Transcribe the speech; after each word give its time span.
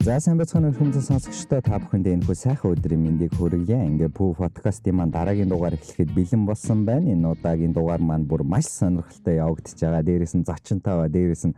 За 0.00 0.14
сайн 0.16 0.38
байцгаана 0.40 0.70
уу 0.70 0.78
хүмүүс 0.78 1.10
сонсогчдоо 1.10 1.60
та 1.60 1.76
бүхэндээ 1.76 2.14
энэ 2.16 2.24
хүү 2.24 2.36
сайхан 2.40 2.72
өдрийн 2.72 3.02
мэндийг 3.04 3.34
хүргье. 3.36 3.76
Ингээ 3.84 4.08
пүү 4.16 4.32
подкастын 4.40 4.96
маань 4.96 5.12
дараагийн 5.12 5.52
дугаар 5.52 5.76
эхлэхэд 5.76 6.16
бэлэн 6.16 6.46
болсон 6.48 6.88
байна. 6.88 7.12
Энэ 7.12 7.28
удаагийн 7.36 7.76
дугаар 7.76 8.00
маань 8.00 8.24
бүр 8.24 8.40
маш 8.40 8.64
сонирхолтой 8.72 9.36
явагдаж 9.36 9.76
байгаа. 9.76 10.00
Дээрээс 10.00 10.34
нь 10.40 10.48
зочинтой 10.48 10.96
ба 10.96 11.06
дээрээс 11.12 11.44
нь 11.52 11.54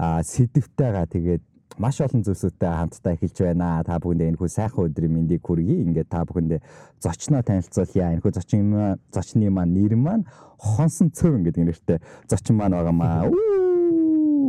сэдвтэйгаа 0.00 1.04
тэгээд 1.04 1.42
маш 1.76 2.00
олон 2.00 2.24
зүйлсүүдтэй 2.24 2.72
хамтдаа 2.72 3.12
эхэлж 3.12 3.38
байна. 3.44 3.84
Та 3.84 4.00
бүхэндээ 4.00 4.28
энэ 4.32 4.40
хүү 4.40 4.48
сайхан 4.48 4.88
өдрийн 4.88 5.12
мэндийг 5.12 5.44
хүргье. 5.44 5.84
Ингээ 5.84 6.08
та 6.08 6.24
бүхэндээ 6.24 6.64
зочноо 6.96 7.44
танилцуулъя. 7.44 8.16
Энэ 8.16 8.24
хүү 8.24 8.32
зочин 8.40 8.96
зочны 9.12 9.52
маань 9.52 9.76
нэр 9.76 10.00
маань 10.00 10.24
Хонсон 10.56 11.12
цөв 11.12 11.44
гэдэг 11.44 11.60
нэртэй 11.68 11.98
зочин 12.24 12.56
маань 12.56 12.72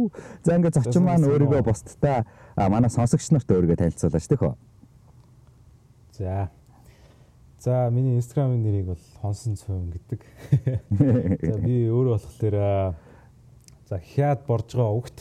байгаамаа. 0.10 0.44
За 0.44 0.56
ингээ 0.58 0.74
зочин 0.76 1.04
маань 1.04 1.28
өөрийгөө 1.28 1.62
бусдтай 1.64 2.24
манай 2.58 2.90
сонсогч 2.90 3.32
нарт 3.32 3.48
өөрийгөө 3.48 3.78
танилцуулаач 3.80 4.28
тэхөө. 4.28 4.54
За. 6.18 6.50
За 7.60 7.90
миний 7.90 8.18
инстаграмын 8.20 8.60
нэрийг 8.60 8.92
бол 8.92 9.04
хонсон 9.22 9.56
цөөн 9.56 9.94
гэдэг. 9.96 10.20
За 11.48 11.58
би 11.64 11.88
өөрөө 11.88 12.20
болохоор 12.20 12.96
за 13.88 14.00
хяад 14.00 14.44
борж 14.48 14.76
байгаа 14.76 15.00
өгт. 15.00 15.18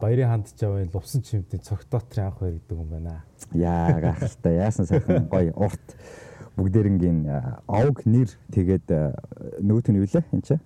Баярын 0.00 0.30
хандж 0.32 0.56
аваа 0.64 0.88
лувсан 0.94 1.22
чимтний 1.22 1.60
цогтоотрын 1.60 2.32
анх 2.32 2.40
хоёр 2.40 2.56
гэдэг 2.56 2.78
юм 2.78 2.88
байна. 2.88 3.20
Яа 3.52 4.00
гахалтай 4.00 4.56
яасан 4.56 4.88
сайхан 4.88 5.28
гоё 5.28 5.52
урт 5.60 5.96
бүгдээрнгийн 6.56 7.28
овг 7.68 8.08
нэр 8.08 8.32
тэгээд 8.48 8.88
нөгөөт 9.60 9.92
нь 9.92 10.00
юу 10.00 10.08
лээ 10.08 10.24
энэ 10.32 10.46
чинь 10.48 10.64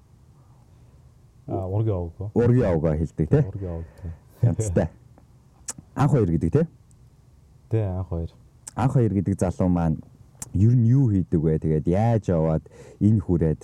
А 1.47 1.66
ургийн 1.66 1.97
овг. 1.97 2.30
Ургийн 2.34 2.69
овгоо 2.73 2.97
хэлдэг 2.97 3.29
тий. 3.29 3.43
Ургийн 3.45 3.73
овг. 3.73 3.87
Янцтай. 4.43 4.88
Анх 5.95 6.13
хоёр 6.13 6.30
гэдэг 6.30 6.52
тий. 6.52 6.66
Тий 7.71 7.80
анх 7.82 8.09
хоёр. 8.09 8.30
Анх 8.74 8.93
хоёр 8.93 9.13
гэдэг 9.13 9.38
залуу 9.38 9.68
маань 9.68 9.99
ер 10.55 10.73
нь 10.73 10.88
юу 10.88 11.10
хийдэг 11.10 11.41
вэ? 11.41 11.59
Тэгээд 11.59 11.87
яаж 11.87 12.29
яваад 12.29 12.65
энэ 13.01 13.21
хүрээд 13.21 13.63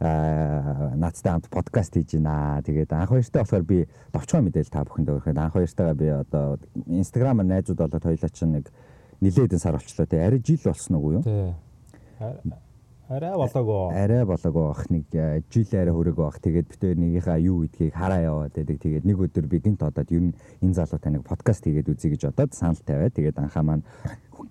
аа 0.00 0.96
наацтай 0.96 1.32
хамт 1.32 1.50
подкаст 1.52 1.92
хийж 1.92 2.16
байна. 2.16 2.62
Тэгээд 2.64 2.92
анх 2.96 3.12
хоёртой 3.12 3.42
болохоор 3.44 3.64
би 3.68 3.88
товчхон 4.12 4.48
мэдээл 4.48 4.72
та 4.72 4.84
бүхэнд 4.88 5.12
өгөхөд 5.12 5.36
анх 5.36 5.52
хоёртойгоо 5.52 5.94
би 5.94 6.08
одоо 6.08 6.58
инстаграмаар 6.88 7.46
найзууд 7.46 7.84
болоод 7.84 8.04
хоёлаа 8.08 8.30
чинь 8.32 8.54
нэг 8.56 8.72
нилээдэн 9.20 9.60
сар 9.60 9.76
болчлоо 9.76 10.06
тий. 10.08 10.24
Арай 10.24 10.40
жил 10.40 10.60
болсон 10.64 10.96
уу 10.96 11.20
юу? 11.20 11.22
Тий. 11.22 11.52
Арай 13.10 13.34
болоогүй. 13.34 13.90
Арай 13.98 14.22
болоогүй 14.22 14.64
бах 14.68 14.84
нэг 14.86 15.14
э, 15.18 15.42
жил 15.50 15.66
арай 15.74 15.90
хүрээгүй 15.90 16.22
бах. 16.22 16.36
Тэгээд 16.38 16.68
хоёр 16.78 16.98
нэгийнхаа 17.02 17.38
юу 17.42 17.66
гэдгийг 17.66 17.90
хараа 17.90 18.22
яваад 18.22 18.54
байдаг. 18.54 18.78
Тэгээд 18.78 19.02
нэг 19.02 19.18
өдөр 19.26 19.46
би 19.50 19.58
гинт 19.58 19.82
одоод 19.82 20.14
ер 20.14 20.30
нь 20.30 20.34
энэ 20.62 20.78
залуу 20.78 21.02
таныг 21.02 21.26
подкаст 21.26 21.66
хийгээд 21.66 21.90
үзье 21.90 22.14
гэж 22.14 22.30
бодоод 22.30 22.54
санал 22.54 22.78
тавиад 22.78 23.10
тэгээд 23.18 23.42
анхаа 23.42 23.66
маань 23.66 23.82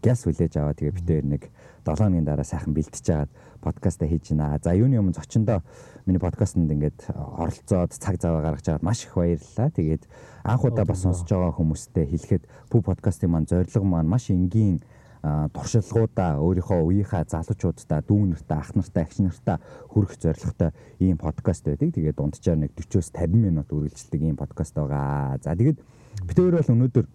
гяс 0.03 0.27
хүлээж 0.27 0.59
аваа. 0.59 0.75
Тэгээд 0.75 0.99
хоёр 1.07 1.23
нэг 1.39 1.47
7 1.87 2.03
өдрийн 2.03 2.27
дараа 2.27 2.43
сайхан 2.43 2.75
бэлтэж 2.75 2.99
жагаад 3.07 3.31
подкаста 3.63 4.11
хийж 4.11 4.35
байна. 4.35 4.59
За 4.59 4.75
юуны 4.75 4.99
өмнө 4.99 5.15
зочиндоо 5.15 5.63
миний 6.03 6.19
подкастт 6.19 6.59
ингээд 6.59 7.15
оролцоод 7.15 7.95
цаг 7.95 8.19
зав 8.19 8.43
гаргаж 8.43 8.67
жагаад 8.67 8.83
маш 8.83 9.07
их 9.07 9.15
баярлалаа. 9.15 9.71
Тэгээд 9.71 10.03
анх 10.43 10.67
удаа 10.67 10.83
бас 10.83 11.07
сонсож 11.07 11.31
байгаа 11.31 11.55
хүмүүстээ 11.55 12.11
хэлэхэд 12.11 12.43
пүү 12.75 12.81
подкастын 12.83 13.31
маань 13.31 13.47
зорилго 13.47 13.87
маань 13.87 14.11
маш 14.11 14.27
энгийн 14.35 14.83
туршилгуудаа 15.21 16.39
өөрийнхөө 16.39 16.79
үеийнхаа 16.79 17.27
залуучуудаа 17.27 17.99
дүү 18.07 18.23
нартаа 18.31 18.59
ах 18.63 18.71
нартаа 18.71 19.03
агш 19.03 19.19
нартаа 19.19 19.57
хүргэх 19.91 20.15
зорилготой 20.15 20.71
ийм 21.03 21.17
подкаст 21.19 21.67
байдаг. 21.67 21.91
Тэгээд 21.91 22.15
дунджаар 22.15 22.59
нэг 22.63 22.71
40-оос 22.71 23.11
50 23.11 23.35
минут 23.35 23.67
үргэлжилдэг 23.67 24.21
ийм 24.23 24.37
подкаст 24.39 24.79
байгаа. 24.79 25.35
За 25.43 25.59
тэгээд 25.59 25.83
бид 26.23 26.37
өөр 26.39 26.55
бол 26.63 26.71
өнөөдөр 26.71 27.05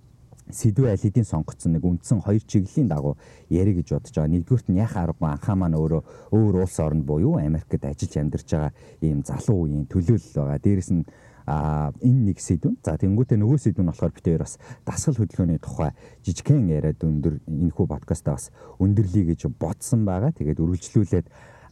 сэдвээ 0.52 0.92
аль 0.92 1.00
хэдийн 1.00 1.24
сонгоцсон 1.24 1.72
нэг 1.72 1.84
үндсэн 1.88 2.20
хоёр 2.20 2.44
чиглэлийн 2.44 2.92
дагуу 2.92 3.16
ярих 3.48 3.80
гэж 3.80 3.96
бодож 3.96 4.12
байгаа. 4.12 4.34
Нэгдүгürt 4.36 4.68
нь 4.68 4.80
яхаа 4.84 5.08
аргагүй 5.08 5.28
анхаа 5.32 5.56
маань 5.56 5.78
өөрөө 5.80 6.02
өөр 6.36 6.54
улс 6.60 6.76
орнд 6.84 7.04
буюу 7.08 7.40
Америкт 7.40 7.80
ажиллаж 7.80 8.12
амьдарч 8.20 8.48
байгаа 8.52 8.72
ийм 9.00 9.24
залуу 9.24 9.64
үеийн 9.64 9.88
төлөөлөл 9.88 10.36
байгаа. 10.36 10.60
Дээрэс 10.60 10.90
нь 10.92 11.08
а 11.46 11.92
энэ 12.00 12.32
нэг 12.32 12.38
сэдвэн. 12.40 12.80
За 12.80 12.96
тэнгуүтээ 12.96 13.36
нөгөө 13.36 13.58
сэдвэн 13.60 13.88
болохоор 13.92 14.12
бид 14.16 14.24
хоёр 14.24 14.42
бас 14.44 14.56
дасгал 14.88 15.20
хөдөлгөөний 15.20 15.60
тухай 15.60 15.92
жижигхэн 16.24 16.72
яриад 16.72 17.00
өндөр 17.04 17.44
энэхүү 17.44 17.86
подкастаа 17.86 18.40
бас 18.40 18.48
өндөрлөе 18.80 19.36
гэж 19.36 19.52
бодсон 19.60 20.08
байгаа. 20.08 20.32
Тэгээд 20.32 20.62
үргэлжлүүлээд 20.64 21.26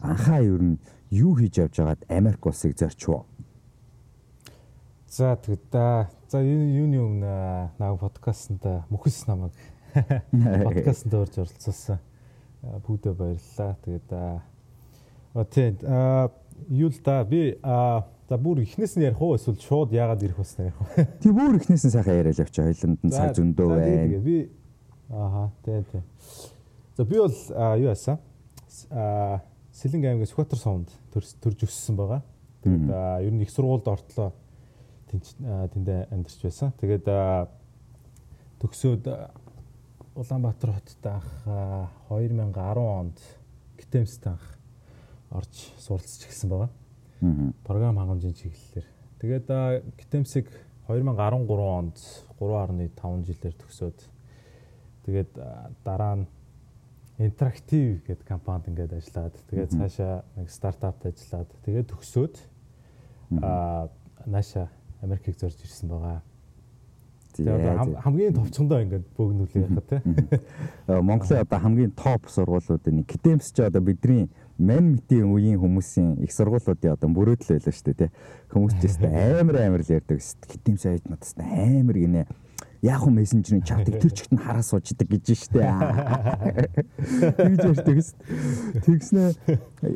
анхаа 0.05 0.41
ер 0.44 0.60
нь 0.60 0.77
юу 1.09 1.33
хийж 1.37 1.65
явж 1.65 1.81
байгаад 1.81 2.05
Америк 2.09 2.44
улсыг 2.44 2.77
зорчвоо. 2.77 3.25
За 5.09 5.37
тэгээд 5.37 5.72
за 6.28 6.39
юуны 6.41 7.00
өмнө 7.00 7.33
наг 7.77 8.00
подкастт 8.00 8.65
мөхс 8.89 9.25
намайг 9.28 9.53
подкастт 10.69 11.12
орж 11.12 11.37
оролцуулсан. 11.37 12.00
Бүгдээ 12.62 13.12
баярлалаа. 13.12 13.77
Тэгээд 13.84 14.09
аа 14.12 14.41
тийм 15.49 15.77
юу 16.69 16.91
л 16.91 17.00
да 17.05 17.25
би 17.25 17.59
аа 17.62 18.05
За 18.33 18.39
бүр 18.41 18.62
ихнээс 18.62 18.97
нь 18.97 19.05
ярих 19.05 19.21
уу 19.21 19.37
эсвэл 19.37 19.61
шууд 19.61 19.93
яагаад 19.93 20.23
ирэх 20.25 20.39
басна 20.41 20.71
ярих 20.71 20.78
уу? 20.81 20.89
Тэг 21.21 21.33
бүр 21.37 21.59
ихнээс 21.59 21.84
нь 21.84 21.93
сайхан 21.93 22.17
яриад 22.17 22.41
явчих 22.41 22.65
хоёланд 22.65 23.05
нь 23.05 23.12
цаг 23.12 23.37
зөндөө 23.37 23.67
байна. 23.69 24.21
Би 24.25 24.49
ааха 25.12 25.43
тий 25.61 25.83
тий. 25.93 26.01
За 26.97 27.05
би 27.05 27.21
бол 27.21 27.37
юу 27.77 27.91
яасан? 27.93 28.17
Аа 28.89 29.45
Сэлэнг 29.77 30.09
аймгийн 30.09 30.31
Сүхбаатар 30.33 30.61
сувнд 30.65 30.89
төрж 31.12 31.67
өссөн 31.69 32.01
байгаа. 32.01 32.22
Тэгээд 32.65 32.89
ер 32.89 33.33
нь 33.37 33.45
их 33.45 33.53
сургуульд 33.53 33.93
ортлоо 33.93 34.33
тэнд 35.12 35.93
амьдарч 36.09 36.41
байсан. 36.41 36.72
Тэгээд 36.81 37.05
төгсөөд 38.65 39.12
Улаанбаатар 40.17 40.72
хотод 40.81 41.05
анх 41.05 41.28
2010 42.09 42.81
онд 42.81 43.21
Гитэмст 43.77 44.25
анх 44.25 44.56
орж 45.32 45.72
суралцж 45.81 46.28
эхэлсэн 46.28 46.48
байгаа. 46.53 46.70
Програм 47.65 47.97
хангамжийн 47.97 48.34
чиглэлээр. 48.37 48.87
Тэгээд 49.20 49.47
Гитэмсиг 49.97 50.47
2013 50.88 51.48
онд 51.48 51.97
3.5 52.38 53.26
жилээр 53.26 53.54
төгсөөд 53.56 53.98
тэгээд 55.06 55.31
дараа 55.84 56.15
нь 56.21 56.26
интерактив 57.22 58.03
гэдэг 58.03 58.26
компанид 58.26 58.69
ингээд 58.69 58.98
ажиллаад 58.98 59.34
тэгээд 59.47 59.71
цаашаа 59.78 60.25
нэг 60.37 60.50
стартапт 60.50 61.06
ажиллаад 61.06 61.50
тэгээд 61.62 61.87
төгсөөд 61.94 62.34
аа 63.42 63.88
нааша 64.26 64.69
Америкийг 65.03 65.38
зорж 65.38 65.59
ирсэн 65.62 65.88
байгаа. 65.88 66.22
Тэгээд 67.32 67.97
хамгийн 68.04 68.34
товчхондоо 68.37 68.82
ингээд 68.84 69.06
бөөгнүүлээ 69.16 69.62
яхаа 69.65 69.84
тий. 69.88 70.00
Монголын 71.00 71.41
одоо 71.41 71.59
хамгийн 71.59 71.92
топ 71.97 72.28
сургуулиудын 72.28 73.00
нэг 73.00 73.06
Гитэмс 73.09 73.56
ч 73.56 73.65
одоо 73.65 73.81
бидний 73.81 74.28
ман 74.62 74.95
митийн 74.95 75.27
үеийн 75.27 75.59
хүмүүсийн 75.59 76.23
их 76.23 76.31
сургуулиудын 76.31 76.95
одоо 76.95 77.09
мөрөөдөл 77.11 77.59
байлаа 77.59 77.75
шүү 77.75 77.87
дээ 77.91 77.99
тий. 77.99 78.11
Хүмүүс 78.55 78.75
ч 78.78 78.83
гэсэн 78.87 79.11
амар 79.43 79.56
амар 79.67 79.83
л 79.83 79.95
ярьдаг 79.99 80.23
шүү 80.23 80.39
дээ. 80.39 80.50
Хэдийм 80.55 80.78
сайд 80.78 81.03
надаас 81.11 81.34
амар 81.37 81.99
гинэ. 81.99 82.23
Хүн 82.82 83.15
мессенжерийн 83.15 83.62
чатыг 83.62 84.03
тэр 84.03 84.10
чигт 84.10 84.34
нь 84.34 84.43
хараа 84.43 84.66
суучдаг 84.66 85.06
гэж 85.06 85.38
штэ. 85.38 85.62
Тэгж 87.38 87.62
ярьдаг 87.62 87.98
шүү. 88.03 88.19
Тэгснэ 88.82 89.22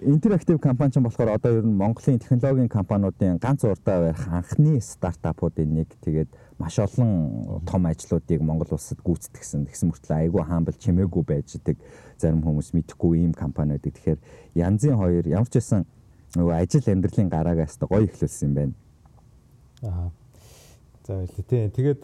интерактив 0.06 0.62
компани 0.62 0.94
ч 0.94 1.02
болохоор 1.02 1.34
одоо 1.34 1.58
ер 1.58 1.66
нь 1.66 1.74
Монголын 1.74 2.22
технологийн 2.22 2.70
компаниудын 2.70 3.42
ганц 3.42 3.66
урдаа 3.66 4.14
барих 4.14 4.22
анхны 4.30 4.78
стартапуудын 4.78 5.66
нэг 5.66 5.98
тэгээд 5.98 6.30
маш 6.62 6.78
олон 6.78 7.58
том 7.66 7.90
ажлуудыг 7.90 8.38
Монгол 8.38 8.78
улсад 8.78 9.02
гүйцэтгэсэн. 9.02 9.66
Тэгсэн 9.66 9.90
мөртлөө 9.90 10.18
айгүй 10.22 10.42
хаамбал 10.46 10.78
чимээгүй 10.78 11.24
байж 11.26 11.58
идэг 11.58 11.82
зарим 12.22 12.46
хүмүүс 12.46 12.70
мэдхгүй 12.70 13.26
ийм 13.26 13.34
компаниуд. 13.34 13.82
Тэгэхээр 13.82 14.22
янзын 14.62 14.94
хоёр 14.94 15.26
ямар 15.26 15.50
ч 15.50 15.58
байсан 15.58 15.90
нөгөө 16.38 16.54
ажил 16.54 16.86
амьдралын 16.86 17.34
гараагаас 17.34 17.82
гоё 17.82 18.06
эхлүүлсэн 18.06 18.46
юм 18.46 18.54
байна. 18.54 18.74
Аа. 19.82 20.10
За 21.06 21.26
тий. 21.26 21.66
Тэгээд 21.70 22.02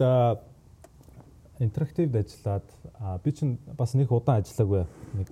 интерактивд 1.63 2.15
ажиллаад 2.15 2.67
би 3.23 3.31
чинь 3.31 3.57
бас 3.77 3.95
нэг 3.95 4.11
удаан 4.11 4.43
ажиллаагүй. 4.43 4.85
Нэг 5.15 5.29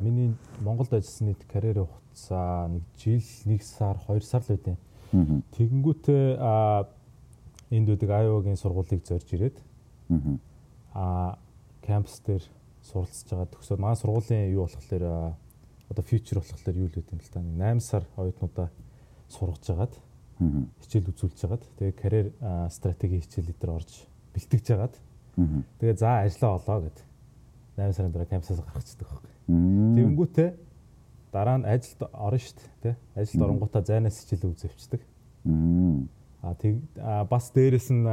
миний 0.00 0.34
Монголд 0.64 0.92
ажилласан 0.92 1.28
нийт 1.28 1.44
карьерийн 1.46 1.86
хугацаа 1.86 2.68
нэг 2.68 2.82
жил, 2.96 3.24
нэг 3.44 3.62
сар, 3.62 4.00
хоёр 4.06 4.24
сар 4.24 4.42
л 4.42 4.50
байдیں۔ 4.56 4.76
Тэгэнгүүтээ 5.56 6.26
энд 7.70 7.88
үүдэг 7.88 8.10
Iowa-гийн 8.10 8.58
сургуулийг 8.58 9.02
зорж 9.06 9.28
ирээд 9.32 9.58
аа 10.94 11.38
кампус 11.84 12.20
дээр 12.26 12.44
суралцж 12.82 13.28
байгаа. 13.30 13.52
Төгсөөд 13.52 13.80
манай 13.82 13.96
сургуулийн 13.98 14.54
юу 14.54 14.66
болохоор 14.66 15.34
одоо 15.90 16.04
фьючер 16.04 16.38
болохоор 16.42 16.76
юу 16.76 16.88
л 16.90 16.94
гэдэг 16.94 17.14
юм 17.14 17.20
л 17.22 17.30
та. 17.30 17.40
8 17.42 17.80
сар 17.80 18.02
оюутнуудаа 18.16 18.70
сургаж 19.28 19.66
агаад 19.70 19.94
хичээл 20.82 21.10
үзүүлж 21.10 21.38
агаад 21.48 21.64
тэгээ 21.78 21.94
карьер 21.96 22.26
стратеги 22.70 23.22
хичээл 23.24 23.56
дээр 23.56 23.72
орж 23.72 24.06
бэлтгэж 24.34 24.66
агаад 24.76 24.94
тэгээ 25.36 25.96
за 25.96 26.24
ажиллаа 26.24 26.52
олоо 26.56 26.78
гэд 26.88 26.98
8 27.76 27.92
сарын 27.92 28.12
дараа 28.12 28.26
кампусаас 28.26 28.60
гарчихдаг 28.64 29.08
байхгүй. 29.08 29.32
Тэнгүүтээ 29.46 30.50
дараа 31.32 31.56
нь 31.60 31.68
ажилд 31.68 32.00
орно 32.12 32.40
шүү 32.40 32.56
дээ. 32.82 32.96
Ажилд 33.14 33.42
оронгуудаа 33.44 33.82
зайнаас 33.84 34.16
хичээл 34.24 34.50
үзэвчдэг. 34.50 35.02
А 36.42 36.54
тэг 36.56 36.80
бас 37.28 37.52
дээрэс 37.52 37.92
нь 37.92 38.08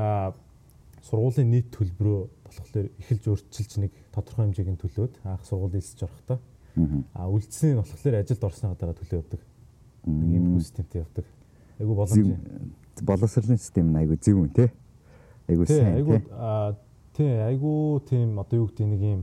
сургуулийн 1.04 1.50
нийт 1.52 1.68
төлбөрөө 1.72 2.20
болохоор 2.44 2.88
эхэлж 3.00 3.24
өөрчилж 3.28 3.72
нэг 3.80 3.92
тодорхой 4.12 4.52
хэмжээгийн 4.52 4.80
төлөөд 4.80 5.14
анх 5.24 5.44
сургууль 5.48 5.80
эсэж 5.80 6.08
орохдоо 6.08 6.40
а 7.14 7.30
үлдсэн 7.30 7.76
нь 7.76 7.80
болохоор 7.80 8.16
ажилд 8.18 8.44
орсныхаа 8.44 8.78
дараа 8.80 8.98
төлөө 8.98 9.22
явдаг. 9.22 9.42
Нэг 10.06 10.42
юм 10.42 10.60
системтэй 10.60 11.06
явдаг. 11.06 11.26
Айгу 11.80 11.94
боломж. 11.94 12.40
Боловсролын 13.02 13.58
систем 13.58 13.94
нь 13.94 14.00
айгу 14.00 14.18
зөв 14.18 14.42
үн 14.42 14.50
тий. 14.50 14.72
Айгу 15.48 15.66
сайн 15.70 16.02
айгу 16.02 16.18
тий 17.16 17.32
айгу 17.42 18.02
тийм 18.10 18.40
одоо 18.40 18.66
юу 18.66 18.68
гэдэг 18.68 18.88
нэг 18.88 19.02
юм 19.02 19.22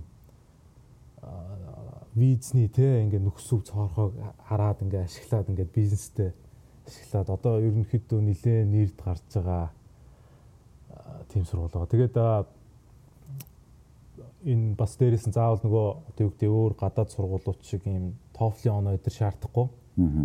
визний 2.14 2.69
те 2.69 3.02
ингээд 3.02 3.22
нөхсөв 3.22 3.62
цоорхойг 3.66 4.14
хараад 4.48 4.82
ингээд 4.82 5.06
ашиглаад 5.06 5.50
ингээд 5.50 5.75
бизнестэй 5.75 6.31
ашиглаад 6.87 7.28
одоо 7.31 7.54
ерөнхийдөө 7.60 8.20
нилээ 8.20 8.64
нэрд 8.66 8.96
гарч 8.98 9.22
байгаа 9.34 9.70
тийм 11.31 11.44
сургууль 11.44 11.70
байгаа. 11.70 11.92
Тэгээд 11.94 12.16
энэ 14.50 14.75
бас 14.75 14.96
дээрээс 14.96 15.26
нь 15.28 15.37
заавал 15.37 15.62
нөгөө 15.62 15.87
одоо 16.10 16.22
юу 16.26 16.32
гэдэг 16.34 16.50
өөр 16.50 16.75
гадаад 16.81 17.10
сургуулиуд 17.14 17.62
шиг 17.62 17.87
ийм 17.87 18.16
TOEFL-ийн 18.34 18.75
оноо 18.75 18.96
өдр 18.98 19.12
шаардахгүй. 19.12 19.66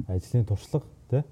Ажлын 0.09 0.45
туршлага 0.47 0.87
тий. 1.09 1.23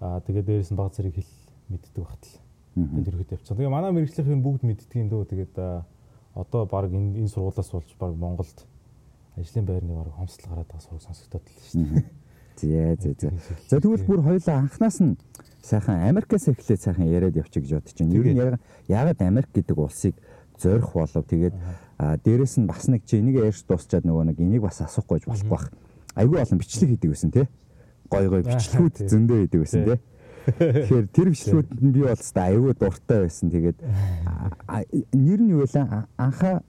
Аа 0.00 0.20
тэгээд 0.26 0.46
дээрээс 0.48 0.72
нь 0.72 0.80
баг 0.80 0.92
зэрэг 0.96 1.14
хэл 1.14 1.32
мэддэг 1.68 2.02
багтал. 2.02 2.47
Тэгээд 2.78 3.08
ерөөд 3.10 3.32
явчихсан. 3.34 3.56
Тэгээ 3.58 3.74
манай 3.74 3.90
мэрэгжлийн 3.92 4.42
бүгд 4.42 4.62
мэддэг 4.62 4.98
юм 5.02 5.08
дөө. 5.10 5.26
Тэгээд 5.26 5.54
одоо 6.38 6.62
баг 6.70 6.92
энэ 6.94 7.18
энэ 7.18 7.32
сургуулиас 7.32 7.70
болж 7.74 7.90
баг 7.98 8.12
Монголд 8.14 8.58
ажлын 9.34 9.66
байрны 9.66 9.94
баг 9.94 10.14
хомсдол 10.14 10.50
гараад 10.50 10.68
байгаа 10.70 10.86
сураг 10.86 11.02
сонсогдоод 11.02 11.42
л 11.42 11.58
шүү 11.66 11.82
дээ. 11.82 12.06
Зээ 12.58 12.96
зээ 12.98 13.14
зээ. 13.18 13.32
За 13.70 13.80
тэгвэл 13.82 14.06
бүр 14.06 14.20
хоёулаа 14.22 14.56
анханаас 14.62 14.98
нь 15.02 15.18
сайхан 15.62 16.06
Америкаас 16.10 16.48
эхлээд 16.50 16.80
сайхан 16.82 17.06
яриад 17.06 17.38
явчих 17.38 17.62
гэж 17.66 17.72
бодож 17.78 17.94
байна. 17.98 18.14
Ер 18.14 18.26
нь 18.26 18.58
яагаад 18.90 19.20
Америк 19.22 19.50
гэдэг 19.54 19.78
улсыг 19.78 20.14
зорих 20.58 20.90
болов 20.94 21.26
тэгээд 21.26 21.54
дээрэс 21.98 22.58
нь 22.58 22.66
бас 22.66 22.86
нэг 22.90 23.06
чи 23.06 23.18
энийг 23.18 23.42
ярьж 23.42 23.62
дуусчаад 23.66 24.06
нөгөө 24.06 24.24
нэг 24.34 24.38
энийг 24.42 24.62
бас 24.62 24.82
асуухгүй 24.82 25.22
болохгүй 25.26 25.50
бах. 25.50 25.70
Айгүй 26.14 26.42
олон 26.42 26.58
бичлэг 26.58 26.90
хийдэг 26.98 27.10
байсан 27.14 27.30
тий. 27.30 27.46
Гой 28.10 28.26
гой 28.26 28.42
бичлэгүүд 28.42 28.94
зөндөө 29.06 29.38
хийдэг 29.46 29.60
байсан 29.62 29.84
тий. 29.86 29.98
Тэгэхээр 30.48 31.06
тэр 31.12 31.28
бичлэгүүд 31.32 31.68
нь 31.82 31.92
би 31.92 32.00
бол 32.06 32.16
та 32.16 32.42
айгүй 32.48 32.72
дуртай 32.78 33.18
байсан. 33.28 33.52
Тэгээд 33.52 33.78
нэр 35.12 35.40
нь 35.44 35.52
юу 35.52 35.64
вэ? 35.68 35.84
Анхаа 36.16 36.64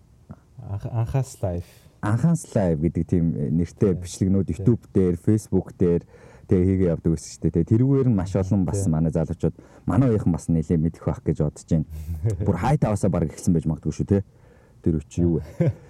анхаас 0.70 1.40
лайф 1.40 1.68
анхаас 2.02 2.48
лайв 2.56 2.80
гэдэг 2.80 3.04
тийм 3.08 3.26
нэртэй 3.36 3.94
бичлэгнүүд 4.00 4.52
YouTube 4.56 4.84
дээр, 4.94 5.16
Facebook 5.20 5.76
дээр 5.76 6.04
тэгээ 6.48 6.66
хийгээ 6.66 6.92
явдаг 6.96 7.12
гэсэн 7.14 7.32
шүү 7.36 7.52
дээ. 7.52 7.70
Тэрүүгээр 7.76 8.08
нь 8.08 8.16
маш 8.16 8.34
олон 8.40 8.64
бас 8.64 8.88
манай 8.88 9.12
залуучууд 9.12 9.56
манай 9.84 10.10
уухийн 10.16 10.34
бас 10.34 10.48
нэлээ 10.48 10.80
мэдэх 10.80 11.04
байх 11.04 11.22
гэж 11.22 11.44
бодож 11.44 11.68
байна. 11.68 11.86
Бүр 12.48 12.56
хай 12.56 12.78
тавасаа 12.80 13.12
баг 13.12 13.28
эхэлсэн 13.28 13.54
байж 13.54 13.68
магадгүй 13.68 13.94
шүү 13.94 14.08
те. 14.08 14.24
Тэр 14.80 15.04
үчи 15.04 15.28
юу 15.28 15.44
вэ? 15.44 15.72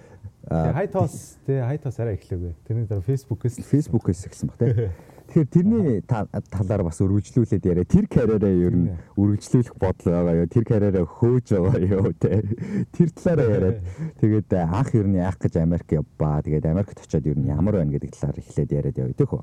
Хай 0.50 0.88
тавас 0.88 1.36
тэгээ 1.46 1.64
хай 1.68 1.78
тавас 1.78 2.00
арай 2.00 2.16
эхлэв. 2.16 2.56
Тэрний 2.66 2.88
дараа 2.88 3.04
Facebook-ээс 3.04 3.60
Facebook-ээс 3.60 4.24
эхэлсэн 4.26 4.48
баг 4.50 4.58
те. 4.58 4.90
Тэгэхээр 5.30 5.46
тэрний 5.46 6.02
талаар 6.02 6.82
бас 6.82 6.98
өргөжлүүлээд 6.98 7.62
яриа. 7.70 7.86
Тэр 7.86 8.10
карьераа 8.10 8.50
ер 8.50 8.74
нь 8.74 8.90
өргөжлүүлэх 9.14 9.78
бодол 9.78 10.10
байгаа 10.10 10.42
юу? 10.42 10.50
Тэр 10.50 10.64
карьераа 10.66 11.06
хөөж 11.06 11.46
байгаа 11.54 11.78
юу? 11.86 12.10
Тэр 12.18 13.08
талаараа 13.14 13.46
яриад 13.54 13.78
тэгээд 14.18 14.50
анх 14.58 14.90
ер 14.90 15.06
нь 15.06 15.22
яах 15.22 15.38
гэж 15.38 15.62
Америк 15.62 15.86
явбаа. 15.94 16.42
Тэгээд 16.42 16.66
Америкт 16.66 16.98
очиод 17.06 17.30
ер 17.30 17.38
нь 17.38 17.46
ямар 17.46 17.78
байна 17.78 17.94
гэдэг 17.94 18.10
талаар 18.10 18.42
эхлээд 18.42 18.74
яриад 18.74 18.98
явъя 18.98 19.14
тэхүү. 19.22 19.42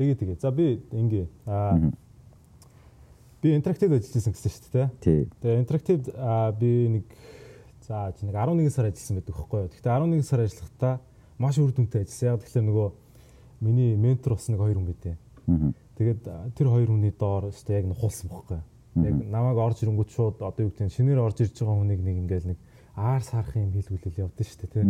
Тэгээ 0.00 0.16
тэгээ. 0.24 0.40
За 0.40 0.48
би 0.48 0.80
ингээ 0.88 1.26
аа 1.44 1.76
би 3.44 3.52
интерактив 3.52 3.92
ажиллажсэн 3.92 4.32
гэсэн 4.32 4.52
шүү 4.56 4.72
дээ. 4.72 4.88
Тий. 5.04 5.20
Тэгээ 5.44 5.60
интерактив 5.60 6.00
би 6.56 6.72
нэг 6.96 7.04
за 7.84 8.08
чи 8.16 8.24
нэг 8.24 8.32
11 8.40 8.72
сар 8.72 8.88
ажилласан 8.88 9.20
байдаг 9.20 9.36
байхгүй 9.36 9.60
юу. 9.60 9.68
Гэхдээ 9.68 9.92
11 10.00 10.24
сар 10.24 10.40
ажиллахдаа 10.40 10.94
маш 11.36 11.60
үр 11.60 11.76
дүнтэй 11.76 12.08
ажилласан. 12.08 12.32
Яг 12.32 12.40
тэгэхээр 12.40 12.68
нөгөө 12.72 12.88
миний 13.60 13.96
ментор 13.96 14.34
бас 14.34 14.48
нэг 14.48 14.60
хоёр 14.60 14.78
хүн 14.78 14.88
байдیں۔ 14.90 15.16
Тэгээд 15.96 16.20
тэр 16.56 16.68
хоёр 16.68 16.90
хүний 16.92 17.12
доор 17.12 17.48
өстө 17.50 17.76
яг 17.76 17.86
нухуулсан 17.86 18.30
бохгүй. 18.30 18.60
Яг 18.96 19.14
намайг 19.28 19.58
орж 19.60 19.84
ирэнгүүт 19.84 20.10
шууд 20.12 20.36
одоо 20.40 20.66
юу 20.66 20.72
гэдэг 20.72 20.92
шинээр 20.92 21.20
орж 21.20 21.40
ирж 21.44 21.56
байгаа 21.60 21.76
хүнийг 21.76 22.00
нэг 22.00 22.16
ингээл 22.24 22.50
нэг 22.52 22.58
аар 22.96 23.22
сарах 23.22 23.56
юм 23.56 23.72
хийлгүүлэл 23.72 24.24
явдсан 24.24 24.46
шүү 24.46 24.60
дээ 24.60 24.72
тий. 24.72 24.84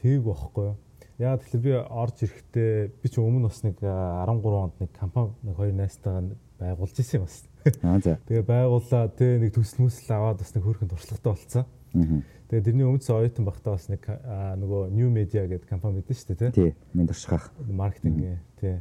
Тээг 0.00 0.22
бохгүй. 0.24 0.76
Яг 1.16 1.40
тэгэхээр 1.40 1.64
би 1.64 1.72
орж 1.72 2.16
ирэхдээ 2.28 2.72
би 3.00 3.08
ч 3.08 3.16
өмнө 3.16 3.48
бас 3.48 3.64
нэг 3.64 3.80
13 3.80 4.28
онд 4.52 4.76
нэг 4.80 4.90
компани 4.92 5.32
нэг 5.40 5.56
хоёр 5.56 5.72
найзтайгаа 5.72 6.36
байгуулж 6.60 6.96
ирсэн 7.00 7.24
бас. 7.24 7.44
Аа 7.80 8.00
за. 8.04 8.20
Тэгээ 8.28 8.44
байгууллаа 8.44 9.08
тий 9.16 9.40
нэг 9.40 9.56
төсөл 9.56 9.88
мүсэл 9.88 10.12
аваад 10.12 10.44
бас 10.44 10.52
нэг 10.52 10.64
хөөрхөн 10.64 10.92
туршлагатай 10.92 11.32
болцсон. 11.32 11.64
Тэгээ 11.92 12.64
тэрний 12.66 12.86
өмнөсөн 12.86 13.20
оюутан 13.20 13.44
багтаа 13.46 13.76
бас 13.76 13.86
нэг 13.90 14.06
нөгөө 14.06 14.90
New 14.94 15.10
Media 15.10 15.46
гэдэг 15.46 15.68
компани 15.68 16.00
мэдэн 16.00 16.16
шүү 16.16 16.34
дээ 16.34 16.50
тий. 16.54 16.74
Минь 16.94 17.06
туршихах. 17.06 17.50
Маркетинг 17.66 18.38
тий. 18.60 18.80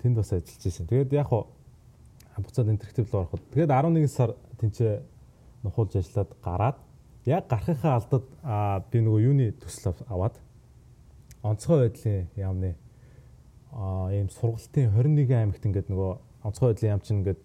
Тэнд 0.00 0.16
бас 0.16 0.32
ажиллаж 0.32 0.64
байсан. 0.64 0.88
Тэгээд 0.88 1.12
яг 1.12 1.28
хуу 1.28 1.46
буцаад 2.40 2.68
интерактив 2.68 3.12
руу 3.12 3.22
ороход 3.22 3.40
тэгээд 3.52 3.70
11 3.70 4.08
сар 4.08 4.34
тэнцээ 4.60 5.02
нухуулж 5.62 5.96
ажиллаад 5.96 6.30
гараад 6.42 6.76
яг 7.26 7.46
гарахынхаа 7.48 7.94
алдад 8.00 8.24
би 8.90 8.98
нөгөө 9.04 9.20
юуны 9.20 9.52
төсөл 9.60 9.94
аваад 10.08 10.38
онцгой 11.42 11.88
байдлын 11.88 12.28
яамны 12.36 12.74
а 13.72 14.08
ийм 14.12 14.28
сургалтын 14.30 14.90
21 14.96 15.36
аймагт 15.36 15.66
ингээд 15.66 15.92
нөгөө 15.92 16.10
онцгой 16.48 16.72
байдлын 16.72 16.92
яам 16.92 17.04
чинь 17.04 17.18
ингээд 17.20 17.40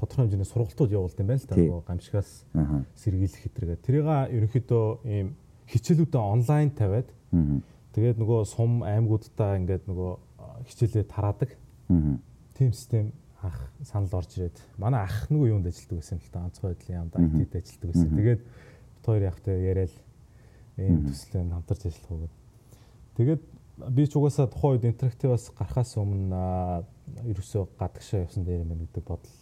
тодорхой 0.00 0.24
хэмжээний 0.24 0.48
сургалтууд 0.48 0.90
явуулдаг 0.96 1.20
юм 1.20 1.28
байна 1.28 1.44
л 1.44 1.48
да. 1.48 1.56
Нөгөө 1.60 1.84
гамшигаас 1.84 2.30
сэргийлэх 2.96 3.42
хэтргээ. 3.44 3.78
Тэрийг 3.84 4.06
ерөнхийдөө 4.08 4.84
ийм 5.04 5.28
хичээлүүдээ 5.68 6.22
онлайн 6.24 6.70
тавиад 6.72 7.08
тэгээд 7.92 8.16
нөгөө 8.18 8.40
сум 8.48 8.82
аймагуудаа 8.82 9.60
ингээд 9.60 9.84
нөгөө 9.86 10.10
хичээлээ 10.66 11.04
тараадаг. 11.04 11.50
Тим 12.56 12.72
систем 12.72 13.12
ах 13.42 13.72
санал 13.84 14.20
орж 14.20 14.36
ирээд 14.36 14.56
манай 14.76 15.04
ах 15.04 15.28
нөгөө 15.32 15.48
юунд 15.48 15.66
ажилладаг 15.66 15.98
байсан 16.00 16.18
л 16.20 16.32
та 16.32 16.44
онцгой 16.44 16.74
байдлын 16.74 16.96
яамд 17.00 17.14
IT-д 17.16 17.54
ажилладаг 17.56 17.88
байсан. 17.88 18.10
Тэгээд 18.16 18.42
бит 18.44 19.04
хоёр 19.06 19.22
явахтай 19.24 19.56
яриад 19.64 19.94
ийм 20.76 21.08
төслөө 21.08 21.42
хамтарч 21.48 21.82
ажиллах 21.88 22.10
уу 22.10 22.20
гэдэг. 22.20 22.36
Тэгээд 23.16 23.42
би 23.88 24.02
ч 24.06 24.12
угаасаа 24.16 24.46
тухайн 24.52 24.76
үед 24.76 24.88
интерактиваас 24.92 25.48
гарахаас 25.56 25.96
өмнө 25.96 26.84
ерөөсөө 27.32 27.64
гадагшаа 27.80 28.28
явсан 28.28 28.44
дээр 28.44 28.60
юм 28.64 28.76
байна 28.76 28.84
гэдэг 28.84 29.04
бодол 29.08 29.39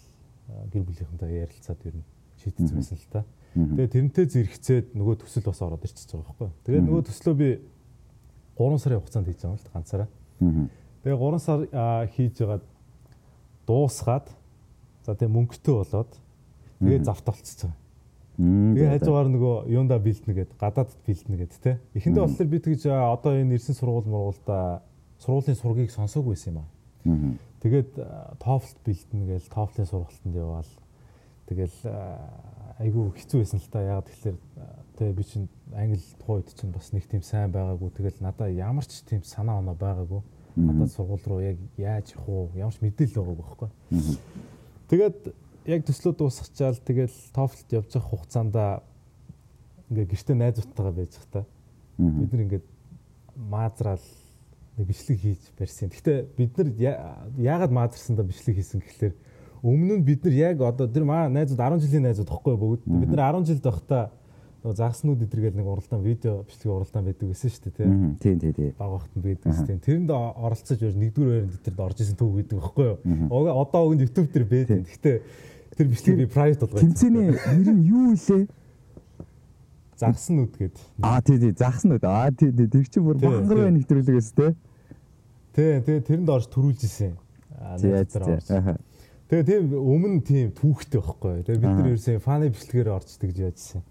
гэр 0.48 0.82
бүлийнхэнтэй 0.84 1.44
ярилцаад 1.44 1.80
ер 1.84 1.96
нь 2.00 2.06
шийдсэн 2.42 2.76
байсан 2.76 2.98
л 2.98 3.08
та. 3.12 3.24
Тэгээ 3.54 3.88
тэрнтэй 3.88 4.26
зэрэгцээд 4.28 4.86
нөгөө 4.94 5.16
төсөл 5.24 5.48
бас 5.48 5.60
ороод 5.62 5.84
ирчихэж 5.84 6.10
байгаа 6.14 6.26
байхгүй. 6.28 6.50
Тэгээ 6.64 6.82
нөгөө 6.84 7.02
төслөө 7.08 7.34
би 7.34 7.48
3 8.58 8.78
сарын 8.82 9.00
хугацаанд 9.00 9.26
хийж 9.28 9.40
байгаа 9.42 9.54
юм 9.54 9.58
л 9.58 9.72
ганцаараа. 9.72 10.08
Тэгээ 11.02 11.18
3 11.18 11.38
сар 11.42 11.60
хийж 12.14 12.34
байгаад 12.38 12.64
дуусгаад 13.66 14.26
за 15.04 15.14
тэгээ 15.14 15.34
мөнгөтэй 15.36 15.74
болоод 15.74 16.12
тэгээ 16.80 17.04
завт 17.04 17.24
болчихсон. 17.26 17.72
Тэгээ 18.38 18.90
хажуугаар 19.02 19.28
нөгөө 19.34 19.54
юунда 19.74 19.98
бэлдэнэ 19.98 20.34
гэд 20.38 20.50
гадаадд 20.62 20.94
бэлдэнэ 21.02 21.36
гэд 21.42 21.52
те. 21.58 21.82
Эхэндээ 21.98 22.22
болохоор 22.22 22.48
би 22.48 22.58
тэгж 22.62 22.86
одоо 22.86 23.34
энэ 23.34 23.58
ирсэн 23.58 23.74
сургууль 23.74 24.06
мургуулда 24.06 24.86
сургуулийн 25.18 25.58
сургийг 25.58 25.90
сонсоогүй 25.90 26.38
байсан 26.38 26.54
юм 26.54 26.58
аа. 26.62 26.68
Тэгээд 27.58 27.90
TOEFL 28.38 28.76
бэлдэнэ 28.86 29.24
гээл 29.34 29.50
TOEFL-ийн 29.50 29.88
сургалтанд 29.90 30.36
яваал. 30.38 30.72
Тэгэл 31.48 31.78
айгүй 32.78 33.04
хэцүү 33.18 33.38
байсан 33.42 33.58
л 33.58 33.70
та. 33.72 33.82
Яг 33.82 34.06
тэгэхээр 34.06 34.36
тэгээ 34.98 35.14
би 35.18 35.24
чинь 35.26 35.48
англи 35.74 35.98
тухайн 36.22 36.38
үед 36.44 36.54
чинь 36.54 36.70
бас 36.70 36.92
нэг 36.94 37.04
тийм 37.10 37.22
сайн 37.26 37.50
байгаагүй. 37.50 37.90
Тэгэл 37.98 38.22
надаа 38.22 38.48
ямар 38.52 38.86
ч 38.86 39.02
тийм 39.02 39.26
санаа 39.26 39.58
оноо 39.58 39.74
байгаагүй. 39.74 40.22
Надад 40.54 40.90
сургууль 40.94 41.26
руу 41.26 41.40
яг 41.42 41.58
яаж 41.74 42.14
явах 42.14 42.28
уу? 42.28 42.50
Ямар 42.54 42.74
ч 42.74 42.82
мэдээлэл 42.82 43.18
байгаагүй 43.18 43.42
байхгүй. 43.42 43.70
Тэгээд 44.90 45.18
яг 45.66 45.82
төслөө 45.84 46.14
дуусгачаал 46.14 46.78
тэгэл 46.78 47.16
TOEFL-д 47.34 47.70
явж 47.74 47.90
байгаа 47.92 48.10
хугацаанд 48.10 48.56
ингээ 49.90 50.06
гэртээ 50.12 50.36
найзуудтайгаа 50.36 50.94
байж 50.94 51.12
захта. 51.16 51.46
Бид 51.98 52.32
нар 52.32 52.44
ингээд 52.44 52.66
маазраал 53.36 54.00
нэг 54.00 54.17
бичлэг 54.84 55.18
хийж 55.18 55.42
барьсан. 55.58 55.88
Гэхдээ 55.90 56.18
бид 56.36 56.52
нар 56.58 56.68
яагаад 57.38 57.72
маазарсандаа 57.72 58.26
бичлэг 58.26 58.60
хийсэн 58.60 58.82
гэхэлэр 58.82 59.14
өмнө 59.62 59.98
нь 59.98 60.06
бид 60.06 60.22
нар 60.24 60.34
яг 60.34 60.62
одоо 60.62 60.86
тэр 60.86 61.04
маа 61.04 61.26
найзууд 61.28 61.58
10 61.58 61.82
жилийн 61.82 62.06
найзууд 62.06 62.30
тахгүй 62.30 62.54
бүгд. 62.54 62.82
Бид 62.86 63.10
нар 63.10 63.34
10 63.34 63.46
жил 63.50 63.62
байхдаа 63.62 64.10
нөгөө 64.62 64.74
загснууд 64.74 65.22
эдэргээл 65.22 65.58
нэг 65.58 65.66
уралдаан 65.66 66.02
видео 66.02 66.42
бичлэг 66.42 66.70
уралдаан 66.74 67.04
байдаг 67.06 67.30
гэсэн 67.30 67.50
шүү 67.50 67.62
дээ 67.62 68.18
тийм 68.18 68.38
тийм 68.38 68.54
тийм 68.54 68.74
баг 68.74 68.90
багтанд 68.90 69.22
байдаг 69.22 69.50
гэсэн 69.54 69.78
тэрэнд 69.86 70.10
оролцож 70.10 70.78
байж 70.82 70.96
нэгдүгээр 70.98 71.30
байранд 71.30 71.62
тэрэнд 71.62 71.80
орж 71.86 71.98
исэн 72.02 72.18
төв 72.18 72.30
гэдэг 72.34 72.58
байхгүй 72.58 72.86
юу? 72.90 73.54
Одоо 73.54 73.80
өгөнд 73.86 74.02
YouTube 74.02 74.30
дээр 74.34 74.46
байдаг 74.50 74.78
гэхдээ 74.82 75.16
тэр 75.78 75.86
бичлэг 75.86 76.16
би 76.18 76.26
private 76.26 76.60
болгоо 76.66 76.82
тэмцээний 76.82 77.26
нэр 77.38 77.70
нь 77.70 77.86
юу 77.86 78.18
илээ 78.18 78.42
загснууд 79.98 80.52
гээд. 80.58 80.76
Аа 81.02 81.22
тий 81.22 81.38
тий. 81.38 81.54
Загснууд. 81.54 82.02
Аа 82.02 82.30
тий 82.30 82.50
тий. 82.50 82.66
Тэр 82.66 82.86
чинь 82.86 83.06
бүр 83.06 83.18
бангар 83.18 83.62
байна 83.62 83.78
нэвтрүүлгээс 83.78 84.30
тий 84.34 84.54
Тий, 85.58 85.82
тэгээ 85.82 86.06
тэрэнд 86.06 86.30
орж 86.30 86.46
төрүүлж 86.54 86.86
исэн. 86.86 87.18
Аа. 87.58 87.74
Тэгээ 89.26 89.42
тийм 89.42 89.74
өмнө 89.74 90.22
тийм 90.22 90.52
түүхтэй 90.54 91.02
байхгүй. 91.02 91.42
Тэгээ 91.42 91.62
бид 91.66 91.74
нар 91.74 91.88
ерөөсөө 91.90 92.22
фаны 92.22 92.50
бичлэгээр 92.54 92.94
орж 92.94 93.10
тэгж 93.18 93.42
яажсэн. 93.42 93.82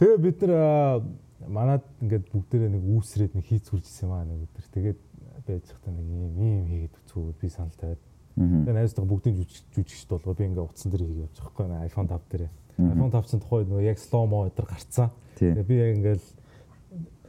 Тэгээ 0.00 0.16
бид 0.24 0.38
нар 0.48 1.04
манад 1.44 1.84
ингээд 2.00 2.32
бүгдээрээ 2.32 2.72
нэг 2.72 2.84
үүсрээд 2.88 3.36
нэг 3.36 3.44
хийц 3.52 3.68
хүрчсэн 3.68 4.08
юм 4.08 4.16
аа 4.16 4.24
нэг 4.24 4.48
өдөр. 4.48 4.64
Тэгээд 4.72 5.00
байж 5.44 5.64
захта 5.68 5.92
нэг 5.92 6.08
юм 6.08 6.32
юм 6.40 6.64
хийгээд 6.72 6.96
үзүүл 7.04 7.36
би 7.36 7.48
санал 7.52 7.76
тавиад. 7.76 8.02
Тэгээ 8.40 8.76
найзтайгаа 8.80 9.12
бүгдийн 9.12 9.36
жүжигчд 9.44 10.08
болгоо 10.08 10.34
би 10.40 10.44
ингээд 10.48 10.64
утсан 10.72 10.88
дээр 10.88 11.04
хийгээд 11.04 11.24
явчих 11.28 11.44
байхгүй 11.44 11.68
iPhone 11.84 12.08
5 12.08 12.32
дээр. 12.32 12.48
iPhone 12.80 13.12
5 13.12 13.28
чинь 13.28 13.44
тухайд 13.44 13.68
нөгөө 13.68 13.84
яг 13.92 13.98
slow 14.00 14.24
mo 14.24 14.48
өдр 14.48 14.64
гарцсан. 14.64 15.12
Тэгээ 15.36 15.68
би 15.68 15.74
яг 15.76 15.90
ингээд 16.00 16.24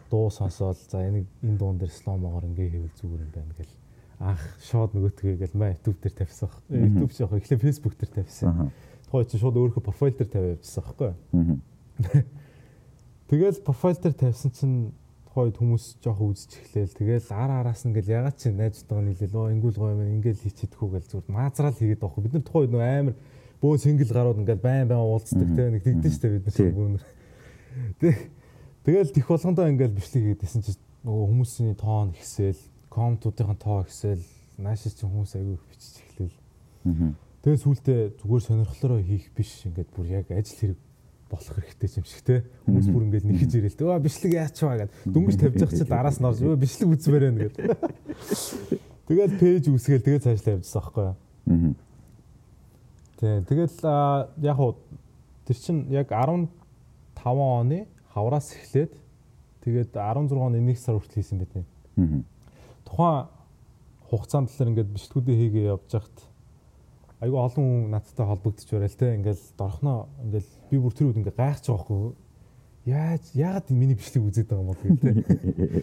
дуу 0.10 0.30
сонсоол 0.30 0.76
за 0.76 1.06
энийг 1.08 1.28
энэ 1.42 1.58
дуун 1.58 1.78
дээр 1.78 1.94
slow 1.94 2.18
mo-гоор 2.18 2.46
ингээд 2.50 2.74
хийвэл 2.74 3.00
зүгээр 3.00 3.24
юм 3.24 3.32
байна 3.34 3.54
гэл 3.58 3.74
анх 4.20 4.44
шууд 4.60 4.92
нөгөөтгөө 4.94 5.36
гэл 5.40 5.56
маа 5.56 5.72
YouTube 5.72 6.00
дээр 6.04 6.16
тавьсан. 6.20 6.50
YouTube 6.68 7.14
яг 7.16 7.32
эхлээ 7.40 7.64
Facebook 7.64 7.96
дээр 7.96 8.12
тавьсан. 8.20 8.72
Тухай 9.08 9.26
чи 9.26 9.40
шууд 9.40 9.56
өөрийнхөө 9.56 9.84
профайл 9.88 10.18
дээр 10.20 10.30
тавиад 10.30 10.60
явчихсан 10.60 10.84
байхгүй. 10.84 11.12
Тэгэл 13.32 13.64
профайл 13.64 14.00
дээр 14.04 14.16
тавьсан 14.20 14.52
чинь 14.52 14.92
тухайд 15.30 15.56
хүмүүс 15.56 16.04
жоох 16.04 16.20
үзэж 16.20 16.52
эхлээл. 16.60 16.98
Тэгэл 17.00 17.32
ара 17.32 17.64
араас 17.64 17.88
нь 17.88 17.96
гэл 17.96 18.12
ягаад 18.12 18.36
чи 18.36 18.52
найзтайгаа 18.52 19.08
нийлээл 19.08 19.40
өө 19.40 19.54
ингүүл 19.56 19.80
гоё 19.80 19.96
юм 19.96 20.20
ингээл 20.20 20.44
хийчихэдэггүй 20.44 20.90
гэл 21.00 21.10
зүгээр 21.16 21.32
маазраал 21.32 21.78
хийгээд 21.80 22.04
байхгүй. 22.04 22.22
Бид 22.28 22.34
нар 22.36 22.44
тухайд 22.44 22.72
нөө 22.76 22.84
амар 22.84 23.16
бөө 23.64 23.78
сингл 23.80 24.12
гарууд 24.12 24.42
ингээл 24.44 24.66
байн 24.66 24.90
байн 24.90 25.00
уулздаг 25.00 25.50
те 25.56 25.64
нэг 25.70 25.84
тэгдэж 25.86 26.14
штэ 26.18 26.28
бид 26.44 26.50
нар. 26.50 27.06
Тэг 28.02 28.16
тэгэл 28.90 29.14
тэх 29.14 29.28
болгондоо 29.30 29.70
ингээл 29.70 29.94
бичлэг 29.94 30.42
хийгээдсэн 30.42 30.66
чи 30.66 30.74
нөгөө 31.06 31.26
хүмүүсийн 31.30 31.78
тоон 31.78 32.10
ихсээл, 32.18 32.62
комментуудын 32.90 33.54
тоо 33.62 33.86
ихсээл, 33.86 34.26
наашиж 34.58 34.98
чи 34.98 35.06
хүмүүс 35.06 35.38
аягүй 35.38 35.54
их 35.54 35.66
бичиж 35.70 35.94
эхлэв. 36.02 36.34
Тэгээ 37.46 37.62
сүултээ 37.62 38.00
зүгээр 38.18 38.44
сонирхлоороо 38.50 39.00
хийх 39.06 39.30
биш 39.38 39.62
ингээд 39.70 39.94
бүр 39.94 40.10
яг 40.10 40.26
ажил 40.34 40.74
хэрэг 40.74 40.80
болох 41.30 41.56
хэрэгтэй 41.56 42.02
юм 42.02 42.06
шиг 42.10 42.24
те. 42.26 42.44
Хүмүүс 42.66 42.88
бүр 42.90 43.04
ингээд 43.06 43.26
нэхэж 43.30 43.52
ирэл 43.62 43.78
өө 43.86 44.02
бичлэг 44.02 44.34
яач 44.34 44.58
ваа 44.60 44.78
гэд. 44.82 44.92
Дүнгийн 45.06 45.40
тавьж 45.40 45.62
явах 45.62 45.78
чинь 45.78 45.94
араас 45.94 46.18
нь 46.20 46.28
орж 46.28 46.40
өө 46.42 46.58
бичлэг 46.58 46.90
үзмээр 46.90 47.24
байна 47.30 47.40
гэд. 47.46 47.56
Тэгэл 49.08 49.40
пэйж 49.40 49.66
үсгээл 49.70 50.06
тэгээ 50.06 50.26
цаашлаа 50.26 50.56
явжсан 50.58 50.82
байхгүй 50.82 51.06
юу? 51.06 51.74
Тий 53.20 53.36
тэгэл 53.46 53.78
яг 54.44 54.58
уу 54.60 54.76
тэр 55.46 55.58
чин 55.58 55.78
яг 55.90 56.12
15 56.12 56.50
оны 57.24 57.88
хавраас 58.14 58.54
эхлээд 58.54 58.94
тэгээд 59.64 59.92
16 59.94 60.34
оны 60.38 60.62
1 60.62 60.76
сар 60.78 60.96
хүртэл 60.98 61.20
хийсэн 61.20 61.38
байт 61.40 61.54
нь 61.58 61.68
тухайн 62.86 63.28
хугацаанд 64.10 64.50
л 64.50 64.70
ингээд 64.74 64.94
бичлэгүүдээ 64.94 65.38
хийгээ 65.38 65.66
явж 65.70 65.90
хахад 65.94 66.18
айгүй 67.22 67.40
олон 67.40 67.66
хүн 67.68 67.92
надтай 67.94 68.26
холбогдож 68.26 68.68
барай 68.72 68.90
л 68.90 68.98
те. 68.98 69.16
Ингээл 69.20 69.46
дорхноо 69.60 70.08
ингээл 70.24 70.50
би 70.72 70.78
бүр 70.80 70.94
тэр 70.96 71.08
үед 71.12 71.20
ингээ 71.20 71.36
гайхаж 71.36 71.66
байгаа 71.68 71.84
хгүй 71.84 72.04
яаж 72.88 73.24
яагаад 73.36 73.68
миний 73.76 73.98
бичлэг 74.00 74.24
үзээд 74.24 74.48
байгаа 74.50 74.64
юм 74.64 74.72
бол 74.72 74.82
гэдэг 74.82 75.16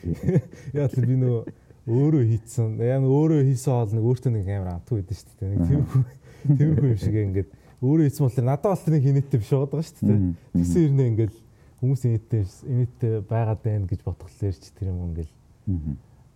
яа 0.80 0.88
л 0.88 1.06
би 1.06 1.16
нөгөө 1.20 1.42
өөрөө 1.86 2.24
хийцэн 2.26 2.68
яа 2.82 2.98
өөрөө 3.04 3.40
хийсэн 3.46 3.70
хоол 3.70 3.92
нэг 3.94 4.04
өөртөө 4.10 4.32
нэг 4.32 4.46
амар 4.48 4.70
амтгүй 4.80 5.04
байдсан 5.04 5.28
шүү 5.28 5.38
дээ. 5.38 5.50
Нэг 5.52 5.60
тэрхүү 5.70 6.02
тэрхүү 6.58 6.88
юм 6.90 6.98
шиг 6.98 7.16
ингээд 7.20 7.50
өөрөө 7.84 8.04
хийсэн 8.08 8.24
бол 8.26 8.38
надад 8.48 8.70
бол 8.72 8.84
тэр 8.88 9.04
хинэттэй 9.04 9.38
биш 9.38 9.52
байгаа 9.52 9.84
шүү 9.84 10.02
дээ. 10.08 10.20
Тэгсэн 10.56 10.82
ирнэ 10.88 11.04
ингээд 11.12 11.34
хүмүүс 11.80 12.02
инээдтэй 12.08 12.42
инээдтэй 12.44 13.14
байгаад 13.26 13.60
байна 13.62 13.86
гэж 13.86 14.00
бодглохлоор 14.04 14.56
ч 14.56 14.64
тэр 14.76 14.92
юм 14.92 15.12
ингээл 15.12 15.32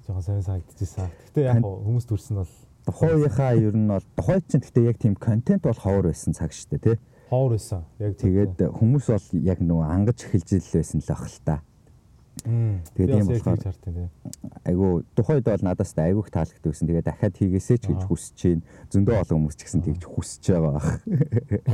жоохон 0.07 0.25
сайн 0.25 0.43
санагдчихсан. 0.43 1.09
Гэтэ 1.31 1.41
яг 1.49 1.63
хүмүүс 1.65 2.07
төрсөн 2.09 2.43
бол 2.43 2.53
тухайхаа 2.87 3.53
ер 3.57 3.77
нь 3.77 3.89
бол 3.89 4.07
тухай 4.17 4.41
чинь 4.45 4.65
гэтээ 4.65 4.89
яг 4.91 4.99
тийм 4.99 5.15
контент 5.17 5.63
бол 5.65 5.77
ховор 5.77 6.11
байсан 6.11 6.35
цаг 6.37 6.53
шүү 6.53 6.77
дээ 6.77 6.85
тий 6.85 6.97
ховор 7.31 7.55
байсан. 7.55 7.85
Яг 8.03 8.19
тэгээд 8.19 8.59
хүмүүс 8.75 9.07
бол 9.15 9.27
яг 9.47 9.59
нөгөө 9.63 9.87
ангаж 9.87 10.19
эхэлж 10.27 10.51
ил 10.59 10.69
байсан 10.75 10.99
л 10.99 11.13
ах 11.15 11.25
л 11.31 11.39
та. 11.47 11.57
Тэгээд 12.41 13.21
юм 13.21 13.29
болохоор 13.29 14.09
айгу 14.65 15.05
тухайд 15.13 15.45
бол 15.45 15.65
надаас 15.67 15.93
айгуух 15.99 16.31
таалагддаг 16.33 16.73
гэсэн. 16.73 16.89
Тэгээд 16.89 17.05
дахиад 17.05 17.37
хийгээсэй 17.37 17.79
ч 17.79 17.85
гэж 17.93 18.03
хүсэж 18.09 18.35
чинь 18.39 18.63
зөндөө 18.89 19.21
олон 19.21 19.37
хүмүүс 19.45 19.57
ч 19.61 19.63
гэсэн 19.69 19.83
тэгж 19.85 20.03
хүсэж 20.09 20.45
байгаа 20.49 20.73
бах. 20.73 20.89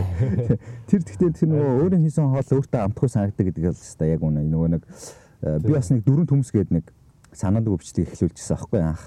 Тэр 0.91 1.01
тэгтээ 1.07 1.31
тэр 1.39 1.49
нөгөө 1.55 1.71
өөрийн 1.87 2.03
хийсэн 2.03 2.27
хоол 2.35 2.51
өөртөө 2.59 2.81
амтгүй 2.83 3.09
санагддаг 3.11 3.47
гэдэг 3.47 3.63
л 3.63 3.79
хэвээр 3.79 4.15
яг 4.17 4.23
үнэ 4.27 4.41
нөгөө 4.51 4.71
нэг 4.75 4.83
э, 4.83 5.59
би 5.63 5.71
бас 5.71 5.91
нэг 5.95 6.03
дөрөв 6.03 6.27
төмс 6.35 6.51
гээд 6.51 6.71
нэг 6.75 6.85
санаадаг 7.31 7.73
өвчтгийг 7.79 8.11
эхлүүлчихсэн 8.11 8.57
аахгүй 8.59 8.81
анх. 8.83 9.03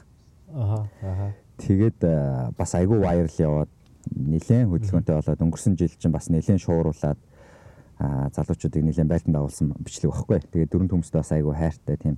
Аха 0.56 0.88
аха. 1.04 1.28
Тэгээд 1.60 2.00
э, 2.08 2.56
бас 2.56 2.72
айгу 2.78 3.04
вайрал 3.04 3.36
яваад 3.36 3.72
нэлээд 4.16 4.70
хөдөлгөөнтэй 4.72 5.16
болоод 5.18 5.44
өнгөрсөн 5.44 5.76
жил 5.76 5.92
чинь 5.92 6.16
бас 6.16 6.32
нэлээд 6.32 6.64
шууруулад 6.64 7.20
залуучуудыг 8.00 8.84
нэлээд 8.84 9.12
байлдан 9.12 9.34
дагуулсан 9.36 9.76
бичлэг 9.84 10.12
багхгүй. 10.12 10.40
Тэгээд 10.48 10.72
дөрөв 10.72 10.90
төмөстөө 10.90 11.20
бас 11.20 11.32
айгүй 11.36 11.56
хайртай 11.56 11.98
тийм 12.00 12.16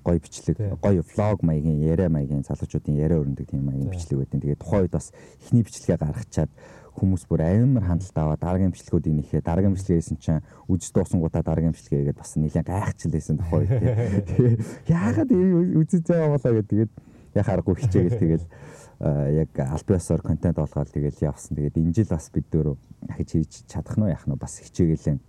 гоё 0.00 0.18
бичлэг, 0.18 0.56
гоё 0.80 1.02
влог 1.04 1.42
маягийн 1.44 1.84
яриа 1.84 2.08
маягийн 2.08 2.46
залуучуудын 2.48 2.96
яриа 2.96 3.20
өрнөдөг 3.20 3.46
тийм 3.50 3.68
маягийн 3.68 3.92
бичлэг 3.92 4.24
байдیں۔ 4.24 4.40
Тэгээд 4.40 4.62
тухайн 4.64 4.82
үед 4.88 4.94
бас 4.96 5.12
эхний 5.44 5.62
бичлэгээ 5.62 6.00
гаргачаад 6.00 6.50
хүмүүс 6.96 7.28
бүр 7.28 7.42
амар 7.44 7.84
хандлт 7.84 8.16
аваад 8.16 8.40
дараагийн 8.40 8.72
бичлэгүүдийг 8.72 9.14
нэхээ 9.20 9.42
дараагийн 9.44 9.76
бичлэгээс 9.76 10.10
чинь 10.18 10.42
үжиж 10.66 10.90
дуусангуудаа 10.96 11.42
дараагийн 11.44 11.76
бичлэгээгээд 11.76 12.18
бас 12.18 12.34
нэлээд 12.34 12.66
гайхчихлээсэн 12.66 13.36
тухайн 13.38 13.68
үед. 13.68 14.58
Яагаад 14.90 15.30
үзэж 15.30 16.04
байгаа 16.08 16.34
болоо 16.34 16.52
гэдэг. 16.58 16.68
Тэгээд 16.72 16.92
яхааргүй 17.38 17.74
хичээгээл 17.78 18.18
тэгэл 18.18 18.46
яг 19.00 19.54
аль 19.62 19.86
биесээр 19.86 20.22
контент 20.22 20.58
олгоод 20.58 20.90
тэгэл 20.90 21.22
явсан. 21.22 21.54
Тэгээд 21.54 21.78
энэ 21.78 21.94
жил 21.94 22.10
бас 22.10 22.30
бид 22.34 22.46
дөр 22.50 22.74
ахиж 23.06 23.30
хийж 23.38 23.52
чадах 23.70 23.94
нь 23.94 24.10
яах 24.10 24.26
нь 24.26 24.34
бас 24.34 24.58
хичээгээл 24.58 25.22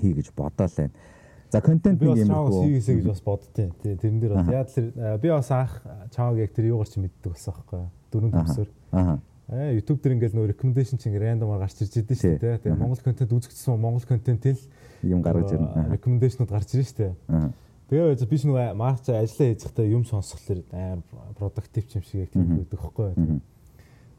хий 0.00 0.12
гэж 0.16 0.32
бодоол 0.32 0.72
байна. 0.72 0.96
За 1.52 1.60
контент 1.60 2.00
нэг 2.00 2.16
юм 2.16 2.32
уу 2.32 2.64
хийгээсэй 2.64 2.96
гэж 2.96 3.06
бас 3.12 3.20
боддیں۔ 3.20 3.72
Тий 3.82 3.96
тэрэн 3.96 4.20
дээр 4.24 4.34
бас 4.40 4.48
яа 4.48 4.64
тэр 4.64 4.86
би 5.20 5.28
бас 5.28 5.50
анх 5.52 5.82
чааг 6.16 6.40
яг 6.40 6.52
тэр 6.56 6.72
юугаар 6.72 6.88
ч 6.88 6.96
мэддэг 6.96 7.32
болсон 7.36 7.52
байхгүй 7.52 7.80
дөрөв 8.08 8.30
төмсөр. 8.32 8.68
Аа. 8.96 9.20
Аа 9.52 9.72
YouTube 9.76 10.00
дээр 10.00 10.16
ингээл 10.16 10.36
нөө 10.40 10.50
recommendation 10.56 10.96
чинь 10.96 11.18
рандомаар 11.18 11.66
гарч 11.66 11.82
ирж 11.82 12.00
идэв 12.00 12.16
шүү 12.16 12.38
дээ. 12.40 12.62
Тэгээ 12.64 12.78
Монгол 12.78 13.02
контент 13.04 13.34
үзэгдсэн 13.34 13.76
Монгол 13.76 14.06
контентэл 14.06 14.62
юм 15.02 15.20
гаргаж 15.20 15.58
ирнэ. 15.58 15.90
Recommendation-ууд 15.90 16.54
гарч 16.54 16.70
ирнэ 16.78 16.86
шүү 16.86 16.98
дээ. 17.02 17.12
Аа 17.34 17.50
Тэгээ 17.90 18.22
би 18.30 18.38
ч 18.38 18.46
нөгөө 18.46 18.78
марк 18.78 19.02
цаа 19.02 19.18
ажиллаа 19.18 19.58
захтаа 19.58 19.82
юм 19.82 20.06
сонсхолоор 20.06 20.62
амар 20.70 21.02
продуктив 21.34 21.90
юм 21.90 22.04
шиг 22.06 22.22
яг 22.22 22.30
тийм 22.30 22.62
байдаг 22.62 22.78
хөхгүй. 22.78 23.10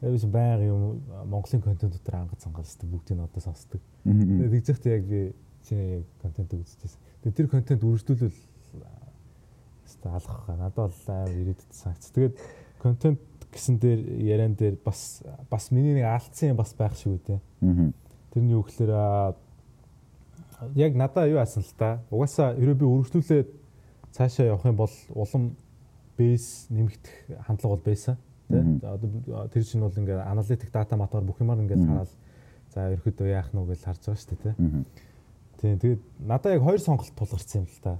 Тэгээ 0.04 0.20
би 0.20 0.28
байг 0.28 0.60
юм 0.68 1.00
Монголын 1.24 1.64
контент 1.64 1.96
дотор 1.96 2.20
ангад 2.20 2.44
цангалсдаг 2.44 2.84
бүгдийг 2.92 3.16
нь 3.16 3.24
одоо 3.24 3.40
сонсдог. 3.40 3.80
Тэгээ 4.04 4.52
тэгж 4.52 4.66
захтаа 4.68 4.92
яг 4.92 5.04
би 5.08 5.32
чиний 5.64 6.04
контент 6.20 6.52
үзчихсэн. 6.52 7.00
Тэгээ 7.24 7.36
тэр 7.40 7.48
контент 7.48 7.80
үргэлжлүүлвэл 7.80 8.36
хэвээ 9.88 10.12
алах 10.12 10.36
хаа. 10.44 10.56
Надад 10.60 10.92
бол 10.92 11.08
амар 11.08 11.32
ирээдүйд 11.32 11.72
санагц. 11.72 12.12
Тэгээд 12.12 12.34
контент 12.76 13.20
гэсэн 13.48 13.80
дээр 13.80 14.00
яриан 14.20 14.52
дээр 14.52 14.76
бас 14.84 15.22
бас 15.48 15.70
миний 15.70 15.96
нэг 15.96 16.12
алдсан 16.12 16.52
юм 16.52 16.60
бас 16.60 16.76
байх 16.76 16.92
шиг 16.92 17.16
үү 17.16 17.24
те. 17.24 17.40
Тэрний 18.36 18.52
юу 18.52 18.68
гэхээр 18.68 18.92
яг 20.76 20.92
надаа 20.92 21.24
юу 21.28 21.40
асан 21.40 21.64
л 21.64 21.72
та. 21.78 22.02
Угаасаа 22.10 22.52
ерөө 22.58 22.76
би 22.76 22.84
үргэлжлүүлээд 22.84 23.61
цаашаа 24.12 24.46
явах 24.46 24.64
юм 24.64 24.76
бол 24.76 24.94
улам 25.10 25.56
бейс 26.16 26.66
нэмэгдэх 26.70 27.44
хандлага 27.46 27.76
бол 27.76 27.84
байсан. 27.84 28.16
Одоо 28.48 29.48
тэр 29.48 29.64
чинь 29.64 29.80
бол 29.80 29.96
ингээд 29.96 30.20
аналитик 30.20 30.70
дата 30.72 30.96
матаар 30.96 31.24
бүх 31.24 31.40
юмар 31.40 31.58
ингээд 31.58 31.86
хараад 31.88 32.12
за 32.74 32.92
ерөөхдөө 32.92 33.28
яах 33.28 33.48
нь 33.52 33.58
вэ 33.58 33.72
гэж 33.72 33.80
харж 33.84 34.00
байгаа 34.04 34.20
шүү 34.20 34.38
дээ. 34.44 34.54
Тийм 35.60 35.78
тэгээд 35.78 36.02
надад 36.20 36.52
яг 36.52 36.62
хоёр 36.62 36.80
сонголт 36.80 37.12
тулгарсан 37.16 37.64
юм 37.64 37.68
л 37.68 37.80
та. 37.82 37.98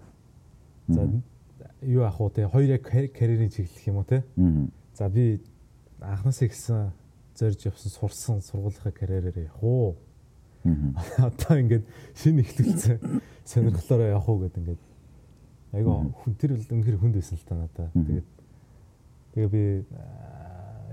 За 0.89 1.09
юу 1.81 2.03
ах 2.05 2.21
уу 2.21 2.31
те 2.31 2.49
хоёр 2.49 2.77
яг 2.77 2.83
карьерийн 2.85 3.51
чиглэх 3.51 3.87
юм 3.89 3.97
уу 3.97 4.05
те. 4.05 4.23
За 4.95 5.09
би 5.09 5.41
анхнаасаа 6.01 6.49
ихсэн 6.49 6.93
зорж 7.35 7.65
явсан 7.65 7.91
сурсан 7.91 8.41
сургуулийнхаа 8.43 8.93
карьерээр 8.93 9.49
явах 9.49 9.63
уу. 9.63 9.97
Одоо 11.19 11.59
ингээд 11.59 11.85
шинэ 12.15 12.43
ихлүүлсэн 12.45 13.21
сонирхлоороо 13.45 14.09
явах 14.15 14.29
уу 14.29 14.39
гэдэг 14.45 14.59
ингээд 14.63 14.83
Айгаа 15.73 16.05
хүн 16.13 16.35
тэр 16.37 16.57
л 16.57 16.69
үнэхээр 16.69 17.01
хүнд 17.01 17.17
байсан 17.17 17.37
л 17.41 17.49
та 17.49 17.55
надаа. 17.57 17.89
Тэгээд 17.93 18.29
тэгээ 19.33 19.51
би 19.53 19.63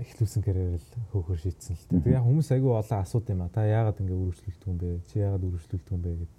эхлүүлсэн 0.00 0.42
карьер 0.42 0.80
л 0.80 0.88
хөөхөр 1.12 1.38
шийдсэн 1.40 1.76
л 1.76 1.84
та. 1.84 2.00
Тэгээ 2.00 2.16
яг 2.16 2.24
хүмүүс 2.24 2.48
айгүй 2.56 2.72
олон 2.72 3.00
асууд 3.04 3.26
юм 3.28 3.44
а. 3.44 3.52
Та 3.52 3.68
яагаад 3.68 4.00
ингэ 4.00 4.16
үргэлжлүүлдэг 4.16 4.68
юм 4.72 4.78
бэ? 4.80 5.04
Чи 5.12 5.20
яагаад 5.20 5.44
үргэлжлүүлдэг 5.44 5.92
юм 5.92 6.00
бэ 6.00 6.10
гэдэг. 6.16 6.38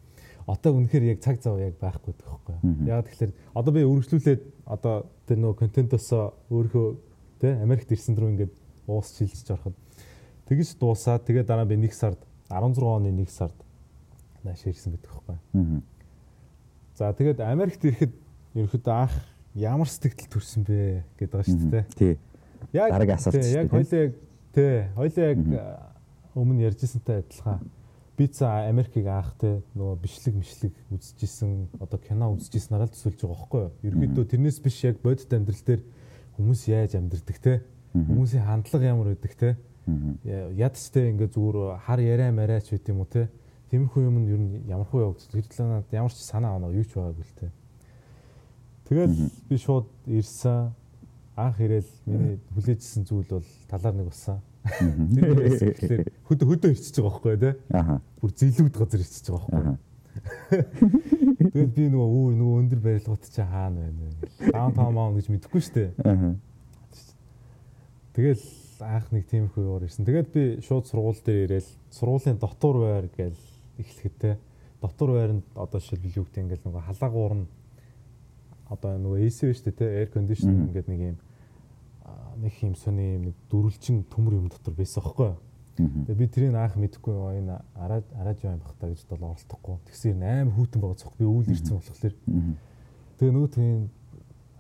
Одоо 0.50 0.72
үнэхээр 0.74 1.06
яг 1.14 1.20
цаг 1.22 1.38
зав 1.46 1.62
яг 1.62 1.78
байхгүй 1.78 2.14
байхгүй. 2.18 2.56
Яагаад 2.90 3.08
тэгэхээр 3.14 3.34
одоо 3.54 3.72
би 3.72 3.82
үргэлжлүүлээд 3.86 4.42
одоо 4.66 4.96
тэр 5.30 5.38
нөгөө 5.38 5.58
контентоос 5.62 6.10
өөрөө 6.50 6.88
тэ 7.38 7.62
Америкт 7.62 7.94
ирсэн 7.94 8.18
дөрөв 8.18 8.34
ингээд 8.34 8.54
уус 8.90 9.14
шилжиж 9.14 9.50
ороход 9.54 9.78
тэгэж 10.50 10.82
дуусаад 10.82 11.22
тэгээ 11.30 11.46
дараа 11.46 11.70
би 11.70 11.78
1 11.78 11.94
сард 11.94 12.20
16 12.50 12.82
оны 12.82 13.14
1 13.14 13.30
сард 13.30 13.56
нааш 14.44 14.66
ирсэн 14.66 14.98
байдаг 14.98 15.12
байхгүй. 15.14 15.38
За 16.98 17.14
тэгээд 17.14 17.40
Америкт 17.40 17.86
ирэхэд 17.86 18.14
ерөөхдөө 18.56 18.94
анх 18.94 19.16
ямар 19.56 19.88
сэтгэл 19.88 20.28
төрсөн 20.32 20.64
бэ 20.68 21.04
гэдэг 21.20 21.32
байгаа 21.32 21.48
шүү 21.48 21.70
дээ. 21.72 21.86
Тий. 21.96 22.18
Яг 22.76 22.92
дараагийн 22.92 23.20
асуулт. 23.20 23.46
Яг 23.48 23.72
хоёлаа 23.72 24.04
тий, 24.52 24.76
хоёлаа 24.96 25.28
яг 25.32 25.40
өмнө 26.36 26.66
ярьжсэнтэй 26.68 27.24
адилхан. 27.24 27.64
Би 28.18 28.28
за 28.28 28.68
Америкийг 28.68 29.08
анх 29.08 29.34
те 29.40 29.62
нөгөө 29.76 29.96
бичлэг 30.04 30.36
мишлэг 30.36 30.74
үзчихсэн 30.92 31.68
одоо 31.80 32.00
кино 32.00 32.32
үзчихснараа 32.36 32.88
л 32.88 32.94
төсөлж 32.94 33.24
байгаа 33.24 33.40
байхгүй 33.40 33.62
юу. 33.62 33.72
Ерөнхийдөө 33.88 34.26
тэрнээс 34.36 34.60
биш 34.60 34.84
яг 34.84 35.00
бодит 35.00 35.32
амьдрал 35.32 35.64
дээр 35.64 35.82
хүмүүс 36.36 36.62
яаж 36.68 36.96
амьдрдаг 37.00 37.38
те? 37.40 37.64
Хүмүүсийн 37.96 38.44
хандлага 38.46 38.86
ямар 38.86 39.16
байдаг 39.16 39.34
те? 39.36 39.56
Ядчтай 40.60 41.12
ингээ 41.16 41.32
зүгээр 41.34 41.80
хар 41.88 42.00
яриа 42.04 42.32
мараач 42.36 42.70
байт 42.72 42.92
юм 42.92 43.02
уу 43.04 43.10
те? 43.10 43.32
Тиймэрхүү 43.72 44.04
юм 44.04 44.16
нь 44.22 44.28
ер 44.28 44.40
нь 44.40 44.52
ямар 44.68 44.86
хуу 44.86 45.08
явагдаж 45.08 45.32
тэр 45.32 45.48
талаар 45.48 45.88
ямар 45.92 46.12
ч 46.12 46.20
санаа 46.20 46.60
оноо 46.60 46.76
юу 46.76 46.84
ч 46.84 46.94
байгаагүй 46.94 47.26
л 47.26 47.36
те 47.40 47.48
тэгэл 48.92 49.16
би 49.48 49.56
шууд 49.56 49.88
ирсэн 50.12 50.76
анх 51.40 51.58
ирээл 51.64 51.92
миний 52.06 52.36
хүлээжсэн 52.52 53.08
зүйл 53.08 53.40
бол 53.40 53.48
талаар 53.72 53.96
нэг 53.96 54.12
болсон 54.12 54.44
Тэгэхээр 54.62 56.06
хөдөө 56.30 56.48
хөдөө 56.54 56.70
ирчихэж 56.70 57.02
байгаа 57.02 57.18
байхгүй 57.18 57.38
тий. 57.42 57.54
Бүр 58.22 58.32
зилүүд 58.38 58.76
газар 58.78 59.02
ирчихэж 59.02 59.28
байгаа 59.34 59.50
байхгүй. 59.50 59.78
Тэгэл 61.52 61.74
би 61.74 61.86
нөгөө 61.90 62.10
өө 62.22 62.34
нөгөө 62.38 62.60
өндөр 62.62 62.82
барилгууд 62.86 63.26
чи 63.26 63.42
хаана 63.42 63.90
байна 63.90 64.06
вэ? 64.06 64.52
Даунтаун 64.54 64.94
маун 64.94 65.18
гэж 65.18 65.32
мэдэхгүй 65.34 65.62
шүү 65.66 65.74
дээ. 65.74 65.90
Тэгэл 68.14 68.46
анх 68.86 69.08
нэг 69.10 69.26
тиймэрхүү 69.34 69.66
яваар 69.66 69.88
ирсэн. 69.90 70.06
Тэгээд 70.06 70.30
би 70.30 70.44
шууд 70.62 70.86
сургууль 70.86 71.22
дээр 71.26 71.58
ирээл 71.58 71.70
сургуулийн 71.90 72.38
дотор 72.38 72.76
байр 72.86 73.10
гээл 73.18 73.42
эхлэхэд 73.82 74.16
те 74.22 74.38
дотор 74.78 75.16
байранд 75.18 75.46
одоо 75.58 75.82
шилбэл 75.82 76.22
юу 76.22 76.26
гэдэг 76.30 76.44
ингээл 76.46 76.66
нөгөө 76.70 76.86
халаагуур 76.86 77.34
нь 77.34 77.46
одоо 78.72 78.96
нөгөө 78.96 79.28
AC 79.28 79.52
биш 79.52 79.62
үү 79.68 79.76
те 79.76 79.86
air 80.00 80.10
conditioner 80.10 80.72
ингээд 80.72 80.88
нэг 80.88 81.02
юм 81.12 81.18
нэг 82.42 82.54
юм 82.64 82.76
сони 82.80 83.18
нэг 83.20 83.36
дөрвөлжин 83.52 84.06
төмөр 84.10 84.40
юм 84.40 84.48
дотор 84.50 84.74
байсан 84.74 85.04
байхгүй. 85.04 85.36
Тэгээ 85.78 86.18
би 86.20 86.28
тэрийг 86.28 86.56
аах 86.56 86.76
мэдэхгүй 86.80 87.42
энэ 87.42 87.60
араа 87.76 88.02
араажо 88.16 88.48
юм 88.48 88.62
бах 88.64 88.76
та 88.80 88.88
гэж 88.88 89.06
бол 89.10 89.36
оролдохгүй. 89.36 89.78
Тэгсээр 89.88 90.18
амар 90.24 90.56
хүүтэн 90.56 90.82
байгаа 90.82 91.00
цог 91.00 91.14
би 91.20 91.26
үйл 91.26 91.52
ирсэн 91.52 91.76
болохоор. 91.78 92.16
Тэгээ 93.20 93.34
нөгөө 93.36 93.52
тийм 93.52 93.90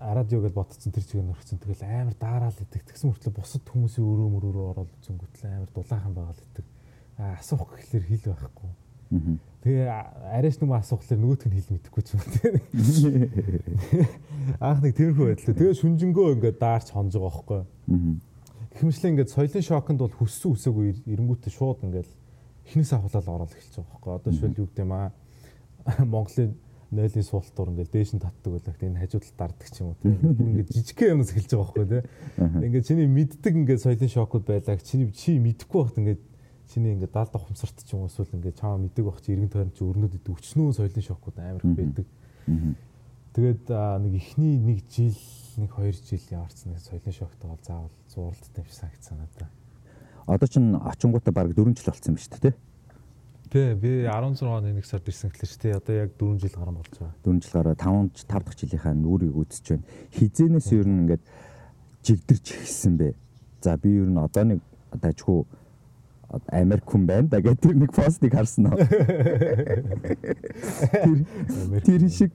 радио 0.01 0.39
гэж 0.41 0.53
ботцсон 0.53 0.91
тэр 0.91 1.05
чигээр 1.05 1.27
нөрсөн. 1.29 1.61
Тэгэл 1.61 1.83
амар 1.85 2.15
даараал 2.17 2.57
идэг. 2.57 2.83
Тэгсэн 2.89 3.11
мөртлөө 3.11 3.33
бусад 3.37 3.63
хүмүүсийн 3.69 4.07
өрөө 4.07 4.29
мөрөөрөө 4.33 4.65
ороод 4.71 4.91
зөнгөтлөө 5.05 5.49
амар 5.51 5.71
дулаахан 5.75 6.13
байгаа 6.15 6.33
л 6.33 6.45
идэг. 6.51 6.65
Аа 7.21 7.37
асуух 7.37 7.69
гэхлээр 7.69 8.05
хэл 8.09 8.33
байхгүй. 8.33 8.71
Тэгээ 9.61 9.87
арайч 9.91 10.57
нэг 10.57 10.71
асуухлаар 10.73 11.19
нөгөөтг 11.21 11.45
нь 11.51 11.55
хэл 11.59 11.73
мэдэхгүй 11.75 12.01
ч 12.01 12.17
юм 12.17 12.23
те. 12.33 12.49
Анх 14.63 14.81
нэг 14.81 14.95
тэрхүү 14.97 15.25
байдлаа. 15.35 15.53
Тэгээ 15.53 15.77
шүнжэнгөө 15.77 16.27
ингээд 16.39 16.57
даарч 16.57 16.89
хонж 16.95 17.13
байгаа 17.13 17.29
байхгүй. 17.29 17.61
Гэхмэчлээ 18.73 19.11
ингээд 19.11 19.33
соёлын 19.35 19.67
шоконд 19.67 19.99
бол 20.01 20.15
хүссэн 20.17 20.49
үсээгүй 20.55 20.85
эренгүүтээ 21.11 21.53
шууд 21.53 21.85
ингээд 21.85 22.09
эхнээс 22.09 22.91
ахуулаад 22.95 23.27
ороод 23.29 23.53
эхэлж 23.53 23.83
байгаа 23.83 23.91
байхгүй. 23.91 24.11
Одоо 24.17 24.31
шил 24.33 24.57
юу 24.57 24.65
гэдэг 24.65 24.81
юм 24.81 24.93
аа. 24.97 25.11
Монголын 26.09 26.55
нойлын 26.89 27.23
суултуур 27.27 27.69
ингээд 27.75 27.91
дээш 27.91 28.11
нь 28.15 28.23
татдаг 28.23 28.51
байлаа. 28.57 28.75
Энэ 28.81 29.01
хажуудалд 29.03 29.37
дарддаг 29.37 29.69
ч 29.69 29.77
юм 29.83 29.91
уу 29.91 29.99
тийм. 30.01 30.17
Ингээд 30.23 30.71
жижигхэн 30.71 31.11
юмс 31.19 31.31
эхэлж 31.35 31.51
байгаа 31.51 31.67
байхгүй 31.69 31.85
тийм. 31.85 32.63
Ингээд 32.65 32.87
чиний 32.87 33.07
мэддэг 33.07 33.53
ингээд 33.61 33.83
соёлын 33.83 34.09
шокуд 34.09 34.43
байлаа. 34.47 34.79
Чиний 34.79 35.11
чи 35.11 35.39
мэдэхгүй 35.39 35.79
байхад 35.83 35.99
ингээд 36.01 36.21
чиний 36.71 36.95
ингээд 36.95 37.11
даалд 37.11 37.35
ухамсарт 37.35 37.83
ч 37.83 37.91
юм 37.91 38.07
уу 38.07 38.09
эсвэл 38.09 38.31
ингээд 38.31 38.59
чамаа 38.63 38.79
мэддэг 38.79 39.03
байх 39.03 39.19
чи 39.19 39.35
эргэн 39.35 39.51
тойрон 39.51 39.75
чи 39.75 39.83
өрнөд 39.83 40.15
идэв 40.15 40.39
өчнөө 40.39 40.71
соёлын 40.71 41.03
шокууд 41.03 41.37
амар 41.37 41.59
их 41.59 41.75
байдаг. 41.75 42.07
Тэгээд 43.35 43.63
нэг 43.67 44.13
эхний 44.15 44.55
нэг 44.55 44.79
жил 44.87 45.19
нэг 45.59 45.71
хоёр 45.71 45.95
жил 45.95 46.25
яварсан 46.31 46.71
нэг 46.71 46.79
соёлын 46.79 47.15
шоктой 47.15 47.47
бол 47.51 47.63
заавал 47.63 47.91
зууралдтай 48.07 48.63
юм 48.63 48.67
шиг 48.67 48.75
санагдсан 48.79 49.17
надад. 49.19 49.51
Одоо 50.27 50.47
ч 50.47 50.55
очингуудаа 50.59 51.33
баг 51.35 51.51
4 51.55 51.75
жил 51.75 51.91
болсон 51.91 52.15
юм 52.15 52.19
шүү 52.19 52.39
дээ. 52.39 52.55
Тий, 53.51 53.75
би 53.75 54.07
16 54.07 54.47
оны 54.47 54.71
1 54.71 54.83
сард 54.87 55.07
ирсэн 55.11 55.27
гэхлээр 55.27 55.59
тий 55.59 55.71
одоо 55.75 55.95
яг 55.95 56.11
4 56.15 56.39
жил 56.39 56.55
гарсан 56.55 56.75
болж 56.75 56.95
байгаа. 56.95 57.15
4 57.23 57.39
жил 57.43 57.51
гараа 57.51 57.75
5 57.75 58.23
5 58.23 58.45
дахь 58.47 58.59
жилийнхаа 58.59 58.93
нүрийг 58.95 59.35
үзэж 59.35 59.65
байна. 59.75 59.87
Хизэнээс 60.15 60.71
ер 60.71 60.87
нь 60.87 60.99
ингээд 61.03 61.23
жигдэрч 62.03 62.47
ихсэн 62.63 62.95
бэ. 62.95 63.15
За 63.59 63.75
би 63.75 63.91
ер 63.95 64.07
нь 64.07 64.19
одоо 64.19 64.43
нэг 64.43 64.59
дажгүй 64.95 65.43
Америк 66.51 66.85
хүн 66.87 67.05
байна 67.07 67.27
да 67.27 67.41
гэдэг 67.41 67.59
тэр 67.59 67.75
нэг 67.75 67.91
постыг 67.91 68.31
харсан 68.33 68.71
аа. 68.71 68.77
Тэр 71.83 72.07
шиг 72.07 72.31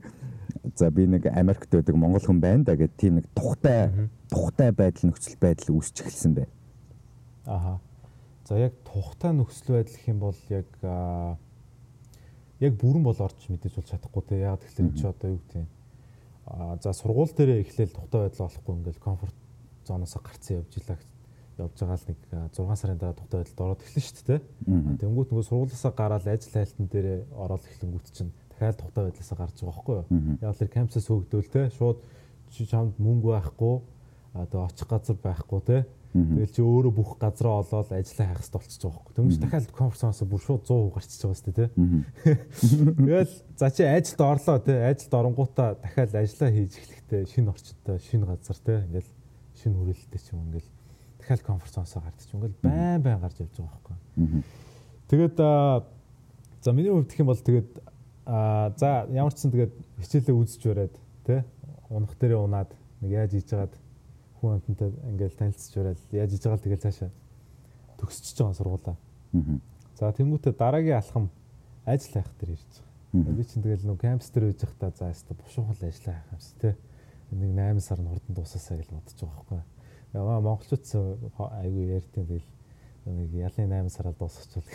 за 0.77 0.91
би 0.91 1.07
нэг 1.07 1.25
Америкт 1.33 1.71
байдаг 1.73 1.95
монгол 1.97 2.21
хүн 2.21 2.39
байна 2.41 2.63
да 2.63 2.75
гэдэг 2.77 2.97
тийм 2.97 3.15
нэг 3.17 3.25
тухтай 3.33 3.89
тухтай 4.29 4.71
байдал 4.71 5.09
нөхцөл 5.09 5.37
байдал 5.41 5.75
үүсч 5.81 6.05
эхэлсэн 6.05 6.33
бай. 6.37 6.47
Аха. 7.45 7.79
За 8.45 8.57
яг 8.61 8.73
тухтай 8.85 9.33
нөхцөл 9.33 9.81
байдал 9.81 9.97
гэх 9.97 10.07
юм 10.07 10.19
бол 10.21 10.37
яг 10.53 10.69
яг 12.61 12.73
бүрэн 12.77 13.03
бол 13.03 13.17
орж 13.17 13.49
мэдээж 13.49 13.81
бол 13.81 13.89
чадахгүй 13.89 14.23
те. 14.29 14.45
Яг 14.45 14.61
тэгэхээр 14.61 14.93
чи 14.93 15.05
одоо 15.09 15.29
юу 15.33 15.41
гэдэг 15.41 15.65
за 16.85 16.93
сургууль 16.93 17.33
дээр 17.33 17.65
эхлээл 17.65 17.97
тухтай 17.97 18.29
байдал 18.29 18.45
болохгүй 18.45 18.75
ингээл 18.77 19.01
комфорт 19.01 19.35
зоноос 19.87 20.13
гарцсан 20.21 20.61
явж 20.61 20.77
илаа 20.77 20.97
явж 21.57 21.75
байгаа 21.81 21.97
л 21.97 22.07
нэг 22.07 22.19
6 22.53 22.75
сарын 22.77 22.97
дараа 23.01 23.17
тухтай 23.17 23.39
байдалд 23.41 23.63
ороод 23.65 23.81
эхэлнэ 23.81 24.03
шүү 24.05 24.25
дээ. 24.29 24.41
Тэнгүүт 25.01 25.29
нөгөө 25.33 25.45
сургуулиасаа 25.49 25.93
гараад 25.97 26.25
ажил 26.27 26.53
хайлтан 26.53 26.87
дээр 26.87 27.07
ороод 27.33 27.63
эхлэнгүүт 27.65 28.07
чинь 28.13 28.31
дахиад 28.53 28.77
тухтай 28.77 29.03
байдлаасаа 29.09 29.37
гарч 29.37 29.57
байгаа 29.57 29.73
байхгүй 29.73 29.95
юу? 29.97 30.05
Яг 30.41 30.55
л 30.55 30.75
кампусаас 30.77 31.07
хөөгдөөл 31.09 31.49
те 31.51 31.61
шууд 31.77 31.97
чамд 32.53 32.93
мөнгө 33.01 33.29
байхгүй 33.33 33.75
одоо 34.37 34.59
очих 34.69 34.87
газар 34.87 35.17
байхгүй 35.17 35.61
те 35.65 35.77
Тэгэл 36.17 36.53
чи 36.55 36.61
өөрөө 36.63 36.93
бүх 36.97 37.11
газраа 37.19 37.61
олоод 37.61 37.91
ажиллаа 37.93 38.31
хайх 38.31 38.41
хэрэгтэй 38.41 38.57
болчихж 38.57 38.81
байгаа 38.81 38.95
байхгүй. 38.97 39.13
Тэнгүүч 39.17 39.37
дахиад 39.37 39.69
конференсоос 39.75 40.29
бүр 40.31 40.41
шууд 40.41 40.63
100% 40.65 40.95
гарчиж 40.95 41.21
байгаа 41.21 41.37
сте 41.37 41.51
тий. 41.51 41.67
Тэгэл 43.05 43.33
за 43.59 43.67
чи 43.69 43.83
ажилд 43.83 44.21
орлоо 44.25 44.57
тий. 44.63 44.77
Ажилд 44.87 45.13
оронгуудаа 45.13 45.69
дахиад 45.77 46.15
ажиллаа 46.15 46.49
хийж 46.55 46.73
эхлэхдээ 46.79 47.21
шинэ 47.27 47.51
орчинтой, 47.51 47.97
шинэ 48.01 48.25
газар 48.25 48.57
тий. 48.65 48.79
Ингээл 48.87 49.11
шинэ 49.61 49.75
хүрээлэлтэй 49.77 50.21
ч 50.23 50.27
юм 50.33 50.41
ингээл 50.47 50.69
дахиад 51.27 51.43
конференсоосоо 51.43 52.01
гардчих. 52.01 52.31
Ингээл 52.31 52.55
байн 52.63 53.01
байн 53.03 53.19
гарч 53.19 53.43
явж 53.43 53.51
байгаа 53.59 53.75
байхгүй. 53.75 54.43
Тэгээд 55.11 55.35
за 55.37 56.71
миний 56.71 56.91
хувьд 56.91 57.11
гэх 57.11 57.19
юм 57.19 57.27
бол 57.27 57.35
тэгээд 57.35 57.69
за 58.79 58.89
ямар 59.11 59.33
ч 59.35 59.43
сан 59.43 59.51
тэгээд 59.51 59.73
хичээлээ 59.99 60.35
үзэж 60.39 60.61
бариад 60.63 60.95
тий. 61.27 61.43
Унах 61.91 62.15
дээрээ 62.15 62.39
унаад 62.39 62.71
нэг 63.03 63.11
яаж 63.11 63.31
хийж 63.35 63.51
байгаад 63.51 63.75
хүн 64.39 64.55
амтантай 64.55 64.89
ингээл 65.11 65.39
танилцж 65.39 65.73
бариад 65.75 65.99
яаж 66.11 66.31
хийж 66.31 66.43
байгаа 66.47 66.59
л 66.59 66.65
тэгэл 66.65 66.85
цаашаа 66.87 67.11
төгсчихөж 67.99 68.37
байгаа 68.39 68.57
сургуулаа. 68.57 68.97
За 69.99 70.11
тэнгуүтэ 70.11 70.51
дараагийн 70.55 70.97
алхам 70.97 71.29
ажил 71.85 72.13
хайх 72.13 72.31
дээр 72.39 72.55
ирж 72.55 72.73
байгаа. 73.13 73.33
Би 73.33 73.43
чинь 73.43 73.63
тэгэл 73.63 73.87
нэг 73.87 73.99
кампус 74.01 74.29
дээр 74.29 74.51
байж 74.51 74.61
байхдаа 74.61 74.91
за 74.91 75.09
яста 75.09 75.33
бушуухан 75.33 75.75
ажил 75.81 76.05
хайх 76.05 76.27
юмс 76.31 76.53
тий. 76.61 76.75
Нэг 77.31 77.51
8 77.55 77.79
сар 77.79 77.99
нь 77.99 78.07
хурдан 78.07 78.35
дуусаасаа 78.35 78.77
гэж 78.77 78.89
бодож 78.91 79.15
байгаа 79.17 79.35
байхгүй. 79.35 79.76
Яа 80.13 80.39
монголчууд 80.39 80.85
айгүй 81.37 81.85
ярьдیں۔ 81.97 82.23
Тэгэл 82.27 82.47
нэг 83.07 83.31
ялын 83.33 83.87
8 83.87 83.91
сараар 83.91 84.15
дуусчихвол 84.19 84.67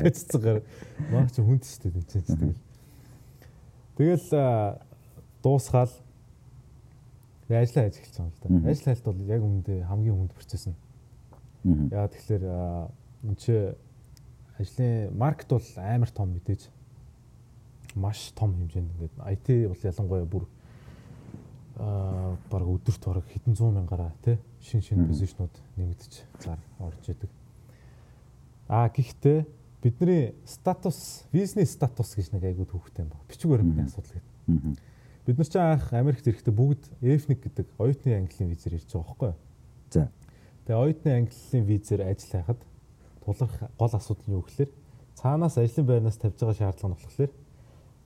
бэццэгээр 0.00 0.58
маа 1.12 1.28
чи 1.28 1.40
хүнд 1.44 1.64
шүү 1.64 1.92
дээ 1.92 2.04
тийм 2.08 2.24
ч 2.24 2.32
тэгэл. 2.32 2.60
Тэгэл 3.96 4.28
дуусгаал 5.44 5.92
ажиллаа 7.48 7.92
хийж 7.92 8.08
байгаа 8.16 8.32
л 8.32 8.40
да. 8.40 8.70
Ажил 8.70 8.88
хайлт 8.88 9.04
бол 9.04 9.20
яг 9.28 9.42
үүндээ 9.44 9.84
хамгийн 9.84 10.16
хүнд 10.16 10.32
процесс 10.32 10.64
нь. 10.68 10.76
Яа 11.92 12.08
тэгэхээр 12.08 12.44
энэ 13.28 13.36
чи 13.36 13.54
ажлын 14.56 15.12
маркет 15.12 15.50
бол 15.52 15.68
амар 15.76 16.10
том 16.10 16.32
мэдээж. 16.32 16.72
Маш 17.94 18.32
том 18.32 18.56
хэмжээнд 18.56 18.92
ингээд 18.96 19.14
IT 19.28 19.46
бол 19.68 19.82
ялангуяа 19.84 20.24
бүр 20.24 20.44
баг 21.76 22.64
өдөрт 22.64 23.02
бараг 23.04 23.26
хэдэн 23.28 23.54
100 23.54 23.70
мянгаараа 23.76 24.12
тий 24.24 24.38
шин 24.60 24.80
шин 24.80 25.06
позишнууд 25.06 25.52
нэмэгдэж 25.76 26.12
зар 26.40 26.58
орж 26.80 27.04
идэг. 27.04 27.30
Аа 28.68 28.88
гэхдээ 28.88 29.46
бидний 29.82 30.34
статус, 30.44 31.24
бизнес 31.32 31.70
статус 31.76 32.16
гэж 32.16 32.32
нэг 32.32 32.44
айгуу 32.44 32.64
төвхтэй 32.64 33.04
юм 33.04 33.12
байна. 33.12 33.28
Бичиг 33.28 33.50
баримтны 33.50 33.84
асуудал 33.84 34.16
гэдэг. 34.16 34.80
Бид 35.26 35.38
нар 35.38 35.46
ч 35.46 35.56
анх 35.56 35.92
Америкт 35.92 36.26
ирэхдээ 36.26 36.54
бүгд 36.54 36.82
F1 37.02 37.34
гэдэг 37.44 37.66
оюутны 37.78 38.14
английн 38.24 38.50
визээр 38.50 38.80
ирж 38.80 38.90
байгаа 38.90 39.06
байхгүй 39.06 39.28
юу? 39.28 39.38
За. 39.90 40.10
Тэгээ 40.64 40.80
оюутны 40.80 41.10
английн 41.12 41.64
визээр 41.66 42.02
ажил 42.08 42.30
хайхад 42.30 42.60
тулах 43.20 43.52
гол 43.78 43.92
асуудал 43.92 44.26
нь 44.26 44.36
юу 44.38 44.46
гэхээр 44.46 44.70
цаанаас 45.18 45.58
ажлын 45.58 45.86
байрнаас 45.86 46.16
тавьж 46.16 46.40
байгаа 46.40 46.56
шаардлага 46.56 46.88
нь 46.88 46.96
болохоор 46.96 47.32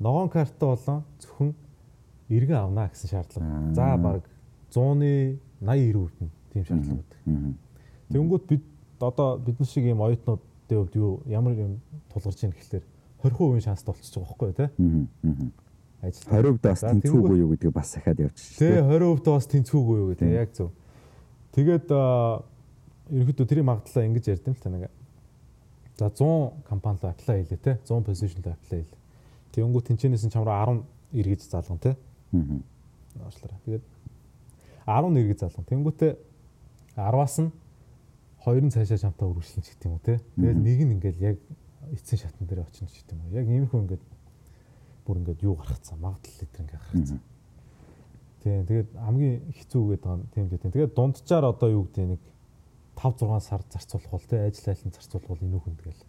ногоон 0.00 0.28
карта 0.28 0.64
болон 0.66 1.04
зөвхөн 1.20 1.54
эргэн 2.30 2.58
авнаа 2.62 2.88
гэсэн 2.88 3.10
шаардлага. 3.10 3.74
За 3.74 3.96
баг 3.96 4.22
100-ны 4.70 5.38
80 5.60 5.92
90% 5.92 6.24
нь 6.24 6.30
тийм 6.52 6.64
шаардлага 6.64 7.02
байдаг. 7.02 7.18
Тэнгүүт 8.10 8.44
бид 8.48 8.64
одоо 9.00 9.38
бидний 9.38 9.66
шиг 9.66 9.84
ийм 9.84 10.00
оюутнуудын 10.00 10.78
хувьд 10.78 10.94
юу 10.96 11.22
ямар 11.26 11.54
юм 11.58 11.80
тулгарч 12.12 12.42
ийн 12.42 12.52
гэхэлэр 12.54 12.84
20% 13.22 13.60
шанстай 13.60 13.92
болчихж 13.92 14.14
байгаа 14.14 14.28
байхгүй 14.30 14.52
те? 14.54 14.70
ажил 16.00 16.24
20% 16.32 16.64
бас 16.64 16.80
тэнцвүүгүй 16.80 17.38
юу 17.44 17.50
гэдгийг 17.52 17.74
бас 17.74 17.92
дахиад 17.92 18.20
явчих. 18.20 18.56
Тий 18.56 18.80
20% 18.80 19.28
бас 19.28 19.46
тэнцвүүгүй 19.52 19.96
юу 20.00 20.08
гэдэг 20.14 20.30
яг 20.32 20.50
зөв. 20.56 20.70
Тэгээд 21.52 21.92
ерөнхийдөө 23.10 23.46
тэрийн 23.46 23.68
магадлалаа 23.68 24.08
ингэж 24.08 24.24
ярьд 24.32 24.48
юм 24.48 24.56
л 24.56 24.62
та 24.64 24.70
нэг 24.70 24.88
За 26.00 26.08
100 26.08 26.64
компани 26.64 26.98
руу 27.02 27.12
apply 27.12 27.44
хийлээ 27.44 27.60
те 27.60 27.72
100 27.84 28.00
position 28.08 28.40
руу 28.40 28.56
apply 28.56 28.80
хийлээ. 28.80 29.00
Тэгэнгүүт 29.52 29.86
тэнчэнээс 29.92 30.24
нь 30.24 30.32
чамраа 30.32 30.64
10 30.64 31.20
эргэж 31.20 31.40
залган 31.44 31.78
те. 31.78 31.96
Аа. 32.32 32.60
Уушлаарай. 33.26 33.60
Тэгээд 33.64 33.84
10 34.86 35.18
эргэж 35.20 35.38
залган. 35.40 35.66
Тэнгүүтээ 35.70 36.12
10-аас 36.96 37.36
нь 37.42 37.50
хоёр 38.44 38.62
нь 38.64 38.72
цаашаа 38.72 38.98
чамтаа 38.98 39.28
үргэлжлэн 39.28 39.64
ч 39.64 39.68
гэдэг 39.74 39.86
юм 39.86 39.94
уу 39.98 40.04
те. 40.04 40.20
Тэгэл 40.36 40.64
нэг 40.64 40.78
нь 40.84 40.92
ингээл 40.96 41.20
яг 41.20 41.36
эцсийн 41.92 42.20
шатн 42.24 42.46
дээр 42.46 42.64
очино 42.64 42.88
ч 42.88 43.02
гэдэг 43.02 43.14
юм 43.14 43.22
уу. 43.26 43.36
Яг 43.36 43.46
иймэрхүү 43.46 43.80
ингээд 43.84 44.04
бүр 45.04 45.16
ингээд 45.20 45.44
юу 45.44 45.54
гаргацсан 45.60 45.98
магадлал 46.00 46.38
литр 46.40 46.60
ингээд 46.64 46.80
гаргацсан. 46.80 47.20
Тийм 48.40 48.64
тэгээд 48.64 48.90
хамгийн 48.96 49.36
хэцүү 49.52 49.82
гээд 49.90 50.02
байгаа 50.02 50.28
тийм 50.32 50.46
дээ. 50.48 50.72
Тэгээд 50.72 50.96
дунджаар 50.96 51.44
одоо 51.44 51.68
юу 51.68 51.84
гэдэг 51.84 52.06
нэг 52.16 52.22
5 52.96 53.28
6 53.28 53.40
сар 53.44 53.62
зарцуулах 53.68 54.10
бол 54.10 54.28
те 54.28 54.36
ажил 54.40 54.72
айлын 54.72 54.92
зарцуулах 54.92 55.28
бол 55.28 55.44
энүүхэн 55.44 55.76
тэгэл. 55.76 56.02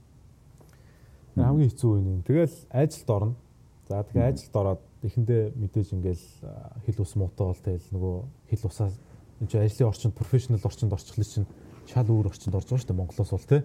Хамгийн 1.35 1.69
хэцүү 1.71 1.89
үе 1.91 2.01
нь. 2.03 2.23
Тэгэл 2.23 2.57
ажилд 2.71 3.09
орно. 3.11 3.35
За 3.87 4.03
тэгээ 4.03 4.27
ажилд 4.31 4.55
ороод 4.55 4.81
эхэндээ 5.03 5.53
мэдээж 5.57 5.93
ингээл 5.93 6.25
хил 6.85 7.01
ус 7.01 7.13
муутай 7.15 7.45
бол 7.47 7.61
тэгэл 7.65 7.89
нөгөө 7.91 8.15
хил 8.53 8.63
усаа 8.69 8.89
энэ 9.41 9.65
ажлын 9.65 9.89
орчинд 9.89 10.13
профешнл 10.13 10.61
орчинд 10.61 10.93
орчихлоо 10.93 11.25
чинь 11.25 11.49
шал 11.89 12.07
өөр 12.07 12.29
орчинд 12.29 12.55
орж 12.55 12.69
байгаа 12.69 12.81
шүү 12.81 12.89
дээ 12.93 12.99
Монголоос 13.01 13.31
бол 13.33 13.49
тий. 13.49 13.61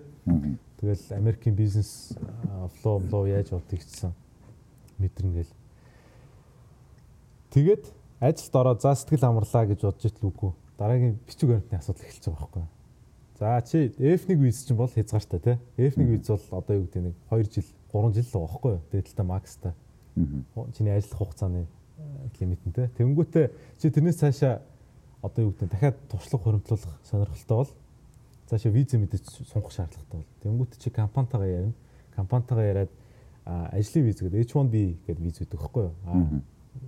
Тэгэл 0.81 1.05
Америкийн 1.12 1.55
бизнес 1.55 2.16
флоу 2.81 2.99
флоу 3.05 3.27
яаж 3.29 3.53
явдаг 3.53 3.79
гэсэн 3.79 4.12
мэдэрнгээл. 4.99 5.53
Тэгээд 7.53 7.85
ажилд 8.20 8.57
ороод 8.57 8.81
за 8.83 8.96
сэтгэл 8.96 9.29
амарлаа 9.29 9.66
гэж 9.68 9.81
бодож 9.85 10.05
итэл 10.09 10.33
үгүй. 10.33 10.53
Дараагийн 10.81 11.20
бичиг 11.29 11.49
баримтны 11.49 11.79
асуудал 11.79 12.05
эхэлж 12.05 12.25
байгаа 12.25 12.40
байхгүй. 12.40 12.64
За 13.38 13.61
чи 13.61 13.92
F1 14.01 14.40
виз 14.40 14.64
чинь 14.64 14.77
бол 14.77 14.88
хязгаартай 14.88 15.40
тий. 15.40 15.57
F1 15.77 16.05
виз 16.09 16.29
бол 16.29 16.59
одоо 16.59 16.77
юу 16.77 16.85
гэдэг 16.88 17.03
нэг 17.05 17.14
2 17.29 17.53
жил 17.53 17.68
3 17.92 18.12
жил 18.16 18.25
л 18.25 18.33
байгаа 18.33 18.49
байхгүй. 18.49 18.75
Дээдэлтэй 18.92 19.27
макстай. 19.27 19.72
Чиний 20.16 20.92
ажиллах 20.96 21.18
хугацааны 21.18 21.66
лимит 22.40 22.61
нь 22.64 22.72
тий. 22.72 22.88
Тэнгүүтээ 22.96 23.50
чи 23.81 23.90
тэрнээс 23.90 24.20
цаашаа 24.20 24.62
одоо 25.22 25.48
юу 25.48 25.52
гэдэг 25.52 25.70
дахиад 25.70 25.96
туршлага 26.09 26.44
хуримтлуулах 26.44 26.94
сонирхолтой 27.05 27.57
бол 27.57 27.72
цаашаа 28.48 28.72
виз 28.72 28.92
мэдээж 28.92 29.24
сунгах 29.48 29.72
шаардлагатай 29.72 30.20
бол. 30.20 30.33
Тэнгүүт 30.42 30.79
чи 30.81 30.90
компанитайгаа 30.90 31.48
ярина. 31.48 31.74
Компанитайгаа 32.16 32.64
яриад 32.64 32.92
ажлын 33.44 34.05
виз 34.05 34.20
гэдэг 34.20 34.40
H1B 34.48 34.74
гэдэг 35.07 35.22
виз 35.22 35.40
үүдэг 35.40 35.61
байхгүй 35.61 35.83
юу? 35.85 35.94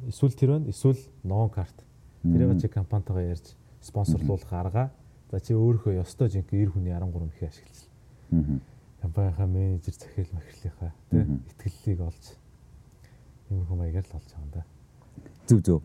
Эсвэл 0.08 0.36
тэр 0.36 0.50
байна, 0.56 0.68
эсвэл 0.68 1.00
non 1.24 1.52
card. 1.52 1.76
Тэрийг 2.22 2.60
чи 2.60 2.68
компанитайгаа 2.68 3.36
ярьж 3.36 3.56
спонсорлуулах 3.80 4.52
арга. 4.52 4.90
За 5.30 5.40
чи 5.40 5.52
өөрийнхөө 5.52 6.00
ёстой 6.00 6.28
жинк 6.32 6.48
90 6.52 6.72
хүний 6.72 6.92
13 6.92 7.28
их 7.28 7.42
ашиглал. 7.44 8.60
Компанийнхаа 9.00 9.46
менежер 9.46 9.94
захирал 9.94 10.32
махирлынхаа 10.32 10.92
тий 11.10 11.24
итгэллийг 11.52 12.00
олж 12.00 12.24
юм 13.50 13.64
хүм 13.66 13.78
маягаар 13.78 14.06
л 14.06 14.16
олж 14.18 14.30
байгаа 14.32 14.44
юм 14.44 14.50
да. 14.54 14.62
Зүг 15.48 15.60
зүг. 15.64 15.82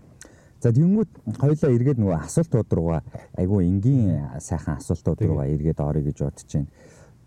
За 0.64 0.72
тэгэнгүүт 0.72 1.12
хоёлаа 1.44 1.72
эргээд 1.76 2.00
нөгөө 2.00 2.18
асуултууд 2.24 2.70
руугаа 2.72 3.02
айгүй 3.36 3.68
энгийн 3.68 4.40
сайхан 4.40 4.80
асуултууд 4.80 5.20
руугаа 5.20 5.48
эргээд 5.52 5.80
орё 5.84 6.02
гэж 6.04 6.18
бодож 6.24 6.48
байна. 6.48 6.72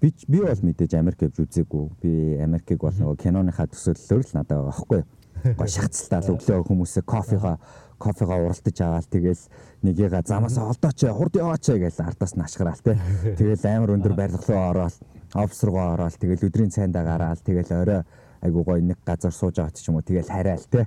Би 0.00 0.08
би 0.28 0.38
бол 0.40 0.62
мэдээж 0.64 0.92
Америк 0.96 1.20
явж 1.20 1.40
үзээгүй. 1.44 1.84
Би 2.00 2.12
Америкийг 2.40 2.80
бол 2.80 2.96
нөгөө 2.96 3.16
киноныхаа 3.20 3.68
төсөөллөөр 3.68 4.24
л 4.24 4.34
надад 4.36 4.56
байгаа 4.56 4.72
байхгүй 4.72 4.98
юу? 5.00 5.08
Гоо 5.56 5.68
шахацлаа 5.68 6.20
өглөө 6.32 6.64
хүмүүсээ 6.64 7.04
кофега 7.04 7.52
кофега 7.98 8.36
уралдаж 8.40 8.76
аваад 8.80 9.08
тэгэл 9.08 9.42
нэгийга 9.84 10.20
замаас 10.24 10.56
олдооч 10.56 11.00
хурд 11.12 11.36
яваач 11.36 11.64
гэж 11.76 12.00
ардаас 12.00 12.36
нь 12.36 12.44
ашгараал 12.44 12.80
те. 12.84 12.96
Тэгэл 13.36 13.64
амар 13.68 13.96
өндөр 13.96 14.12
барилга 14.16 14.48
руу 14.48 14.64
ороод 14.68 14.96
офс 15.32 15.60
руу 15.64 15.80
ороод 15.80 16.16
тэгэл 16.20 16.48
өдрийн 16.48 16.72
цайндаа 16.72 17.04
гараал 17.04 17.40
тэгэл 17.40 17.72
орой 17.72 18.00
айгуу 18.40 18.64
гой 18.64 18.80
нэг 18.82 18.98
газар 19.04 19.32
сууж 19.32 19.56
байгаа 19.56 19.74
ч 19.74 19.88
юм 19.88 19.96
уу 19.96 20.06
тэгэл 20.06 20.32
хараал 20.32 20.64
те 20.70 20.86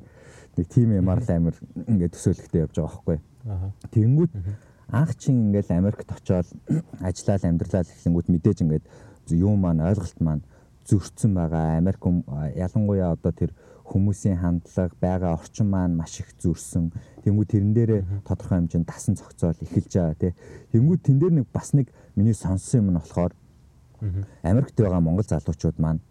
нэг 0.58 0.68
тим 0.68 0.92
ямар 0.92 1.24
л 1.24 1.30
амир 1.30 1.56
ингээд 1.88 2.14
төсөөлөхтэй 2.14 2.62
явж 2.66 2.76
байгаа 2.76 2.92
байхгүй. 2.92 3.18
Тэнгүүт 3.94 4.32
анх 4.92 5.12
чин 5.16 5.50
ингээд 5.50 5.72
Америкт 5.72 6.10
очоод 6.12 6.48
ажиллаад 7.08 7.44
амьдралаа 7.46 7.84
эхлэнгүүт 7.86 8.28
мэдээж 8.30 8.58
ингээд 8.66 8.86
юу 9.38 9.56
маань 9.56 9.86
ойлголт 9.86 10.20
маань 10.20 10.44
зөрчсөн 10.90 11.34
байгаа. 11.38 11.78
Америк 11.78 12.02
ялангуяа 12.58 13.14
одоо 13.14 13.32
тэр 13.32 13.54
хүмүүсийн 13.90 14.38
хандлага, 14.38 14.94
байгаа 15.02 15.34
орчин 15.38 15.70
маань 15.70 15.98
маш 15.98 16.20
их 16.22 16.34
зөрсөн. 16.42 16.92
Тэнгүү 17.26 17.46
тэрэн 17.46 17.74
дээрээ 17.74 18.02
тодорхой 18.26 18.58
хэмжээнд 18.62 18.86
дасан 18.86 19.18
цогцоол 19.18 19.58
эхэлж 19.58 19.94
байгаа 19.94 20.18
тий. 20.18 20.34
Тэнгүү 20.74 20.98
тэн 21.02 21.18
дээр 21.20 21.34
нэг 21.42 21.48
бас 21.54 21.74
нэг 21.74 21.90
миний 22.16 22.34
сонссон 22.34 22.86
юм 22.86 22.88
нь 22.94 23.00
болохоор 23.02 23.34
Америкт 24.44 24.78
байгаа 24.78 25.02
монгол 25.02 25.26
залуучууд 25.26 25.78
маань 25.82 26.02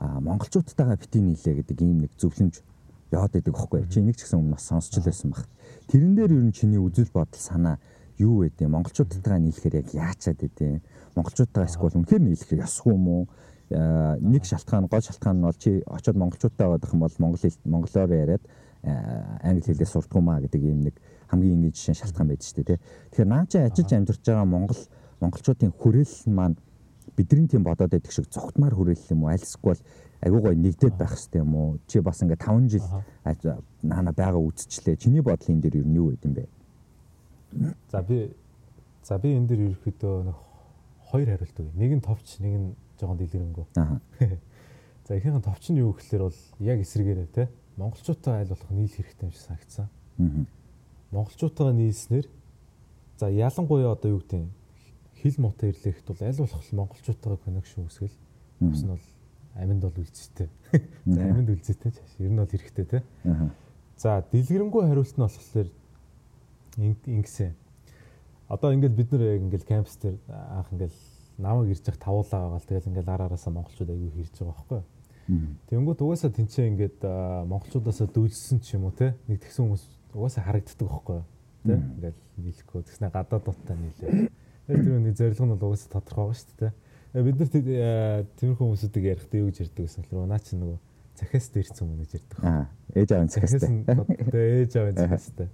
монголчуудтайгаа 0.00 0.96
бити 0.96 1.20
нийлээ 1.20 1.54
гэдэг 1.60 1.78
ийм 1.84 2.08
нэг 2.08 2.12
зөвлөмж 2.16 2.64
яваад 3.12 3.32
байдаг 3.36 3.54
байхгүй. 3.54 3.84
Чи 3.92 4.00
нэг 4.00 4.16
ч 4.16 4.24
гэсэн 4.24 4.40
өмнө 4.40 4.56
бас 4.56 4.64
сонсч 4.64 4.96
л 4.96 5.04
байсан 5.04 5.30
баг. 5.30 5.44
Тэрэн 5.92 6.16
дээр 6.16 6.32
ер 6.40 6.44
нь 6.48 6.56
чиний 6.56 6.80
үзэл 6.80 7.12
бодол 7.12 7.40
санаа 7.40 7.76
юу 8.16 8.42
вэ? 8.42 8.56
Монголчуудтайгаа 8.64 9.40
нийлэхээр 9.44 9.84
яг 9.84 9.88
яачаад 9.92 10.40
идэв? 10.40 10.80
Монголчуудтайгаа 11.16 11.68
эсвэл 11.68 11.98
үнэхээр 12.00 12.22
нийлэхээр 12.24 12.64
ёсгүй 12.64 12.94
юм 12.96 13.06
уу? 13.08 13.24
нэг 13.70 14.44
шалтгаан 14.44 14.90
гол 14.90 15.00
шалтгаан 15.00 15.36
нь 15.38 15.46
бол 15.46 15.54
чи 15.54 15.82
очиод 15.86 16.16
монголчуудтай 16.18 16.66
байгаад 16.66 16.90
юм 16.90 17.00
бол 17.00 17.14
монгол 17.18 17.38
хэл 17.38 17.58
монголоор 17.64 18.10
яриад 18.10 18.42
англи 18.82 19.62
хэлээ 19.62 19.86
сурдгуу 19.86 20.20
маа 20.20 20.42
гэдэг 20.42 20.62
ийм 20.62 20.90
нэг 20.90 20.98
хамгийн 21.30 21.54
энгийн 21.54 21.74
жишээ 21.78 22.02
шалтгаан 22.02 22.28
байж 22.34 22.42
штэ 22.50 22.66
тий. 22.66 22.78
Тэгэхээр 23.14 23.30
наа 23.30 23.46
чи 23.46 23.58
ажиллаж 23.62 23.92
амьдарч 23.94 24.22
байгаа 24.26 24.44
монгол 24.44 24.82
монголчуудын 25.22 25.70
хүрээлэл 25.70 26.34
маань 26.34 26.58
бидний 27.20 27.48
тийм 27.48 27.64
бодоод 27.68 27.92
байдаг 27.92 28.12
шиг 28.12 28.32
цогтмаар 28.32 28.72
хүрээлэл 28.72 29.12
юм 29.12 29.28
уу? 29.28 29.32
Альсгүй 29.36 29.76
бол 29.76 29.82
айгуу 30.24 30.40
гой 30.40 30.56
нэгдээд 30.56 30.96
байх 30.96 31.12
хэрэгтэй 31.12 31.44
юм 31.44 31.52
уу? 31.54 31.78
Чи 31.84 32.00
бас 32.00 32.22
ингээ 32.24 32.40
5 32.40 32.72
жил 32.72 32.86
наана 33.84 34.12
байгаа 34.16 34.40
үзчлээ. 34.40 34.96
Чиний 34.96 35.20
бодол 35.20 35.52
энэ 35.52 35.60
дээр 35.68 35.76
юу 35.84 35.88
нь 35.88 35.96
юу 36.00 36.08
байд 36.08 36.24
юм 36.24 36.32
бэ? 36.32 36.48
За 37.92 38.00
би 38.00 38.32
за 39.04 39.18
би 39.18 39.36
энэ 39.36 39.48
дээр 39.48 39.60
ерөөхдөө 39.76 40.14
нэг 40.24 40.38
хоёр 41.12 41.28
хариулт 41.28 41.60
өгье. 41.60 41.76
Нэг 41.76 41.92
нь 41.98 42.04
товч, 42.04 42.38
нэг 42.40 42.54
нь 42.56 42.68
жоохон 43.00 43.18
дэлгэрэнгүй. 43.18 43.66
За 45.10 45.16
ихэнх 45.18 45.42
нь 45.42 45.42
товч 45.42 45.64
нь 45.74 45.80
юу 45.82 45.90
гэхэлэр 45.90 46.22
бол 46.30 46.40
яг 46.62 46.78
эсрэгээрээ 46.80 47.28
те 47.34 47.48
монголчуудтай 47.76 48.46
айл 48.46 48.54
болох 48.54 48.70
нийл 48.70 48.94
хэрэгтэй 48.94 49.26
юм 49.26 49.32
шиг 49.34 49.42
санагдсан. 49.42 49.88
Аа. 50.20 50.44
Монголчуудтайгаа 51.10 51.74
нийлснээр 51.74 52.26
за 53.18 53.26
ялангуяа 53.26 53.92
одоо 53.98 54.10
юу 54.14 54.22
гэдэг 54.22 54.46
хил 55.22 55.36
муутай 55.38 55.70
ирлэхт 55.70 56.06
бол 56.08 56.20
аль 56.20 56.40
болох 56.40 56.72
монголчуудтайгаа 56.72 57.40
коннекшн 57.44 57.84
үүсгэл. 57.84 58.16
Бас 58.60 58.82
нь 58.82 58.90
бол 58.90 59.06
аминд 59.54 59.82
бол 59.82 59.98
үлцтэй. 60.00 60.48
За 61.06 61.20
аминд 61.20 61.50
үлцтэй 61.50 61.92
ч 61.92 61.98
ер 62.18 62.30
нь 62.32 62.40
бол 62.40 62.48
хэрэгтэй 62.48 62.84
те. 62.84 63.02
За 63.96 64.24
дэлгэрэнгүй 64.32 64.82
хариулт 64.88 65.16
нь 65.16 65.24
болохоор 65.24 65.68
ингэсэн. 66.78 67.52
Одоо 68.48 68.72
ингээд 68.72 68.96
бид 68.96 69.12
нэр 69.12 69.36
яг 69.36 69.42
ингээд 69.44 69.64
кампус 69.68 69.96
дээр 70.00 70.16
анх 70.28 70.72
ингээд 70.72 70.94
намайг 71.38 71.70
ирж 71.70 71.84
явах 71.86 72.00
тавуулаа 72.00 72.40
байгаа 72.40 72.60
л 72.60 72.68
тэгэл 72.68 72.90
ингээд 72.90 73.08
араараасаа 73.08 73.52
монголчууд 73.52 73.90
аягүй 73.90 74.10
хэрж 74.24 74.34
байгаа 74.40 74.56
байхгүй. 74.56 74.82
Тэнгүүд 75.70 76.00
угаасаа 76.02 76.30
тэнцээ 76.34 76.66
ингээд 76.74 76.98
монголчуудаасаа 77.46 78.08
дүүлсэн 78.10 78.58
ч 78.60 78.74
юм 78.74 78.90
уу 78.90 78.94
те 78.96 79.14
нэг 79.30 79.38
тэгсэн 79.38 79.62
хүмүүс 79.62 79.84
угаасаа 80.18 80.42
харагддаг 80.42 80.88
байхгүй. 80.90 81.20
Тэ 81.62 81.74
ингээд 81.78 82.18
нийлэхгүй 82.42 82.80
тэгснэ 82.82 83.14
гадаад 83.14 83.44
дутаа 83.46 83.76
нийлээ. 83.78 84.26
Тэр 84.70 85.02
нэг 85.02 85.14
зорилго 85.18 85.44
нь 85.44 85.52
бол 85.54 85.66
угаасаа 85.74 85.90
тодорхой 85.98 86.30
байгаа 86.30 86.38
шүү 86.38 86.58
дээ. 86.62 86.72
Э, 87.10 87.22
бид 87.26 87.36
нар 87.42 87.50
тиймэрхүү 88.38 88.62
хүмүүсүүдийг 88.62 89.04
ярихдаа 89.10 89.40
юу 89.42 89.50
гэж 89.50 89.58
ярьдаг 89.66 89.82
гэсэн 89.82 90.06
хэрэг 90.06 90.30
наа 90.30 90.38
чи 90.38 90.54
нөгөө 90.54 90.78
цахиас 91.18 91.50
дээрсэн 91.50 91.84
хүн 91.84 91.98
гэж 92.00 92.12
ярьдаг. 92.16 92.38
Аа 92.40 92.70
ээж 92.94 93.10
аавын 93.12 93.28
цахиастай. 93.28 93.84
Тэгээ 94.30 94.62
ээж 94.62 94.72
аавын 94.78 94.96
цахиастай. 94.96 95.48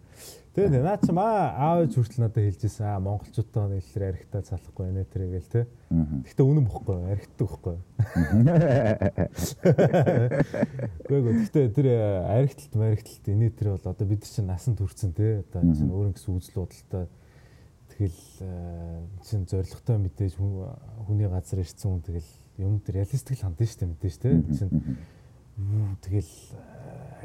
Тэгээ 0.57 0.85
наа 0.85 0.98
чи 1.00 1.12
маа 1.12 1.52
аав 1.57 1.88
хүртэл 1.92 2.22
надад 2.22 2.44
хэлжсэн 2.44 2.87
аа 2.87 3.00
монголчуудтай 3.02 3.66
нийлэлэр 3.76 4.09
архитаа 4.14 4.42
залахгүй 4.46 4.88
нэ 4.94 5.05
тэр 5.11 5.22
гээл 5.33 5.52
те. 5.52 5.66
Гэхдээ 5.90 6.46
үнэн 6.46 6.64
бохгүй 6.64 6.96
архитдаг 7.12 7.48
бохгүй. 7.50 7.76
Гэхдээ 11.09 11.20
гэхдээ 11.24 11.66
тэр 11.76 11.88
архиталт 12.24 12.74
мархиталт 12.76 13.26
инээ 13.26 13.52
тэр 13.52 13.68
бол 13.76 13.90
одоо 13.90 14.07
бид 14.07 14.24
чинь 14.24 14.48
насан 14.48 14.76
турцсан 14.76 15.12
те. 15.12 15.44
Одоо 15.44 15.61
чинь 15.76 15.92
өөр 15.92 16.14
нэгс 16.14 16.24
үзэл 16.24 16.62
бодолтой 16.62 17.05
Тэгэл 17.96 18.20
чинь 19.24 19.48
зоригтой 19.48 19.96
мэдээж 19.96 20.37
хүний 20.37 21.28
газар 21.32 21.64
ирсэн 21.64 21.96
хүн 21.96 22.04
тэгэл 22.04 22.30
юм 22.61 22.76
дээр 22.85 23.00
реалистик 23.00 23.40
л 23.40 23.44
хандсан 23.48 23.66
шүү 23.66 23.80
дээ 23.80 23.92
мэдээж 23.96 24.16
те. 24.20 24.28
Чинь 24.52 24.72
тэгэл 26.04 26.32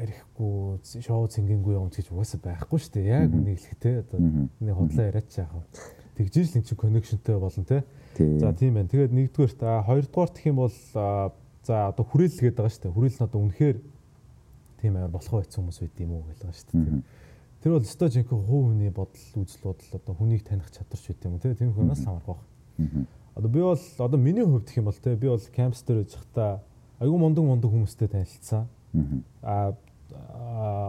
арихгүй 0.00 0.80
шоу 1.04 1.28
цэнгэнгүй 1.28 1.76
юм 1.76 1.92
гэж 1.92 2.08
угаасаа 2.08 2.40
байхгүй 2.40 2.78
шүү 2.80 2.92
дээ. 2.96 3.04
Яг 3.04 3.36
үнийг 3.36 3.60
хэлэх 3.60 3.76
те. 3.84 4.00
Одоо 4.00 4.48
нэг 4.64 4.74
хотлоо 4.80 5.04
яриач 5.04 5.36
яах 5.36 5.52
вэ? 5.52 5.64
Тэгжиж 6.16 6.46
л 6.52 6.56
эн 6.56 6.64
чинь 6.64 6.80
коннекшнтэй 6.80 7.36
болно 7.36 7.64
те. 7.68 7.84
За 8.16 8.56
тийм 8.56 8.80
байна. 8.80 8.88
Тэгээд 8.88 9.12
нэгдүгээрт 9.12 9.60
хоёрдугаар 9.60 10.30
гэх 10.32 10.48
юм 10.48 10.56
бол 10.56 10.72
за 10.72 11.76
одоо 11.92 12.04
хүрээлэл 12.08 12.48
гээд 12.48 12.56
байгаа 12.56 12.72
шүү 12.72 12.82
дээ. 12.88 12.96
Хүрээлэл 12.96 13.20
нь 13.20 13.26
одоо 13.28 13.40
үнэхээр 13.44 13.78
тийм 14.80 14.96
амар 14.96 15.12
болох 15.12 15.36
байсан 15.36 15.60
хүмүүс 15.60 15.78
байд 15.84 16.00
юм 16.00 16.10
уу 16.16 16.24
гэж 16.32 16.38
байгаа 16.40 16.56
шүү 16.56 16.68
дээ. 16.72 17.04
Тэр 17.62 17.78
бол 17.78 17.86
өстой 17.86 18.10
жинхэнэ 18.10 18.42
хувь 18.42 18.64
хүний 18.74 18.90
бодол 18.90 19.22
үзэл 19.38 19.62
бодол 19.62 19.90
одоо 19.94 20.14
хүнийг 20.18 20.42
таних 20.42 20.70
чадварч 20.74 21.06
байт 21.06 21.24
юм 21.24 21.38
те 21.38 21.54
тийм 21.54 21.72
хүнээс 21.72 22.02
хамаарх 22.04 22.26
баг. 22.26 22.40
Одоо 23.34 23.50
би 23.50 23.60
бол 23.62 23.78
одоо 23.78 24.18
миний 24.18 24.42
хувьд 24.44 24.66
гэх 24.66 24.78
юм 24.82 24.90
бол 24.90 24.98
те 24.98 25.14
би 25.14 25.28
бол 25.28 25.38
кампус 25.38 25.82
дээр 25.86 26.02
байж 26.02 26.14
хата 26.18 26.60
айгүй 26.98 27.18
мундаг 27.18 27.44
мундаг 27.44 27.70
хүмүүстэй 27.70 28.08
танилцсан. 28.08 28.66
Аа 29.42 29.74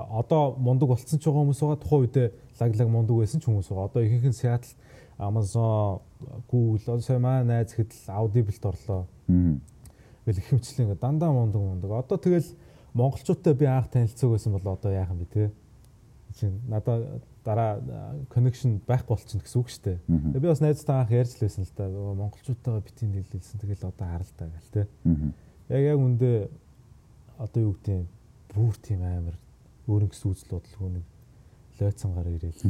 одоо 0.10 0.56
мундаг 0.58 0.90
болцсон 0.90 1.20
ч 1.20 1.30
байгаа 1.30 1.46
хүмүүс 1.46 1.62
байгаа 1.62 1.80
тухайн 1.80 2.02
үедээ 2.04 2.28
лаглаг 2.60 2.90
мундаг 2.90 3.16
байсан 3.18 3.40
ч 3.40 3.46
хүмүүс 3.46 3.70
байгаа. 3.70 3.88
Одоо 3.88 4.02
ихэнх 4.04 4.28
нь 4.28 4.40
Seattle 4.42 4.74
Amazon 5.18 6.02
Google 6.50 7.02
сая 7.02 7.20
маа 7.20 7.44
найз 7.44 7.74
хэд 7.74 7.94
л 7.94 8.12
Audible-д 8.12 8.66
орлоо. 8.66 9.08
Тэгэл 10.26 10.42
их 10.42 10.48
хэмчлэн 10.50 10.90
ингээ 10.90 11.00
дандаа 11.00 11.32
мундаг 11.32 11.62
мундаг. 11.62 11.92
Одоо 11.92 12.18
тэгэл 12.18 12.50
монголчуудтай 12.94 13.54
би 13.54 13.66
анх 13.66 13.88
танилцсан 13.94 14.30
байсан 14.30 14.52
бол 14.54 14.74
одоо 14.74 14.92
яахан 14.92 15.18
би 15.20 15.26
те. 15.26 15.52
Чин 16.34 16.62
надаа 16.68 17.22
дараа 17.46 17.82
connection 18.34 18.82
байх 18.88 19.06
болчихно 19.06 19.44
гэсэн 19.44 19.60
үг 19.62 19.70
шүү 19.70 19.84
дээ. 19.84 19.98
Тэгээ 20.08 20.42
би 20.42 20.48
бас 20.50 20.62
найзтай 20.64 20.96
анх 20.98 21.12
ярьж 21.12 21.36
л 21.38 21.46
байсан 21.46 21.64
л 21.68 21.74
да. 21.78 21.90
Монголчуудтайгаа 21.92 22.82
битгий 22.82 23.08
нийлүүлсэн. 23.10 23.60
Тэгэл 23.62 23.90
одоо 23.92 24.08
харалтаа 24.08 24.48
гэл 24.50 24.74
те. 24.74 24.88
Яг 25.70 25.82
яг 25.94 26.00
үндэ 26.00 26.50
одоо 27.38 27.62
юу 27.62 27.74
гэдэг 27.78 27.94
юм 27.94 28.08
бүр 28.54 28.76
тийм 28.82 29.02
амар 29.04 29.38
өөрөнгө 29.88 30.14
гэсэн 30.16 30.32
үзэл 30.32 30.54
бодлого 30.56 30.90
нэг 30.90 31.06
лойцсангаар 31.80 32.30
ирээл. 32.34 32.62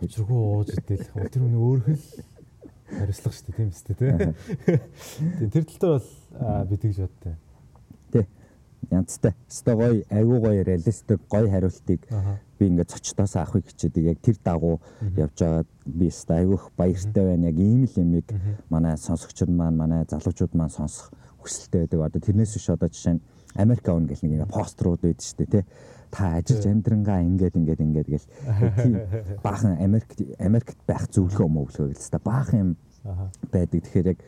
Учиргүй 0.00 0.40
ууж 0.54 0.68
идэл. 0.76 1.04
Тэр 1.28 1.42
хүний 1.42 1.60
өөрөх 1.60 1.88
л 1.90 2.04
хариуцлага 2.90 3.34
шүү 3.34 3.44
дээ 3.46 3.56
тийм 3.56 3.70
үстэй 3.70 3.94
тий. 3.98 4.10
Тэр 5.50 5.64
тал 5.64 5.80
дээр 5.80 5.92
бол 5.98 6.68
би 6.70 6.76
тэгж 6.76 6.98
бодтой. 7.04 7.34
Тий. 8.12 8.26
Янцтай. 8.90 9.34
Өстой 9.48 9.74
гоё, 9.76 10.04
айгуу 10.10 10.40
гоё 10.40 10.64
реалистик 10.64 11.20
гоё 11.30 11.50
хариултыг 11.50 12.06
би 12.60 12.68
ингээд 12.68 12.92
цочтоос 12.92 13.34
авахыг 13.40 13.64
хичээдэг. 13.72 14.04
Яг 14.12 14.18
тэр 14.20 14.36
дагуу 14.44 14.76
явж 15.16 15.36
байгаа 15.40 15.64
би 15.88 16.12
өстой 16.12 16.44
айгуух 16.44 16.68
баяртай 16.76 17.24
байна. 17.24 17.48
Яг 17.48 17.56
ийм 17.56 17.88
л 17.88 17.96
юмыг 17.96 18.28
манай 18.68 19.00
сонсогчид 19.00 19.48
маань, 19.48 19.80
манай 19.80 20.04
залуучууд 20.04 20.52
маань 20.52 20.70
сонсох 20.70 21.08
хүсэлтэй 21.40 21.88
байдаг. 21.88 22.12
Одоо 22.12 22.20
тэрнээс 22.20 22.52
биш 22.52 22.68
одоо 22.68 22.92
жишээ 22.92 23.16
нь 23.16 23.24
Америк 23.56 23.88
авна 23.88 24.12
гэх 24.12 24.22
нэг 24.22 24.46
пострууд 24.52 25.00
байдаг 25.00 25.24
шүү 25.24 25.38
дээ 25.40 25.50
тий 25.50 25.64
та 26.10 26.36
ажиллаж 26.38 26.66
амьдрангаа 26.66 27.22
ингээд 27.22 27.54
ингээд 27.56 27.80
ингээд 27.80 28.08
гэл 28.10 28.26
тийм 28.82 28.94
баахан 29.42 29.78
Америк 29.78 30.10
Америкт 30.38 30.78
байх 30.86 31.06
зөвлөгөө 31.10 31.48
мөглөө 31.48 31.86
гэлээ 31.94 32.10
та 32.10 32.18
баахан 32.18 32.58
юм 32.60 32.70
байдаг. 33.50 33.80
Тэгэхээр 33.86 34.10
яг 34.10 34.18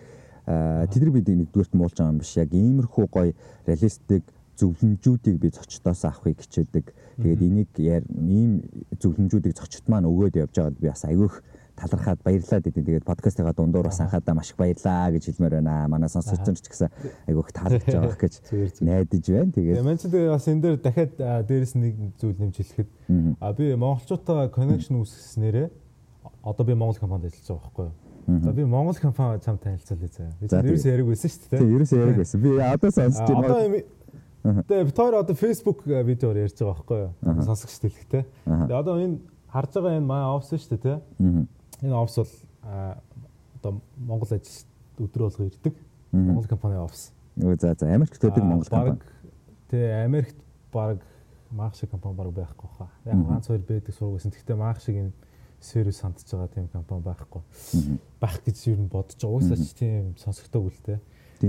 тэдний 0.90 1.12
бидний 1.12 1.38
нэгдүгээрт 1.42 1.74
муулж 1.74 1.96
байгаа 1.98 2.12
юм 2.14 2.22
биш. 2.22 2.34
Яг 2.38 2.50
иймэрхүү 2.54 3.06
гоё 3.10 3.34
реалистик 3.66 4.24
зөвлөмжүүдийг 4.58 5.36
би 5.42 5.50
зочдоос 5.50 6.04
авахыг 6.06 6.38
хичээдэг. 6.42 6.94
Тэгээд 7.18 7.42
энийг 7.42 7.70
ийм 7.76 8.62
зөвлөмжүүдийг 8.96 9.56
зочд 9.56 9.84
маань 9.88 10.08
өгөөд 10.08 10.40
явж 10.40 10.54
байгаад 10.56 10.78
би 10.80 10.88
бас 10.88 11.04
айгүйх 11.04 11.42
талархаад 11.76 12.20
баярлаад 12.22 12.66
идэв. 12.68 12.84
Тэгээд 12.84 13.08
подкастыгаа 13.08 13.54
дундуур 13.56 13.88
бас 13.88 14.00
анхаадаа 14.00 14.34
маш 14.34 14.52
их 14.52 14.56
баярлаа 14.56 15.10
гэж 15.10 15.24
хэлмээр 15.28 15.54
байна. 15.60 15.88
Манай 15.88 16.08
сонсогч 16.08 16.44
нар 16.46 16.56
ч 16.56 16.68
гэсэн 16.68 16.88
айгүйх 17.28 17.50
таалагдж 17.52 17.92
байгаа 17.92 18.18
гэж 18.24 18.34
найдаж 18.80 19.24
байна. 19.28 19.52
Тэгээд 19.52 19.82
Мэн 19.82 19.98
ч 19.98 20.02
тэгээд 20.08 20.32
бас 20.32 20.46
энэ 20.48 20.62
дээр 20.62 20.76
дахиад 20.80 21.12
дээрэс 21.48 21.74
нэг 21.76 21.94
зүйл 22.20 22.38
нэмж 22.38 22.56
хэлэхэд 22.60 22.90
а 23.40 23.52
би 23.52 23.64
монголчуудаа 23.74 24.48
connection 24.52 25.00
үүсгэснээрээ 25.00 25.68
одоо 26.42 26.64
би 26.66 26.74
Монгол 26.74 26.98
компанид 26.98 27.32
ажиллаж 27.32 27.48
байгаа 27.48 27.62
байхгүй 27.62 27.86
юу? 27.88 28.40
За 28.42 28.52
би 28.52 28.64
Монгол 28.64 28.94
компани 28.94 29.40
чам 29.40 29.58
танилцуулъя 29.58 30.08
заа. 30.08 30.62
Би 30.62 30.68
ерөөс 30.68 30.86
яриг 30.86 31.06
байсан 31.06 31.30
шүү 31.30 31.50
дээ. 31.50 31.58
Тийм 31.58 31.74
ерөөс 31.76 31.92
яриг 31.92 32.16
байсан. 32.16 32.40
Би 32.42 32.50
одоо 32.58 32.90
сонсож 32.90 33.26
байна. 33.26 33.46
Одоо 33.46 33.68
Тэгээ 34.42 34.84
бид 34.90 34.96
хоёр 34.98 35.14
одоо 35.22 35.36
Facebook 35.38 35.86
видеоор 35.86 36.36
ярьж 36.36 36.58
байгаа 36.58 36.74
байхгүй 36.74 36.98
юу? 36.98 37.12
Сонсогч 37.46 37.78
дэлгэхтэй. 37.78 38.24
Тэгээ 38.46 38.74
одоо 38.74 38.98
энэ 38.98 39.22
харж 39.46 39.70
байгаа 39.78 39.98
энэ 40.02 40.06
маа 40.06 40.34
офс 40.34 40.50
шүү 40.50 40.74
дээ, 40.74 40.82
тий? 40.82 40.98
Энэ 41.86 41.94
офс 41.94 42.18
бол 42.18 42.32
одоо 43.62 43.72
Монгол 44.02 44.30
ажилч 44.34 44.66
өдрөө 44.98 45.30
болго 45.30 45.46
ирдэг. 45.46 45.74
Монгол 46.10 46.48
компани 46.50 46.82
офс. 46.82 47.12
Өө 47.38 47.54
за 47.60 47.74
за 47.78 47.86
Америкт 47.94 48.18
байдаг 48.18 48.44
Монгол 48.44 48.66
компани. 48.66 48.98
Тэ 49.70 50.04
Америкт 50.04 50.36
баг 50.72 50.98
маах 51.50 51.74
шиг 51.78 51.90
компани 51.90 52.16
баг 52.16 52.34
байхгүй 52.34 52.68
хаа. 52.78 52.90
Яг 53.06 53.22
ганц 53.22 53.46
хоёр 53.46 53.62
байдаг 53.62 53.94
сургуулсан. 53.94 54.34
Гэхдээ 54.34 54.56
маах 54.58 54.80
шиг 54.82 54.96
энэ 54.96 55.12
сервис 55.62 56.02
хандж 56.02 56.26
байгаа 56.26 56.50
тийм 56.50 56.68
компани 56.68 57.02
байхгүй. 57.06 57.42
Байх 58.20 58.42
гэж 58.42 58.56
юу 58.74 58.82
н 58.82 58.90
бодож 58.90 59.16
байгаа. 59.22 59.38
Уусаач 59.38 59.72
тийм 59.78 60.18
сонсогдоог 60.18 60.74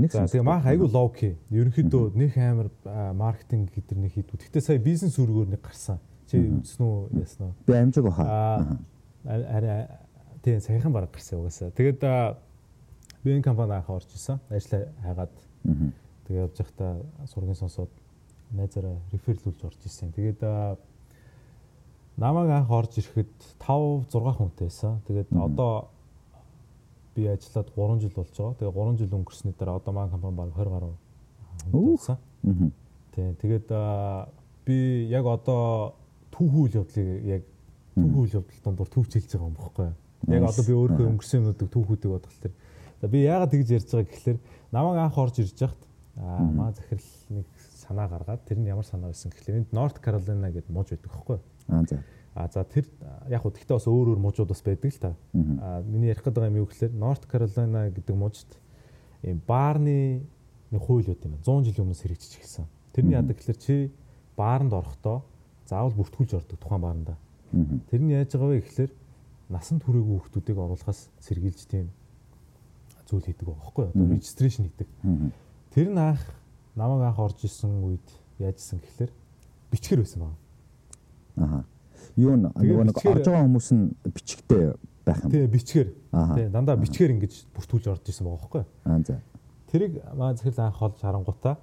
л 0.02 0.08
те. 0.10 0.40
Тэгээ 0.40 0.48
маах 0.48 0.66
айгу 0.66 0.90
лоуки. 0.90 1.36
Ерөнхийдөө 1.54 2.18
нөх 2.18 2.34
амар 2.38 2.70
маркетинг 3.14 3.70
гэдэр 3.76 3.98
нэг 4.02 4.18
хийдүү. 4.18 4.42
Гэхдээ 4.42 4.64
сая 4.64 4.80
бизнес 4.80 5.20
үүргээр 5.20 5.54
нэг 5.54 5.62
гарсан. 5.62 6.02
Чи 6.26 6.42
үзсэн 6.42 6.82
үү 6.82 7.14
уу? 7.14 7.54
Би 7.68 7.74
амжиг 7.78 8.08
баха. 8.08 8.80
Арай 9.26 9.88
Тийм 10.44 10.60
саяхан 10.60 10.92
баг 10.92 11.08
гарсан 11.12 11.40
угаасаа. 11.40 11.72
Тэгээд 11.72 12.04
би 13.24 13.32
энэ 13.32 13.44
компани 13.44 13.72
анх 13.72 13.90
орж 13.90 14.12
исэн. 14.12 14.42
Ажил 14.50 14.92
хайгаад 15.00 15.32
тэгээд 16.28 16.44
явж 16.44 16.58
байхдаа 16.60 17.00
сургын 17.32 17.56
сонсоод 17.56 17.90
найзаараа 18.52 19.00
реферлүүлж 19.14 19.64
орж 19.64 19.80
исэн. 19.88 20.12
Тэгээд 20.12 20.44
намайг 22.20 22.52
анх 22.52 22.72
орж 22.76 23.00
ирэхэд 23.00 23.32
5 23.64 24.12
6 24.12 24.36
хүнтэй 24.36 24.68
байсан. 24.68 25.00
Тэгээд 25.08 25.32
одоо 25.32 25.93
би 27.16 27.28
ажиллаад 27.28 27.70
3 27.76 28.00
жил 28.02 28.14
болж 28.16 28.32
байгаа. 28.38 28.56
Тэгээд 28.60 28.76
3 28.76 28.98
жил 28.98 29.18
өнгөрсөний 29.18 29.56
дараа 29.60 29.76
одоо 29.78 29.94
маань 29.94 30.10
компани 30.10 30.36
баг 30.36 30.50
20 30.54 30.70
гаруй 30.70 30.94
байсан. 31.72 32.18
Тийм. 33.16 33.36
Тэгээд 33.42 33.68
би 34.66 35.08
яг 35.10 35.26
одоо 35.26 35.94
түүхүү 36.34 36.62
үйл 36.66 36.78
явдлыг 36.82 37.26
яг 37.30 37.44
түүхүү 37.96 38.22
үйл 38.24 38.36
явдал 38.40 38.64
дондор 38.64 38.88
төвчилж 38.90 39.30
байгаа 39.30 39.48
юм 39.48 39.58
бохгүй? 39.58 39.90
Яг 40.34 40.44
одоо 40.48 40.64
би 40.66 40.74
өөрөө 40.74 41.08
өнгөрсөн 41.14 41.40
юмнуудыг 41.44 41.70
түүхүүдийг 41.70 42.12
бодох 42.12 42.34
төр. 42.42 42.54
За 43.02 43.08
би 43.08 43.24
яагаад 43.24 43.52
тэгж 43.52 43.70
ярьж 43.76 43.90
байгаа 43.92 44.10
гэхэлэр 44.10 44.40
намайг 44.72 45.00
анх 45.04 45.18
орж 45.18 45.36
ирж 45.44 45.58
яхад 45.62 45.84
аа 46.18 46.42
маа 46.48 46.72
захирал 46.72 47.12
нэг 47.30 47.48
санаа 47.76 48.08
гаргаад 48.08 48.46
тэр 48.48 48.58
нь 48.64 48.72
ямар 48.72 48.88
санаа 48.88 49.12
байсан 49.12 49.32
гэхэлэр 49.32 49.60
энд 49.60 49.74
North 49.76 50.00
Carolina 50.00 50.50
гэдэг 50.50 50.72
мууж 50.72 50.90
байдаг 50.90 51.12
байхгүй 51.12 51.36
юу? 51.36 51.44
Аа 51.68 51.84
за. 51.84 52.00
А 52.34 52.50
за 52.50 52.64
тэр 52.66 52.90
яг 53.30 53.46
хөө 53.46 53.54
тэгтээ 53.62 53.78
бас 53.78 53.88
өөр 53.88 54.14
өөр 54.14 54.20
мужууд 54.20 54.50
бас 54.50 54.62
байдаг 54.66 54.90
л 54.90 55.00
та. 55.00 55.16
А 55.62 55.82
миний 55.86 56.10
ярих 56.10 56.24
гэдэг 56.26 56.50
юм 56.50 56.58
юу 56.62 56.68
гэхээр 56.68 56.94
North 56.98 57.30
Carolina 57.30 57.90
гэдэг 57.94 58.16
мужид 58.18 58.52
ийм 59.22 59.42
баарны 59.46 60.26
нэг 60.74 60.82
хууль 60.82 61.06
үүд 61.06 61.30
юм. 61.30 61.38
100 61.46 61.70
жилийн 61.70 61.86
өмнөөс 61.86 62.02
хэрэгжиж 62.02 62.34
эхэлсэн. 62.42 62.66
Тэрний 62.94 63.14
яадаг 63.14 63.38
гэхээр 63.38 63.60
чи 63.62 63.92
бааранд 64.34 64.74
орохдоо 64.74 65.22
заавал 65.70 65.94
бүртгүүлж 65.94 66.34
ордог 66.34 66.58
тухайн 66.58 66.82
бааранда. 66.82 67.16
Тэрний 67.94 68.18
яаж 68.18 68.34
байгаа 68.34 68.50
вэ 68.50 68.66
гэхээр 68.66 68.92
насанд 69.54 69.86
хүрээгүй 69.86 70.18
хүүхдүүдийг 70.18 70.58
оруулахаас 70.58 71.10
сэргийлж 71.22 71.62
тийм 71.70 71.94
зүйл 73.06 73.30
хийдэг 73.30 73.46
байхгүй 73.46 73.86
юу? 73.86 73.92
Одоо 73.94 74.10
регистрашн 74.10 74.66
хийдэг. 74.66 74.90
Тэр 75.70 75.88
нь 75.94 76.02
анх 76.02 76.24
намайг 76.74 77.06
анх 77.06 77.20
орж 77.22 77.46
исэн 77.46 77.86
үед 77.86 78.08
яажсэн 78.42 78.82
гэхэлэр 78.82 79.12
бичгэр 79.70 80.02
байсан 80.02 80.20
байна. 80.26 80.38
Аа. 81.38 81.64
Юу 82.16 82.36
нэг 82.84 82.98
орж 82.98 83.26
байгаа 83.26 83.46
хүмүүс 83.46 83.70
нь 83.74 83.96
бичгтэй 84.04 84.74
байх 85.06 85.24
юм. 85.24 85.32
Тий, 85.32 85.48
бичгэр. 85.48 85.88
Тий, 86.36 86.48
дандаа 86.50 86.78
бичгэр 86.78 87.14
ингэж 87.16 87.34
бүртгүүлж 87.56 87.86
орж 87.92 88.04
исэн 88.10 88.28
байгаа 88.28 88.42
байхгүй 88.42 88.62
юу? 88.64 88.70
Аа 88.86 89.00
за. 89.04 89.22
Тэрийг 89.72 89.94
маа 90.16 90.36
захирал 90.36 90.68
анх 90.68 90.82
олж 90.82 90.98
харангуйтаа 91.02 91.56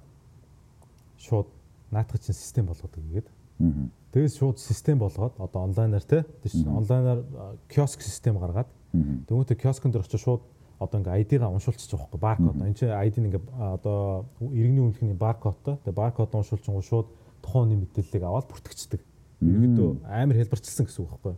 шууд 1.17 1.47
наатах 1.91 2.21
чинь 2.21 2.35
систем 2.35 2.65
болгодог 2.67 3.03
гэдэг. 3.03 3.31
Аа 3.59 3.89
Тэгээс 4.11 4.35
шууд 4.37 4.59
систем 4.59 4.99
болгоод 4.99 5.39
одоо 5.39 5.63
онлайнаар 5.63 6.03
те 6.03 6.25
тийш 6.43 6.67
онлайнаар 6.67 7.23
киоск 7.71 8.03
систем 8.03 8.35
гаргаад 8.43 8.67
дөнгөтэй 8.91 9.55
киоскон 9.55 9.95
дээр 9.95 10.03
очиж 10.03 10.19
шууд 10.19 10.43
одоо 10.83 10.99
ингээ 10.99 11.23
ID-га 11.23 11.47
уншуулчих 11.47 11.87
жоохгүй 11.87 12.19
баркод. 12.19 12.59
Энд 12.59 12.75
чинь 12.75 12.91
ID 12.91 13.23
нь 13.23 13.31
ингээ 13.31 13.39
одоо 13.55 14.27
иргэний 14.51 14.83
үнэлгээний 14.83 15.15
баркодтой. 15.15 15.79
Тэгээ 15.87 15.95
баркод 15.95 16.35
уншуулчихгүй 16.35 16.83
шууд 16.83 17.07
тухайн 17.39 17.79
мэдээллийг 17.79 18.23
аваад 18.27 18.51
бүртгэгчдэг. 18.51 18.99
Ерөнхийдөө 19.41 19.89
амар 20.05 20.37
хэлбэрчилсэн 20.37 20.85
гэсэн 20.85 21.01
үг 21.01 21.09
байхгүй. 21.11 21.35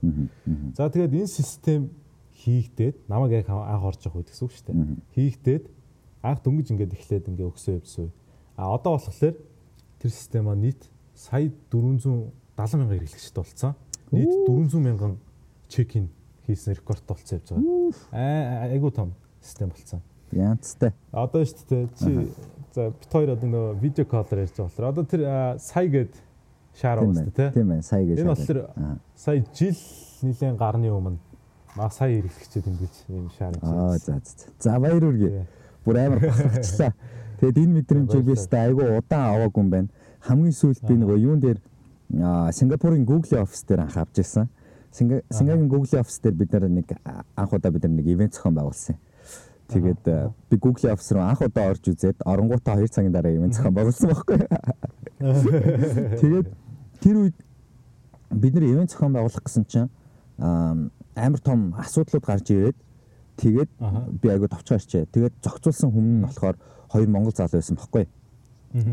За 0.76 0.92
тэгээд 0.92 1.16
энэ 1.24 1.32
систем 1.32 1.90
хийгдээд 2.44 3.08
намайг 3.08 3.32
яг 3.40 3.50
анх 3.50 3.84
орж 3.88 4.04
явах 4.04 4.22
үед 4.22 4.30
гэсэн 4.30 4.44
үг 4.44 4.52
шүү 4.52 4.66
дээ. 4.68 4.78
Хийгдээд 5.16 5.66
анх 6.24 6.40
дөнгөж 6.44 6.68
ингээд 6.76 6.96
эхлээд 7.00 7.30
ингээ 7.32 7.48
өгсөн 7.48 7.80
явсан. 7.80 8.12
А 8.60 8.76
одоо 8.76 9.00
болохоор 9.00 9.40
тэр 10.04 10.12
систем 10.12 10.52
маань 10.52 10.68
нийт 10.68 10.82
сая 11.16 11.48
400 11.72 12.32
70 12.58 12.78
мянган 12.78 13.00
хэрэглэгчтэй 13.00 13.44
болцсон. 13.44 13.74
Нийт 14.12 14.32
400 14.48 14.80
мянган 14.84 15.14
чек-ин 15.70 16.10
хийсэн 16.46 16.76
рекорд 16.76 17.04
болцсон 17.08 17.40
явж 17.40 17.50
байгаа. 18.12 18.68
Айгуу 18.68 18.92
том 18.92 19.14
систем 19.42 19.70
болцсон. 19.70 20.02
Янцтай. 20.32 20.94
Одоо 21.12 21.46
шүү 21.46 21.66
дээ 21.70 21.88
чи 21.98 22.12
за 22.74 22.90
бит 22.90 23.12
хоёр 23.12 23.34
одоо 23.38 23.50
нөгөө 23.50 23.82
видео 23.82 24.06
коллер 24.06 24.44
ярьж 24.44 24.58
байгаа 24.58 24.70
болохоор 24.70 24.92
одоо 24.92 25.06
тэр 25.06 25.22
сая 25.60 25.88
гээд 25.88 26.14
шаар 26.80 27.04
уустай 27.04 27.32
тий. 27.32 27.52
Тийм 27.52 27.68
байна. 27.70 27.82
Сая 27.82 28.06
гээд. 28.06 28.20
Энэ 28.20 28.30
болохоор 28.30 29.00
сая 29.16 29.46
жил 29.54 29.78
нилийн 30.22 30.58
гарны 30.58 30.90
өмнө 30.90 31.18
маа 31.76 31.90
сая 31.90 32.22
хэрэглэгчтэй 32.22 32.62
дэмжиж 32.62 32.94
ийм 33.10 33.30
шаар 33.38 33.54
хийж. 33.54 33.64
Аа 33.64 33.98
за 33.98 34.22
за. 34.24 34.48
За 34.60 34.80
баяр 34.80 35.04
үргээ. 35.04 35.46
Бүр 35.86 35.98
амар 35.98 36.20
бахарчлаа. 36.20 36.94
Тэгэд 37.40 37.58
энэ 37.58 37.74
мэдрэмжийг 37.82 38.24
би 38.24 38.34
өстой 38.34 38.60
айгуу 38.60 38.98
удаан 38.98 39.36
аваагүй 39.36 39.62
юм 39.64 39.70
байна. 39.70 39.88
Хамгийн 40.22 40.54
сүүлд 40.54 40.82
би 40.88 40.96
нөгөө 40.96 41.18
юун 41.20 41.40
дээр 41.40 41.60
Сингапурын 42.54 43.06
Google 43.06 43.42
офис 43.42 43.64
дээр 43.64 43.82
анх 43.84 43.98
авч 43.98 44.22
ирсэн. 44.22 44.50
Сингагийн 44.92 45.68
Google 45.68 46.00
офис 46.00 46.20
дээр 46.20 46.36
бид 46.36 46.54
нар 46.54 46.70
нэг 46.70 46.94
анх 47.36 47.54
удаа 47.54 47.72
бид 47.72 47.84
нар 47.84 47.92
нэг 47.98 48.08
ивент 48.08 48.34
зохион 48.36 48.56
байгуулсан. 48.56 48.98
Тэгээд 49.68 50.06
э, 50.06 50.30
би 50.50 50.58
Google 50.58 50.94
офис 50.94 51.12
руу 51.12 51.24
анх 51.24 51.42
удаа 51.42 51.72
орж 51.72 51.90
үзээд 51.90 52.22
оронгуудаа 52.26 52.78
2 52.78 52.88
цагийн 52.94 53.12
дараа 53.12 53.32
юм 53.34 53.52
зохион 53.52 53.74
байгуулсан 53.74 54.10
байхгүй. 54.14 54.38
Тэгээд 56.22 56.48
тэр 57.04 57.16
үед 57.28 57.38
бид 58.32 58.54
нэр 58.56 58.64
ивент 58.72 58.96
зохион 58.96 59.12
байгуулах 59.12 59.44
гэсэн 59.44 59.68
чинь 59.68 59.90
амар 60.40 61.42
том 61.44 61.76
асуудлууд 61.76 62.24
гарч 62.24 62.48
ирээд 62.56 62.78
тэгээд 63.36 63.70
би 64.24 64.28
айгуу 64.32 64.48
товчоо 64.48 64.80
ирчээ. 64.80 65.12
Тэгээд 65.12 65.36
зохицуулсан 65.44 65.92
хүн 65.92 66.06
нь 66.18 66.24
болохоор 66.24 66.56
хоёр 66.88 67.10
монгол 67.12 67.36
залуу 67.36 67.60
байсан 67.60 67.76
байхгүй. 67.76 68.08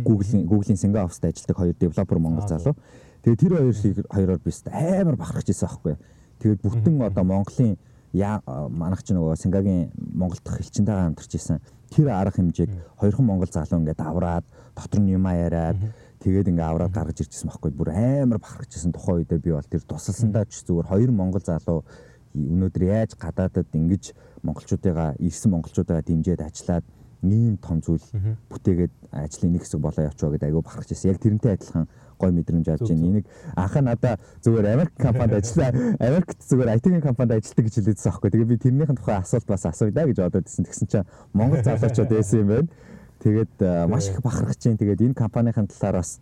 Google-ийн 0.04 0.44
Google-ийн 0.44 0.76
Singapore 0.76 1.06
оффист 1.06 1.24
ажилладаг 1.24 1.56
хоёр 1.56 1.74
девелопер 1.78 2.18
монгол 2.18 2.48
залуу. 2.48 2.74
Тэгээд 3.22 3.40
тэр 3.40 3.52
хоёр 3.56 3.74
хоёроор 4.10 4.40
би 4.42 4.52
амар 4.66 5.16
бахархаж 5.16 5.48
ирсэн 5.48 5.68
байхгүй. 5.68 5.94
Тэгээд 6.40 6.60
бүтэн 6.60 6.94
одоо 7.04 7.24
Монголын 7.24 7.78
яа 8.12 8.42
манайх 8.68 9.04
ч 9.06 9.14
нөгөө 9.14 9.38
Сингагийн 9.38 9.92
Монголд 9.94 10.42
хэлчинтэйгээ 10.42 11.04
хамтарч 11.14 11.32
исэн 11.38 11.60
тэр 11.90 12.10
арга 12.10 12.38
хэмжээг 12.38 12.70
хоёрхан 12.98 13.26
монгол 13.26 13.50
залуу 13.50 13.78
ингээд 13.80 14.00
авраад 14.02 14.44
дотор 14.74 15.00
нь 15.00 15.14
юмаа 15.14 15.34
яриад 15.34 15.76
тэгээд 16.20 16.50
ингээд 16.52 16.68
авраад 16.68 16.92
гаргаж 16.92 17.18
ирчихсэн 17.24 17.48
байхгүй 17.48 17.72
бүр 17.72 17.90
амар 17.96 18.38
бахархажсэн 18.40 18.92
тухайн 18.92 19.24
үедээ 19.24 19.40
би 19.40 19.50
бол 19.56 19.68
тэр 19.72 19.82
тусалсандаа 19.88 20.44
ч 20.44 20.64
зүгээр 20.68 20.90
хоёр 20.92 21.10
монгол 21.10 21.40
залуу 21.40 21.84
өнөөдөр 22.36 22.84
яаж 22.86 23.16
гадаадад 23.18 23.68
ингэж 23.74 24.14
монголчуудыгаа 24.44 25.18
ирсэн 25.18 25.50
монголчуудаа 25.50 26.04
дэмжиж 26.04 26.40
ажиллаад 26.40 26.84
ийм 27.22 27.56
том 27.58 27.80
зүйл 27.84 28.00
бүтээгээд 28.48 28.92
ажлын 29.12 29.52
нэг 29.52 29.62
хэсэг 29.64 29.80
болоо 29.80 30.08
явчаа 30.08 30.30
гэдэг 30.30 30.48
айгүй 30.48 30.62
бахархаж 30.64 30.90
ирсэн. 30.92 31.10
Яг 31.12 31.20
тэрнтэй 31.20 31.52
адилхан 31.52 31.86
гой 32.16 32.30
мэдрэмж 32.32 32.66
авч 32.68 32.88
байна. 32.88 33.06
Энийг 33.12 33.26
анхаа 33.56 33.82
надаа 33.82 34.14
зүгээр 34.40 34.66
Америк 34.72 34.92
компанид 34.96 35.36
ажиллаа. 35.36 35.70
Америкт 36.00 36.40
зүгээр 36.48 36.74
IT-ийн 36.80 37.04
компанид 37.04 37.36
ажилладаг 37.36 37.64
гэж 37.68 37.74
хэлээдсэн 37.76 38.08
аахгүй. 38.08 38.30
Тэгээ 38.30 38.48
би 38.48 38.56
тэрнийхэн 38.56 38.96
тухай 38.96 39.16
асуулт 39.20 39.46
бас 39.46 39.66
асууя 39.68 39.92
да 39.92 40.08
гэж 40.08 40.16
бодоод 40.16 40.48
ирсэн. 40.48 40.64
Тэгсэн 40.64 40.88
чинь 40.88 41.08
Монгол 41.36 41.60
залуучууд 41.60 42.08
байсан 42.16 42.40
юм 42.40 42.48
байна. 42.48 42.68
Тэгээд 43.20 43.60
маш 43.88 44.08
их 44.08 44.22
бахархаж 44.24 44.56
чинь 44.56 44.80
тэгээд 44.80 45.12
энэ 45.12 45.14
компанийн 45.14 45.68
талаар 45.68 46.00
бас 46.00 46.20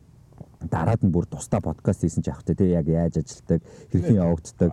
дараад 0.67 1.03
нь 1.07 1.15
бүр 1.15 1.27
тусдаа 1.31 1.63
подкаст 1.63 2.03
хийсэн 2.03 2.23
ч 2.27 2.35
явахтай 2.35 2.59
тий. 2.59 2.75
Яг 2.75 2.91
яаж 2.91 3.23
ажилтдаг 3.23 3.63
хэрхэн 3.95 4.19
явагддаг. 4.19 4.73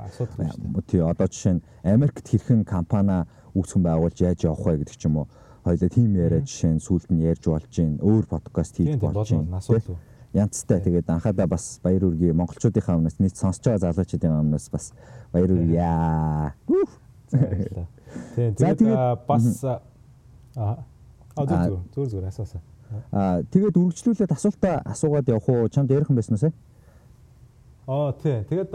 Тий 0.89 1.01
одоо 1.05 1.27
жишээ 1.29 1.61
нь 1.61 1.65
Америкт 1.85 2.25
хэрхэн 2.25 2.65
компани 2.65 3.29
үүсгэн 3.53 3.83
байгуулж 3.85 4.17
яаж 4.17 4.41
явах 4.49 4.65
вэ 4.65 4.81
гэдэг 4.81 4.97
ч 4.97 5.05
юм 5.05 5.21
уу. 5.21 5.27
Хоёлаа 5.61 5.89
тим 5.89 6.17
яриа 6.17 6.41
жишээ 6.41 6.73
нь 6.73 6.81
сүулт 6.81 7.13
нь 7.13 7.21
ярьж 7.21 7.45
болж 7.45 7.69
гин 7.69 8.01
өөр 8.01 8.25
подкаст 8.25 8.81
хийж 8.81 8.97
болж 8.97 9.29
гин 9.29 9.45
янцтай. 10.33 10.81
Тэгээд 10.81 11.05
анхаадаа 11.05 11.45
бас 11.45 11.77
баяр 11.85 12.09
үргээ 12.09 12.33
монголчуудынхаа 12.33 12.97
өмнөөс 12.97 13.21
нийт 13.21 13.37
сонсож 13.37 13.69
байгаа 13.69 13.93
залуучуудын 13.93 14.41
өмнөөс 14.41 14.67
бас 14.73 14.97
баяр 15.29 15.53
үргээ. 15.53 16.57
Тийм. 18.33 18.53
Тэгээд 18.57 18.81
бас 19.29 19.45
аа 20.57 20.81
зүгээр 21.35 21.83
зүгээр 21.91 22.09
зүгээр 22.09 22.27
асуусаа. 22.31 22.61
Аа 23.11 23.43
тэгээд 23.51 23.75
үргэлжлүүлээд 23.75 24.31
асуултаа 24.31 24.75
асуугаад 24.85 25.27
явах 25.27 25.49
уу? 25.49 25.69
Чамд 25.69 25.91
ярихан 25.91 26.15
байсан 26.15 26.35
уу 26.35 26.43
сая? 26.43 26.53
Аа 27.87 28.13
тий. 28.15 28.43
Тэгээд 28.49 28.71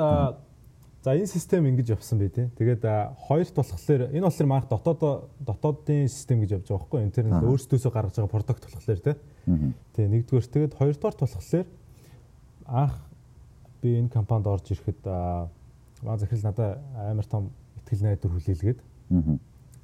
За 1.00 1.14
энэ 1.16 1.26
систем 1.26 1.64
ингэж 1.64 1.96
явсан 1.96 2.20
бай 2.20 2.28
тээ. 2.28 2.52
Тэгээд 2.60 2.84
хоёрт 3.24 3.56
болохоор 3.56 4.12
энэ 4.12 4.20
болохоор 4.20 4.48
манайх 4.52 4.68
дотоод 4.68 5.32
дотоодын 5.40 6.12
систем 6.12 6.44
гэж 6.44 6.60
явж 6.60 6.68
байгаа 6.68 6.76
байхгүй 6.76 7.00
интернет 7.08 7.40
өөрсдөөсөө 7.40 7.88
гаргаж 7.88 8.20
байгаа 8.20 8.28
продукт 8.36 8.68
болохоор 8.68 9.00
тээ. 9.00 9.16
Тий 9.96 10.06
нэгдүгээр 10.12 10.44
тэгээд 10.44 10.76
хоёрдугаар 10.76 11.16
болохоор 11.16 11.66
анх 12.68 13.00
би 13.80 13.96
энэ 13.96 14.12
компанид 14.12 14.46
орж 14.52 14.76
ирэхэд 14.76 15.00
маа 16.04 16.16
захирал 16.20 16.52
надад 16.52 16.84
амар 16.92 17.24
том 17.24 17.48
ихтгэл 17.80 18.04
найдвар 18.04 18.32
хүлээлгээд. 18.36 18.80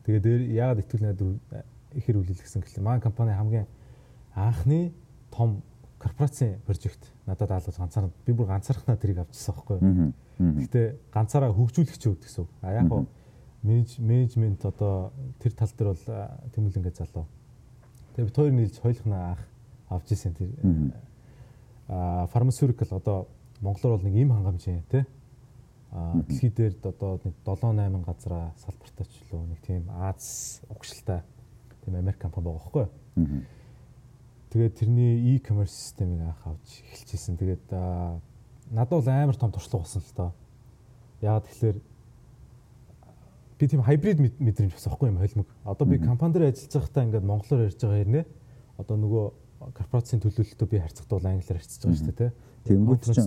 Тэгээд 0.05 0.53
яагаад 0.53 0.81
ихтгэл 0.85 1.01
найдвар 1.01 1.65
ихэр 1.97 2.21
хүлээлгэсэн 2.21 2.63
гэхэл 2.63 2.85
маа 2.85 3.01
компани 3.01 3.33
хамгийн 3.33 3.67
анхны 4.35 4.93
том 5.33 5.63
корпорацийн 5.99 6.61
прожект 6.69 7.13
надад 7.27 7.49
даалгаж 7.49 7.77
ганцаар 7.77 8.11
би 8.27 8.33
бүр 8.33 8.47
ганцаархнаа 8.47 8.97
тэрийг 8.97 9.25
авчихсан 9.25 9.55
байхгүй 9.55 10.13
Гэхдээ 10.37 10.87
ганцаараа 11.17 11.53
хөгжүүлэгч 11.57 12.03
үүд 12.13 12.21
гэсэн. 12.29 12.45
А 12.61 12.77
яг 12.77 12.93
хуу 12.93 13.09
менежмент 13.65 14.61
одоо 14.69 15.13
тэр 15.41 15.57
тал 15.57 15.73
дээр 15.73 15.97
бол 15.97 16.05
тэмүүлэн 16.53 16.85
гэж 16.85 16.97
залуу. 17.01 17.25
Тэгээ 18.13 18.29
бид 18.29 18.37
хоёр 18.37 18.53
нийлж 18.53 18.77
хоёулахнаа 18.77 19.33
анх 19.33 19.43
авч 19.89 20.13
ирсэн 20.13 20.37
тэр 20.37 20.53
а 21.89 22.29
фармацевтикал 22.29 23.01
одоо 23.01 23.19
монголоор 23.65 23.97
бол 23.97 24.05
нэг 24.05 24.15
им 24.21 24.37
хангамжийн 24.37 24.85
тий 24.93 25.09
а 25.89 26.21
дэлхий 26.29 26.53
дээр 26.53 26.85
одоо 26.85 27.17
нэг 27.25 27.35
7 27.41 27.73
8 27.73 28.05
газараа 28.05 28.53
салбартаач 28.61 29.13
лөө 29.33 29.41
нэг 29.57 29.61
тийм 29.65 29.89
Аз 29.89 30.61
угшилтай 30.69 31.25
тийм 31.87 31.95
Америк 31.95 32.19
компани 32.19 32.51
байгаа 32.51 32.61
байхгүй. 32.67 32.87
Тэгээд 34.51 34.75
тэрний 34.75 35.13
e-commerce 35.37 35.75
системийг 35.75 36.27
анх 36.27 36.43
авч 36.43 36.83
эхэлчихсэн. 36.91 37.39
Тэгээд 37.39 37.71
надад 38.75 38.91
бол 38.91 39.09
амар 39.09 39.37
том 39.39 39.53
туршлага 39.55 39.87
болсон 39.87 40.03
л 40.03 40.15
доо. 40.17 40.33
Яагаад 41.23 41.47
тэгэхээр 41.47 41.79
би 43.59 43.65
тийм 43.69 43.83
хайбрид 43.83 44.19
мэдрэмж 44.21 44.73
бас 44.75 44.87
авахгүй 44.87 45.09
юм 45.09 45.19
холимог. 45.19 45.47
Одоо 45.65 45.87
би 45.87 45.99
компани 45.99 46.35
дээр 46.35 46.51
ажиллаж 46.51 46.75
байхдаа 46.75 47.05
ингээд 47.07 47.25
монголоор 47.25 47.67
ярьж 47.71 47.81
байгаа 47.81 48.01
хэрнээ. 48.03 48.25
Одоо 48.77 48.97
нөгөө 49.01 49.25
корпорацийн 49.73 50.21
төлөөлөлтөд 50.21 50.69
би 50.69 50.79
харьцахдаа 50.79 51.17
бол 51.17 51.31
англиар 51.31 51.59
харьцаж 51.59 51.81
байгаа 51.81 51.97
шүү 51.97 52.13
дээ, 52.13 52.21
тий. 52.21 52.31
Тэнгүүт 52.69 53.03
ч 53.09 53.19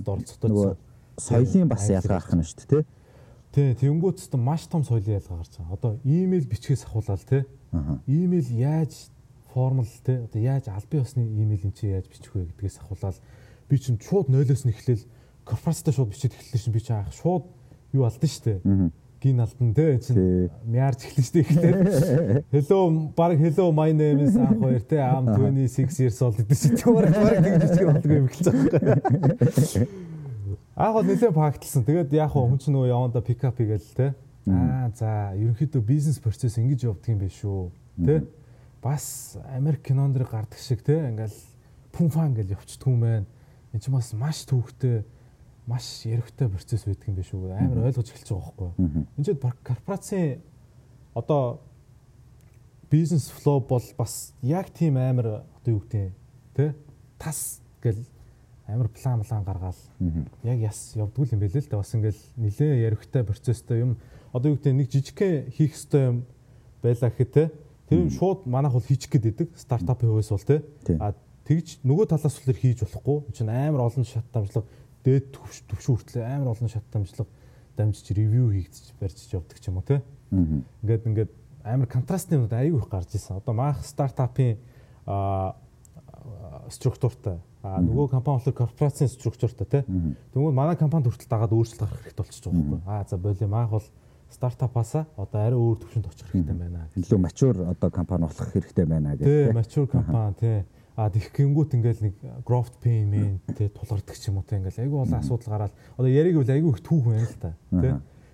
нөгөө 0.45 0.69
соёлын 1.17 1.67
бас 1.67 1.89
ялгаа 1.89 2.22
гарах 2.22 2.38
нь 2.38 2.45
шүү 2.45 2.58
дээ, 2.62 2.69
тий. 2.69 2.84
Тий, 3.50 3.67
тэнгүүт 3.89 4.17
ч 4.22 4.30
маш 4.38 4.69
том 4.69 4.86
соёлын 4.86 5.17
ялгаа 5.17 5.41
гарч 5.41 5.54
байгаа. 5.58 5.74
Одоо 5.74 5.91
имэйл 6.06 6.45
бичгээс 6.45 6.86
ахуулаад 6.86 7.26
тий. 7.26 7.41
Имэйл 8.08 8.50
яаж 8.52 9.10
формул 9.54 9.86
тий. 10.06 10.18
Одоо 10.26 10.42
яаж 10.42 10.68
албан 10.68 11.02
ёсны 11.02 11.24
имэйл 11.26 11.66
эн 11.70 11.74
чи 11.74 11.88
яаж 11.88 12.08
бичих 12.10 12.34
вэ 12.34 12.50
гэдгээс 12.54 12.80
ахуулаад 12.82 13.18
би 13.70 13.78
чинь 13.78 14.00
шууд 14.02 14.30
нойлоос 14.30 14.66
нь 14.66 14.74
эхлээл 14.74 15.06
корпорацтай 15.46 15.94
шууд 15.94 16.10
бичиж 16.10 16.34
эхэлсэн 16.34 16.60
чинь 16.60 16.74
би 16.74 16.82
чи 16.82 16.94
анх 16.94 17.14
шууд 17.14 17.46
юу 17.94 18.04
алдсан 18.06 18.30
шүү 18.30 18.44
дээ. 18.46 18.92
Гин 19.20 19.42
алдан 19.44 19.74
те 19.74 20.00
чинь 20.00 20.50
мяарч 20.66 21.06
эхэлсэн 21.06 21.44
шүү 21.46 21.62
дээ 21.62 21.74
ихтэй. 21.74 22.44
Hello 22.54 23.12
баг 23.14 23.38
hello 23.38 23.72
my 23.74 23.92
name 23.94 24.26
is 24.26 24.38
анх 24.38 24.58
хоёр 24.62 24.82
те 24.82 24.98
I'm 25.02 25.26
26 25.30 26.00
years 26.02 26.22
old 26.22 26.38
гэдэг 26.38 26.58
чинь 26.58 26.78
тэр 26.78 26.94
баг 26.94 27.14
тэгж 27.14 27.58
бичгээ 27.68 27.88
болдгоо 27.90 28.18
юм 28.18 28.30
эхэлсэн 28.30 28.54
байхгүй. 28.54 29.88
Анх 30.80 30.94
бол 30.96 31.04
нэлээд 31.04 31.36
пакталсан. 31.36 31.84
Тэгээд 31.84 32.14
яг 32.16 32.32
хүн 32.32 32.56
чинь 32.56 32.72
нөгөө 32.72 32.88
яванда 32.88 33.20
пикап 33.20 33.60
хийгээл 33.60 33.92
те. 34.00 34.16
Аа 34.50 34.90
за 34.96 35.12
ерөнхийдөө 35.38 35.82
бизнес 35.86 36.20
процесс 36.20 36.58
ингэж 36.58 36.88
явдаг 36.90 37.10
юм 37.14 37.20
биш 37.22 37.40
үү 37.44 37.72
те. 38.06 38.24
Бас 38.82 39.38
Америк 39.54 39.84
кинонд 39.84 40.18
гардаг 40.18 40.60
шиг 40.60 40.84
те 40.84 41.10
ингээл 41.10 41.36
пүн 41.92 42.10
фан 42.10 42.34
гэж 42.34 42.56
явчихдаг 42.58 42.88
юм 42.88 43.02
байна. 43.02 43.26
Энд 43.74 43.84
чинь 43.84 43.94
бас 43.94 44.14
маш 44.14 44.46
төвхтэй 44.50 45.04
маш 45.68 46.06
яригтай 46.06 46.50
процесс 46.50 46.86
байдаг 46.86 47.08
юм 47.08 47.16
биш 47.16 47.34
үү? 47.34 47.54
Амар 47.54 47.90
ойлгож 47.90 48.10
эхэлж 48.10 48.30
байгаа 48.34 48.54
байхгүй. 48.58 49.06
Энд 49.18 49.26
чинь 49.26 49.42
корпорацийн 49.64 50.42
одоо 51.14 51.62
бизнес 52.90 53.30
флоу 53.30 53.60
бол 53.62 53.84
бас 53.98 54.34
яг 54.42 54.70
тийм 54.70 54.98
амар 54.98 55.44
одоо 55.62 55.78
юу 55.78 55.82
гэдэг 55.82 56.14
те 56.56 56.76
тас 57.20 57.62
гэл 57.84 58.02
амар 58.68 58.90
план 58.90 59.22
план 59.24 59.44
гаргаал 59.44 59.82
яг 60.44 60.60
яс 60.60 60.96
явдггүй 60.96 61.34
юм 61.34 61.40
бэлээ 61.40 61.62
л 61.62 61.70
да 61.70 61.78
бас 61.78 61.94
ингээл 61.94 62.22
нилээ 62.38 62.90
яригтай 62.90 63.24
процесстэй 63.24 63.82
юм 63.82 63.98
одоо 64.34 64.52
юу 64.52 64.58
гэдэг 64.58 64.74
нэг 64.74 64.88
жижигхэн 64.92 65.50
хийх 65.52 65.74
ёстой 65.76 66.04
юм 66.06 66.18
байлаа 66.84 67.10
гэхэд 67.10 67.32
те 67.34 67.52
тэр 67.89 68.10
шууд 68.13 68.46
манайх 68.46 68.74
бол 68.74 68.86
хийчих 68.86 69.10
гээд 69.10 69.26
идэг 69.34 69.50
стартапын 69.58 70.10
хувьас 70.10 70.30
бол 70.30 70.46
те. 70.46 70.62
А 71.02 71.13
тэгж 71.50 71.82
нөгөө 71.82 72.06
талаас 72.13 72.38
бол 72.38 72.54
хийж 72.54 72.86
болохгүй. 72.86 73.18
Чинь 73.34 73.50
амар 73.50 73.89
олон 73.89 74.06
шат 74.06 74.26
дамжлага 74.30 74.68
дээд 75.04 75.34
төвшин 75.34 75.98
хүртэл 75.98 76.22
амар 76.22 76.54
олон 76.54 76.70
шат 76.70 76.86
дамжлага 76.94 77.30
дамжиж 77.76 78.13
ревю 78.13 78.54
хийгдэж 78.54 78.94
барьж 79.02 79.17
явдаг 79.34 79.58
ч 79.58 79.65
юм 79.67 79.82
уу 79.82 79.88
те. 79.90 80.02
Ингээд 80.30 81.04
ингээд 81.10 81.32
амар 81.65 81.90
контрастны 81.90 82.38
юмуд 82.38 82.54
аягүй 82.54 82.77
их 82.77 82.90
гарч 82.90 83.17
ирсэн. 83.17 83.42
Одоо 83.42 83.54
маах 83.58 83.82
стартапын 83.82 84.62
структуртай 86.69 87.42
а 87.63 87.82
нөгөө 87.84 88.08
компани 88.13 88.40
болохоор 88.40 88.56
корпорацийн 88.56 89.10
структуртай 89.10 89.67
те. 89.67 89.80
Тэгвэл 90.32 90.56
манай 90.56 90.77
компанид 90.80 91.12
хүртэл 91.12 91.27
дагаад 91.27 91.52
өөрчлөлт 91.52 91.82
гарах 91.84 92.04
хэрэгтэй 92.06 92.23
болчихж 92.23 92.46
байгаа 92.48 92.63
байхгүй. 92.63 92.82
Аа 92.88 93.04
за 93.10 93.17
боли 93.17 93.46
маах 93.50 93.69
бол 93.69 93.88
стартапаасаа 94.34 95.06
одоо 95.17 95.40
арай 95.42 95.58
өөр 95.60 95.77
төвшөнд 95.84 96.10
очих 96.10 96.27
хэрэгтэй 96.32 96.56
байна. 96.56 96.88
Илүү 96.96 97.19
мачур 97.19 97.56
одоо 97.65 97.90
компани 97.90 98.27
болох 98.27 98.50
хэрэгтэй 98.54 98.86
байна 98.86 99.15
гэх. 99.15 99.25
Тий, 99.25 99.54
мачур 99.54 99.88
компани 99.88 100.36
тий. 100.40 100.63
А 101.00 101.08
тэгхгүйнгүүт 101.10 101.75
ингээл 101.80 102.04
нэг 102.06 102.15
growth 102.44 102.75
pain 102.84 103.08
мэн 103.08 103.40
тэ 103.56 103.71
тулгардаг 103.71 104.15
ч 104.19 104.27
юм 104.27 104.40
уу 104.40 104.46
тэ 104.46 104.60
ингээл 104.60 104.84
айгүй 104.84 105.00
олон 105.00 105.19
асуудал 105.19 105.52
гараад 105.56 105.73
одоо 105.96 106.12
яриг 106.12 106.36
бол 106.36 106.52
айгүй 106.52 106.71
их 106.75 106.82
түүх 106.84 107.04
байна 107.08 107.23
л 107.23 107.40
та 107.40 107.52
тэ 107.71 107.92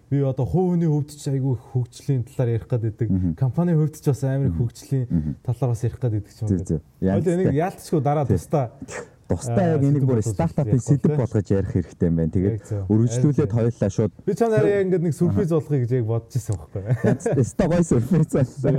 би 0.10 0.22
одоо 0.22 0.46
хувийн 0.46 0.86
хөвд 0.86 1.10
ч 1.14 1.30
айгүй 1.30 1.54
их 1.54 1.64
хөгжлийн 1.74 2.24
талаар 2.26 2.50
ярих 2.58 2.68
гээд 2.70 2.84
байдаг. 2.86 3.10
Компани 3.38 3.74
хөвд 3.74 3.96
ч 4.02 4.06
бас 4.10 4.24
амар 4.26 4.54
хөгжлийн 4.54 5.06
талаар 5.46 5.72
бас 5.74 5.84
ярих 5.86 6.00
гээд 6.02 6.14
байдаг 6.14 6.34
ч 6.34 6.40
юм 6.42 6.50
уу. 6.50 6.82
Одоо 7.06 7.34
энийг 7.34 7.54
яалтчгүй 7.54 8.02
дараа 8.02 8.26
тустаа 8.26 8.66
Тусдаа 9.26 9.74
яг 9.74 9.82
энийг 9.82 10.06
бүр 10.06 10.22
стартапын 10.22 10.78
сэдв 10.78 11.16
болгож 11.18 11.50
ярих 11.50 11.72
хэрэгтэй 11.74 12.10
юм 12.10 12.18
байна. 12.20 12.30
Тэгээд 12.30 12.62
үргэлжлүүлээд 12.94 13.52
хоёулаа 13.58 13.90
шууд 13.90 14.12
би 14.22 14.34
чанаар 14.38 14.68
яг 14.70 14.86
ингээд 14.86 15.02
нэг 15.02 15.16
сүрприз 15.18 15.50
болгохыг 15.50 15.82
гэж 15.82 15.92
яг 15.98 16.06
бодож 16.06 16.38
ирсэн 16.38 16.56
байхгүй. 16.62 17.42
Ста 17.42 17.66
гой 17.66 17.82
сүрприз 17.82 18.30
болсон. 18.38 18.78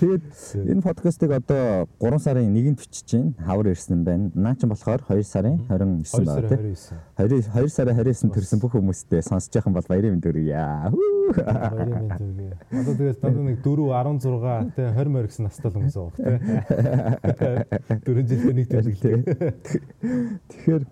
Тэгээд 0.00 0.24
энэ 0.72 0.80
подкастыг 0.80 1.30
одоо 1.36 1.84
3 2.00 2.24
сарын 2.24 2.48
1-нд 2.56 2.80
бичиж 2.80 3.04
чинь 3.04 3.36
хавар 3.36 3.68
ирсэн 3.76 4.00
байна. 4.00 4.32
Наа 4.32 4.56
чинь 4.56 4.72
болохоор 4.72 5.04
2 5.04 5.20
сарын 5.28 5.60
29 5.68 6.16
байна 6.24 6.48
тийм. 6.48 6.80
2 7.20 7.52
2 7.52 7.68
сарын 7.68 8.00
29 8.00 8.32
төрсэн 8.32 8.64
бүх 8.64 8.80
хүмүүстээ 8.80 9.20
сонсож 9.28 9.60
яхан 9.60 9.76
бол 9.76 9.84
баярын 9.84 10.16
мэнд 10.16 10.24
өргөе. 10.24 10.56
Баярын 11.36 12.00
мэнд 12.00 12.16
өргөе. 12.16 12.56
Одоо 12.80 12.94
тэгээд 12.96 13.20
дандаа 13.20 13.44
нэг 13.44 13.60
4 13.60 13.92
16 13.92 14.72
тий 14.72 14.88
20 14.88 15.12
морь 15.12 15.28
гэсэн 15.28 15.44
настай 15.44 15.68
л 15.68 15.76
хүмүүс 15.76 15.96
байгаа 16.00 16.16
тий. 16.16 16.32
4 18.00 18.24
жилдээ 18.32 18.54
нэг 18.56 18.66
Тэгэхээр 18.86 20.84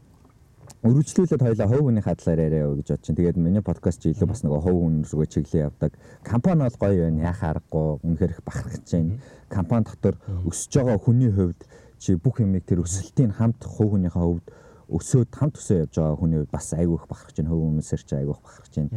өргөжлүүлээд 0.85 1.43
хоёлаа 1.47 1.69
хов 1.71 1.81
хүний 1.81 2.03
хадлаар 2.05 2.41
яриа 2.45 2.69
гэж 2.75 2.89
бод 2.91 3.03
чинь. 3.07 3.17
Тэгээд 3.17 3.39
миний 3.39 3.63
подкаст 3.63 4.03
чи 4.03 4.11
илүү 4.11 4.29
бас 4.29 4.43
нэг 4.45 4.53
хов 4.53 4.69
хүн 4.69 5.07
рүүгээ 5.07 5.31
чиглээ 5.31 5.67
явдаг. 5.71 5.93
Компани 6.27 6.67
бол 6.67 6.77
гоё 6.77 7.09
байна. 7.09 7.25
Яхаа 7.25 7.57
аргагүй 7.57 8.05
үнэхээр 8.05 8.35
их 8.35 8.43
бахархаж 8.45 8.85
байна. 8.93 9.17
Компани 9.49 9.87
дотор 9.89 10.19
өсөж 10.45 10.73
байгаа 10.75 10.99
хүний 10.99 11.31
хувьд 11.33 11.61
чи 11.97 12.19
бүх 12.21 12.43
юмыг 12.43 12.67
тэр 12.69 12.85
өсөлтийн 12.85 13.33
хамт 13.33 13.65
хов 13.65 13.97
хүнийхээ 13.97 14.21
хувьд 14.21 14.47
өсөөд 14.93 15.31
хамт 15.33 15.57
өсөө 15.57 15.77
явж 15.89 15.95
байгаа 15.97 16.21
хүний 16.21 16.39
хувьд 16.45 16.53
бас 16.53 16.69
айгүй 16.77 16.97
их 17.01 17.07
бахархаж 17.09 17.37
байна. 17.41 17.49
Хөв 17.49 17.61
хүмүүсэр 17.65 18.03
чи 18.05 18.15
айгүй 18.21 18.35
их 18.37 18.43
бахархаж 18.45 18.75
байна. 18.77 18.91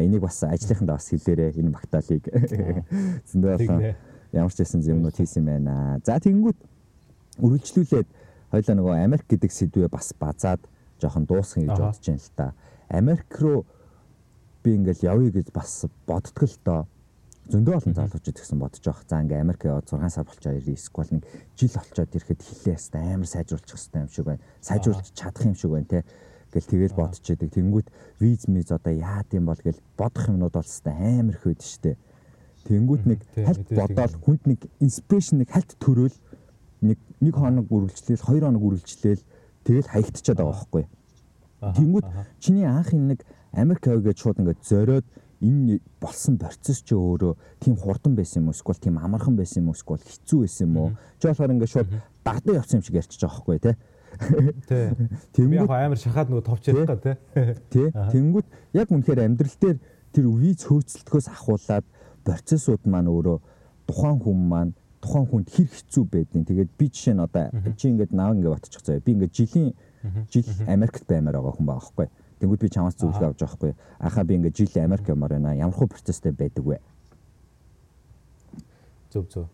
Энийг 0.00 0.22
бас 0.24 0.38
ажлынхандаа 0.48 0.96
бас 0.96 1.08
хэлээрээ 1.12 1.60
энэ 1.60 1.74
багтаалыг. 1.76 2.24
Зөндөө 3.28 3.94
ямар 4.32 4.52
ч 4.52 4.58
байсан 4.64 4.80
юмнууд 4.80 5.12
хийсэн 5.12 5.44
байна. 5.44 6.00
За 6.08 6.16
тэгэнгүүт 6.16 6.58
үргэлжлүүлээд 7.44 8.08
хоёлаа 8.54 8.76
нөгөө 8.78 8.94
Америк 9.02 9.26
гэдэг 9.26 9.50
сэдвээ 9.50 9.88
бас 9.90 10.14
базаад 10.14 10.62
жоохон 11.02 11.26
дуусгах 11.26 11.66
гэж 11.66 11.74
бодож 11.74 12.06
байна 12.06 12.22
л 12.22 12.36
та. 12.38 12.46
Америк 12.88 13.28
руу 13.42 13.66
би 14.62 14.78
ингээл 14.78 15.10
явъя 15.10 15.30
гэж 15.34 15.50
бас 15.50 15.86
бодтгол 16.06 16.48
л 16.48 16.58
доо. 16.62 16.82
Зөндөө 17.50 17.74
олон 17.76 17.94
залуучууд 17.98 18.38
гэсэн 18.38 18.58
бодож 18.62 18.80
байгаа. 18.80 19.04
За 19.10 19.20
ингээ 19.20 19.42
Америк 19.42 19.62
яваад 19.66 19.90
6 19.90 20.08
сар 20.08 20.24
болчоо 20.24 20.54
ирээ. 20.54 20.78
Эсвэл 20.78 21.12
нэг 21.18 21.24
жил 21.58 21.74
болчоод 21.74 22.14
ирэхэд 22.14 22.40
хилээ 22.40 22.76
хэвээр 22.78 23.12
амар 23.18 23.28
сайжруулчих 23.28 23.76
хэвээр 23.76 24.00
юм 24.00 24.08
шиг 24.08 24.24
байна. 24.24 24.42
Сайжруулж 24.64 25.06
чадах 25.12 25.44
юм 25.44 25.54
шиг 25.58 25.70
байна 25.74 25.90
те. 25.90 26.00
Гэл 26.54 26.70
тэгэл 26.70 26.96
бодож 26.96 27.26
идэг. 27.26 27.50
Тэнгүүт 27.52 27.88
виз 28.22 28.48
миз 28.48 28.72
одоо 28.72 28.94
яад 28.96 29.28
юм 29.36 29.44
бол 29.44 29.60
гэл 29.60 29.82
бодох 29.98 30.24
юмнууд 30.32 30.54
бол 30.56 30.64
хэвээр 30.64 30.96
амар 31.20 31.36
их 31.36 31.44
байд 31.44 31.60
штэ. 31.60 31.98
Тэнгүүт 32.64 33.04
нэг 33.04 33.20
хальт 33.36 33.68
бодоол 33.68 34.14
хүнд 34.24 34.42
нэг 34.48 34.60
инспирэшн 34.80 35.44
нэг 35.44 35.52
хальт 35.52 35.76
төрөөл 35.76 36.16
нэг 36.84 36.98
нэг 37.20 37.34
хоног 37.34 37.66
үргэлжлээл 37.72 38.28
хоёр 38.28 38.44
хоног 38.44 38.62
үргэлжлээл 38.62 39.22
тэгэл 39.64 39.88
хаягдчихад 39.88 40.38
байгаа 40.38 40.52
байхгүй. 40.52 40.84
Тэнгүүд 41.64 42.06
чиний 42.40 42.68
анхын 42.68 43.08
нэг 43.08 43.24
Америк 43.56 43.86
авгээд 43.88 44.18
шууд 44.18 44.40
ингээд 44.44 44.60
зориод 44.60 45.06
энэ 45.40 45.80
болсон 46.00 46.38
процесс 46.38 46.82
чи 46.82 46.94
өөрөө 46.94 47.36
тийм 47.60 47.76
хурдан 47.76 48.14
байсан 48.16 48.44
юм 48.44 48.52
уу 48.52 48.56
эсвэл 48.56 48.80
тийм 48.80 48.98
амархан 48.98 49.36
байсан 49.36 49.62
юм 49.62 49.72
уу 49.72 49.78
эсвэл 49.78 50.04
хэцүү 50.04 50.38
байсан 50.44 50.68
юм 50.68 50.76
уу? 50.76 50.90
Чи 51.20 51.28
болохоор 51.28 51.54
ингээд 51.54 51.72
шууд 51.72 51.88
дардаа 52.24 52.54
явсан 52.60 52.78
юм 52.80 52.84
шиг 52.84 52.98
ярьчих 52.98 53.20
жоох 53.20 53.44
байхгүй 53.46 53.58
тий. 53.60 53.76
Тий. 54.68 54.86
Тэнгүүд 55.36 55.70
амар 55.70 55.98
шахаад 55.98 56.28
нөгөө 56.30 56.44
товч 56.44 56.68
ярих 56.68 56.88
гэх 56.88 57.02
тий. 57.02 57.16
Тий. 57.70 57.88
Тэнгүүд 57.92 58.46
яг 58.74 58.88
үнэхээр 58.90 59.24
амьдрал 59.24 59.56
дээр 59.60 59.78
тэр 60.14 60.26
виз 60.30 60.64
хөөцөлтгөөс 60.64 61.26
ахуулаад 61.32 61.86
процессууд 62.24 62.82
маань 62.86 63.10
өөрөө 63.10 63.38
тухайн 63.90 64.18
хүн 64.22 64.38
маань 64.48 64.72
тухайн 65.04 65.28
хүнд 65.28 65.48
хэр 65.52 65.68
хэцүү 65.68 66.04
байдیں۔ 66.08 66.44
Тэгээд 66.48 66.70
би 66.80 66.86
жишээ 66.88 67.14
нь 67.14 67.20
одоо 67.20 67.52
чи 67.76 67.92
ингээд 67.92 68.16
нав 68.16 68.32
ингээд 68.32 68.56
батчих 68.56 68.80
заяа. 68.80 69.04
Би 69.04 69.12
ингээд 69.12 69.36
жилийн 69.36 69.76
жил 70.32 70.48
Америкт 70.66 71.04
баймаар 71.04 71.36
байгаа 71.36 71.54
хүн 71.60 71.68
байгаа 71.68 71.84
байхгүй. 71.84 72.08
Тэнгүүд 72.40 72.60
би 72.64 72.68
чамаас 72.72 72.96
зөвлөгөө 72.96 73.28
авч 73.28 73.40
байгаа 73.44 73.52
байхгүй. 73.52 73.72
Ахаа 74.00 74.24
би 74.24 74.34
ингээд 74.40 74.56
жил 74.56 74.72
Америк 74.80 75.08
ямаар 75.08 75.36
байна. 75.36 75.52
Ямар 75.52 75.76
хөө 75.76 75.92
процесстэй 75.92 76.32
байдаг 76.32 76.64
вэ? 76.64 76.80
Зөв 79.12 79.28
зөв. 79.28 79.46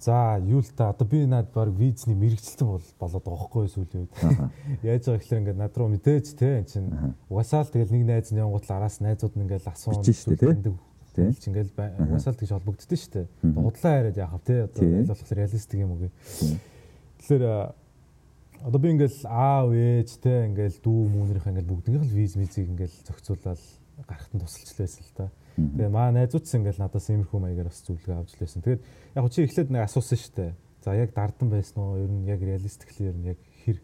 За 0.00 0.40
юу 0.40 0.64
л 0.64 0.72
та 0.76 0.88
одоо 0.88 1.04
би 1.04 1.26
над 1.26 1.52
баг 1.52 1.68
визний 1.76 2.16
мэрэгчлэн 2.16 2.68
бол 2.68 2.84
болоод 3.00 3.24
байгаа 3.24 3.40
байхгүй 3.40 3.68
сүүлийн 3.68 4.08
үед. 4.08 4.12
Яаж 4.84 5.04
байгаа 5.04 5.20
гэхээр 5.20 5.40
ингээд 5.44 5.60
над 5.60 5.76
руу 5.76 5.88
мэдээж 5.92 6.26
те 6.40 6.60
эн 6.60 6.64
чинь 6.64 6.88
угасаал 7.28 7.68
тэгэл 7.68 7.92
нэг 7.92 8.04
найз 8.08 8.32
нь 8.32 8.40
явгот 8.40 8.64
л 8.64 8.72
араас 8.72 9.04
найзууд 9.04 9.36
нь 9.36 9.44
ингээд 9.44 9.68
асуун 9.68 10.00
таньдаг 10.00 10.72
Ч 11.14 11.50
ингээл 11.50 11.74
угаасаа 11.74 12.32
л 12.32 12.40
тэгж 12.40 12.52
холбогддөө 12.54 12.98
шүү 12.98 13.12
дээ. 13.14 13.26
Худлаа 13.54 13.94
яриад 13.98 14.18
яахав 14.18 14.42
те 14.46 14.64
одоо 14.66 15.10
болох 15.10 15.32
реалистик 15.32 15.80
юм 15.80 15.90
уу 15.94 16.00
гээ. 16.06 16.12
Тэгэхээр 17.18 17.44
одоо 18.64 18.80
би 18.80 18.88
ингээл 18.92 19.18
аав 19.26 19.72
ээж 19.72 20.10
те 20.20 20.46
ингээл 20.46 20.78
дүү 20.84 20.98
мөнийх 21.10 21.46
ингээл 21.48 21.70
бүгднийх 21.70 22.04
нь 22.04 22.14
виз 22.14 22.36
мизийг 22.36 22.68
ингээл 22.68 22.96
зохицуулаад 23.08 23.60
гарахтан 24.06 24.40
тусалж 24.40 24.70
лээсэн 24.76 25.04
л 25.04 25.14
та. 25.16 25.26
Тэгээ 25.56 25.88
маа 25.88 26.12
найзуудс 26.12 26.54
ингээл 26.54 26.80
надаас 26.84 27.08
иймэрхүү 27.08 27.40
маягаар 27.40 27.72
бас 27.72 27.80
зөвлөгөө 27.84 28.20
авч 28.20 28.36
лээсэн. 28.36 28.62
Тэгээд 28.62 28.82
яг 29.16 29.24
чи 29.32 29.44
эхлээд 29.44 29.70
нэг 29.72 29.82
асуусан 29.88 30.18
шүү 30.20 30.34
дээ. 30.36 30.52
За 30.84 30.94
яг 30.96 31.10
дардан 31.16 31.48
байсан 31.50 31.78
уу? 31.80 32.00
Ер 32.00 32.08
нь 32.12 32.28
яг 32.28 32.40
реалистикли 32.40 33.08
ер 33.08 33.16
нь 33.16 33.28
яг 33.32 33.38
хэр 33.64 33.78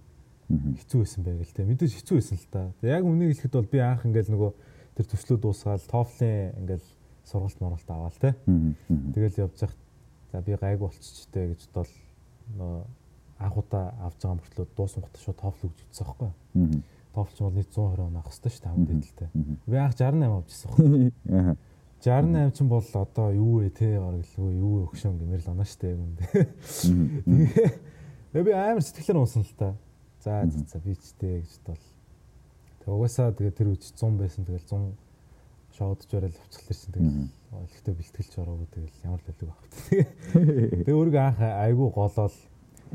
хэцүү 0.49 0.99
байсан 1.05 1.21
бэ 1.25 1.37
гээл 1.41 1.57
те. 1.57 1.65
Мэдээж 1.65 1.93
хэцүү 2.01 2.17
байсан 2.17 2.37
л 2.37 2.49
та. 2.53 2.61
Яг 2.85 3.05
үнийг 3.05 3.33
хэлэхэд 3.37 3.57
бол 3.57 3.73
би 3.73 3.79
анх 3.81 4.07
ингээл 4.07 4.33
нөгөө 4.33 4.53
тэр 4.97 5.07
төслөө 5.11 5.39
дуусгаад 5.41 5.85
TOEFL-ийн 5.91 6.57
ингээл 6.65 6.87
сургалт 7.27 7.61
моролт 7.61 7.91
аваал 7.91 8.19
те. 8.21 8.35
Тэгэл 8.89 9.43
явж 9.47 9.59
захт 9.59 9.79
за 10.33 10.41
би 10.41 10.57
гайг 10.57 10.81
болчихжтэй 10.81 11.55
гэж 11.55 11.69
бодвол 11.75 11.93
нөө 12.57 12.85
анх 13.39 13.57
удаа 13.57 13.93
авч 14.01 14.23
байгаа 14.23 14.39
мөртлөө 14.41 14.67
дуусан 14.77 15.03
гот 15.03 15.17
шууд 15.21 15.37
тофл 15.41 15.69
өгч 15.69 15.81
үзсэн 15.91 16.07
байхгүй. 16.07 16.31
Тофлч 17.13 17.39
бол 17.41 17.53
нийт 17.57 17.71
120 17.73 18.01
он 18.01 18.17
авах 18.17 18.33
хэрэгтэй 18.33 18.53
шүү 18.53 18.63
дээ 18.63 18.73
хамт 18.73 18.91
эдэлтэй. 18.91 19.29
Би 19.67 19.77
анх 19.77 19.95
68 19.97 20.37
авчихсан 20.37 20.71
байхгүй. 20.73 21.13
68 22.01 22.53
ч 22.57 22.59
бол 22.65 22.89
одоо 22.95 23.29
юу 23.33 23.53
вэ 23.61 23.71
те 23.71 23.99
гаргалгүй 23.99 24.51
юу 24.57 24.89
өгшөн 24.89 25.19
гэмээр 25.21 25.43
л 25.45 25.53
оноо 25.53 25.67
штэ 25.69 25.93
юм. 25.93 26.17
Тэгээ 28.33 28.45
би 28.45 28.53
амар 28.53 28.85
сэтгэлээр 28.85 29.21
унсан 29.21 29.43
л 29.45 29.55
та. 29.57 29.75
За 30.25 30.45
за 30.49 30.79
би 30.81 30.97
ч 30.97 31.13
те 31.21 31.41
гэж 31.41 31.61
бол. 31.65 31.85
Тэг 32.81 32.89
угаасаа 32.89 33.33
тэгээ 33.33 33.53
тэр 33.53 33.69
үуч 33.73 33.85
100 33.97 34.17
байсан 34.17 34.45
тэгэл 34.45 34.65
100 34.65 35.06
шоудж 35.77 36.09
барал 36.09 36.33
авцгал 36.33 36.73
ирсэн 36.73 36.93
тэгэл 36.93 37.29
ихтэй 37.69 37.95
бэлтгэлж 37.95 38.33
ороогүй 38.41 38.67
тэгэл 38.73 39.05
ямар 39.05 39.21
л 39.21 39.29
байлгүй 39.29 39.49
багт. 39.49 39.73
Тэгээ 39.93 40.97
өөрийгөө 40.97 41.21
анх 41.21 41.41
айгүй 41.41 41.89
голоол 41.93 42.37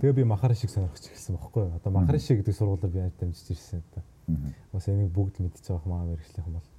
тэгээ 0.02 0.18
би 0.18 0.24
махар 0.26 0.56
шиг 0.58 0.74
сонирхож 0.74 1.06
эхэлсэн 1.06 1.38
бохоггүй. 1.38 1.78
Одоо 1.78 1.92
махар 1.94 2.18
шиг 2.20 2.42
гэдэг 2.42 2.58
сургуулаар 2.58 2.94
би 2.94 3.00
яаж 3.06 3.14
дамжиж 3.22 3.54
ирсэн 3.54 3.86
одоо. 3.94 4.02
Бас 4.74 4.90
энийг 4.90 5.14
бүгд 5.14 5.46
мэдчихэж 5.46 5.78
байгаа 5.78 5.94
маа 5.94 6.10
мэрэгчлийнхэн 6.10 6.58
бол. 6.58 6.70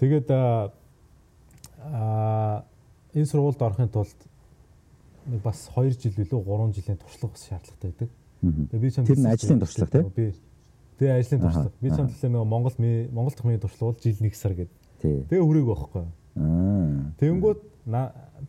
Тэгээд 0.00 0.28
аа 0.32 0.72
энэ 3.12 3.28
сургуульд 3.28 3.60
орохын 3.60 3.92
тулд 3.92 4.16
нэг 5.28 5.44
бас 5.44 5.68
2 5.76 6.00
жил 6.00 6.16
билүү 6.16 6.48
3 6.48 6.72
жилийн 6.80 6.96
туршлага 6.96 7.36
бас 7.36 7.44
шаардлагатай 7.44 7.92
байдаг. 7.92 8.08
Тэгээ 8.40 8.80
би 8.80 8.88
чам 8.90 9.04
Тэр 9.04 9.20
нь 9.20 9.28
ажлын 9.28 9.60
туршлага 9.60 9.92
тийм. 9.92 10.08
Би 10.16 10.32
Тэгээ 10.98 11.18
ажлын 11.18 11.40
туршлага. 11.42 11.70
Би 11.80 11.88
чам 11.90 12.06
төлөө 12.08 12.30
нэг 12.30 12.44
Монгол 12.46 12.76
Монгол 13.12 13.34
дахь 13.34 13.46
миний 13.46 13.62
туршлага 13.62 13.92
бол 13.92 14.02
жил 14.02 14.16
1 14.16 14.34
сар 14.34 14.54
гэдэг 14.54 14.81
Тэгээ 15.02 15.42
хүрээг 15.42 15.66
байхгүй. 15.66 16.04
Аа. 16.38 17.12
Тэнгүүд 17.18 17.60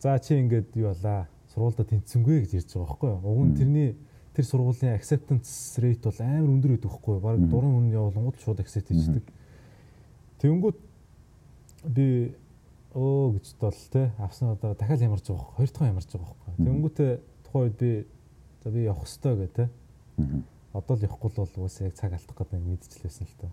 за 0.00 0.18
чи 0.22 0.38
ингээд 0.38 0.70
юу 0.78 0.94
болаа? 0.94 1.26
Сургуультай 1.54 1.86
тэнцсэнгүй 1.90 2.46
гэж 2.46 2.52
ярьж 2.62 2.70
байгаа 2.74 2.86
байхгүй. 2.86 3.10
Уг 3.26 3.42
нь 3.46 3.56
тэрний 3.58 3.90
тэр 4.34 4.44
сургуулийн 4.46 4.94
acceptance 4.94 5.78
rate 5.78 6.02
бол 6.06 6.18
амар 6.22 6.50
өндөр 6.54 6.70
байдаг 6.74 6.90
байхгүй. 6.90 7.16
Бараг 7.22 7.42
дурын 7.50 7.74
үнэ 7.78 7.94
явуулангууд 7.94 8.38
шууд 8.42 8.62
accept 8.62 8.90
хийждэг. 8.90 9.22
Тэнгүүд 10.42 10.78
би 11.94 12.34
өө 12.94 13.38
гэж 13.38 13.46
бол 13.58 13.78
те 13.90 14.10
авсан 14.18 14.54
одоо 14.54 14.74
дахиад 14.74 15.02
ямарч 15.02 15.26
байгаа 15.26 15.42
байхгүй. 15.42 15.56
Хоёр 15.58 15.70
дахь 15.70 15.90
ямарч 15.90 16.10
байгаа 16.10 16.30
байхгүй. 16.30 16.54
Тэнгүүтээ 16.66 17.12
тухайн 17.46 17.64
үед 17.66 17.76
би 17.78 17.90
за 18.62 18.70
би 18.70 18.80
явах 18.86 19.02
хөстэй 19.02 19.34
гэ 19.34 19.46
те. 19.54 19.64
Одоо 20.74 20.94
л 20.96 21.06
явахгүй 21.06 21.30
бол 21.34 21.54
уусаа 21.62 21.86
яг 21.86 21.94
цаг 21.94 22.12
алдах 22.14 22.34
гэдэг 22.38 22.62
мэдчихлээсэн 22.62 23.26
л 23.26 23.36
та. 23.38 23.48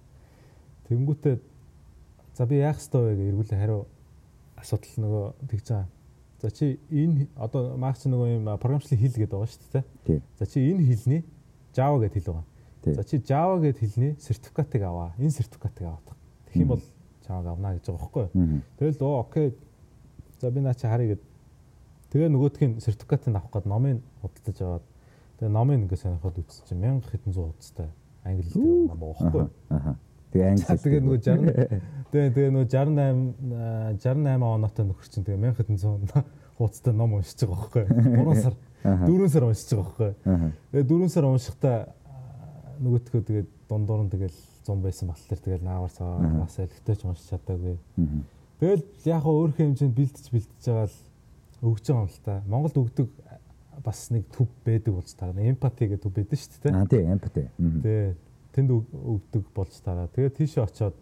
Тэнгүүтээ 0.90 1.36
За 2.42 2.48
би 2.50 2.58
яах 2.58 2.82
ёстой 2.82 3.14
вэ 3.14 3.14
гэж 3.22 3.28
эргүүлээ 3.30 3.60
хариу 3.62 3.82
асуудал 4.58 4.98
нөгөө 4.98 5.26
тэгж 5.46 5.68
байгаа. 5.70 5.90
За 6.42 6.50
чи 6.50 6.80
энэ 6.90 7.28
одоо 7.38 7.78
маагч 7.78 8.10
нөгөө 8.10 8.30
юм 8.34 8.50
програмчлалын 8.58 8.98
хэл 8.98 9.14
гэдэг 9.14 9.38
байгаа 9.38 9.52
шүү 9.54 9.70
дээ. 9.78 9.86
За 10.42 10.46
чи 10.50 10.58
энэ 10.74 10.82
хэлний 10.82 11.22
Java 11.78 12.02
гэдэг 12.02 12.18
хэл 12.18 12.34
байгаа. 12.34 12.46
За 12.98 13.04
чи 13.06 13.22
Java 13.22 13.62
гэдэг 13.62 13.78
хэлний 13.78 14.18
сертификатыг 14.18 14.82
аваа. 14.82 15.14
Энэ 15.22 15.38
сертификатыг 15.38 15.86
аваад. 15.86 16.18
Тэгэх 16.50 16.62
юм 16.66 16.70
бол 16.74 16.82
Java 17.30 17.54
авна 17.54 17.78
гэж 17.78 17.86
байгаа 17.86 18.02
байхгүй 18.02 18.24
юу? 18.26 18.34
Тэгэл 18.82 19.04
оо 19.06 19.22
окей. 19.22 19.54
За 20.42 20.50
би 20.50 20.60
наа 20.66 20.74
чи 20.74 20.90
харъя 20.90 21.14
гэд. 21.14 21.22
Тэгээ 22.10 22.30
нөгөөдхийн 22.34 22.82
сертификатыг 22.82 23.38
авах 23.38 23.54
гээд 23.54 23.70
номыг 23.70 24.02
худалдаж 24.26 24.58
аваад 24.66 24.86
тэгээ 25.38 25.54
номыг 25.54 25.78
ингээ 25.86 26.02
сонирхоод 26.10 26.42
үзсэн 26.42 26.66
чинь 26.66 26.82
1000 26.82 27.06
хэдэн 27.06 27.34
зуун 27.38 27.54
хуудастай 27.54 27.94
англи 28.26 28.50
хэл 28.50 28.90
байгаа 28.90 28.98
байхгүй 28.98 29.42
юу? 29.46 29.50
Тэгээ 30.32 30.48
англи. 30.52 30.78
Тэгээ 30.82 31.02
нөгөө 31.06 31.20
60 31.22 32.02
Тэгээ 32.12 32.32
тэгээ 32.36 32.52
нөө 32.52 32.66
68 32.68 34.04
68 34.04 34.44
оноотой 34.44 34.86
нөхөр 34.88 35.08
чинь 35.08 35.24
тэгээ 35.24 35.56
1700 35.56 36.24
хуудастай 36.60 36.94
ном 36.94 37.16
уншиж 37.16 37.40
байгаа 37.48 37.56
байхгүй. 37.56 37.86
3 37.88 38.36
сар 38.44 38.56
4 38.84 39.32
сар 39.32 39.44
уншиж 39.48 39.70
байгаа 39.72 39.88
байхгүй. 39.88 40.12
Тэгээ 40.76 40.88
4 40.92 41.14
сар 41.16 41.26
уншихтаа 41.32 41.78
нөгөөтгөө 42.84 43.22
тэгээд 43.32 43.50
дундуур 43.72 44.04
нь 44.04 44.12
тэгэл 44.12 44.38
100 44.68 44.84
байсан 44.84 45.08
батлаар 45.08 45.40
тэгэл 45.40 45.64
наавар 45.64 45.92
цаа 45.96 46.20
бас 46.20 46.60
элэгтэй 46.60 46.96
ч 47.00 47.02
уншиж 47.08 47.32
чадаагүй. 47.32 47.78
Тэгэл 48.60 48.84
яг 49.08 49.24
өөрийнхөө 49.24 49.66
хэмжээнд 49.72 49.96
бэлдэж 49.96 50.26
бэлдэж 50.36 50.64
байгаа 50.68 50.88
л 50.92 50.98
өгж 51.72 51.86
байгаа 51.88 52.04
юм 52.04 52.10
л 52.12 52.20
та. 52.28 52.34
Монголд 52.46 52.76
өгдөг 52.76 53.08
бас 53.80 54.10
нэг 54.12 54.28
төв 54.36 54.52
байдаг 54.66 54.94
болж 54.94 55.10
таа. 55.16 55.32
Эмпати 55.32 55.88
гэдэг 55.88 56.04
төв 56.04 56.14
байдаг 56.14 56.38
шүү 56.38 56.60
дээ. 56.62 56.76
Аа 56.76 56.86
тий, 56.86 57.04
эмпати. 57.08 57.48
Тий. 57.82 58.14
Тэнд 58.52 58.70
өгдөг 58.72 59.46
болж 59.56 59.74
таараа. 59.80 60.12
Тэгээд 60.12 60.38
тийшээ 60.38 60.64
очоод 60.64 60.96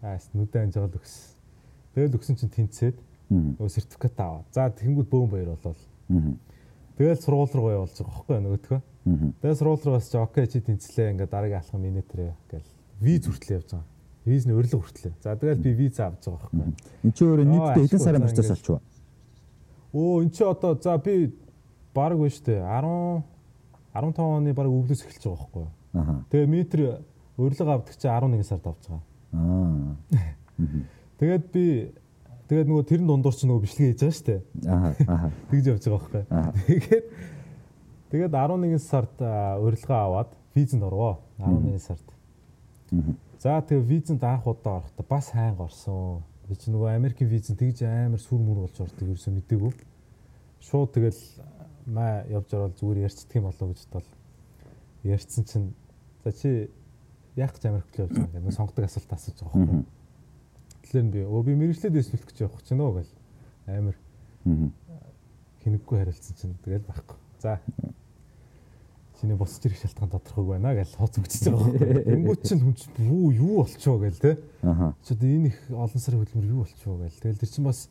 аас 0.00 0.30
нүдэн 0.32 0.72
анжаал 0.72 0.92
өгс. 0.92 1.36
Тэгэл 1.94 2.16
өгсөн 2.16 2.36
чинь 2.40 2.52
тэнцээд 2.54 2.96
өө 3.60 3.68
сертификат 3.68 4.16
аваа. 4.20 4.44
За 4.50 4.70
тэнгууд 4.72 5.08
бөөн 5.12 5.30
баяр 5.30 5.54
болол. 5.60 5.76
Тэгэл 6.96 7.20
сургууль 7.20 7.52
руу 7.54 7.70
явуулж 7.70 7.96
байгаа 8.00 8.16
байхгүй 8.16 8.40
нөгөөдхөө. 8.40 8.80
Тэгээ 9.40 9.58
сургууль 9.60 9.84
руу 9.84 9.94
бас 9.96 10.08
чи 10.10 10.16
окей 10.16 10.46
чи 10.48 10.60
тэнцлээ 10.60 11.10
ингээ 11.12 11.28
дараагийн 11.28 11.60
алхам 11.60 11.80
минутэрээ 11.84 12.32
гэл 12.48 12.68
виз 13.00 13.24
хүртлээ 13.28 13.56
явж 13.60 13.70
байгаа. 13.72 13.88
Визний 14.24 14.54
урилга 14.54 14.78
хүртлээ. 14.80 15.12
За 15.24 15.36
тэгэл 15.36 15.64
би 15.64 15.72
виз 15.72 16.00
авч 16.00 16.24
байгаа 16.28 16.48
байхгүй. 16.48 16.74
Энд 17.04 17.14
чи 17.16 17.24
өөрөө 17.24 17.46
нийтдээ 17.48 17.84
хэдэн 17.88 18.04
сарын 18.04 18.24
процесс 18.24 18.52
олчихв? 18.52 18.80
Өө 19.96 20.22
эн 20.24 20.30
чи 20.30 20.44
одоо 20.44 20.76
за 20.76 20.98
би 21.00 21.32
баг 21.94 22.12
байна 22.16 22.30
штэ 22.30 22.60
10 22.60 23.24
15 23.96 24.20
оны 24.20 24.52
баг 24.52 24.68
өвлөөс 24.68 25.00
эхэлж 25.02 25.24
байгаа 25.24 25.40
байхгүй. 25.40 25.66
Тэгээ 25.92 26.46
метр 26.46 27.02
урилга 27.36 27.74
авдаг 27.74 27.96
чи 27.96 28.08
11 28.08 28.46
сард 28.46 28.66
авч 28.66 28.86
байгаа. 28.88 29.02
Аа. 29.32 29.96
Тэгээд 31.18 31.44
би 31.52 31.64
тэгээд 32.48 32.68
нөгөө 32.68 32.84
тэрэн 32.86 33.06
дундуур 33.06 33.34
чи 33.34 33.46
нөгөө 33.46 33.64
бичлэг 33.64 33.86
хийж 33.94 34.00
байгаа 34.00 34.16
штэ. 34.18 34.36
Аа. 34.66 35.30
Тэгж 35.50 35.64
явж 35.74 35.84
байгаа 35.86 35.98
байхгүй. 35.98 36.22
Тэгээд 36.66 37.04
Тэгээд 38.10 38.34
11 38.34 38.78
сард 38.82 39.14
урилга 39.62 39.94
аваад 40.02 40.30
визэнд 40.54 40.82
орвоо. 40.82 41.20
11 41.38 41.78
сард. 41.78 42.02
За 43.38 43.62
тэгээ 43.62 43.86
визэнд 43.86 44.24
анх 44.24 44.46
удаа 44.46 44.82
орохдоо 44.82 45.06
бас 45.08 45.30
хайнга 45.30 45.70
орсон. 45.70 46.22
Би 46.48 46.58
чи 46.58 46.74
нөгөө 46.74 46.90
Америкийн 46.98 47.30
визэнд 47.30 47.62
тэгж 47.62 47.86
амар 47.86 48.18
сүр 48.18 48.42
мөр 48.42 48.66
болж 48.66 48.82
ордог 48.82 49.14
ерөөсөө 49.14 49.30
мдэггүй. 49.30 49.72
Шууд 50.58 50.90
тэгэл 50.90 51.22
маа 51.86 52.26
явж 52.26 52.50
ороод 52.50 52.74
зүгээр 52.82 53.06
ярьцдаг 53.06 53.38
юм 53.38 53.46
болоо 53.46 53.70
гэж 53.70 53.86
бодвол 53.94 54.19
ярьцсан 55.04 55.44
чинь 55.44 55.72
за 56.24 56.32
чи 56.32 56.70
яах 57.36 57.54
гэж 57.54 57.64
Америк 57.68 57.88
руу 57.96 58.06
явж 58.06 58.14
байгаа 58.16 58.34
гэдэг 58.40 58.56
сонгодог 58.56 58.84
асуулт 58.84 59.12
асууж 59.12 59.38
байгаа 59.40 59.60
байхгүй. 59.60 59.84
Тэгэхээр 60.82 61.08
би 61.10 61.20
өө 61.24 61.42
би 61.44 61.52
мэрэгчлээд 61.56 61.94
дэслэх 61.94 62.24
гэж 62.26 62.36
явах 62.44 62.62
чинь 62.64 62.80
нөө 62.80 62.92
гэл 63.00 63.12
амар 63.66 63.96
хинэггүй 65.64 65.96
харилцсан 65.98 66.36
чинь 66.36 66.54
тэгэл 66.64 66.88
байхгүй. 66.88 67.16
За 67.40 67.60
чиний 69.20 69.36
босч 69.36 69.64
ирэх 69.64 69.80
шалтгаан 69.80 70.10
тодорхойг 70.10 70.48
байна 70.48 70.72
гэж 70.74 70.96
хооц 70.96 71.20
өгчөж 71.20 71.52
байгаа 71.52 71.72
байхгүй. 71.76 72.04
Тэнгүүт 72.08 72.42
чинь 72.48 72.62
хүн 72.64 72.74
чинь 72.76 72.96
юу 73.04 73.28
юу 73.32 73.54
болчихоо 73.60 73.98
гээл 74.00 74.20
те. 74.20 74.32
Чи 75.04 75.12
одоо 75.12 75.28
энэ 75.28 75.52
их 75.52 75.58
олон 75.68 76.00
сарын 76.00 76.20
хөдөлмөр 76.24 76.48
юу 76.48 76.60
болчихоо 76.64 76.96
гээл. 77.04 77.20
Тэгэл 77.20 77.42
тэр 77.44 77.52
чинь 77.52 77.68
бас 77.68 77.88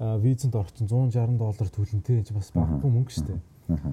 визэнд 0.00 0.56
орчин 0.56 0.88
160 0.88 1.36
доллар 1.36 1.68
төлөн 1.68 2.00
те. 2.00 2.24
Чи 2.24 2.32
бас 2.32 2.48
баггүй 2.56 2.90
мөнгө 2.96 3.12
штэ. 3.12 3.36
Аа. 3.68 3.92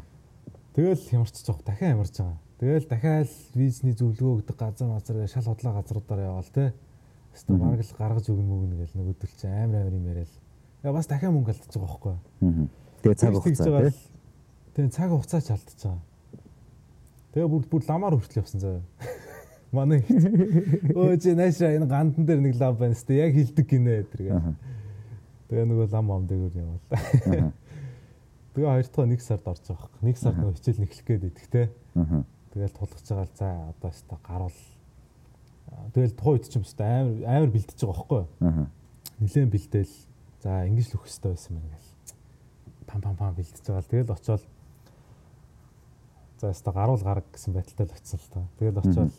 Тэгэл 0.80 1.04
хямарч 1.12 1.36
жоох 1.44 1.60
дахиад 1.68 2.00
хямарч 2.00 2.16
байгаа. 2.24 2.40
Тэгэл 2.58 2.90
дахиад 2.90 3.30
визний 3.54 3.94
зөвлөгөө 3.94 4.42
өгдөг 4.42 4.58
газар 4.58 4.90
мазар 4.90 5.30
шал 5.30 5.46
худлаа 5.46 5.78
газруудаар 5.78 6.22
яваал 6.26 6.50
те. 6.50 6.74
Хэвээ 7.38 7.62
бараг 7.62 7.86
л 7.86 7.98
гаргаж 8.02 8.26
өгнө 8.34 8.50
мөгнө 8.50 8.76
гэл 8.82 8.98
нөгөөдөл 8.98 9.34
чи 9.38 9.46
амар 9.46 9.86
амар 9.86 9.94
юм 9.94 10.08
яриад. 10.10 10.34
Яа 10.82 10.94
бас 10.98 11.06
дахиад 11.06 11.38
мөнгө 11.38 11.54
алдчихж 11.54 11.78
байгаа 11.78 11.86
байхгүй. 11.86 12.16
Аа. 12.18 12.66
Тэгээ 13.06 13.20
цаг 13.22 13.34
хугацаа 13.38 13.82
те. 13.86 13.94
Тэгээ 14.74 14.90
цаг 14.90 15.10
хугацаа 15.14 15.42
ч 15.46 15.50
алдчихж 15.54 15.82
байгаа. 15.86 16.02
Тэгээ 17.38 17.50
бүр 17.54 17.64
бүр 17.70 17.84
ламаар 17.86 18.18
хүртэл 18.18 18.42
явсан 18.42 18.60
заяа. 18.66 18.82
Манай 19.78 20.02
өө 20.98 21.14
чи 21.22 21.38
наашаа 21.38 21.78
энэ 21.78 21.86
гандан 21.86 22.26
дээр 22.26 22.42
нэг 22.42 22.58
лав 22.58 22.82
байна 22.82 22.98
сте 22.98 23.22
яг 23.22 23.38
хилдэг 23.38 23.70
гинэ 23.70 24.02
тэргээ. 24.10 24.42
Тэгээ 25.54 25.66
нөгөө 25.70 25.94
лам 25.94 26.10
ам 26.10 26.26
дээр 26.26 26.58
явал. 26.58 26.82
Тэгээ 28.58 28.66
хоёр 28.66 28.88
дахь 28.90 29.10
нэг 29.14 29.22
сард 29.22 29.46
орж 29.46 29.62
байгаа 29.70 29.86
хэрэг. 29.94 30.02
Нэг 30.10 30.18
сард 30.18 30.38
нөгөө 30.42 30.58
хичээл 30.58 30.82
нэхлэх 30.82 31.06
гээд 31.06 31.28
идэх 31.30 31.48
те. 31.54 31.64
Тэгэл 32.58 32.74
тулгаж 32.74 33.06
байгаа 33.06 33.30
л 33.30 33.38
за 33.38 33.48
одоо 33.70 33.90
өста 33.94 34.18
гарвал 34.26 34.58
тэгэл 35.94 36.18
тухайн 36.18 36.34
үед 36.42 36.50
ч 36.50 36.58
юм 36.58 36.66
өста 36.66 36.84
амар 36.90 37.22
амар 37.22 37.52
бэлдэж 37.54 37.78
байгаа 37.78 37.94
байхгүй 37.94 38.18
юу. 38.18 38.66
Нилээн 39.22 39.52
бэлдээл 39.54 39.94
за 40.42 40.50
ингэж 40.66 40.88
л 40.90 40.96
өгөх 40.98 41.06
хэрэгтэй 41.06 41.32
байсан 41.38 41.54
мэн 41.54 41.70
гэл. 41.70 41.90
Пам 42.90 43.02
пам 43.06 43.14
пам 43.14 43.38
бэлдэж 43.38 43.62
байгаа 43.62 43.86
л 43.86 43.92
тэгэл 43.94 44.16
очиод 44.18 44.44
за 46.42 46.50
өста 46.50 46.72
гаруул 46.74 47.04
гараг 47.06 47.30
гэсэн 47.30 47.54
байдалтай 47.54 47.86
л 47.86 47.94
очсон 47.94 48.18
л 48.26 48.30
та. 48.34 48.42
Тэгэл 48.58 48.82
очиод 48.82 49.14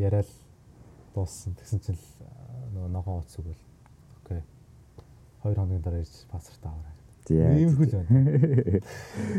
яриад 0.00 0.30
дууссан. 1.12 1.52
Тэгсэн 1.60 1.80
чинь 1.84 2.00
нөгөө 2.72 2.88
ногоон 2.88 3.20
уц 3.20 3.36
өгвөл 3.36 3.60
окей. 4.24 4.40
2 5.44 5.60
хоногийн 5.60 5.84
дараа 5.84 6.00
ирж 6.00 6.24
паспорт 6.32 6.64
аваарай. 6.64 6.96
Тийм 7.28 7.76
хөл 7.76 7.92
байна. 8.00 8.80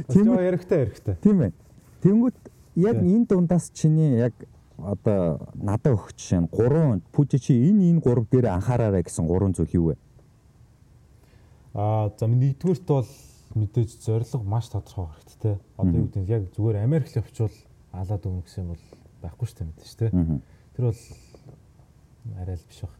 Тийм 0.06 0.26
ярихтай 0.38 0.86
ярихтай. 0.86 1.16
Тийм 1.26 1.42
байна. 1.42 1.58
Тэнгүүт 2.06 2.38
яг 2.78 2.98
энэ 3.02 3.26
дундаас 3.26 3.72
чиний 3.74 4.18
яг 4.22 4.34
одоо 4.78 5.50
надад 5.56 5.98
өгч 5.98 6.38
нь 6.38 6.48
гурван 6.54 7.02
пүжи 7.12 7.42
чи 7.42 7.54
энэ 7.58 7.90
энэ 7.90 8.02
гурав 8.06 8.30
дээр 8.30 8.54
анхаараарай 8.54 9.02
гэсэн 9.02 9.26
гурван 9.26 9.58
зүйл 9.58 9.74
юу 9.74 9.86
вэ? 9.90 9.96
Аа 11.74 12.14
за 12.14 12.30
нэгдүгürt 12.30 12.86
бол 12.86 13.10
мэдээж 13.58 13.90
зориг 14.06 14.30
маш 14.46 14.70
тодорхой 14.70 15.10
хэрэгтэй. 15.18 15.58
Одоо 15.78 15.98
юу 15.98 16.06
гэдэг 16.06 16.22
нь 16.22 16.30
яг 16.30 16.44
зүгээр 16.54 16.84
Америк 16.86 17.10
л 17.10 17.20
явчвал 17.26 17.56
алаад 17.92 18.26
өгнө 18.26 18.46
гэсэн 18.46 18.62
юм 18.62 18.70
бол 18.78 18.86
байхгүй 19.26 19.46
шүү 19.50 19.58
дээ 19.58 19.70
мэдээж 19.74 19.94
тий. 19.98 20.10
Тэр 20.78 20.84
бол 20.86 21.02
арай 22.38 22.56
л 22.56 22.68
биш 22.70 22.80
баг. 22.86 22.94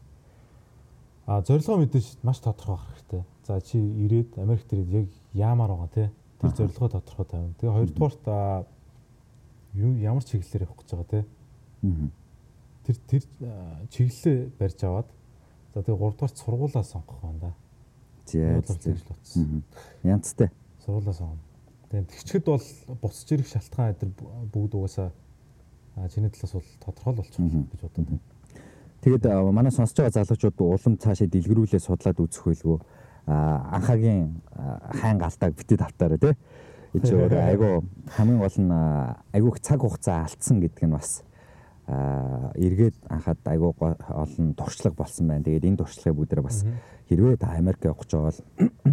А 1.26 1.42
зорилгоо 1.46 1.78
мэдээж 1.78 2.06
маш 2.26 2.38
тодорхой 2.42 2.82
хэрэгтэй. 2.82 3.22
За 3.46 3.60
чи 3.62 3.78
ирээд 3.78 4.38
Америкт 4.42 4.72
ирээд 4.74 4.90
яг 4.90 5.06
яамаар 5.34 5.70
байгаа 5.70 5.90
тий. 5.94 6.08
Тэр 6.42 6.50
зорилгоо 6.58 6.88
тодорхой 6.88 7.26
тавина. 7.26 7.54
Тэгээ 7.60 7.76
хоёрдугаарт 7.76 8.22
ямар 9.74 10.24
чиглэлээр 10.24 10.64
явах 10.64 10.78
гэж 10.80 10.90
байгаа 10.92 11.08
тий. 11.10 11.24
Тэр 12.86 12.96
тэр 13.08 13.22
чиглэлээ 13.90 14.38
барьж 14.58 14.80
аваад 14.84 15.08
за 15.74 15.82
тэгээ 15.82 15.98
гуравдугаарт 15.98 16.36
сургуулаа 16.38 16.84
сонгох 16.84 17.20
байна 17.22 17.38
да. 17.40 17.52
Тийм. 19.32 19.64
Янцтай. 20.02 20.50
Сургуулаа 20.84 21.14
сонгоно. 21.14 21.42
Тэгээ 21.90 22.08
тэгчгэд 22.08 22.44
бол 22.44 22.66
буцаж 23.02 23.28
ирэх 23.32 23.48
шалтгаан 23.48 23.92
эдэр 23.92 24.10
бүгд 24.52 24.72
угаасаа 24.74 25.12
чиний 26.12 26.30
талаас 26.30 26.52
бол 26.52 26.68
тодорхой 26.80 27.12
л 27.12 27.20
болчих 27.20 27.40
гэж 27.40 27.80
бодод 27.82 27.96
байна. 27.96 28.20
Тэгэд 29.00 29.24
манай 29.52 29.72
сонсож 29.72 29.96
байгаа 29.96 30.24
залуучууд 30.24 30.58
улам 30.60 30.94
цаашаа 30.98 31.28
дэлгэрүүлээ 31.28 31.80
судлаад 31.80 32.18
үзэх 32.20 32.44
байлгүй 32.44 32.78
анхаагийн 33.28 34.40
хайн 35.00 35.18
галтааг 35.18 35.54
битээ 35.54 35.78
тавтаараа 35.78 36.18
тий. 36.18 36.34
Чи 36.96 37.12
өөрөө 37.12 37.42
айгу 37.52 37.84
хамгийн 38.16 38.40
гол 38.40 38.58
нь 38.64 38.72
айгу 39.36 39.48
их 39.52 39.60
цаг 39.60 39.84
хугацаа 39.84 40.24
алдсан 40.24 40.56
гэдэг 40.64 40.88
нь 40.88 40.96
бас 40.96 41.20
эргээд 41.88 42.96
анхаад 43.12 43.40
айгу 43.44 43.76
олон 43.76 44.54
туршлага 44.56 44.96
болсон 44.96 45.28
байна. 45.28 45.44
Тэгээд 45.44 45.68
энэ 45.68 45.80
туршлагыг 45.84 46.16
бүгдээ 46.16 46.42
бас 46.44 46.64
хэрвээ 47.12 47.36
та 47.36 47.52
Америк 47.60 47.84
явах 47.84 48.08
гэж 48.08 48.12
бол 48.16 48.40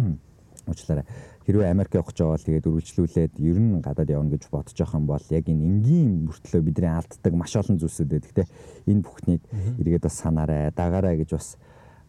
уучлаарай. 0.68 1.04
Хэрвээ 1.48 1.70
Америк 1.72 1.94
явах 1.96 2.12
гэж 2.12 2.20
бол 2.20 2.44
тэгээд 2.44 2.68
үргэлжлүүлээд 2.68 3.34
ер 3.40 3.58
нь 3.64 3.80
гадаад 3.80 4.12
явна 4.12 4.32
гэж 4.36 4.44
бодож 4.52 4.76
байгаа 4.76 5.00
юм 5.00 5.06
бол 5.08 5.24
яг 5.32 5.44
энэ 5.48 5.64
энгийн 5.64 6.10
мөртлөө 6.28 6.62
бидний 6.68 6.92
алддаг 6.92 7.32
маш 7.32 7.56
олон 7.56 7.80
зүйлсүүд 7.80 8.10
байдаг 8.12 8.32
те. 8.32 8.44
Энэ 8.84 9.04
бүхнийг 9.04 9.42
эргээд 9.80 10.04
бас 10.04 10.16
санаарай, 10.20 10.72
дагаарай 10.72 11.16
гэж 11.16 11.30
бас 11.32 11.56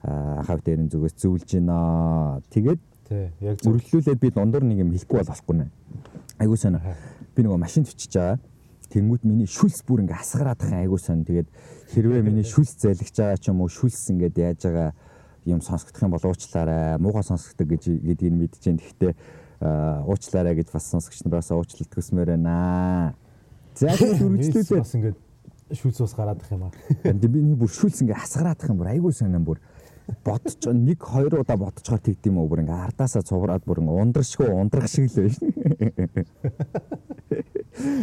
анхаав 0.03 0.61
дээрэн 0.63 0.89
зүгээс 0.91 1.15
зөвлөж 1.19 1.51
байна. 1.51 2.41
Тэгээд 2.49 2.81
яг 3.11 3.63
үргэлжлүүлээд 3.63 4.19
би 4.19 4.29
дундуур 4.31 4.63
нэг 4.67 4.83
юм 4.83 4.91
хэлэхгүй 4.91 5.17
бол 5.19 5.31
болохгүй 5.31 5.55
нэ. 5.57 5.67
Айгуу 6.39 6.57
сонио. 6.57 6.81
Би 7.35 7.43
нөгөө 7.45 7.59
машин 7.61 7.87
төчиж 7.87 8.13
байгаа. 8.13 8.39
Тэнгүүд 8.87 9.23
миний 9.27 9.49
шүлс 9.49 9.83
бүр 9.83 10.03
ингээ 10.03 10.19
асгараад 10.19 10.59
байгаа 10.61 10.83
айгуу 10.85 10.99
сонио. 10.99 11.27
Тэгээд 11.27 11.49
хэрвээ 11.95 12.21
миний 12.23 12.47
шүлс 12.47 12.77
залгиж 12.79 13.15
байгаа 13.15 13.37
ч 13.37 13.51
юм 13.51 13.61
уу 13.63 13.71
шүлс 13.71 13.99
ингээд 14.11 14.35
яаж 14.37 14.61
байгаа 14.63 14.89
юм 15.47 15.61
сонсогдох 15.61 16.03
юм 16.03 16.11
бол 16.11 16.27
уучлаарай. 16.27 16.97
Муухай 16.99 17.23
сонсогддог 17.23 17.67
гэж 17.67 17.83
гэдгийг 18.03 18.35
мэдэж 18.35 18.61
जैन. 18.63 18.79
Гэхдээ 18.79 19.13
уучлаарай 20.07 20.55
гэж 20.55 20.71
бас 20.71 20.91
сонсогч 20.91 21.23
нараас 21.25 21.51
уучлалт 21.51 21.91
хүсмээр 21.91 22.35
байна. 22.35 23.15
За 23.75 23.91
үргэлжлүүлээд 23.97 24.83
бас 24.83 24.93
ингээд 24.93 25.17
шүлс 25.73 26.01
ус 26.01 26.13
гараад 26.13 26.41
их 26.41 26.51
юм 26.51 26.67
аа. 26.67 26.71
Би 27.03 27.41
нэг 27.41 27.57
бүр 27.59 27.71
шүлс 27.71 28.03
ингээ 28.03 28.19
асгараад 28.19 28.61
их 28.61 28.69
юм 28.69 28.77
бүр 28.77 28.91
айгуу 28.93 29.11
сонио 29.11 29.41
бүр 29.41 29.59
бодож 30.23 30.61
нэг 30.71 30.99
хоёр 31.03 31.41
удаа 31.41 31.57
бодцохоор 31.57 32.01
тэгдэм 32.01 32.37
үү 32.39 32.47
бүр 32.47 32.61
ингээ 32.63 32.83
ардаасаа 32.87 33.23
цувраад 33.27 33.63
бүр 33.67 33.83
ингээ 33.83 34.01
ундрашгүй 34.03 34.47
ундрах 34.47 34.87
шиг 34.87 35.11
л 35.11 35.27
байна. 35.27 36.25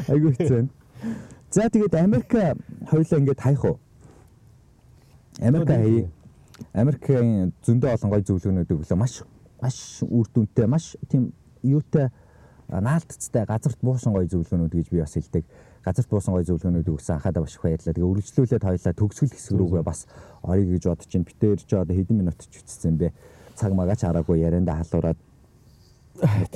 Айгуу 0.12 0.32
хэцүү. 0.36 0.68
За 1.50 1.68
тэгээд 1.72 1.94
Америк 1.96 2.30
хоёлаа 2.90 3.20
ингээ 3.20 3.40
таях 3.40 3.64
уу? 3.64 3.78
Америк 5.40 5.68
хай 5.68 6.08
Америкийн 6.72 7.52
зөндөө 7.66 7.90
олон 7.94 8.10
гоё 8.10 8.22
зөвлөгөөнүүд 8.22 8.70
өглөө 8.74 8.98
маш 8.98 9.22
маш 9.62 9.78
үр 10.06 10.26
дүнтэй 10.30 10.66
маш 10.70 10.94
тийм 11.10 11.32
юутай 11.62 12.10
наалтцтай 12.68 13.46
газарт 13.46 13.80
буусан 13.82 14.14
гоё 14.14 14.28
зөвлөгөөнүүд 14.30 14.74
гэж 14.74 14.88
би 14.92 15.02
бас 15.02 15.14
хэлдэг. 15.14 15.44
Газарт 15.84 16.08
буусан 16.08 16.34
гоё 16.34 16.44
зөвлөгөөнүүдийг 16.48 16.96
өгсөн 16.96 17.20
анхаадаа 17.20 17.44
маш 17.44 17.54
их 17.54 17.62
баярлалаа. 17.62 17.92
Тэгээ 17.92 18.10
үргэлжлүүлээд 18.10 18.64
хоёлаа 18.64 18.94
төгсгөл 18.96 19.34
хэсэг 19.36 19.56
рүүгээ 19.60 19.84
бас 19.84 20.00
орё 20.40 20.64
гэж 20.64 20.84
бодож 20.88 21.10
байна. 21.12 21.28
Битээр 21.28 21.60
ч 21.60 21.70
одоо 21.76 21.94
хэдэн 21.94 22.16
минут 22.16 22.40
ч 22.40 22.54
үтцсэн 22.56 22.96
бэ. 22.96 23.12
Цаг 23.54 23.72
магаач 23.76 24.00
хараагүй 24.00 24.40
яриандаа 24.40 24.80
халуураад 24.80 25.18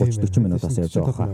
30 0.00 0.24
40 0.24 0.40
минут 0.40 0.62
бас 0.64 0.78
яаж 0.80 0.94
байгаа 0.96 1.12
хаа. 1.12 1.30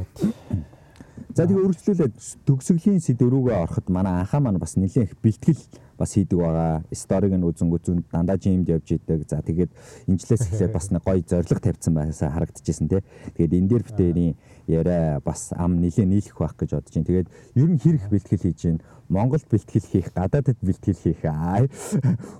За 1.34 1.46
тэгээ 1.46 1.66
үргэлжлүүлээд 1.66 2.14
төгсгөлийн 2.46 3.02
сэдв 3.02 3.26
рүүгээ 3.26 3.58
ороход 3.58 3.86
манай 3.90 4.22
анхаа 4.22 4.38
маань 4.38 4.62
бас 4.62 4.78
нэлээд 4.78 5.10
их 5.10 5.18
бэлтгэл 5.18 5.62
бас 5.98 6.14
хийдэг 6.14 6.38
байгаа. 6.38 6.82
Сториг 6.94 7.34
нь 7.34 7.42
үзэн 7.42 7.70
үзэн 7.74 8.06
дандаа 8.10 8.38
жимд 8.38 8.70
явж 8.70 8.94
идэг. 8.94 9.26
За 9.26 9.42
тэгээд 9.42 9.70
инжлээс 10.06 10.46
эхлээд 10.46 10.74
бас 10.74 10.90
нэг 10.94 11.02
гоё 11.02 11.22
зориг 11.26 11.58
тавьсан 11.58 11.94
байсаа 11.94 12.30
харагдчихсэн 12.30 12.86
тий. 12.86 13.02
Тэгээд 13.34 13.54
энэ 13.58 13.66
дээр 13.70 13.82
битэрийн 13.82 14.34
яриа 14.66 15.20
бас 15.24 15.52
ам 15.56 15.80
нэлээд 15.80 16.08
нийлэх 16.08 16.38
байх 16.38 16.56
гэж 16.56 16.70
бодож 16.76 16.94
байна. 16.94 17.08
Тэгээд 17.08 17.28
ер 17.54 17.68
нь 17.68 17.80
хэрэг 17.80 18.08
бэлтгэл 18.08 18.44
хийж 18.44 18.60
байна. 18.64 18.84
Монголд 19.08 19.44
бэлтгэл 19.50 19.90
хийх, 19.92 20.08
гадаадд 20.16 20.58
бэлтгэл 20.64 21.02
хийх. 21.04 21.20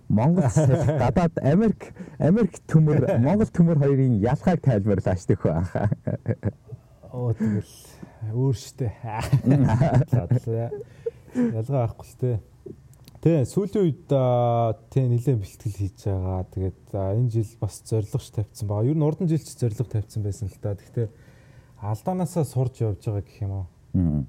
Монгол 0.08 0.48
гадаад 0.48 1.36
Америк 1.44 1.92
Америк 2.18 2.56
төмөр 2.66 3.20
Монгол 3.20 3.50
төмөр 3.52 3.78
хоёрын 3.84 4.20
ялгааг 4.24 4.64
тайлбарлаач 4.64 5.28
дэх 5.28 5.44
анхаа. 5.44 5.92
Оо 7.12 7.36
тэгэл 7.36 7.68
өөр 8.32 8.56
штэ. 8.56 8.88
Ялгаа 11.34 11.84
байхгүй 11.84 12.08
л 12.08 12.16
те. 12.18 12.40
Тэ 13.24 13.44
сүүлийн 13.48 13.84
үед 13.84 14.08
тэ 14.08 15.00
нэлээд 15.04 15.40
бэлтгэл 15.40 15.78
хийж 15.80 16.00
байгаа. 16.08 16.44
Тэгээд 16.48 16.80
энэ 16.92 17.32
жил 17.32 17.52
бас 17.60 17.80
зоригч 17.84 18.32
тавьсан 18.32 18.68
байгаа. 18.68 18.88
Ер 18.88 18.96
нь 18.96 19.04
урдан 19.04 19.28
жил 19.28 19.40
ч 19.40 19.52
зориг 19.56 19.80
тавьсан 19.80 20.20
байсан 20.24 20.48
л 20.48 20.60
та. 20.60 20.76
Гэхдээ 20.76 21.08
алдаанаасаа 21.84 22.44
сурж 22.48 22.80
явж 22.80 23.04
байгаа 23.04 23.22
гэх 23.22 23.42
юм 23.44 23.52
уу. 23.52 23.66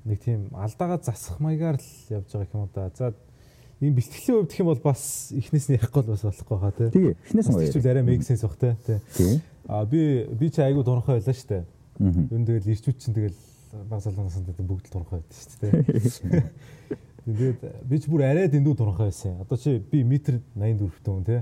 Нэг 0.06 0.20
тийм 0.22 0.50
алдаагаа 0.52 1.00
засах 1.02 1.40
маягаар 1.40 1.80
л 1.80 1.90
явж 2.12 2.30
байгаа 2.36 2.54
юм 2.54 2.70
да. 2.76 2.92
За 2.96 3.14
энэ 3.82 3.96
бэлтгэлийн 3.96 4.36
хувьд 4.44 4.52
гэх 4.52 4.60
юм 4.60 4.70
бол 4.70 4.84
бас 4.84 5.32
эхнээс 5.32 5.68
нь 5.72 5.78
ярихгүй 5.80 6.04
бас 6.04 6.24
болохгүй 6.28 6.58
хаа 6.60 6.74
тий. 6.76 6.90
Тэгээ 6.92 7.16
эхнээс 7.16 7.48
нь 7.50 7.60
ярьж 7.64 7.86
арай 7.88 8.04
make 8.04 8.28
sense 8.28 8.44
бах 8.44 8.60
тий. 8.60 9.42
А 9.68 9.86
би 9.86 10.28
би 10.30 10.50
ч 10.52 10.60
айгу 10.60 10.84
дурхай 10.84 11.18
байлаа 11.18 11.34
штэ. 11.34 11.64
Юу 12.00 12.44
тэгэл 12.44 12.72
ирчүүч 12.76 12.98
чинь 13.00 13.16
тэгэл 13.16 13.40
баг 13.90 14.00
залуунаас 14.04 14.36
нь 14.36 14.46
бүгд 14.46 14.92
л 14.92 14.94
дурхай 14.94 15.24
байдаг 15.24 15.40
шүү 15.40 16.30
дээ. 16.30 16.44
Тэгээд 17.26 17.60
би 17.90 17.96
ч 18.00 18.04
бүр 18.12 18.22
арай 18.28 18.48
дэндүү 18.52 18.76
дурхай 18.76 19.10
байсан. 19.10 19.40
Одоо 19.42 19.58
чи 19.58 19.80
би 19.80 20.04
метр 20.04 20.44
84 20.54 20.92
төн 21.04 21.24
тий. 21.24 21.42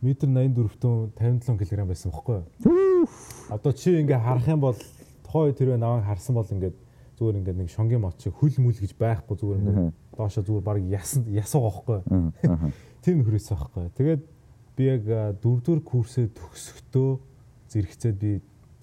Метр 0.00 0.26
84 0.26 0.80
төн 0.80 1.12
57 1.18 1.58
кг 1.60 1.86
байсан 1.86 2.10
бохгүй 2.10 2.42
юу? 2.64 3.06
Одоо 3.50 3.72
чи 3.72 4.00
ингээ 4.00 4.18
харах 4.18 4.48
юм 4.48 4.60
бол 4.60 4.78
тухай 5.32 5.56
тэрвээ 5.56 5.80
наваа 5.80 6.04
харсан 6.04 6.36
бол 6.36 6.44
ингээд 6.44 6.76
зүгээр 7.16 7.38
ингээд 7.40 7.58
нэг 7.64 7.70
шонгийн 7.72 8.04
мод 8.04 8.20
чи 8.20 8.28
хөл 8.28 8.52
мүл 8.60 8.76
гэж 8.76 8.92
байхгүй 9.00 9.36
зүгээр 9.40 9.60
ингээд 9.64 9.92
доошо 10.12 10.44
зүгээр 10.44 10.64
баг 10.68 10.78
ясан 10.84 11.24
ясуу 11.32 11.64
гохгүй. 11.64 12.04
Тэр 13.02 13.16
нөхрөөс 13.16 13.48
байхгүй. 13.48 13.88
Тэгээд 13.96 14.22
би 14.76 14.82
яг 14.84 15.04
дөрөвдүгээр 15.40 15.82
курсээ 15.88 16.28
төгсөхдөө 16.36 17.10
зэрэгцээд 17.72 18.16
би 18.20 18.32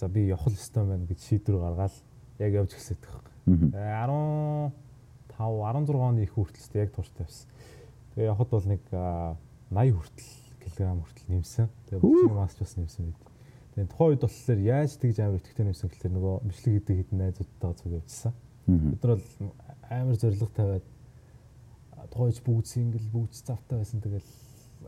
за 0.01 0.09
би 0.09 0.25
явах 0.25 0.49
ёстой 0.49 0.89
байна 0.89 1.05
гэж 1.05 1.19
шийдвэр 1.21 1.61
гаргаад 1.61 1.95
яг 2.41 2.51
явж 2.65 2.73
эхлэдэг 2.73 3.09
байхгүй. 3.13 3.35
15 3.77 4.73
16 5.37 5.95
оны 5.95 6.23
их 6.25 6.33
хүртэлтэй 6.33 6.81
яг 6.83 6.91
турш 6.95 7.13
тавьсан. 7.13 7.47
Тэгээ 8.15 8.29
явхад 8.33 8.49
бол 8.49 8.65
нэг 8.65 8.81
80 8.89 9.93
хүртэл 9.95 10.31
килограмм 10.65 11.01
хүртэл 11.05 11.29
нэмсэн. 11.29 11.69
Тэгээ 11.87 12.01
бүхний 12.01 12.35
масч 12.35 12.57
бас 12.59 12.73
нэмсэн 12.75 13.05
байд. 13.13 13.28
Тэгээ 13.79 13.95
тухайн 13.95 14.11
үед 14.11 14.23
болохоор 14.27 14.59
яаж 14.59 14.91
тэгж 14.99 15.17
амар 15.23 15.39
өтгтэй 15.39 15.63
нэмсэн 15.63 15.87
гэхээр 15.87 16.11
нөгөө 16.19 16.35
бичлэг 16.51 16.73
гэдэг 16.83 16.95
хэдэн 16.99 17.19
найзуудтайгаа 17.23 17.79
зүг 17.79 17.95
явжсан. 17.95 18.33
Бид 18.67 18.99
нар 18.99 19.15
бол 19.15 19.55
амар 19.87 20.15
зориг 20.19 20.51
тавиад 20.51 20.85
тухайч 22.11 22.43
бүгд 22.43 22.67
сингл 22.67 23.07
бүгд 23.07 23.39
завтай 23.39 23.79
байсан. 23.79 24.03
Тэгэл 24.03 24.27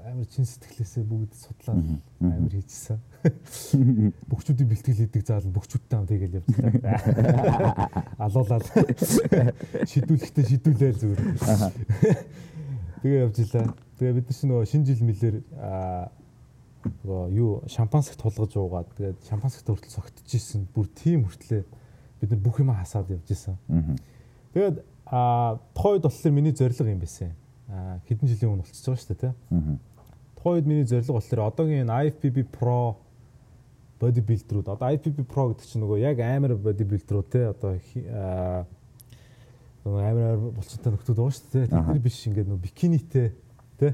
амар 0.04 0.28
чин 0.28 0.44
сэтгэлээсээ 0.44 1.04
бүгд 1.08 1.32
судлаад 1.40 1.88
амар 2.20 2.52
хийжсэн. 2.52 3.00
Бөхчүүдийн 4.28 4.68
бэлтгэл 4.68 5.08
хийдэг 5.08 5.24
заал 5.24 5.48
бөхчүүдтэй 5.48 5.96
хам 5.96 6.08
тэгэл 6.12 6.44
явчихлаа. 6.44 6.92
Алуулаад 8.28 8.68
шидүүлэхдээ 9.92 10.46
шидүүлээл 10.52 11.00
зүгээр. 11.00 11.22
Тэгээ 13.08 13.24
явж 13.24 13.40
илаа. 13.40 13.72
Тэгээ 14.04 14.20
бид 14.20 14.28
чинь 14.36 14.52
нөгөө 14.52 14.68
шинэ 14.68 14.86
жил 14.92 15.08
мэлэр 15.08 15.36
нөгөө 16.86 17.22
юу 17.38 17.52
шампанск 17.70 18.18
тулгаж 18.18 18.56
уугаад 18.58 18.90
тэгээд 18.98 19.28
шампанск 19.28 19.66
хүртэл 19.66 19.94
цогтчихсэн. 19.94 20.68
Бүр 20.74 20.88
тийм 20.92 21.26
хүртлээ 21.26 21.64
бид 22.22 22.30
нар 22.32 22.42
бүх 22.42 22.60
юм 22.62 22.74
хасаад 22.74 23.12
явж 23.12 23.32
исэн. 23.32 23.58
Тэгээд 24.54 24.84
а 25.06 25.60
тухайд 25.74 26.04
болохоор 26.04 26.34
миний 26.34 26.54
зорилго 26.54 26.90
юм 26.90 27.00
байсан. 27.00 27.34
А 27.68 28.00
хэдэн 28.08 28.30
жилийн 28.30 28.52
өмнө 28.54 28.64
болчихж 28.66 28.86
байгаа 28.86 29.02
шүү 29.02 29.10
дээ 29.12 29.22
тий. 29.22 29.34
Тухайн 30.38 30.56
үед 30.58 30.68
миний 30.68 30.86
зорилго 30.86 31.18
болохоор 31.18 31.48
одоогийн 31.48 31.90
IFBB 31.90 32.38
Pro 32.52 32.98
бодибилдерүүд 34.02 34.68
одоо 34.70 34.88
IFBB 34.94 35.26
Pro 35.30 35.50
гэдэг 35.52 35.66
чинь 35.66 35.82
нөгөө 35.86 36.00
яг 36.02 36.18
амар 36.26 36.56
бодибилдерүүд 36.58 37.28
те 37.30 37.42
одоо 37.54 37.78
нөгөө 39.86 40.02
амар 40.06 40.38
булчинтай 40.58 40.94
нөхдүүд 40.94 41.18
байгаа 41.18 41.36
шүү 41.38 41.50
дээ. 41.54 41.66
Тэд 41.70 41.74
нар 41.74 42.02
биш 42.02 42.22
ингээд 42.30 42.50
нөгөө 42.50 42.66
бикинитэй 42.66 43.28
те 43.82 43.94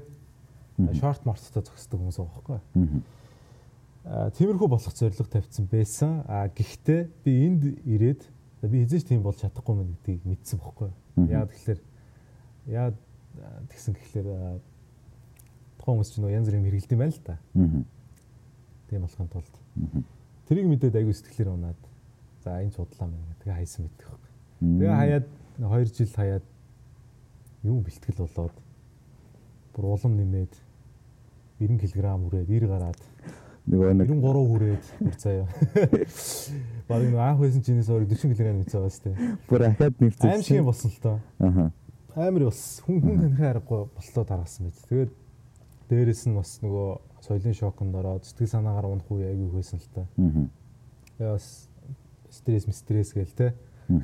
шорт 0.77 1.25
морттой 1.25 1.63
зогсдог 1.63 1.99
хүмүүс 1.99 2.17
байгаа 2.21 2.33
байхгүй. 2.37 3.01
Аа 4.07 4.29
тиймэрхүү 4.37 4.69
болох 4.69 4.93
зорилго 4.93 5.25
тавьсан 5.25 5.65
байсан. 5.71 6.21
Аа 6.29 6.47
гэхдээ 6.53 7.09
би 7.25 7.31
энд 7.47 7.63
ирээд 7.83 8.21
би 8.61 8.85
хизээч 8.85 9.09
тийм 9.09 9.23
болж 9.25 9.41
чадахгүй 9.41 9.75
мэн 9.75 9.97
гэдгийг 9.97 10.23
мэдсэн 10.25 10.59
бохгүй. 10.61 10.91
Яагаад 11.17 11.51
тэгэхээр 11.51 11.81
яа 12.71 12.93
тэгсэн 13.73 13.93
гэхэлэр 13.97 14.61
тухайн 15.81 15.97
хүмүүс 15.97 16.11
ч 16.13 16.21
нөө 16.21 16.31
янз 16.37 16.47
бүрийн 16.47 16.65
хэрэгэлдэм 16.69 16.99
байл 17.01 17.17
л 17.17 17.25
да. 17.25 17.35
Аа. 17.57 17.83
Тийм 18.89 19.01
болохын 19.01 19.29
тулд. 19.33 19.55
Тэрийг 20.47 20.67
мэдээд 20.69 20.95
аягүй 20.95 21.13
сэтгэлээр 21.17 21.53
унаад 21.53 21.81
за 22.45 22.61
энэ 22.61 22.71
судлаа 22.77 23.09
мэн 23.09 23.35
тэгээ 23.41 23.57
хайсан 23.59 23.81
мэддэг 23.85 24.07
байхгүй. 24.07 24.31
Тэгээ 24.61 24.95
хаяад 24.95 25.25
2 25.57 25.97
жил 25.97 26.13
хаяад 26.15 26.45
юм 27.65 27.83
бэлтгэл 27.83 28.23
болоод 28.23 28.55
бүр 29.75 29.85
улам 29.85 30.13
нэмээд 30.17 30.53
90 31.59 31.91
кг 31.93 32.05
хүрээд 32.05 32.47
90 32.49 32.71
гараад 32.71 32.99
нөгөө 33.67 33.93
нэг 33.99 34.09
93 34.13 34.47
хүрээд 34.51 34.83
бүр 35.03 35.15
заяа. 35.19 35.47
Баг 36.87 37.01
нэг 37.03 37.17
анх 37.19 37.39
байсан 37.43 37.61
чинээс 37.67 37.91
өөр 37.91 38.07
40 38.07 38.31
кг 38.31 38.49
нэмсэн 38.55 38.79
байгаа 38.79 38.93
шүү 38.95 39.05
дээ. 39.05 39.15
Бүр 39.49 39.61
ахаад 39.67 39.95
нэмсэн. 39.99 40.29
Аим 40.31 40.43
шиг 40.45 40.63
болсон 40.63 40.91
л 40.91 40.99
доо. 41.03 41.17
Аа. 41.43 41.69
Амар 42.15 42.47
болсон. 42.47 42.85
Хүн 42.87 42.97
хүн 43.03 43.17
танихаа 43.25 43.49
аргагүй 43.57 43.81
боллоо 43.91 44.23
дараасан 44.23 44.71
байж. 44.71 44.79
Тэгээд 44.87 45.11
Дээрээс 45.87 46.27
нь 46.27 46.35
бас 46.35 46.59
нөгөө 46.59 46.87
соёлын 47.23 47.55
шоконд 47.55 47.95
ороод 47.95 48.27
сэтгэл 48.27 48.51
санаагаар 48.59 48.91
унах 48.91 49.07
үе 49.07 49.31
айгүй 49.31 49.47
хөөсөн 49.55 49.79
л 49.79 49.91
та. 49.95 50.03
Аа. 50.19 51.31
Бас 51.31 51.69
стресс 52.27 52.67
стресс 52.75 53.15
гээл 53.15 53.31
те. 53.31 53.53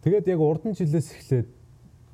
Тэгээд 0.00 0.32
яг 0.32 0.40
урдан 0.40 0.72
жилээс 0.72 1.12
эхлээд 1.12 1.48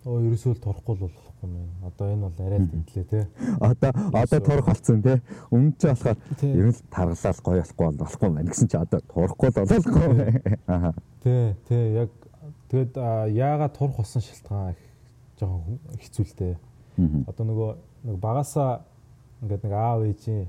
оо 0.06 0.22
ерөөсөө 0.22 0.54
л 0.54 0.62
турохгүй 0.62 0.94
л 0.94 1.02
болохгүй 1.02 1.48
юм. 1.50 1.70
Одоо 1.82 2.06
энэ 2.14 2.22
бол 2.22 2.38
арай 2.46 2.60
л 2.62 2.70
тэмдлээ 2.70 3.06
те. 3.10 3.20
Одоо 3.58 3.90
одоо 4.14 4.38
турах 4.38 4.66
болсон 4.70 5.02
те. 5.02 5.18
Өмнө 5.50 5.74
ч 5.74 5.90
болохоор 5.90 6.18
ер 6.46 6.66
нь 6.70 6.78
таргалал 6.94 7.40
гоё 7.42 7.62
болохгүй 7.66 7.98
болохгүй 7.98 8.28
байна 8.30 8.50
гэсэн 8.54 8.70
чи 8.70 8.76
одоо 8.78 9.00
турохгүй 9.02 9.50
л 9.50 9.58
болоогүй. 9.58 10.06
Аа. 10.70 10.94
Тэ 11.26 11.58
тэ 11.66 12.06
яг 12.06 12.10
тэгээд 12.70 12.94
яагаад 13.34 13.74
турах 13.74 13.98
болсон 13.98 14.22
шалтгаан 14.22 14.78
их 14.78 14.82
жоохон 15.42 15.78
хэцүүлтэй. 15.98 16.54
Одоо 17.26 17.44
нөгөө 17.50 17.70
нэг 18.06 18.16
багасаа 18.22 18.86
ингээд 19.42 19.66
нэг 19.66 19.74
аав 19.74 20.06
ээжийн 20.06 20.46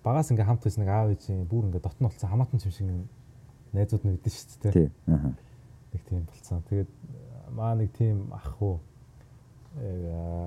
багаас 0.00 0.32
ингээ 0.32 0.48
хамт 0.48 0.64
байсан 0.64 0.80
нэг 0.80 0.90
аав 0.90 1.12
ээжийн 1.12 1.44
бүр 1.44 1.68
ингээ 1.68 1.84
дотн 1.84 2.08
болсон 2.08 2.32
хамаатан 2.32 2.64
чим 2.64 2.72
шиг 2.72 2.88
найзууд 3.76 4.08
нь 4.08 4.16
өгдөн 4.16 4.32
шүү 4.32 4.58
дээ. 4.64 4.72
Тий. 4.72 4.88
Аа. 5.06 5.36
Нэг 5.92 6.02
тийм 6.08 6.24
болцсон. 6.24 6.64
Тэгээд 6.64 6.90
маа 7.56 7.74
нэг 7.74 7.92
тийм 7.96 8.32
ах 8.32 8.56
уу 8.60 8.80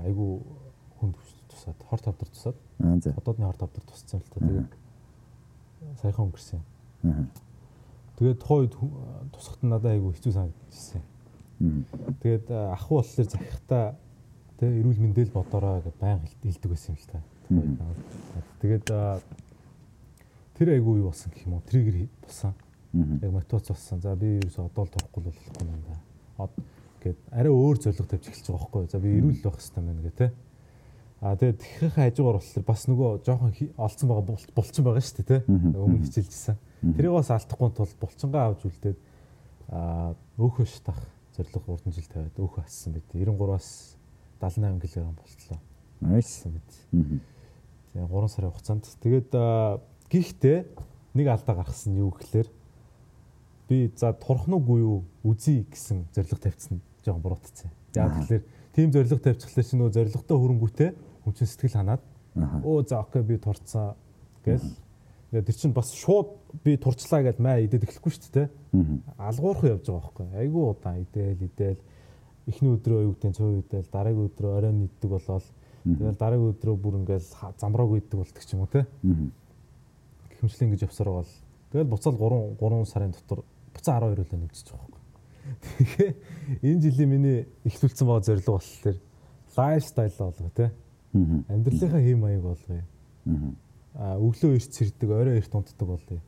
айгу 0.05 0.43
хүнд 0.99 1.15
тусаад 1.49 1.77
хор 1.89 1.99
тавдар 1.99 2.29
тусаад. 2.29 2.57
Одоодны 3.17 3.45
хор 3.45 3.57
тавдар 3.57 3.83
тусцсан 3.87 4.19
л 4.19 4.29
та. 4.29 4.39
Тэгээд 4.39 4.71
саяхан 6.01 6.27
өнгөрсөн. 6.27 6.61
Аа. 7.03 7.25
Тэгээд 8.19 8.39
тухайд 8.39 8.77
тусахт 9.31 9.63
надад 9.63 9.91
айгу 9.91 10.13
хэцүү 10.13 10.33
санагдчихсэн. 10.33 11.03
Тэгээд 12.21 12.51
ах 12.51 12.91
уу 12.91 12.99
болохоор 12.99 13.29
захихта 13.29 13.95
Тэ 14.63 14.69
эрүүл 14.79 15.01
мэндэл 15.01 15.33
бодороо 15.33 15.81
гэж 15.83 15.95
байнга 15.99 16.29
хэлдэг 16.39 16.71
байсан 16.71 16.95
юм 16.95 17.01
л 17.01 17.09
та. 17.11 17.19
Тэгээд 18.61 18.85
тэр 20.53 20.67
айгүй 20.77 21.01
юу 21.01 21.09
болсон 21.09 21.33
гэх 21.33 21.43
юм 21.43 21.57
уу? 21.57 21.65
Триггер 21.67 22.07
болсон. 22.21 22.53
Яг 22.93 23.31
мотивац 23.33 23.67
болсон. 23.67 23.99
За 23.99 24.15
би 24.15 24.37
ерөөсө 24.37 24.63
одоо 24.63 24.85
л 24.85 24.93
турохгүй 24.93 25.19
л 25.19 25.27
болохгүй 25.33 25.67
юм 25.67 25.83
да. 25.83 26.47
Гэт 27.03 27.19
арай 27.35 27.51
өөр 27.51 27.77
зорилго 27.83 28.07
тавьж 28.07 28.31
эхэлж 28.31 28.47
байгаа 28.47 28.63
байхгүй? 28.63 28.87
За 28.87 28.99
би 29.03 29.09
эрүүл 29.19 29.43
байх 29.43 29.59
хэрэгтэй 29.59 29.83
байна 29.83 30.01
гэх 30.07 30.15
тэ. 30.15 30.31
А 31.19 31.35
тэгээд 31.35 31.59
тэгхийн 31.59 31.91
хажуугаар 31.99 32.39
болохоор 32.39 32.63
бас 32.67 32.81
нөгөө 32.87 33.09
жоохон 33.27 33.51
олцсон 33.75 34.07
байгаа 34.07 34.25
булчин 34.55 34.83
байгаа 34.87 35.03
шүү 35.03 35.15
дээ 35.19 35.27
тий. 35.27 35.41
Өмнө 35.51 36.03
хичээлжсэн. 36.07 36.57
Тэрийг 36.95 37.15
бас 37.15 37.31
алдахгүй 37.31 37.69
тул 37.75 37.91
булчингаа 37.99 38.43
авч 38.51 38.63
үлдээд 38.67 38.97
а 39.67 40.15
өөхөө 40.39 40.67
шатах 40.67 40.99
зориг 41.35 41.67
урдан 41.67 41.91
жил 41.91 42.07
тавиад 42.07 42.39
өөхөө 42.39 42.63
ассан 42.63 42.95
байт. 42.95 43.07
93-аас 43.11 43.95
78 44.39 44.79
кг 44.87 45.11
болтлоо. 45.15 45.59
Nice 46.03 46.47
байт. 46.47 46.71
Тэгээ 47.91 48.07
3 48.07 48.31
сарын 48.31 48.51
хугацаанд. 48.51 48.87
Тэгээд 48.99 49.31
гихтээ 50.11 50.59
нэг 51.15 51.27
алдаа 51.27 51.55
гаргасан 51.55 51.95
юу 51.99 52.11
гэхээр 52.15 52.47
би 53.69 53.91
за 53.95 54.11
турах 54.13 54.47
нүггүй 54.47 54.79
юу 54.83 55.03
үзье 55.23 55.63
гэсэн 55.63 56.07
зориг 56.11 56.35
тавьсан 56.41 56.81
жоохон 57.05 57.21
буруутцсан. 57.21 57.71
Яг 57.95 58.17
тэгэхээр 58.23 58.43
тийм 58.73 58.89
зориг 58.91 59.21
тавьчихлаа 59.21 59.63
чи 59.63 59.75
нөгөө 59.77 59.93
зоригтой 59.93 60.37
хөрөнгөтэй 60.39 60.89
хүн 61.23 61.33
чинь 61.37 61.51
сэтгэл 61.51 61.77
ханаад 61.77 62.03
өө 62.65 62.87
за 62.89 62.99
окей 63.03 63.21
би 63.21 63.37
турцсан 63.37 63.93
гэл 64.45 64.65
тэр 65.41 65.55
чинь 65.55 65.73
бас 65.73 65.93
шууд 65.93 66.33
би 66.63 66.77
турчлаа 66.77 67.23
гэж 67.25 67.37
маа 67.41 67.57
идээд 67.61 67.89
эхлэхгүй 67.89 68.11
шүү 68.13 68.33
дээ. 68.33 68.47
Алгуурхан 69.17 69.73
явж 69.73 69.89
байгаа 69.89 70.01
байхгүй. 70.01 70.25
Айгүй 70.37 70.63
удаан 70.69 71.01
идээл 71.01 71.41
идээл 71.49 71.81
эхний 72.47 72.71
өдрөө 72.75 73.01
юу 73.09 73.13
гэдэг 73.17 73.29
нь 73.31 73.37
цоо 73.37 73.49
идээл 73.57 73.89
дараагийн 73.89 74.27
өдрөө 74.29 74.51
оройн 74.57 74.85
иддэг 74.85 75.09
болоод 75.09 75.45
тэгэл 75.83 76.21
дараагийн 76.21 76.51
өдрөө 76.53 76.75
бүр 76.77 76.95
ингээл 77.01 77.29
замрааг 77.57 77.91
иддэг 77.97 78.17
болдог 78.19 78.43
ч 78.45 78.53
юм 78.53 78.61
уу 78.61 78.69
те. 78.69 78.85
Хэмжлэн 80.37 80.69
гэж 80.69 80.81
явсараа 80.85 81.13
бол 81.23 81.31
тэгэл 81.71 81.89
буцаал 81.89 82.17
3 82.17 82.57
3 82.61 82.85
сарын 82.85 83.11
дотор 83.17 83.41
буцаа 83.73 83.97
12 83.97 84.21
үлээ 84.21 84.29
байгаа 84.29 84.77
байхгүй. 84.77 84.92
Тэгэхээр 85.63 86.15
энэ 86.63 86.81
жилийн 86.81 87.09
миний 87.09 87.39
ихлүүлсэн 87.67 88.07
байгаа 88.07 88.27
зорилго 88.27 88.57
болохоор 88.57 88.97
лайфстайл 89.57 90.17
болгоо 90.19 90.51
те. 90.55 90.71
Амьдралынхаа 91.13 92.01
хэм 92.01 92.19
маяг 92.19 92.41
болгоё. 92.43 92.83
Аа 93.93 94.17
өглөө 94.17 94.57
эрт 94.57 94.71
сэрдэг, 94.73 95.09
орой 95.09 95.37
эрт 95.37 95.53
унтдаг 95.53 95.87
болъё. 95.87 96.19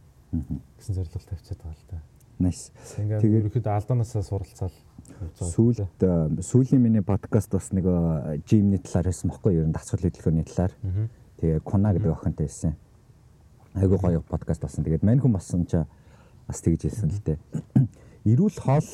гэсэн 0.77 0.93
зорилго 0.95 1.19
тавьчихад 1.19 1.61
байгаа 1.63 1.79
л 1.79 1.87
да. 1.89 1.99
Nice. 2.35 2.71
Тэгээд 2.99 3.47
ерөөхдөө 3.47 3.71
алдаанаасаа 3.71 4.23
суралцаал 4.27 4.75
сүүлд 5.39 5.87
сүүлийн 6.43 6.81
миний 6.83 7.03
подкаст 7.05 7.51
бас 7.55 7.71
нэг 7.71 7.87
жимний 8.43 8.81
талаар 8.83 9.07
хэлсэн 9.07 9.31
бохгүй 9.31 9.55
юу? 9.55 9.71
Дасгал 9.71 10.03
хөдөлгөөний 10.03 10.43
талаар. 10.43 10.73
Тэгээ 11.39 11.63
Куна 11.63 11.93
гэдэг 11.95 12.11
охинтой 12.11 12.47
хэлсэн. 12.51 12.75
Айгуу 13.75 13.99
гоё 14.03 14.19
подкаст 14.19 14.61
болсон. 14.67 14.83
Тэгээд 14.83 15.07
мань 15.07 15.23
хүн 15.23 15.31
болсон 15.31 15.63
ч 15.63 15.79
бас 16.47 16.59
тэгж 16.59 16.91
хэлсэн 16.91 17.09
л 17.15 17.23
дээ. 17.23 17.39
Ирүүл 18.25 18.57
хоол 18.57 18.89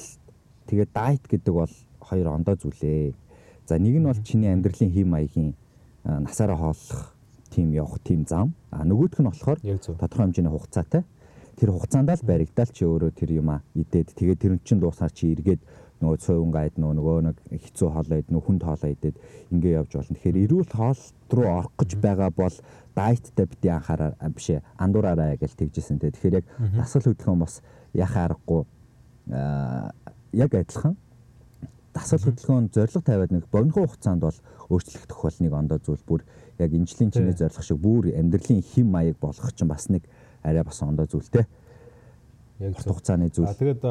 тэгээд 0.67 0.91
дайет 0.91 1.23
гэдэг 1.23 1.53
бол 1.55 1.73
хоёр 2.03 2.27
ондоо 2.35 2.59
зүйлээ. 2.59 3.15
За 3.63 3.79
нэг 3.79 3.95
нь 3.95 4.03
бол 4.03 4.19
чиний 4.27 4.51
амьдралын 4.51 4.91
хэм 4.91 5.07
маягийн 5.07 5.55
насаараа 6.03 6.59
хооллох 6.59 7.15
тийм 7.47 7.71
явах 7.71 8.03
тийм 8.03 8.27
зам. 8.27 8.51
А 8.75 8.83
нөгөөх 8.83 9.23
нь 9.23 9.29
болохоор 9.31 9.59
тодорхой 9.63 10.27
хэмжээний 10.27 10.51
хугацаатай. 10.51 11.07
Тэр 11.55 11.71
хугацаанд 11.71 12.11
л 12.11 12.27
баригдаал 12.27 12.75
чи 12.75 12.83
өөрөө 12.83 13.11
тэр 13.15 13.31
юм 13.39 13.55
а 13.55 13.63
идээд 13.71 14.11
тэгээд 14.19 14.39
тэр 14.43 14.53
нь 14.59 14.63
чин 14.67 14.83
дуусаар 14.83 15.15
чи 15.15 15.31
эргээд 15.31 15.63
нөгөө 16.03 16.17
цуйван 16.19 16.51
гайд 16.51 16.75
нөгөө 16.75 17.17
нэг 17.31 17.37
хэцүү 17.55 17.87
хоолоо 17.87 18.19
ид 18.19 18.27
нөгөө 18.35 18.47
хүнд 18.51 18.63
хоолоо 18.67 18.91
идээд 18.91 19.15
ингээ 19.55 19.79
явж 19.79 19.91
болно. 19.95 20.15
Тэгэхээр 20.19 20.43
эрүүл 20.43 20.71
хоол 20.75 21.01
руу 21.31 21.47
орох 21.47 21.71
гэж 21.79 21.91
байгаа 22.03 22.29
бол 22.35 22.55
дайттай 22.99 23.45
бити 23.47 23.67
анхаараа 23.71 24.11
биш 24.35 24.59
андуураараа 24.75 25.39
гэж 25.39 25.55
тэгжсэн. 25.55 26.03
Тэгэхээр 26.03 26.43
яг 26.43 26.45
дасгал 26.75 27.15
хөдөлгөөн 27.15 27.39
бас 27.39 27.63
яхаа 27.95 28.27
аргагүй 28.27 28.67
яг 29.27 30.53
адилхан 30.53 30.95
дасгал 31.93 32.23
хөдөлгөөн 32.23 32.69
зориг 32.73 33.03
тавиад 33.03 33.31
нэг 33.31 33.45
богино 33.51 33.73
хугацаанд 33.73 34.21
бол 34.23 34.37
өөрчлөгдөх 34.69 35.19
бол 35.21 35.37
нэг 35.39 35.53
ондоо 35.53 35.79
зүйл 35.79 36.03
бүр 36.07 36.21
яг 36.59 36.71
инжлийн 36.73 37.11
чиний 37.11 37.35
зориг 37.35 37.63
шиг 37.63 37.77
бүр 37.77 38.11
амьдралын 38.15 38.63
хим 38.63 38.91
маяг 38.91 39.17
болгох 39.19 39.51
чинь 39.53 39.67
бас 39.67 39.89
нэг 39.89 40.07
арай 40.43 40.63
бас 40.63 40.81
ондоо 40.81 41.05
зүйлтэй. 41.05 41.45
Яг 42.59 42.79
хугацааны 42.79 43.29
зүйл. 43.29 43.51
Тэгээд 43.51 43.83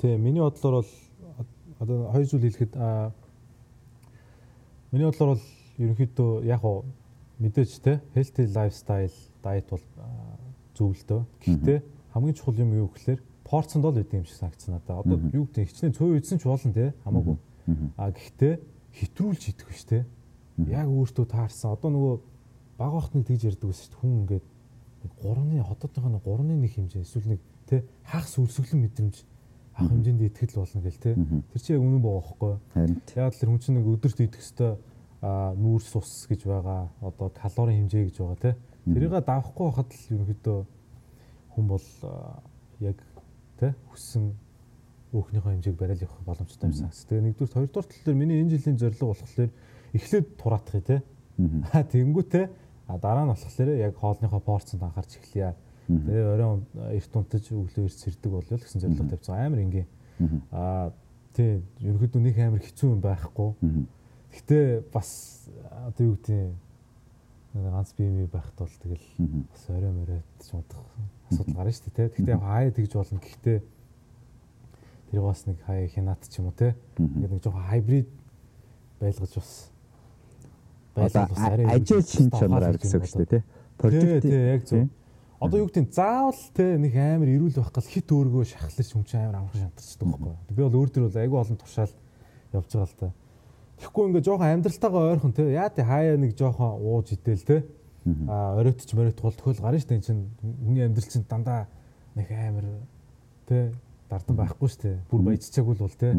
тий 0.00 0.16
миний 0.16 0.42
бодлоор 0.42 0.82
бол 0.82 0.90
одоо 1.78 2.10
хоёр 2.10 2.26
зүйл 2.26 2.42
хэлэхэд 2.50 2.74
миний 4.90 5.06
бодлоор 5.06 5.38
бол 5.38 5.44
ерөнхийдөө 5.78 6.44
яг 6.44 6.64
уу 6.64 6.84
мэдээж 7.38 7.70
те 7.82 8.00
healthy 8.14 8.46
lifestyle 8.50 9.14
diet 9.42 9.70
бол 9.70 9.84
зөв 10.74 10.90
л 10.94 11.04
дөө. 11.06 11.22
Гэхдээ 11.42 11.78
хамгийн 12.14 12.34
чухал 12.34 12.58
юм 12.58 12.74
юу 12.74 12.90
гэхээр 12.90 13.22
порцонд 13.44 13.84
л 13.84 14.00
үгүй 14.00 14.24
юм 14.24 14.26
шиг 14.26 14.40
санагдсан 14.40 14.74
надаа. 14.74 15.04
Одоо 15.04 15.20
юу 15.32 15.44
гэдэг 15.46 15.68
хичнээн 15.68 15.94
цөө 15.94 16.08
үйдсэн 16.16 16.38
ч 16.40 16.44
болно 16.48 16.72
те 16.72 16.94
хамаагүй. 17.04 17.36
А 17.96 18.10
гэхдээ 18.10 18.54
хэтрүүлж 18.92 19.42
идэх 19.52 19.68
биш 19.68 19.84
те. 19.84 20.04
Яг 20.56 20.88
өөртөө 20.88 21.26
таарсан. 21.28 21.76
Одоо 21.76 21.90
нөгөө 21.92 22.14
баг 22.78 22.92
багт 22.92 23.12
нэг 23.14 23.26
тэгж 23.28 23.54
ярьдаг 23.54 23.68
байсан 23.68 23.86
шүү. 23.90 24.00
Хүн 24.00 24.12
ингээд 24.24 24.46
3-ны 25.20 25.62
хотоодынхаа 25.62 26.20
3-ны 26.24 26.54
нэг 26.56 26.72
хэмжээ 26.74 27.02
эсвэл 27.04 27.36
нэг 27.36 27.40
те 27.68 27.84
хаах 28.08 28.26
сүлсөглөн 28.28 28.82
мэдрэмж 28.88 29.16
авах 29.76 29.90
хэмжээнд 29.92 30.22
итгэл 30.24 30.58
болно 30.62 30.80
гэл 30.80 31.02
те. 31.02 31.12
Тэр 31.52 31.60
чинь 31.60 31.76
яг 31.76 31.84
үнэн 31.84 32.02
байхгүй. 32.02 32.54
Яг 33.18 33.32
л 33.34 33.48
хүн 33.50 33.60
чинь 33.60 33.76
нэг 33.78 33.86
өдөрт 33.90 34.20
идэх 34.24 34.40
хэвээр 34.40 34.78
нүүрс 35.58 35.90
ус 35.96 36.12
гэж 36.30 36.40
байгаа. 36.46 36.88
Одоо 37.00 37.28
калорийн 37.34 37.88
хэмжээ 37.88 38.04
гэж 38.08 38.16
байгаа 38.20 38.40
те. 38.40 38.52
Тэрийг 38.84 39.12
давахгүй 39.24 39.64
байхад 39.68 39.90
л 39.90 40.12
ерөнхийдөө 40.14 40.58
хүн 41.54 41.66
бол 41.68 41.86
яг 42.80 42.96
тэ 43.58 43.74
хүссэн 43.90 44.34
өөхнийхөө 45.14 45.52
хэмжээг 45.54 45.76
барайл 45.78 46.04
явах 46.04 46.22
боломжтой 46.26 46.68
юм 46.68 46.74
санагс. 46.74 47.06
Тэгээ 47.06 47.24
нэгдүгээр 47.30 47.54
хоёрдугаар 47.54 47.86
тал 47.86 48.02
дээр 48.04 48.18
миний 48.18 48.42
энэ 48.42 48.58
жилийн 48.58 48.78
зорилго 48.78 49.14
болохоор 49.14 49.50
эхлээд 49.94 50.26
тураатах 50.34 50.82
тий. 50.82 51.00
Аа 51.70 51.82
тэгэнгүүтээ 51.86 52.44
дараа 52.98 53.24
нь 53.24 53.32
болохоор 53.32 53.70
яг 53.78 53.94
хоолныхоо 53.94 54.40
порцонд 54.42 54.82
анхаарч 54.82 55.22
эхлэе. 55.22 55.54
Тэгээ 55.86 56.24
оройн 56.34 56.66
эрт 56.98 57.12
унтаж 57.14 57.44
өглөө 57.52 57.86
эрт 57.86 57.98
сэрдэг 58.02 58.30
болол 58.32 58.58
гэсэн 58.58 58.80
зорилго 58.82 59.06
тавьсан 59.14 59.38
амар 59.38 59.60
ингийн. 59.62 59.88
Аа 60.50 60.90
тий 61.34 61.62
ерөнхийдөө 61.78 62.22
нэг 62.22 62.36
амар 62.38 62.62
хэцүү 62.62 62.88
юм 62.90 63.00
байхгүй. 63.00 63.50
Гэтэ 64.34 64.82
бас 64.90 65.46
одоо 65.86 66.06
юу 66.10 66.16
гэдэг 66.18 66.54
ганц 67.54 67.94
бие 67.94 68.10
мэй 68.10 68.26
байхад 68.26 68.58
бол 68.58 68.74
тэгэл 68.82 69.06
бас 69.46 69.62
орой 69.70 69.92
моройд 69.94 70.26
ч 70.42 70.50
унтах 70.54 70.82
асуудал 71.34 71.54
гарна 71.58 71.72
шүү 71.74 71.92
дээ. 71.94 72.08
Гэхдээ 72.14 72.38
хаяа 72.38 72.70
тэгж 72.70 72.92
болно. 72.94 73.20
Гэхдээ 73.20 73.58
тэр 75.10 75.20
бас 75.20 75.40
нэг 75.46 75.58
хаяа 75.66 75.88
хянат 75.90 76.22
ч 76.30 76.38
юм 76.38 76.48
уу 76.48 76.56
те. 76.56 76.74
Ингээд 76.98 77.32
нэг 77.34 77.42
жоохон 77.42 77.66
хайбрид 77.66 78.08
байлгаж 79.02 79.32
бас 79.34 79.70
ажил 80.96 82.02
шин 82.02 82.30
чанараар 82.30 82.78
гэсэн 82.78 83.02
үг 83.02 83.10
шүү 83.10 83.26
дээ 83.26 83.32
те. 83.34 83.44
Продуктив 83.78 84.30
яг 84.30 84.62
зөв. 84.66 84.88
Одоо 85.42 85.58
юу 85.60 85.68
гэдэг 85.68 85.92
заавал 85.92 86.40
те 86.54 86.78
нэг 86.78 86.94
амар 86.94 87.28
ирүүл 87.28 87.58
байх 87.58 87.72
гал 87.74 87.90
хит 87.90 88.08
өөргөө 88.08 88.44
шахлаж 88.46 88.88
юм 88.94 89.04
чи 89.04 89.18
амар 89.18 89.42
амархан 89.42 89.66
шантарчдаг 89.66 90.08
байхгүй. 90.08 90.34
Би 90.54 90.62
бол 90.62 90.78
өөр 90.78 90.90
төр 90.94 91.02
бол 91.10 91.20
айгүй 91.20 91.38
олон 91.42 91.58
туршаал 91.58 91.94
явж 92.54 92.70
байгаа 92.70 92.86
л 92.88 92.96
та. 92.96 93.12
Тэгэхгүй 93.82 94.04
ингээ 94.08 94.24
жоохон 94.24 94.52
амьдралтайгаа 94.54 95.10
ойрхон 95.10 95.34
те. 95.34 95.42
Яа 95.50 95.68
тий 95.68 95.84
хаяа 95.84 96.16
нэг 96.16 96.38
жоохон 96.38 96.78
ууж 96.78 97.12
идэл 97.12 97.44
те 97.44 97.56
А 98.28 98.56
оройтч 98.60 98.92
мориот 98.92 99.16
тул 99.16 99.32
төхөл 99.32 99.60
гарна 99.60 99.80
шүү 99.80 99.88
дээ. 99.88 100.04
Чинь 100.04 100.22
хүний 100.42 100.84
амьдрал 100.84 101.08
чинь 101.08 101.24
дандаа 101.28 101.66
нэг 102.14 102.28
амар 102.30 102.66
тэ 103.48 103.72
дардан 104.10 104.36
байхгүй 104.36 104.68
шүү 104.68 104.82
дээ. 104.84 104.96
Бүр 105.10 105.22
баяжчаагүй 105.28 105.74
л 105.74 105.84
бол 105.84 105.96
тэ. 105.96 106.12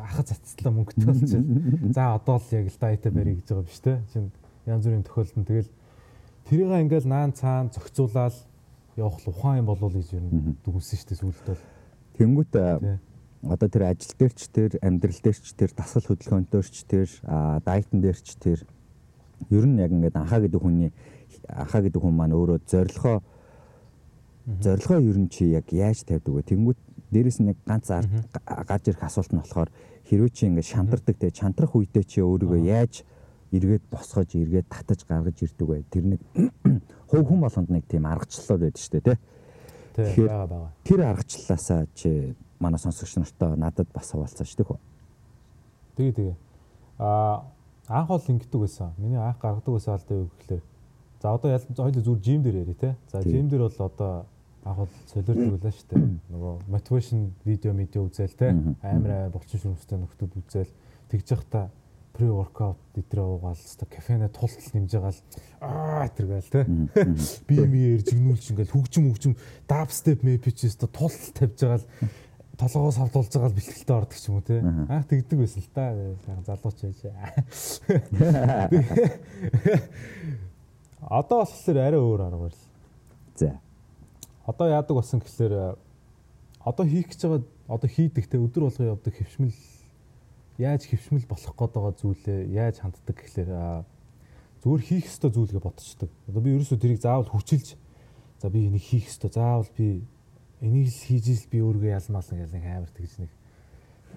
Ахад 0.00 0.32
цацтлаа 0.32 0.72
мөнгөтэй 0.72 1.04
болчих. 1.04 1.44
За 1.92 2.14
одоо 2.16 2.40
л 2.40 2.54
яг 2.56 2.66
л 2.72 2.80
дайта 2.80 3.10
барья 3.12 3.36
гэж 3.36 3.48
байгаа 3.48 3.68
биш 3.68 3.80
тэ. 3.84 4.00
Чин 4.12 4.32
янз 4.64 4.84
бүрийн 4.88 5.04
тохиолдолд 5.04 5.46
тэгэл 5.48 5.70
тэрийг 6.48 6.72
ингээл 6.88 7.08
наан 7.12 7.32
цаан 7.36 7.68
зохицуулаад 7.72 8.34
явах 8.96 9.20
ухаан 9.28 9.60
юм 9.60 9.66
болов 9.68 9.92
гэж 9.92 10.16
ер 10.16 10.24
нь 10.24 10.56
дүгнсэн 10.64 10.96
шүү 10.96 11.08
дээ 11.12 11.20
сүүлд 11.20 11.44
бол. 11.46 11.62
Тэнгүүт 12.18 12.52
одоо 13.46 13.68
тэр 13.68 13.84
ажил 13.86 14.14
дээрч 14.18 14.40
тэр 14.50 14.70
амьдрал 14.82 15.20
дээрч 15.22 15.46
тэр 15.54 15.70
дасгал 15.76 16.08
хөдөлгөөнтөрч 16.10 16.74
тэр 16.90 17.08
дайтан 17.62 18.00
дээрч 18.02 18.28
тэр 18.42 18.66
ер 19.50 19.64
нь 19.66 19.78
яг 19.78 19.94
ингээд 19.94 20.18
анхаа 20.18 20.42
гэдэг 20.42 20.58
хүний 20.58 20.90
анхаа 21.48 21.82
гэдэг 21.82 22.00
хүн 22.02 22.14
маань 22.14 22.36
өөрөө 22.36 22.58
зорилгоо 22.66 23.22
зорилгоо 24.62 24.98
ер 25.00 25.18
нь 25.18 25.28
чи 25.28 25.52
яг 25.52 25.68
яаж 25.72 26.04
тавьдаг 26.04 26.34
вэ? 26.34 26.42
Тэнгүүт 26.48 26.78
дээрэс 27.12 27.38
нь 27.44 27.52
ганц 27.66 27.88
гаж 27.88 28.82
ирэх 28.88 29.02
асуулт 29.04 29.32
нь 29.32 29.40
болохоор 29.40 29.70
хэрвээ 30.08 30.32
чи 30.32 30.46
ингээд 30.48 30.72
шантардаг 30.72 31.16
те 31.20 31.30
чантрах 31.30 31.76
үедээ 31.76 32.04
чи 32.04 32.18
өөрийгөө 32.24 32.60
яаж 32.64 33.04
эргээд 33.52 33.84
босгож 33.92 34.32
эргээд 34.36 34.68
татаж 34.68 35.04
гаргаж 35.04 35.36
ирдэг 35.44 35.68
вэ? 35.68 35.84
Тэр 35.92 36.04
нэг 36.16 36.20
хувь 37.12 37.26
хүн 37.28 37.40
болгонд 37.44 37.68
нэг 37.68 37.84
тийм 37.88 38.08
аргачлал 38.08 38.60
байдаг 38.60 38.80
шүү 38.80 38.92
дээ 39.00 39.04
те. 39.04 39.14
Тэгэхээр 39.96 40.32
тэр 40.84 41.00
аргачлалаасаа 41.12 41.80
чи 41.92 42.36
манай 42.60 42.80
сонсогч 42.80 43.16
нартай 43.16 43.56
надад 43.56 43.88
бас 43.92 44.12
хаваалцаач 44.12 44.52
дэх 44.56 44.72
үү? 44.72 44.80
Тэгээ 45.96 46.14
тэгээ. 46.16 46.36
Аа 46.98 47.48
анх 47.88 48.08
бол 48.08 48.20
ингэдэг 48.20 48.60
байсан. 48.60 48.92
Миний 48.96 49.16
анх 49.16 49.40
гаргадаг 49.40 49.72
байсан 49.72 49.94
алдаа 49.96 50.16
юу 50.24 50.28
гэхээр 50.40 50.62
За 51.20 51.34
одоо 51.34 51.58
хоёул 51.58 52.02
зүгээр 52.02 52.22
жим 52.22 52.42
дээр 52.42 52.56
яри 52.62 52.74
те. 52.74 52.96
За 53.10 53.22
жим 53.22 53.48
дээр 53.48 53.62
бол 53.66 53.86
одоо 53.86 54.26
анх 54.62 54.76
бол 54.78 54.88
солиордог 55.10 55.58
байлаа 55.58 55.72
шүү 55.74 55.88
дээ. 55.90 56.02
Нөгөө 56.30 56.54
мотивашн 56.70 57.34
видео 57.44 57.72
медиа 57.74 58.02
үзэл 58.06 58.38
те. 58.38 58.54
Амар 58.82 59.10
амар 59.26 59.34
булчин 59.34 59.58
шүрмстэй 59.58 59.98
нөхдүүд 59.98 60.32
үзэл. 60.38 60.70
Тэгж 61.10 61.26
явах 61.34 61.46
та 61.50 61.70
pre 62.14 62.30
workout 62.30 62.78
өдрөө 62.98 63.26
уугаал 63.34 63.58
хэвээр 63.58 63.94
кафене 63.94 64.28
тултал 64.30 64.70
нэмж 64.74 64.90
байгаа 64.90 65.14
л 65.14 65.22
аа 65.62 66.08
тэргээл 66.10 66.50
те. 66.50 66.66
Би 67.46 67.56
мээр 67.62 68.02
жигнүүлж 68.02 68.50
ингээл 68.54 68.74
хөгжим 68.74 69.06
хөгжим. 69.10 69.34
Даб 69.70 69.90
степ 69.94 70.26
мэпич 70.26 70.66
хэвээр 70.66 70.90
тултал 70.90 71.30
тавьж 71.34 71.58
байгаа 71.62 71.78
л 71.78 71.86
толгоос 72.58 72.98
хавдуулж 72.98 73.30
байгаа 73.30 73.50
л 73.50 73.58
бэлтгэлтэй 73.58 73.94
ордог 73.94 74.18
ч 74.18 74.26
юм 74.26 74.34
уу 74.38 74.42
те. 74.42 74.58
Аа 74.90 75.06
тэгдэг 75.06 75.38
байсан 75.38 75.62
л 75.62 75.70
та. 75.70 75.94
Залууч 76.42 76.82
байж 76.82 77.06
одоо 81.00 81.44
болохоор 81.44 81.78
арай 81.78 82.00
өөр 82.00 82.20
арга 82.26 82.38
барил 82.38 82.64
За. 83.36 83.60
одоо 84.46 84.66
яадаг 84.68 84.94
болсон 84.96 85.20
гэхэлэр 85.20 85.76
одоо 86.64 86.84
хийх 86.86 87.08
гэж 87.08 87.20
байгаа 87.22 87.42
одоо 87.68 87.88
хийдэг 87.88 88.26
те 88.26 88.38
өдөр 88.38 88.66
болгон 88.66 88.88
явдаг 88.96 89.14
хөвшмөл 89.14 89.54
яаж 90.58 90.82
хөвшмөл 90.90 91.26
болох 91.28 91.54
гээд 91.54 91.72
байгаа 91.74 91.94
зүйлээ 92.02 92.38
яаж 92.50 92.76
ханддаг 92.82 93.14
гэхэлэр 93.14 93.84
зүгээр 94.62 94.82
хийх 94.82 95.06
ёстой 95.06 95.30
зүйлгээ 95.30 95.62
ботчдаг. 95.62 96.10
Одоо 96.26 96.42
би 96.42 96.50
ерөөсөө 96.58 96.78
тэрийг 96.82 97.00
заавал 97.00 97.30
хүчилж 97.30 97.78
за 98.42 98.50
би 98.50 98.66
энийг 98.66 98.82
хийх 98.82 99.06
ёстой. 99.06 99.30
Заавал 99.30 99.70
би 99.78 100.02
энийг 100.60 100.90
л 100.90 100.98
хийж 100.98 101.24
ил 101.30 101.46
би 101.46 101.58
өөргөө 101.62 101.94
ялмаална 101.94 102.42
гэж 102.42 102.50
нэг 102.50 102.64
амар 102.66 102.90
тэгж 102.90 103.14
нэг 103.22 103.30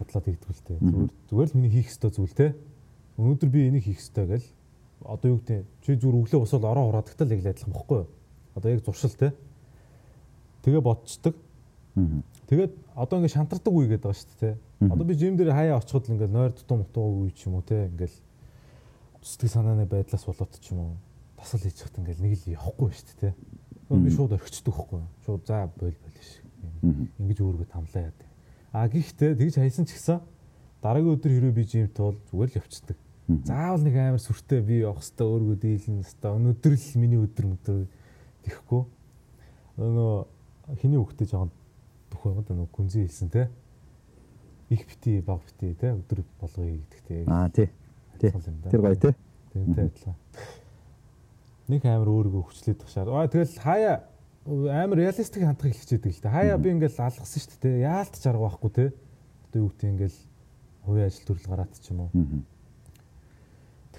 бодлоод 0.01 0.27
ирдгүүл 0.33 0.61
те. 0.65 0.73
Зүгээр 0.81 1.11
зүгээр 1.29 1.49
л 1.53 1.57
миний 1.61 1.73
хийх 1.77 1.93
ёстой 1.93 2.09
зүйл 2.09 2.33
те. 2.33 2.47
Өнөөдөр 3.21 3.49
би 3.53 3.69
энийг 3.69 3.85
хийх 3.85 4.01
ёстой 4.01 4.25
гэл 4.25 4.47
одоо 5.05 5.27
юу 5.35 5.39
гэдэг 5.41 5.65
чи 5.81 5.95
зүгээр 5.97 6.17
өглөө 6.21 6.39
босоод 6.45 6.65
ороо 6.65 6.85
хураадагтаа 6.89 7.25
л 7.27 7.33
яг 7.35 7.41
л 7.41 7.51
адилхан 7.51 7.73
бохгүй 7.73 7.97
юу? 8.05 8.09
Одоо 8.55 8.69
яг 8.71 8.81
зуршил 8.85 9.15
те. 9.15 9.33
Тэгээ 10.61 10.81
бодцдаг. 10.81 11.35
Тэгээд 12.47 12.73
одоо 12.95 13.17
ингээд 13.19 13.35
шантардаг 13.35 13.73
үе 13.73 13.87
гэдэг 13.89 14.05
байгаа 14.05 14.19
шүү 14.21 14.39
дээ. 14.39 14.55
Одоо 14.91 15.05
би 15.05 15.13
жим 15.15 15.35
дээр 15.37 15.51
хаяа 15.51 15.77
очиход 15.79 16.07
л 16.07 16.13
ингээд 16.15 16.31
нойр 16.31 16.51
дутуу 16.53 16.77
мутуу 16.77 17.25
үе 17.25 17.31
ч 17.31 17.47
юм 17.47 17.59
уу 17.59 17.65
те 17.65 17.87
ингээд 17.89 18.15
зүтгэл 19.21 19.55
санааны 19.55 19.85
байдлаас 19.85 20.25
болоод 20.25 20.53
ч 20.59 20.71
юм 20.71 20.79
уу 20.79 20.91
тасал 21.37 21.61
хийж 21.61 21.81
хат 21.81 21.97
ингээд 21.97 22.21
нэг 22.21 22.33
л 22.37 22.53
явахгүй 22.55 22.89
шүү 22.93 23.17
дээ. 23.21 23.33
Тэгээд 23.89 24.03
би 24.05 24.09
шууд 24.13 24.31
орхичдөг 24.37 24.73
байхгүй. 24.73 25.01
Шууд 25.25 25.43
за 25.45 25.67
бойл 25.75 25.97
бойл 25.97 26.19
шиг. 26.21 26.45
Ингээд 27.19 27.41
өөргөө 27.41 27.67
тамлаа 27.69 28.03
яадаг. 28.09 28.29
А 28.71 28.87
гэхдээ 28.87 29.35
тэгж 29.35 29.55
хайсан 29.59 29.85
ч 29.85 29.99
гэсэн 29.99 30.21
дараагийн 30.81 31.13
өдөр 31.17 31.31
хэрвээ 31.31 31.55
би 31.55 31.63
жимт 31.67 31.97
бол 31.99 32.17
зүгээр 32.31 32.49
л 32.55 32.59
явцдаг. 32.61 32.97
Заавал 33.27 33.83
нэг 33.85 33.95
амар 33.95 34.19
сүртэй 34.19 34.61
би 34.65 34.81
явах 34.81 35.03
хэвээр 35.05 35.55
өөргөө 35.55 35.57
дийлэн 35.61 36.03
хэвээр 36.03 36.35
өнөдөр 36.35 36.73
л 36.75 36.87
миний 36.99 37.19
өдөр 37.21 37.45
мөдөр 37.53 37.85
тэхгүй. 38.43 38.83
Нөгөө 39.77 40.13
хиний 40.81 40.99
хөвгтэй 40.99 41.27
жоохон 41.29 41.51
дөх 42.11 42.21
байгаад 42.25 42.49
нөгөө 42.51 42.69
гүнзгий 42.75 43.07
хэлсэн 43.07 43.29
те. 43.31 43.47
Их 44.69 44.83
бити 44.87 45.21
баг 45.21 45.45
бити 45.47 45.73
те 45.79 45.93
өдөр 45.95 46.23
болгоё 46.41 46.75
гэдэг 46.75 47.01
те. 47.07 47.23
Аа 47.27 47.49
тий. 47.49 47.69
Тэр 48.71 48.81
гоё 48.81 48.95
те. 48.99 49.15
Тэрнтэй 49.53 49.85
адилхан. 49.87 50.15
Нэг 51.71 51.85
амар 51.85 52.09
өөрийгөө 52.11 52.43
хүчлээд 52.51 52.79
тахшаар. 52.83 53.09
Аа 53.15 53.27
тэгэл 53.31 53.55
хаяа 53.63 53.95
амар 54.45 54.97
реалистик 54.97 55.43
хандхыг 55.43 55.71
хэлчихэдэг 55.77 56.11
л 56.11 56.21
дээ. 56.25 56.35
Хаяа 56.35 56.57
би 56.57 56.69
ингээл 56.75 56.99
алгасан 56.99 57.41
шүү 57.41 57.59
дээ. 57.63 57.85
Яалтч 57.85 58.23
арга 58.27 58.47
байхгүй 58.49 58.71
те. 58.75 58.85
Одоо 59.47 59.59
юу 59.61 59.69
гэдэг 59.71 59.89
ингээл 59.91 60.19
хувийн 60.83 61.07
ажил 61.07 61.25
төрөл 61.27 61.47
гараад 61.47 61.73
ч 61.79 61.85
юм 61.91 61.99
уу. 62.07 62.09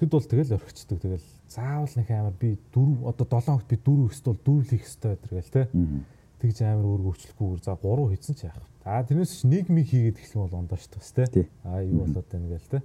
Тэгэд 0.03 0.19
бол 0.19 0.27
тэгэл 0.27 0.57
орхичдаг. 0.59 0.99
Тэгэл 0.99 1.29
заавал 1.47 1.95
нэг 1.95 2.11
амар 2.11 2.35
би 2.35 2.59
4 2.75 3.07
одоо 3.07 3.23
7 3.23 3.47
хоногт 3.47 3.69
би 3.71 3.79
4 3.79 4.11
өст 4.11 4.25
бол 4.27 4.35
4 4.35 4.59
л 4.59 4.67
хийх 4.67 4.83
хэрэгтэй 4.83 5.15
гэдэргээл 5.15 5.55
те. 5.55 5.63
Тэгж 6.43 6.59
амар 6.67 6.87
өөргөө 6.91 7.13
өвчлөхгүйгээр 7.15 7.63
за 7.63 7.79
3 7.79 8.11
хийсэн 8.11 8.35
ч 8.35 8.41
яах. 8.51 8.67
А 8.83 9.07
тэрнээс 9.07 9.31
ч 9.31 9.47
нэг 9.47 9.71
миг 9.71 9.87
хийгээд 9.87 10.19
эхлэх 10.19 10.43
бол 10.43 10.59
ондоо 10.59 10.75
ш 10.75 10.91
тас 10.91 11.15
те. 11.15 11.47
А 11.63 11.87
юу 11.87 12.03
болоод 12.03 12.27
байна 12.27 12.51
гээл 12.51 12.67
те. 12.67 12.83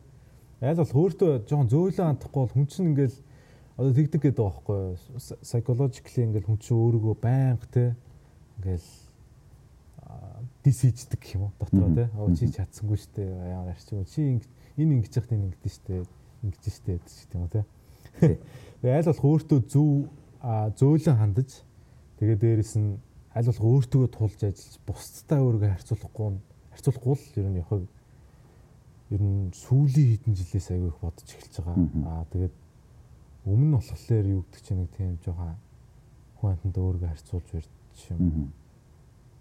Айл 0.62 0.78
бол 0.78 0.94
өөртөө 0.94 1.32
жоохон 1.50 1.70
зөөлөн 1.74 2.06
хандахгүй 2.06 2.42
бол 2.46 2.54
хүн 2.54 2.70
чинь 2.70 2.94
ингээл 2.94 3.18
одоо 3.82 3.94
тэгдэг 3.98 4.22
гэдэг 4.22 4.38
байгаа 4.38 4.54
байхгүй 4.54 5.42
psychologically 5.42 6.22
ингээл 6.22 6.50
хүн 6.54 6.62
чинь 6.62 6.78
өөрийгөө 6.78 7.16
байнга 7.18 7.66
те 7.74 7.86
ингээл 8.62 8.90
дисиждэг 10.62 11.18
гэх 11.18 11.34
юм 11.34 11.50
уу 11.50 11.54
дотроо 11.58 11.90
те 11.98 12.06
оо 12.14 12.30
чи 12.38 12.46
чадсангүй 12.46 12.98
штэ 13.02 13.26
ямар 13.26 13.74
арчиг 13.74 14.06
чи 14.06 14.38
энэ 14.78 15.02
ингэж 15.02 15.18
яхад 15.18 15.34
энэ 15.34 15.46
ингэдэж 15.50 15.74
штэ 15.78 16.06
ингэж 16.44 16.64
штэ 16.68 16.98
гэдэг 16.98 17.34
юм 17.34 17.44
уу 17.46 17.54
те 17.54 17.64
Тэгээ 18.18 18.98
аль 18.98 19.10
болох 19.10 19.26
өөртөө 19.26 19.60
зөв 19.70 19.90
зөөлөн 20.78 21.18
хандаж 21.18 21.50
тэгээ 22.18 22.38
дээрэс 22.38 22.74
нь 22.78 22.98
аль 23.34 23.50
болох 23.50 23.66
өөртөө 23.66 24.04
тулж 24.10 24.40
ажиллаж 24.42 24.76
бусдтай 24.86 25.40
өөрийгөө 25.42 25.72
харьцуулахгүй 25.74 26.38
харьцуулахгүй 26.74 27.14
л 27.18 27.38
ер 27.42 27.48
нь 27.50 27.60
явах 27.62 27.86
ер 29.14 29.22
нь 29.22 29.50
сүүлийн 29.54 30.10
хэдэн 30.18 30.34
жилээс 30.34 30.68
аягүй 30.74 30.90
их 30.94 31.00
бодож 31.02 31.30
эхэлж 31.30 31.56
байгаа. 31.62 31.78
Аа 32.06 32.24
тэгээд 32.34 32.56
өмнө 33.46 33.66
нь 33.66 33.76
болохоор 33.78 34.26
юу 34.28 34.42
гэдэг 34.46 34.62
чинь 34.66 34.80
нэг 34.82 34.92
тийм 34.98 35.18
жоохон 35.22 35.56
хүн 36.38 36.52
амтанд 36.54 36.78
өөрийгөө 36.78 37.12
харьцуулж 37.14 37.50
барьж 37.54 38.00
юм. 38.14 38.52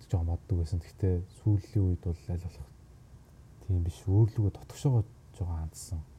жоохон 0.06 0.30
боддог 0.30 0.56
байсан. 0.60 0.78
Гэхдээ 0.80 1.14
сүүлийн 1.42 1.84
үед 1.84 2.02
бол 2.06 2.22
аль 2.30 2.44
болох 2.46 2.68
тийм 3.66 3.80
биш 3.82 3.98
өөрлөгөө 4.06 4.52
дотгошоогоо 4.54 5.02
жоохон 5.34 5.58
хандсан. 5.60 6.00
Тийм 6.00 6.15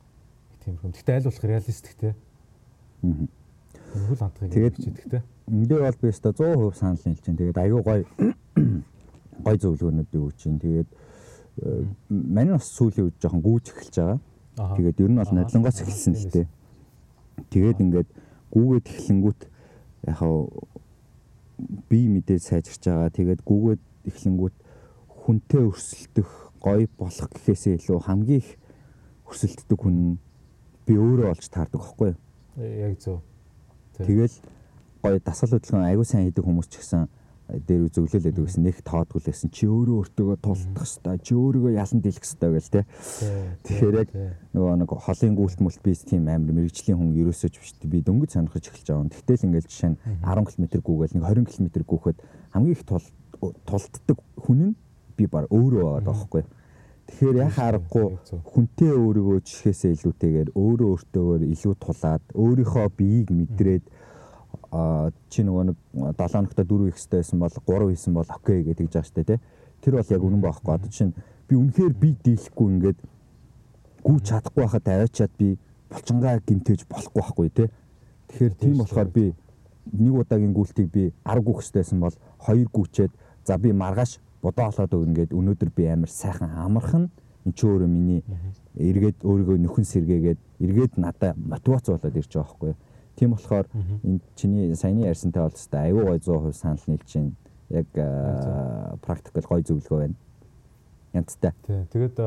юм. 0.68 0.78
Гэхдээ 0.84 1.16
аль 1.16 1.28
болох 1.28 1.44
реалистик 1.44 1.96
те. 1.96 2.16
Хөл 3.02 4.20
хандгыг 4.20 4.76
хийдэг 4.76 5.10
те. 5.10 5.24
Эндээ 5.48 5.80
бол 5.80 6.00
би 6.02 6.12
өстой 6.12 6.34
100% 6.36 6.76
санал 6.76 7.02
нийлж 7.06 7.22
чинь. 7.24 7.38
Тэгээд 7.38 7.58
аюу 7.58 7.82
гой 7.84 8.06
гой 9.46 9.58
зөвлөгөөнүүдийг 9.58 10.24
өгч 10.24 10.38
чинь. 10.44 10.60
Тэгээд 10.60 10.90
мань 12.10 12.54
бас 12.54 12.70
сүүлийн 12.76 13.10
үед 13.10 13.18
жоохон 13.22 13.42
гүйж 13.42 13.72
эхэлж 13.72 13.96
байгаа. 13.96 14.20
Тэгээд 14.78 15.02
ер 15.02 15.12
нь 15.12 15.20
бол 15.22 15.34
надлангоос 15.34 15.82
эхэлсэн 15.82 16.14
л 16.14 16.32
те. 16.32 16.44
Тэгээд 17.50 17.82
ингээд 17.82 18.10
гүүгээд 18.54 18.86
эхлэнгүүт 18.88 19.42
яхаа 20.08 20.36
би 21.90 22.00
мэдээ 22.12 22.40
сайжирч 22.42 22.84
байгаа. 22.86 23.10
Тэгээд 23.10 23.42
гүүгээд 23.42 23.82
эхлэнгүүт 24.10 24.56
хүнтэй 25.28 25.64
өрсөлдөх 25.66 26.30
гоё 26.62 26.88
болох 26.98 27.30
гэхээсээ 27.34 27.82
илүү 27.82 28.00
хамгийн 28.06 28.42
их 28.42 28.50
өрсөлддөг 29.28 29.80
хүн 29.82 30.18
би 30.88 30.96
өөрөө 30.96 31.36
олж 31.36 31.46
таардаг 31.52 31.82
байхгүй 31.84 32.16
юу? 32.16 32.18
Яг 32.88 32.98
зөв. 33.04 33.20
Тэгэл 34.00 34.36
гоё 35.04 35.20
дасгал 35.20 35.60
хөдөлгөөн 35.60 35.88
аягүй 35.92 36.08
сайн 36.08 36.26
хийдэг 36.28 36.44
хүмүүс 36.48 36.68
ч 36.72 36.82
гэсэн 36.82 37.08
дээр 37.48 37.88
зөвлөлээд 37.96 38.44
өгсөн 38.44 38.64
нэг 38.68 38.84
тоодгүй 38.84 39.24
л 39.24 39.28
байсан. 39.32 39.48
Чи 39.56 39.72
өөрөө 39.72 39.96
өөртөө 40.04 40.36
тулдах 40.44 40.84
хэвээр, 40.84 41.24
чи 41.24 41.32
өөрийгөө 41.32 41.72
ялан 41.80 42.00
дийлэх 42.04 42.26
хэвээр 42.28 42.56
гэл 42.60 42.74
те. 42.76 42.82
Тэгэхээр 43.64 43.96
яг 44.04 44.10
нөгөө 44.52 44.76
нэг 44.84 44.92
холын 44.92 45.36
гүйлт 45.40 45.60
мүлт 45.64 45.80
би 45.80 45.96
тийм 45.96 46.28
амар 46.28 46.52
мэрэгжлийн 46.52 47.00
хүн 47.00 47.16
ерөөсөө 47.16 47.50
ч 47.52 47.56
биш 47.64 47.72
би 47.88 48.04
дөнгөж 48.04 48.36
сонирхож 48.36 48.68
эхэлж 48.68 48.88
байгаа. 48.92 49.16
Тэгтэл 49.16 49.48
ингээл 49.48 49.72
жишээ 49.72 49.92
нь 49.96 50.00
10 50.28 50.44
км 50.44 50.66
гүгээл 50.84 51.16
нэг 51.16 51.24
20 51.24 51.48
км 51.48 51.68
гүөхөд 51.88 52.18
хамгийн 52.52 52.76
их 52.76 52.84
тулддаг 52.84 54.18
хүн 54.44 54.60
нь 54.60 54.74
би 55.16 55.24
баг 55.32 55.48
өөрөө 55.48 56.04
байгаа 56.04 56.04
байхгүй. 56.04 56.44
Тэгэхээр 57.08 57.38
яхаа 57.40 57.68
аргагүй 57.72 58.08
хүнтэй 58.52 58.92
өөрийгөө 58.92 59.40
жишгээсээ 59.48 59.92
илүүтэйгээр 59.96 60.50
өөрөө 60.60 60.90
өөртөөгөр 60.92 61.42
илүү 61.56 61.76
тулаад 61.80 62.24
өөрийнхөө 62.36 62.88
биеийг 63.00 63.30
мэдрээд 63.32 63.86
чи 65.32 65.44
нөгөө 65.48 65.64
нэг 65.72 65.78
7 66.20 66.36
хоногт 66.36 66.60
4 66.60 66.92
их 66.92 67.00
хэвсэн 67.00 67.40
бол 67.40 67.50
3 67.50 67.88
хийсэн 67.96 68.14
бол 68.14 68.28
окей 68.28 68.60
гэдэг 68.68 68.92
жааш 68.92 69.08
штэ 69.08 69.24
тий. 69.24 69.40
Тэр 69.80 69.96
бол 69.96 70.12
яг 70.12 70.24
үнэн 70.28 70.42
байхгүй. 70.44 70.74
Одоо 70.76 70.92
чинь 70.92 71.16
би 71.48 71.56
үнэхээр 71.56 71.94
би 71.96 72.10
дийлэхгүй 72.20 72.68
ингээд 72.76 73.00
гүү 74.04 74.18
чадахгүй 74.28 74.64
байхад 74.68 74.88
аваачаад 74.88 75.32
би 75.40 75.58
булчингаа 75.88 76.44
гимтэж 76.44 76.84
болохгүй 76.92 77.22
байхгүй 77.24 77.50
тий. 77.56 77.68
Тэгэхээр 78.28 78.54
тийм 78.60 78.76
болохоор 78.84 79.10
би 79.16 79.26
нэг 79.96 80.14
удаагийн 80.20 80.54
гүйлтийг 80.54 80.92
би 80.92 81.04
10 81.24 81.48
гүөх 81.48 81.64
хэвсэн 81.64 82.00
бол 82.04 82.16
2 82.44 82.68
гүчээд 82.68 83.12
за 83.48 83.58
би 83.58 83.72
маргааш 83.72 84.20
бодоо 84.48 84.72
олоод 84.72 84.94
өгнө 84.96 85.16
гэд 85.20 85.32
өнөөдөр 85.36 85.70
би 85.76 85.84
амар 85.92 86.10
сайхан 86.10 86.56
амархан 86.56 87.10
эн 87.46 87.54
чи 87.54 87.68
өөрөө 87.68 87.90
миний 87.92 88.24
эргээд 88.80 89.28
өөрийгөө 89.28 89.58
нөхөн 89.60 89.86
сэргээгээд 89.92 90.40
эргээд 90.64 90.94
надад 90.96 91.36
мотивац 91.36 91.92
болоод 91.92 92.16
ирж 92.16 92.32
байгаа 92.32 92.48
байхгүй 92.48 92.72
юу 92.72 92.80
Тийм 93.18 93.32
болохоор 93.32 93.66
энэ 94.06 94.20
чиний 94.36 94.76
саяны 94.76 95.10
ярьсантай 95.10 95.42
бол 95.42 95.50
хэвээр 95.50 95.90
аюу 95.90 96.06
гой 96.06 96.20
100% 96.22 96.54
санал 96.54 96.86
нийлж 96.86 97.10
байна. 97.10 97.34
Яг 97.70 97.90
практикал 99.02 99.50
гой 99.50 99.64
зөвлөгөө 99.66 99.98
байна. 99.98 100.16
Янцтай. 101.18 101.52
Тий. 101.66 101.82
Тэгээд 101.90 102.22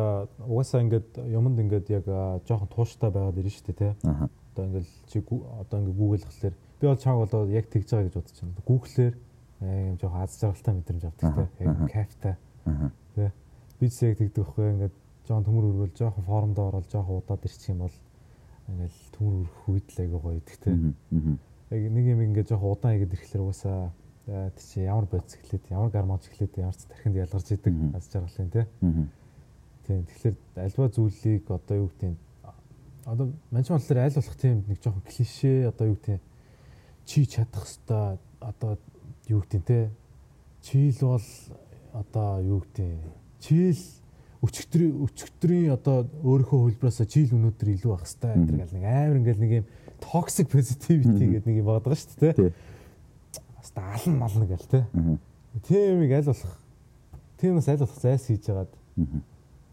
угаасаа 0.51 0.83
ингээд 0.83 1.23
юмд 1.31 1.63
ингээд 1.63 1.87
яг 1.95 2.11
жоохон 2.43 2.67
тууштай 2.75 3.11
байгаад 3.15 3.39
ирнэ 3.39 3.55
шүү 3.55 3.71
дээ, 3.71 3.79
тий. 3.79 3.93
Одоо 4.03 4.65
ингээд 4.67 4.89
чи 5.07 5.23
одоо 5.23 5.79
ингээд 5.79 6.27
гэхлээр 6.27 6.55
би 6.59 6.87
бол 6.91 6.99
чааг 6.99 7.17
болоо 7.23 7.47
яг 7.55 7.71
тэгж 7.71 7.87
байгаа 7.87 8.07
гэж 8.11 8.15
бодож 8.19 8.39
байна. 8.43 8.59
Google-ээр 9.61 9.93
юм 9.93 9.99
жоохон 10.01 10.23
аз 10.25 10.41
жаргалтай 10.41 10.75
мэдрэмж 10.75 11.05
авдаг 11.05 11.49
тий. 11.59 11.67
Яг 11.67 11.93
кайфтай. 11.93 12.37
Тий. 13.15 13.31
Би 13.79 13.89
ч 13.89 14.03
яг 14.09 14.17
тэгдэг 14.17 14.41
байхгүй 14.41 14.67
ингээд 14.73 14.97
жоохон 15.29 15.45
төмөр 15.45 15.65
өргөл 15.69 15.97
жоохон 16.01 16.25
форумд 16.25 16.59
ороод 16.59 16.89
жоохон 16.89 17.21
удаад 17.21 17.45
ирчих 17.45 17.69
юм 17.69 17.85
бол 17.85 17.97
ингээл 18.69 19.01
төмөр 19.13 19.35
өрөх 19.45 19.69
үед 19.69 19.89
л 19.93 20.01
айгаа 20.01 20.21
гоё 20.21 20.41
идэх 20.41 20.57
те. 20.65 20.71
Яг 21.71 21.93
нэг 21.93 22.05
юм 22.09 22.21
ингээд 22.25 22.49
жоох 22.49 22.65
удаан 22.65 22.97
игээд 22.97 23.13
ирэхлээр 23.13 23.45
угаасаа 23.45 23.93
тий 24.57 24.65
чи 24.65 24.81
ямар 24.81 25.05
бодис 25.05 25.37
эхлээд 25.37 25.65
ямар 25.69 25.91
гармонч 25.93 26.25
эхлээд 26.33 26.57
ямар 26.57 26.77
ч 26.77 26.89
тархинд 26.89 27.17
ялгарч 27.21 27.49
идэг 27.53 27.75
аз 27.93 28.09
жаргалын 28.09 28.51
те. 28.51 28.65
Тийм 29.85 30.05
тэгэхээр 30.09 30.37
альва 30.57 30.89
зүйлийг 30.89 31.45
одоо 31.53 31.77
юу 31.85 31.89
гэдэг 31.93 32.17
одоо 33.05 33.33
манчмал 33.51 33.85
дээр 33.85 34.09
аль 34.09 34.17
болох 34.17 34.37
тийм 34.41 34.65
нэг 34.69 34.79
жоохон 34.81 35.05
клишэ 35.05 35.69
одоо 35.69 35.87
юу 35.93 35.99
гэдэг 36.01 36.21
чи 37.05 37.27
чадах 37.27 37.67
хэвээр 37.67 38.19
одоо 38.41 38.79
юу 39.31 39.43
гэдэг 39.47 39.65
те? 39.65 39.91
Чийл 40.63 40.99
бол 41.01 41.29
одоо 41.93 42.43
юу 42.43 42.61
гэдэг 42.61 42.99
чийл 43.41 43.81
өчигдрийн 44.41 44.95
өчигдрийн 45.05 45.73
одоо 45.75 46.09
өөрийнхөө 46.25 46.61
хөлбраасаа 46.65 47.07
чийл 47.07 47.35
өнөөдөр 47.37 47.69
илүү 47.77 47.93
ах 47.93 48.05
хэвээр 48.09 48.41
энэ 48.41 48.59
гал 48.61 48.75
нэг 48.77 48.85
амар 48.89 49.19
ингээл 49.21 49.43
нэг 49.45 49.53
юм 49.61 49.67
toxic 50.01 50.49
positivity 50.49 51.25
гэдэг 51.29 51.47
нэг 51.47 51.59
юм 51.61 51.69
байгаа 51.69 51.97
шүү 51.97 52.21
дээ 52.21 52.33
те? 52.33 52.53
Хаста 53.61 53.81
алан 53.85 54.17
мална 54.17 54.47
гэл 54.49 54.69
те? 54.71 54.81
Тийм 55.69 56.01
нэг 56.01 56.13
аль 56.17 56.29
болох? 56.33 56.55
Тийм 57.37 57.61
бас 57.61 57.69
аль 57.69 57.83
болох 57.85 58.01
зайс 58.01 58.25
хийж 58.29 58.49
хагаад 58.49 58.73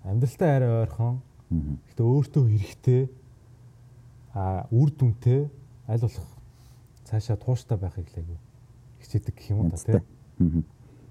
амьдралтай 0.04 0.52
арай 0.52 0.72
ойрхон. 0.84 1.22
Гэтээ 1.48 2.08
өөртөө 2.08 2.44
хэрэгтэй. 2.44 3.02
А 4.36 4.68
үр 4.72 4.92
дүнтэй 4.92 5.48
аль 5.88 6.04
болох? 6.04 6.28
Цаашаа 7.08 7.40
тууштай 7.40 7.80
байхыг 7.80 8.12
л 8.12 8.20
айгу 8.20 8.36
хичээдэг 9.08 9.36
гэх 9.40 9.50
юм 9.56 9.60
уу 9.64 9.72
та 9.72 10.04
тийм. 10.36 10.66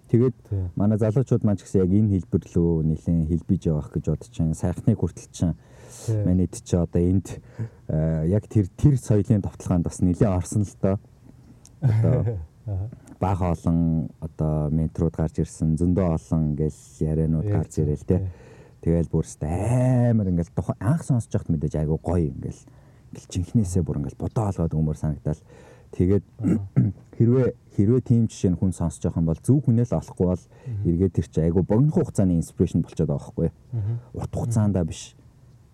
Тэгээд 0.06 0.36
манай 0.76 0.98
залуучууд 1.00 1.42
маань 1.42 1.58
ч 1.58 1.66
гэсэн 1.66 1.82
яг 1.82 1.90
энэ 1.90 2.12
хэлбэр 2.14 2.44
лөө 2.54 2.86
нэлээд 2.86 3.26
хэлбиж 3.26 3.62
явах 3.66 3.90
гэж 3.90 4.04
бодож 4.06 4.30
чинь 4.30 4.54
сайхныг 4.54 5.00
хүртэл 5.00 5.32
чинь 5.34 5.58
манайд 6.22 6.54
чи 6.54 6.76
одоо 6.76 7.02
энд 7.02 7.42
яг 7.90 8.46
тэр 8.46 8.70
тэр 8.78 8.94
соёлын 9.02 9.42
товтлогоонд 9.42 9.82
бас 9.82 9.98
нэлээд 9.98 10.30
орсон 10.30 10.62
л 10.62 10.76
доо. 10.78 10.96
Одоо 11.82 12.38
бага 13.18 13.50
олон 13.50 14.12
одоо 14.22 14.70
ментрууд 14.70 15.16
гарч 15.16 15.42
ирсэн 15.42 15.74
зөндөө 15.74 16.06
олон 16.06 16.54
ингээл 16.54 16.82
ярианууд 17.02 17.48
гарч 17.50 17.82
ирэл 17.82 18.06
те. 18.06 18.30
Тэгэл 18.86 19.10
бүрст 19.10 19.42
амар 19.42 20.30
ингээл 20.30 20.54
анх 20.78 21.02
сонсож 21.02 21.34
байхад 21.34 21.50
мэдээж 21.50 21.82
айгу 21.82 21.98
гоё 21.98 22.30
ингээл 22.30 22.62
ингээл 23.10 23.32
жинхнээсээ 23.34 23.82
бүр 23.82 24.06
ингээл 24.06 24.22
бодоо 24.22 24.54
олгоод 24.54 24.78
өмөр 24.78 24.94
санагдал 24.94 25.42
Тэгээд 25.96 26.24
хэрвээ 27.16 27.48
хэрвээ 27.76 28.00
тийм 28.00 28.24
жишээ 28.26 28.56
нь 28.56 28.58
хүн 28.58 28.72
сонсож 28.72 29.04
байгаа 29.04 29.20
юм 29.20 29.28
бол 29.28 29.40
зөв 29.44 29.60
хүнээ 29.60 29.86
л 29.86 29.98
олохгүй 30.00 30.26
бол 30.32 30.44
эргээд 30.88 31.12
тэр 31.12 31.26
чи 31.28 31.40
айгу 31.44 31.60
богино 31.62 31.92
хугацааны 31.92 32.34
инспирэшн 32.40 32.80
болчиход 32.80 33.12
байгаа 33.12 33.20
байхгүй. 33.20 33.48
Урт 34.16 34.32
хугацаанда 34.32 34.84
биш. 34.88 35.12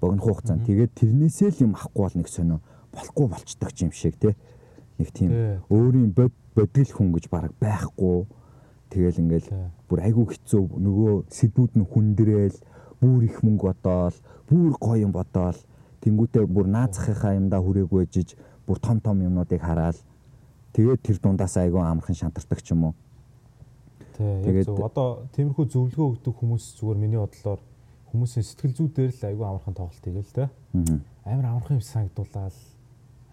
Богино 0.02 0.22
хугацаанд. 0.22 0.66
Тэгээд 0.66 0.92
тэрнээсээ 0.98 1.50
л 1.54 1.62
юм 1.70 1.72
авахгүй 1.78 2.02
бол 2.02 2.18
нэг 2.18 2.28
сонио 2.28 2.58
болохгүй 2.90 3.26
болчдаг 3.30 3.70
юм 3.78 3.92
шиг 3.94 4.18
те. 4.18 4.34
Нэг 4.98 5.08
тийм 5.14 5.30
өөрийн 5.70 6.10
бод 6.10 6.34
бодлол 6.58 6.90
хүн 6.90 7.10
гэж 7.14 7.24
бараг 7.30 7.54
байхгүй. 7.62 8.26
Тэгэл 8.90 9.22
ингээл 9.22 9.48
бүр 9.88 9.98
айгу 10.02 10.26
хэцүү 10.26 10.62
нөгөө 10.82 11.30
сэдвүүд 11.30 11.72
нь 11.78 11.86
хүндрээл 11.86 12.58
бүр 13.00 13.24
их 13.24 13.40
мөнгө 13.40 13.72
бодоол 13.72 14.16
бүр 14.50 14.74
гоё 14.76 15.06
юм 15.06 15.12
бодоол. 15.14 15.56
Тэнгуүтээ 16.02 16.44
бүр 16.50 16.66
наацхынхаа 16.66 17.38
юмдаа 17.38 17.62
хүрээгүй 17.62 18.04
жиж 18.10 18.36
бүр 18.66 18.78
том 18.82 19.00
том 19.00 19.22
юмнуудыг 19.22 19.62
хараад 19.62 19.96
Тэгээд 20.72 21.02
тэр 21.04 21.18
дундаас 21.20 21.56
айгүй 21.60 21.84
амархан 21.84 22.16
шантардаг 22.16 22.64
ч 22.64 22.72
юм 22.72 22.88
уу. 22.88 22.94
Тэгээд 24.16 24.72
одоо 24.72 25.28
тиймэрхүү 25.36 25.68
зөвлөгөө 25.68 26.08
өгдөг 26.16 26.32
хүмүүс 26.32 26.64
зүгээр 26.80 26.96
миний 26.96 27.20
бодлоор 27.20 27.60
хүмүүсийн 28.08 28.44
сэтгэл 28.44 28.76
зүй 28.76 28.88
дээр 28.88 29.12
л 29.12 29.28
айгүй 29.28 29.44
амархан 29.44 29.76
тоглолт 29.76 30.00
хийгээл 30.00 30.32
те. 30.32 30.48
Амар 31.28 31.46
амархан 31.52 31.76
юм 31.76 31.84
санагдуулаад 31.84 32.56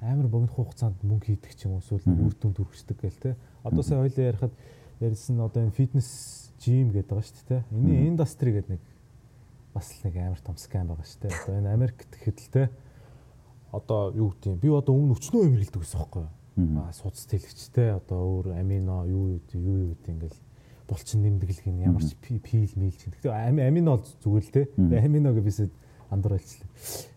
амар 0.03 0.27
богино 0.27 0.51
хугацаанд 0.51 0.99
мөнгө 0.99 1.31
хийдэг 1.31 1.55
ч 1.55 1.67
юм 1.67 1.79
уу 1.79 1.83
эсвэл 1.83 2.27
үр 2.27 2.35
дүнд 2.35 2.59
хүрчдэг 2.59 2.99
гээл 2.99 3.23
те. 3.23 3.31
Одоо 3.63 3.83
сая 3.87 4.03
хоёлаа 4.03 4.27
ярихад 4.35 4.53
ярьсан 4.99 5.39
одоо 5.39 5.63
энэ 5.63 5.75
фитнес 5.79 6.51
жим 6.59 6.91
гэдэг 6.91 7.07
байгаа 7.07 7.23
шүү 7.23 7.39
дээ 7.39 7.47
те. 7.47 7.63
Эний 7.71 8.07
индастри 8.07 8.51
гэдэг 8.51 8.71
нэг 8.75 8.83
бас 9.71 9.95
л 9.95 10.03
нэг 10.07 10.15
амар 10.15 10.39
том 10.43 10.59
скам 10.59 10.91
байгаа 10.91 11.07
шүү 11.07 11.23
дээ. 11.23 11.39
Одоо 11.39 11.55
энэ 11.55 11.71
Америкт 11.71 12.11
гэхэд 12.19 12.39
л 12.39 12.51
те. 12.51 12.63
Одоо 13.71 14.11
юу 14.11 14.35
гэдэг 14.35 14.47
юм. 14.47 14.59
Би 14.59 14.67
одоо 14.71 14.95
өмнө 14.95 15.15
өчнөө 15.19 15.47
эмэрлдэг 15.47 15.83
гэсэн 15.83 16.03
юм 16.03 16.11
байна 16.15 16.38
судас 16.93 17.25
тэлэгчтэй 17.29 17.95
одоо 17.95 18.19
өөр 18.43 18.59
амино 18.59 19.05
юу 19.07 19.39
юу 19.53 19.77
юу 19.77 19.89
гэдэг 19.95 20.09
ингээл 20.09 20.39
булчин 20.89 21.21
нэмдэглэх 21.21 21.65
нь 21.69 21.83
ямар 21.85 22.03
ч 22.03 22.15
пил 22.17 22.41
мэлч. 22.75 23.05
Гэхдээ 23.05 23.67
амино 23.67 23.97
бол 23.97 24.05
зүгээр 24.23 24.45
л 24.45 24.53
те. 24.53 24.61
Амино 24.77 25.33
гэж 25.33 25.43
бисэд 25.45 25.71
андар 26.09 26.33
ойлчлаа. 26.33 26.69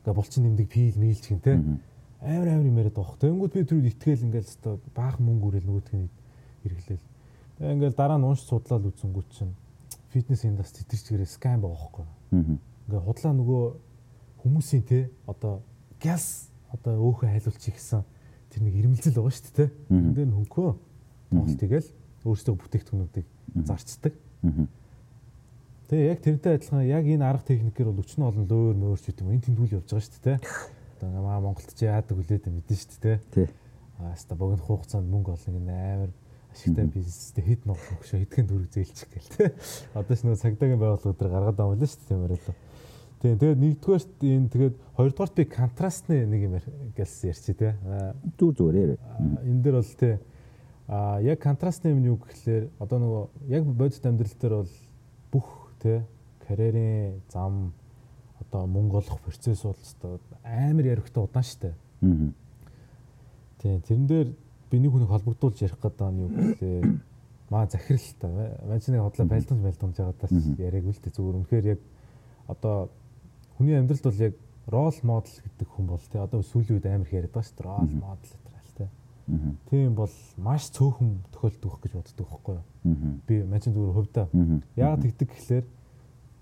Ингээ 0.05 0.15
булчин 0.15 0.43
нэмдэг 0.45 0.69
пил 0.69 0.97
мэлч 1.01 1.25
гин 1.29 1.41
те. 1.41 1.57
Амар 2.21 2.49
амар 2.53 2.69
юм 2.69 2.79
яриад 2.79 2.95
байгаа. 2.95 3.17
Тэнгүүд 3.19 3.53
би 3.57 3.65
түрүүд 3.65 3.91
итгэл 3.97 4.25
ингээл 4.29 4.47
өстой 4.47 4.79
баахан 4.95 5.27
мөнгө 5.27 5.47
үрэл 5.49 5.67
нөгөөдхний 5.67 6.09
хэрэглээл. 6.63 7.07
Тэгээ 7.59 7.75
ингээл 7.75 7.99
дараа 7.99 8.19
нь 8.21 8.29
унш 8.29 8.45
судлаад 8.47 8.87
үзэнгүүт 8.87 9.29
чинь 9.33 9.57
фитнес 10.13 10.45
индастри 10.45 10.85
тэр 10.87 11.01
чигээрээ 11.01 11.31
скам 11.33 11.65
байгаа 11.65 11.75
байхгүй. 11.75 12.07
Ингээ 12.87 13.03
худлаа 13.03 13.33
нөгөө 13.33 13.65
хүмүүсийн 14.45 14.85
те 14.87 15.11
одоо 15.27 15.65
газ 15.99 16.53
одоо 16.71 16.95
өөхөө 17.01 17.33
хайлуулчих 17.33 17.75
гэсэн 17.75 18.05
тэр 18.53 18.63
нэг 18.69 18.75
ирмэлзэл 18.77 19.17
байгаа 19.17 19.33
шүү 19.33 19.57
дээ. 19.57 19.71
Энд 19.89 20.13
дээр 20.13 20.31
хөнгөө 20.37 20.71
тоол 21.33 21.57
тэгэл 21.57 21.89
өөрсдөө 22.29 22.55
бүтээгдэхүүнүүдийг 22.61 23.27
зарцдаг. 23.65 24.15
Тэгээ 25.89 26.09
яг 26.13 26.21
тэрнтэй 26.21 26.53
адилхан 26.61 26.85
яг 26.85 27.05
энэ 27.09 27.25
арга 27.25 27.49
техникээр 27.49 27.89
бол 27.89 28.05
өчнө 28.05 28.29
олон 28.29 28.45
лөөр 28.49 28.77
мөөрч 28.77 29.05
гэдэг 29.09 29.25
юм. 29.25 29.33
Энэ 29.33 29.45
тэмдгүүл 29.49 29.77
явж 29.81 29.89
байгаа 29.89 30.05
шүү 30.05 30.23
дээ. 30.25 30.39
Одоо 31.01 31.21
маа 31.25 31.41
Монголд 31.41 31.73
чи 31.73 31.85
яадаг 31.89 32.17
үлээд 32.17 32.49
мэдэн 32.49 32.77
шүү 32.77 33.01
дээ. 33.01 33.19
Тий. 33.33 33.49
Аа 33.99 34.13
хаста 34.13 34.37
богино 34.37 34.63
хугацаанд 34.63 35.09
мөнгө 35.09 35.37
олно 35.37 35.51
гэнэ 35.53 35.73
амар 35.73 36.11
ашигтай 36.53 36.87
бизнестэй 36.87 37.45
хэд 37.45 37.67
ногч 37.69 37.85
өгшөө 37.97 38.19
хэдхэн 38.25 38.49
төгрөг 38.49 38.71
зээлчих 38.73 39.09
гээл 39.09 39.33
те. 39.37 39.45
Одоо 39.97 40.15
ч 40.17 40.21
нөө 40.25 40.37
цагдаагийн 40.37 40.81
байгууллага 40.81 41.17
дээр 41.17 41.33
гаргаад 41.33 41.61
юм 41.61 41.77
л 41.77 41.85
шүү 41.85 42.01
дээ 42.01 42.09
тиймэрэл. 42.13 42.49
Тийм 43.23 43.39
тэгээд 43.39 43.59
нэгдүгээр 43.63 44.03
энэ 44.19 44.51
тэгээд 44.51 44.75
хоёрдугаарт 44.99 45.35
би 45.39 45.45
контрастны 45.47 46.27
нэг 46.27 46.41
юм 46.43 46.55
гэлс 46.99 47.23
ярьчих 47.23 47.55
тий. 47.55 47.71
Зүг 48.35 48.59
зүгээр. 48.59 48.99
Энэ 49.47 49.63
дээр 49.63 49.79
бол 49.79 49.95
тий 49.95 50.19
а 50.91 51.23
яг 51.23 51.39
контрастны 51.39 51.95
юм 51.95 52.03
юу 52.03 52.17
гэхлээр 52.19 52.67
одоо 52.83 52.99
нөгөө 52.99 53.25
яг 53.55 53.63
бодит 53.63 54.03
амьдрал 54.03 54.35
дээр 54.43 54.55
бол 54.59 54.75
бүх 55.31 55.49
тий 55.79 56.03
карьерийн 56.43 57.23
зам 57.31 57.73
одоо 58.43 58.67
мөнгө 58.67 58.99
олох 58.99 59.21
процесс 59.23 59.63
бол 59.63 59.79
өстой 59.79 60.19
амар 60.43 60.87
яригтай 60.91 61.23
удаан 61.23 61.47
штэ. 61.47 61.79
Аа. 62.03 62.35
Тий 63.63 63.79
тэрэн 63.87 64.07
дээр 64.11 64.29
би 64.67 64.81
нэг 64.83 64.91
хүнийг 64.91 65.15
холбогдуулж 65.15 65.63
ярих 65.63 65.79
гэдэг 65.79 66.11
нь 66.11 66.21
юу 66.27 66.31
гэхлээр 66.35 66.85
маа 67.55 67.71
захирал 67.71 68.11
та. 68.19 68.27
Манчны 68.67 68.99
хотлоо 68.99 69.27
байлдамж 69.31 69.63
байлдамж 69.63 69.95
байгаа 69.95 70.17
тас 70.19 70.35
яриаг 70.59 70.91
үл 70.91 70.99
тээ 70.99 71.15
зүгээр 71.15 71.39
үнэхээр 71.39 71.67
яг 71.79 71.81
одоо 72.51 72.91
хүний 73.59 73.77
амьдралд 73.77 74.05
бол 74.05 74.21
яг 74.21 74.35
рол 74.67 74.99
модел 75.03 75.37
гэдэг 75.43 75.69
хүн 75.69 75.87
бол 75.87 76.01
тий 76.01 76.21
одоо 76.21 76.41
сүүлийн 76.43 76.77
үед 76.79 76.87
амар 76.87 77.07
их 77.07 77.13
яриад 77.13 77.33
байгаа 77.33 77.49
шүү 77.49 77.57
дээ 77.59 77.67
рол 77.67 77.95
модел 77.99 78.33
гэдэг 78.33 78.53
тий. 78.77 78.89
Тийм 79.71 79.95
бол 79.95 80.15
маш 80.39 80.71
цөөхөн 80.71 81.11
тохиолддог 81.33 81.81
гэж 81.83 81.93
боддог 81.93 82.27
байхгүй 82.27 82.55
юу? 82.55 82.65
Би 83.27 83.43
мань 83.43 83.63
зүгээр 83.63 83.97
хувьдаа 83.97 84.27
яагаад 84.77 85.03
тэгдэг 85.03 85.29
гэхлээр 85.31 85.67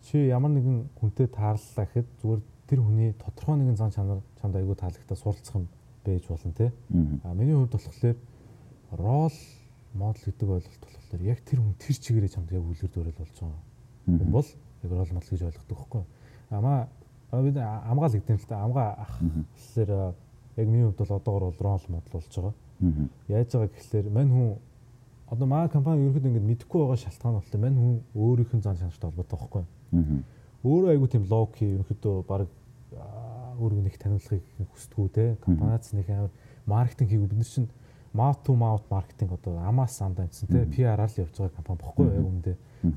чи 0.04 0.16
ямар 0.28 0.50
нэгэн 0.50 0.88
хүнтэй 1.00 1.28
таарлаа 1.28 1.84
гэхэд 1.84 2.08
зүгээр 2.20 2.40
тэр 2.68 2.80
хүний 2.80 3.12
тодорхой 3.18 3.56
нэгэн 3.60 3.76
зан 3.76 3.90
чанар 3.92 4.20
чамд 4.40 4.56
айгүй 4.56 4.76
таалагдаа 4.76 5.16
суралцах 5.16 5.56
юм 5.60 5.68
байж 6.04 6.24
болно 6.28 6.52
тий. 6.52 6.70
А 7.24 7.34
миний 7.34 7.54
хувьд 7.54 7.72
болохоор 7.72 8.16
рол 8.96 9.36
модел 9.92 10.24
гэдэг 10.24 10.48
ойлголт 10.48 10.82
болохоор 10.84 11.22
яг 11.22 11.38
тэр 11.44 11.60
хүн 11.60 11.74
тэр 11.76 11.96
чигээрээ 12.00 12.32
чамд 12.32 12.52
яг 12.52 12.64
үлгэр 12.64 12.90
дуурайл 12.90 13.20
болж 13.20 13.36
байгаа. 13.40 13.62
Бол 14.30 14.48
яг 14.82 14.90
рол 14.90 15.12
модел 15.12 15.30
гэж 15.30 15.42
ойлгодог 15.42 15.76
байхгүй 15.76 16.00
юу? 16.00 16.08
Ама 16.50 16.88
бид 17.30 17.56
амгаал 17.56 18.12
гэдэг 18.12 18.30
юм 18.30 18.40
л 18.40 18.48
та 18.48 18.64
амгаа 18.64 18.88
ах. 18.98 19.14
Гэхэлэр 19.20 19.90
яг 20.56 20.66
миний 20.66 20.84
хувьд 20.84 20.98
бол 20.98 21.16
одоогор 21.16 21.44
бол 21.50 21.60
рол 21.60 21.84
модел 21.88 22.12
болж 22.12 22.34
байгаа. 22.34 22.54
Яаж 23.28 23.48
байгаа 23.52 23.70
гэхэлэр 23.70 24.10
мань 24.10 24.30
хүн 24.30 24.58
одоо 25.30 25.46
маа 25.46 25.68
компани 25.68 26.08
ерөөд 26.10 26.26
ингэж 26.26 26.42
мэдэхгүй 26.42 26.80
байгаа 26.80 26.98
шалтгаан 26.98 27.34
болохоор 27.38 27.62
мань 27.62 27.78
хүн 27.78 27.94
өөрийнх 28.14 28.52
нь 28.54 28.62
зан 28.62 28.76
чанартай 28.76 29.10
холбоотой 29.10 29.38
байхгүй. 29.38 29.64
Өөрөө 30.64 30.90
айгу 30.90 31.06
тийм 31.06 31.24
локи 31.30 31.64
ерөөдөө 31.64 32.14
баг 32.26 32.48
өөрийгөө 33.60 33.84
нэг 33.86 33.96
таниулахыг 34.00 34.44
хүсдэггүй 34.74 35.08
те. 35.14 35.36
Компаниц 35.44 35.92
нэг 35.94 36.08
амар 36.10 36.30
маркетинг 36.66 37.10
хийгүү. 37.10 37.30
Бид 37.30 37.38
нар 37.38 37.46
чинь 37.46 37.70
mouth 38.12 38.42
to 38.42 38.56
mouth 38.58 38.84
маркетинг 38.90 39.32
одоо 39.38 39.60
амаас 39.62 40.00
андаа 40.02 40.26
гэсэн 40.26 40.48
те. 40.50 40.66
PR-аар 40.66 41.06
л 41.06 41.20
явж 41.22 41.34
байгаа 41.38 41.54
компани 41.54 41.78
бохгүй 41.78 42.06
яг 42.10 42.26
өмнөдөө 42.26 42.56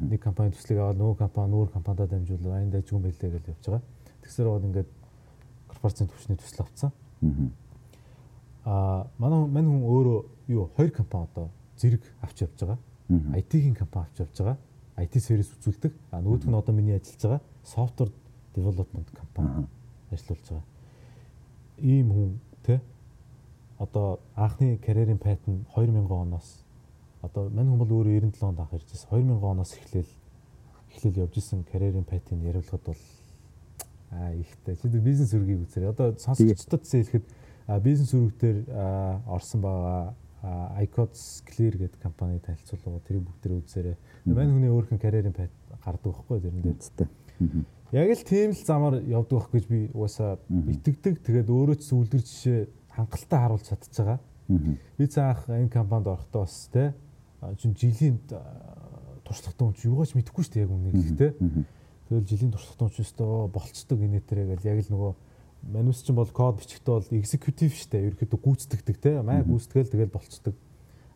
нэг 0.09 0.21
компани 0.23 0.51
төслийг 0.55 0.79
аваад 0.79 0.97
нөгөө 0.97 1.17
компани 1.19 1.53
өөр 1.53 1.69
компанидаа 1.75 2.07
дамжуулаад 2.07 2.55
аян 2.57 2.71
дайжгүй 2.71 2.99
байлээ 3.03 3.31
гэж 3.35 3.45
явж 3.51 3.65
байгаа. 3.67 3.83
Тэгсээр 4.23 4.47
бол 4.47 4.67
ингээд 4.67 4.89
корпорацийн 5.67 6.09
төвчний 6.09 6.37
төсөл 6.39 6.63
авцсан. 6.63 6.91
Аа 8.65 9.07
манай 9.17 9.47
мань 9.47 9.67
хүн 9.67 9.83
өөрөө 9.83 10.19
юу 10.47 10.69
хоёр 10.75 10.91
компани 10.91 11.27
одоо 11.27 11.49
зэрэг 11.77 12.03
авч 12.21 12.41
явж 12.47 12.57
байгаа. 12.59 12.79
IT-ийн 13.35 13.75
компани 13.75 14.07
авч 14.07 14.19
явж 14.23 14.37
байгаа. 14.39 14.57
IT 14.97 15.19
сервис 15.19 15.51
үзүүлдэг. 15.59 15.93
А 16.11 16.21
нөгөөх 16.21 16.47
нь 16.47 16.55
одоо 16.55 16.73
миний 16.73 16.95
ажиллаж 16.95 17.21
байгаа 17.21 17.41
software 17.63 18.13
development 18.55 19.07
компани 19.11 19.67
ажиллаж 20.11 20.39
байгаа. 20.47 20.65
Ийм 21.79 22.07
хүн 22.11 22.31
те 22.63 22.81
одоо 23.77 24.19
анхны 24.35 24.77
карьерийн 24.77 25.19
патн 25.19 25.67
2000 25.75 26.07
оноос 26.07 26.63
одоо 27.21 27.49
мань 27.49 27.67
хүн 27.67 27.79
бол 27.79 27.91
өөрөө 27.91 28.19
97 28.19 28.43
онд 28.47 28.59
анх 28.59 28.73
иржсэн. 28.73 29.09
2000 29.11 29.43
оноос 29.43 29.73
эхлээл 29.73 30.11
эхлээл 30.95 31.21
явж 31.23 31.37
исэн 31.37 31.63
карьерийн 31.63 32.03
патын 32.03 32.43
яриулгад 32.43 32.83
бол 32.85 33.01
Аа 34.13 34.33
ихтэй. 34.37 34.77
Чи 34.77 34.87
бизнес 34.87 35.33
үргийг 35.33 35.65
үзээрэй. 35.65 35.89
Одоо 35.89 36.13
сонсогчдод 36.21 36.85
хэлэхэд 36.85 37.25
бизнес 37.81 38.13
үрэг 38.13 38.37
дээр 38.37 38.57
орсон 39.25 39.61
байгаа 39.61 40.13
iCodes 40.83 41.43
Clear 41.47 41.77
гэдэг 41.79 41.99
компани 42.03 42.39
танилцуулга 42.43 42.99
тэр 43.07 43.23
бүгд 43.23 43.39
тэр 43.41 43.53
үзээрэй. 43.63 43.95
Мань 44.27 44.51
хүний 44.51 44.69
өөрхөн 44.69 44.99
карьерийн 44.99 45.33
пайд 45.33 45.53
гардаг 45.85 46.11
байхгүй 46.11 46.39
тэрэн 46.43 46.61
дээр. 46.61 47.09
Яг 47.95 48.09
л 48.11 48.25
тийм 48.27 48.51
л 48.51 48.65
замаар 48.67 48.99
явдаг 49.07 49.39
байх 49.39 49.49
гэж 49.55 49.65
би 49.71 49.79
угаасаа 49.95 50.37
итгэдэг. 50.51 51.23
Тэгээд 51.23 51.47
өөрөө 51.47 51.77
ч 51.79 51.95
үлдэр 51.95 52.21
жишээ 52.27 52.59
хангалттай 52.91 53.39
харуулж 53.39 53.65
чадчих 53.71 53.95
байгаа. 54.03 54.19
Би 54.99 55.05
цаах 55.07 55.47
энэ 55.47 55.71
компанид 55.71 56.11
орохдоо 56.11 56.43
бас 56.43 56.67
те 56.73 56.91
чин 57.55 57.71
жилийн 57.71 58.19
туршлагатай 59.23 59.63
хүн 59.63 59.75
чи 59.79 59.87
юугаач 59.87 60.11
мэдэхгүй 60.15 60.43
шүү 60.43 60.53
дээ 60.53 60.63
яг 60.67 60.71
үнийг 60.75 60.95
гэхдээ 60.99 61.31
тэгэл 62.13 62.29
жилийн 62.29 62.53
туршлагатай 62.53 62.89
ч 62.93 62.97
өстөө 63.01 63.49
болцдог 63.49 63.99
инээтерээ 64.05 64.45
гэл 64.53 64.69
яг 64.69 64.79
л 64.85 64.93
нөгөө 64.93 65.13
манус 65.73 66.03
чинь 66.05 66.15
бол 66.15 66.29
код 66.29 66.61
бичихтэй 66.61 66.93
бол 66.93 67.09
executive 67.17 67.73
дээ 67.73 68.13
ерөөхдөө 68.13 68.39
гүйцэтгэдэг 68.45 68.97
те. 69.01 69.21
Маа 69.25 69.41
гүйцэтгэл 69.41 69.89
тэгэл 69.89 70.13
болцдог. 70.13 70.55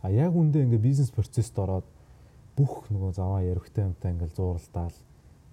А 0.02 0.10
яг 0.10 0.34
үндэ 0.34 0.64
ингээ 0.64 0.82
бизнес 0.82 1.12
процессд 1.12 1.54
ороод 1.60 1.86
бүх 2.56 2.88
нөгөө 2.90 3.12
заваа 3.14 3.44
ярихтай 3.44 3.86
юмтай 3.86 4.16
ингээл 4.16 4.34
зууралдаал 4.34 4.98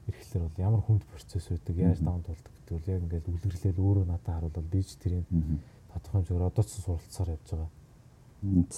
ирэхлээр 0.08 0.44
бол 0.46 0.62
ямар 0.62 0.82
хүнд 0.84 1.04
процесс 1.10 1.48
байдаг 1.50 1.76
яаж 1.76 1.98
даван 2.00 2.22
тулдаг 2.22 2.52
гэдэг 2.54 2.72
бол 2.72 2.90
яг 2.94 3.00
ингээл 3.02 3.30
үлгэрлэл 3.34 3.82
өөрөө 3.82 4.04
надад 4.08 4.30
харуулбал 4.30 4.72
би 4.72 4.80
ч 4.80 4.96
тэрийг 4.96 5.26
тодорхой 5.90 6.22
хэмжээгээр 6.22 6.48
одоо 6.48 6.64
ч 6.64 6.70
суралцсаар 6.80 7.34
явж 7.34 7.48
байгаа. 7.50 7.70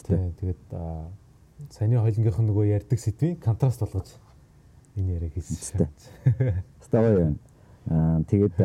Тийм 0.07 0.33
тэгээд 0.39 0.63
саяны 1.71 2.01
хойлонгийнх 2.01 2.41
нь 2.41 2.49
нөгөө 2.51 2.67
ярьдаг 2.73 2.99
сэдвийн 2.99 3.37
контраст 3.43 3.83
болгож 3.83 4.09
энэ 4.97 5.13
яриаг 5.21 5.35
хийсэн. 5.35 5.89
Става 6.81 7.09
юм. 7.13 7.39
Аа 7.87 8.23
тэгээд 8.27 8.57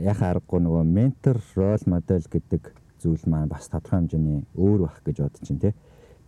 яхаа 0.00 0.38
аргагүй 0.38 0.60
нөгөө 0.62 0.84
ментор 0.86 1.36
рол 1.56 1.84
модель 1.86 2.24
гэдэг 2.24 2.62
зүйл 3.02 3.24
маань 3.26 3.50
бас 3.50 3.68
тодорхой 3.68 4.00
хэмжээний 4.00 4.46
өөр 4.56 4.86
байх 4.86 5.02
гэж 5.04 5.16
бодож 5.20 5.42
чинь 5.44 5.60
тий. 5.60 5.74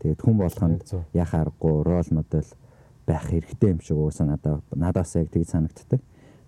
Тэгээд 0.02 0.20
хүн 0.20 0.36
болгонд 0.36 0.82
яхаа 1.14 1.48
аргагүй 1.48 1.74
рол 1.86 2.08
модель 2.10 2.50
байх 3.06 3.24
хэрэгтэй 3.30 3.70
юм 3.70 3.80
шиг 3.80 3.96
уусаа 3.96 4.26
надад 4.26 4.62
надаас 4.74 5.14
яг 5.16 5.30
тэгж 5.30 5.48
санагддаг. 5.48 6.00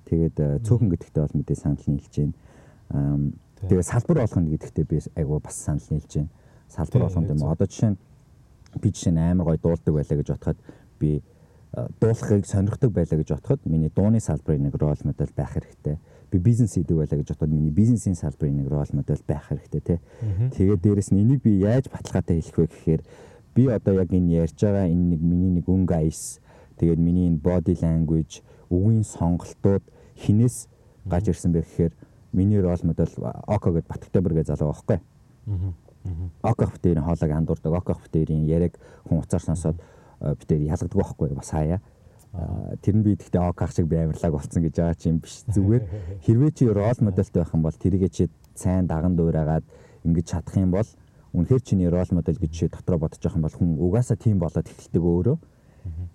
Тэгээд 0.05 0.37
цөөхөн 0.67 0.91
гэдэгтээ 0.93 1.23
бол 1.25 1.37
мэдээ 1.39 1.57
санал 1.57 1.87
нийлж 1.87 2.13
байна. 2.13 3.33
Тэгээд 3.65 3.89
салбар 3.89 4.19
болгоно 4.25 4.53
гэдэгтээ 4.53 4.85
би 4.85 4.97
айгу 5.17 5.41
бас 5.41 5.57
санал 5.57 5.89
нийлж 5.89 6.13
байна. 6.15 6.33
Салбар 6.69 7.03
болгоно 7.09 7.33
юм. 7.33 7.45
Одоо 7.49 7.67
жишээ 7.67 7.91
нь 7.95 7.99
би 8.81 8.89
жишээ 8.93 9.13
нь 9.13 9.23
амар 9.25 9.57
гой 9.57 9.59
дуулдаг 9.59 9.95
байлаа 9.95 10.17
гэж 10.19 10.29
бодоход 10.29 10.59
би 11.01 11.23
дуулахыг 12.01 12.47
сонирхдаг 12.47 12.91
байлаа 12.91 13.19
гэж 13.19 13.29
бодоход 13.35 13.61
миний 13.67 13.91
дууны 13.91 14.21
салбарын 14.21 14.71
нэг 14.71 14.75
рол 14.79 14.97
модель 15.03 15.33
байх 15.37 15.55
хэрэгтэй. 15.59 15.99
Би 16.31 16.39
бизнес 16.39 16.75
хийдэг 16.75 16.97
байлаа 16.97 17.19
гэж 17.19 17.29
бодоход 17.35 17.51
миний 17.51 17.71
бизнесийн 17.71 18.15
салбарын 18.15 18.63
нэг 18.63 18.69
рол 18.71 18.91
модель 18.93 19.23
байх 19.27 19.49
хэрэгтэй 19.51 19.81
тий. 19.81 19.99
Тэгээд 20.55 20.83
дээрэс 20.83 21.11
нь 21.11 21.23
энийг 21.23 21.43
би 21.43 21.59
яаж 21.59 21.91
баталгаатай 21.91 22.41
хэлэх 22.41 22.59
вэ 22.59 22.67
гэхээр 22.71 23.03
би 23.55 23.67
одоо 23.67 23.95
яг 23.99 24.11
энэ 24.15 24.47
ярьж 24.47 24.59
байгаа 24.61 24.87
энэ 24.87 25.19
нэг 25.19 25.21
миний 25.21 25.51
нэг 25.51 25.67
өнгө 25.67 25.95
айс 25.99 26.39
тэгээд 26.79 27.01
миний 27.03 27.27
энэ 27.27 27.43
body 27.43 27.75
language 27.83 28.43
үгийн 28.71 29.03
сонголтууд 29.03 29.83
хинээс 30.15 30.69
гаж 31.07 31.29
ирсэн 31.29 31.53
бэ 31.53 31.67
гэхээр 31.67 31.93
миний 32.33 32.61
рол 32.61 32.79
модель 32.83 33.11
Око 33.47 33.73
гэдэг 33.75 33.91
Батгтайбэр 33.91 34.35
гэж 34.35 34.47
залуу 34.55 34.71
байхгүй. 34.75 34.99
Окох 36.43 36.73
битэрийн 36.73 37.05
хоолойг 37.05 37.33
андуурдаг. 37.33 37.73
Окох 37.73 38.03
битэрийн 38.05 38.45
яриаг 38.45 38.79
хүн 39.09 39.19
уцаар 39.23 39.43
сонсоод 39.43 39.77
битэр 40.21 40.61
ялгадаг 40.63 40.95
байхгүй 40.95 41.35
бас 41.35 41.51
хаяа. 41.51 41.81
Тэр 42.83 42.95
нь 42.99 43.03
би 43.03 43.15
гэхдээ 43.15 43.43
оках 43.47 43.71
шиг 43.71 43.87
би 43.87 43.97
амарлаг 43.97 44.33
болцсон 44.33 44.63
гэж 44.63 44.75
байгаа 44.75 44.99
чинь 44.99 45.19
биш. 45.23 45.47
Зүгээр 45.51 45.83
хэрвээ 46.27 46.51
чи 46.51 46.65
рол 46.67 46.99
модельтэй 47.01 47.43
байх 47.43 47.55
юм 47.55 47.63
бол 47.63 47.79
тэрийгэ 47.79 48.09
чи 48.11 48.29
сайн 48.55 48.87
даган 48.87 49.15
дуурайгаад 49.15 49.65
ингэж 50.03 50.27
чадах 50.27 50.57
юм 50.59 50.71
бол 50.75 50.89
үнэхээр 51.35 51.63
чиний 51.63 51.89
рол 51.89 52.11
модель 52.11 52.39
гэж 52.39 52.51
чи 52.51 52.67
дотроо 52.69 52.99
бодож 52.99 53.19
байгаа 53.23 53.39
юм 53.39 53.47
бол 53.47 53.59
хүн 53.59 53.71
угаасаа 53.79 54.17
тийм 54.17 54.39
болоод 54.39 54.67
эхэлдэг 54.67 55.03
өөрөө. 55.03 55.37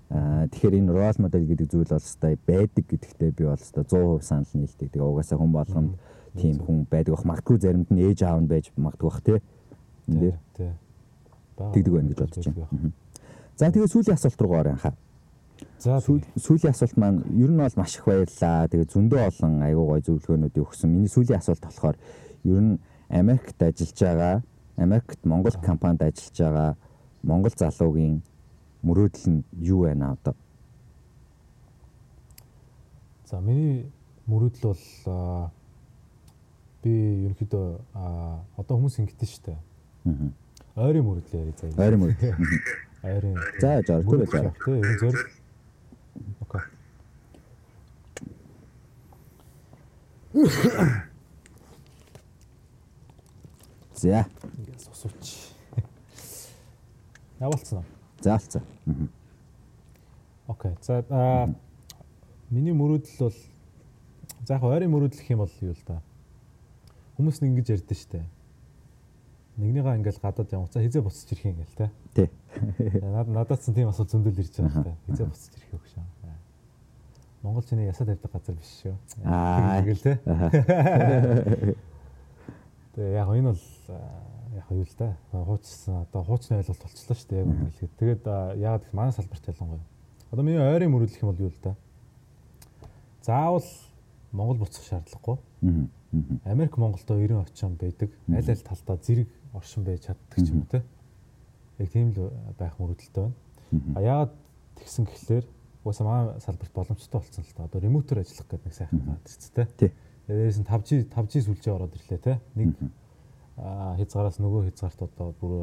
Аа 0.10 0.48
тэгэхээр 0.48 0.80
энэ 0.80 0.92
рол 0.92 1.18
модель 1.20 1.48
гэдэг 1.48 1.68
зүйл 1.72 1.92
бол 1.92 2.00
өстой 2.00 2.36
байдаг 2.48 2.86
гэдэгтээ 2.88 3.32
би 3.36 3.44
бол 3.44 3.60
өстой 3.60 3.84
100% 3.84 4.24
санал 4.24 4.54
нийлдэг. 4.56 4.90
Тэгээ 4.92 5.12
угаасаа 5.12 5.38
хүн 5.40 5.52
болгонд 5.52 5.92
тийм 6.40 6.56
хүн 6.64 6.78
байдаг 6.90 7.16
бах 7.16 7.26
магадгүй 7.28 7.58
заримд 7.60 7.90
нь 7.92 8.00
ээж 8.00 8.20
аав 8.24 8.40
нь 8.40 8.48
байж 8.48 8.72
магадгүй 8.80 9.08
бах 9.10 9.22
тий 9.24 9.40
энэ 10.08 10.20
дээр. 10.20 10.38
Тэгдэг 11.60 11.94
байна 11.94 12.10
гэж 12.10 12.20
бодож 12.24 12.46
байна. 12.48 12.92
За 13.60 13.68
тэгээ 13.68 13.92
сүүлийн 13.92 14.16
асуулт 14.16 14.40
руу 14.40 14.56
орё 14.56 14.72
анхаа. 14.72 14.96
За 15.84 16.00
сүүлийн 16.00 16.72
асуулт 16.72 16.96
маань 16.96 17.28
ер 17.36 17.52
нь 17.52 17.60
бол 17.60 17.76
маш 17.76 18.00
их 18.00 18.08
баярлаа. 18.08 18.72
Тэгээ 18.72 18.88
зөндөө 18.88 19.20
олон 19.20 19.60
аягүй 19.68 19.86
гой 19.92 20.02
зөвлөгөөнүүдийг 20.08 20.64
өгсөн. 20.64 20.88
Миний 20.88 21.12
сүүлийн 21.12 21.44
асуулт 21.44 21.68
болохоор 21.68 22.00
ер 22.48 22.60
нь 22.64 22.80
Америкт 23.12 23.60
ажиллаж 23.60 24.00
байгаа, 24.00 24.36
Америкт 24.80 25.20
Монгол 25.28 25.60
компанид 25.60 26.08
ажиллаж 26.08 26.40
байгаа 26.40 26.72
Монгол 27.20 27.52
залуугийн 27.52 28.24
мөрөөдөл 28.80 29.28
нь 29.28 29.44
юу 29.60 29.84
байна 29.92 30.16
одоо? 30.16 30.40
За 33.28 33.44
миний 33.44 33.92
мөрөөдөл 34.24 34.72
бол 34.72 35.52
би 36.80 36.92
ерөнхийдөө 37.28 37.68
одоо 38.56 38.76
хүмүүс 38.80 39.04
ингэдэж 39.04 39.32
штэ 39.36 39.60
Ойрын 40.80 41.04
мөрөдлөө 41.04 41.40
яри 41.44 41.54
заяа. 41.60 41.76
Ойрын 41.76 42.00
мөрөдлөө. 42.00 42.88
Ойрын. 43.04 43.38
За 43.62 43.80
жаа 43.88 44.02
түр 44.04 44.26
жаа. 44.28 44.52
Тэ 44.60 44.72
энэ 44.76 44.98
зөв. 45.00 45.16
Окей. 46.44 46.64
За. 53.96 54.26
Ингээс 54.58 54.88
усууч. 54.92 55.56
Явуулсан 57.40 57.80
уу? 57.80 57.86
Заалцсан. 58.22 58.64
Окей. 60.48 60.76
За 60.82 61.06
аа 61.10 61.48
миний 62.50 62.74
мөрөдөл 62.76 63.16
бол 63.20 63.38
за 64.44 64.54
яг 64.54 64.64
ойрын 64.64 64.92
мөрөдөл 64.92 65.20
гэх 65.20 65.32
юм 65.32 65.46
бол 65.46 65.56
юу 65.62 65.72
л 65.72 65.84
да. 65.88 66.02
Хүмүүс 67.16 67.40
нэг 67.40 67.52
ингэж 67.56 67.68
ярьдэн 67.80 67.96
штэ 67.96 68.39
нэгнийгаа 69.60 70.00
ингээл 70.00 70.24
гадаад 70.24 70.50
явцаа 70.56 70.82
хизээ 70.82 71.04
буцаж 71.04 71.28
ирэх 71.36 71.46
юм 71.52 71.60
гээл 71.60 71.76
те. 71.76 71.92
Тий. 72.16 72.28
Над 73.04 73.28
надаас 73.28 73.60
ч 73.60 73.76
тийм 73.76 73.92
асуу 73.92 74.08
зөндөл 74.08 74.40
ирж 74.40 74.56
байгаа 74.56 74.84
те. 74.88 74.96
Хизээ 75.12 75.28
буцаж 75.28 75.54
ирэх 75.60 75.76
юм 75.76 75.84
шиг. 75.84 76.08
Монгол 77.44 77.64
чиний 77.64 77.88
ясаа 77.88 78.08
тавьдаг 78.08 78.32
газар 78.32 78.56
биш 78.56 78.72
шүү. 78.84 78.96
Аа 79.24 79.84
тэгэл 79.84 80.04
те. 80.04 80.20
Тэгээ 82.96 83.16
яг 83.16 83.30
энэ 83.32 83.52
бол 83.52 83.64
яг 84.60 84.68
юу 84.72 84.84
л 84.84 84.96
да. 84.98 85.16
Хуучсан 85.32 86.04
одоо 86.04 86.24
хуучны 86.24 86.58
ойлголт 86.60 86.84
болчихлоо 86.84 87.16
шүү 87.16 87.30
дээ 87.30 87.40
яг 87.40 87.48
үнэ 87.48 87.72
хэлгээд. 87.80 87.94
Тэгээд 87.96 88.24
яагаад 88.60 88.84
гэх 88.84 88.94
манай 88.94 89.14
салбарт 89.16 89.48
ялангуяа. 89.48 89.86
Одоо 90.32 90.44
миний 90.44 90.60
ойрын 90.60 90.92
мөрөдлөх 90.92 91.24
юм 91.24 91.32
бол 91.32 91.44
юу 91.48 91.52
л 91.54 91.64
да. 91.64 91.76
Заавал 93.24 93.64
Монгол 94.32 94.58
буцах 94.60 94.84
шаардлагагүй. 94.84 95.38
Америк 96.44 96.78
Монголдо 96.78 97.16
90 97.16 97.40
очион 97.40 97.76
байдаг. 97.80 98.12
Аль 98.28 98.50
аль 98.50 98.68
талдаа 98.68 98.98
зэрэг 98.98 99.28
оршин 99.54 99.84
байж 99.84 100.06
чаддаг 100.06 100.40
юм 100.40 100.66
те. 100.70 100.84
Яг 101.80 101.90
тийм 101.92 102.14
л 102.14 102.32
байх 102.58 102.78
мөрөдөлтөй 102.80 103.24
байна. 103.24 103.96
А 103.96 104.02
яагаад 104.02 104.34
тэгсэн 104.78 105.06
гэхлээр 105.06 105.46
угаасаа 105.84 106.06
манай 106.08 106.40
салбарт 106.42 106.74
боломжтой 106.74 107.22
болсон 107.22 107.44
л 107.44 107.54
та. 107.56 107.64
Одоо 107.66 107.82
ремотор 107.82 108.20
ажиллах 108.20 108.48
гэдэг 108.48 108.66
нэг 108.66 108.76
сайхан 108.76 109.20
тест 109.24 109.54
те. 109.54 109.94
Дээрээс 110.28 110.60
нь 110.60 110.68
5G 110.68 111.10
5G 111.10 111.34
сүлжээ 111.46 111.74
ороод 111.74 111.96
ирлээ 111.96 112.20
те. 112.20 112.40
Нэг 112.56 112.76
хязгаараас 113.60 114.40
нөгөө 114.40 114.70
хязгаарт 114.70 115.02
одоо 115.04 115.34
бүр 115.42 115.54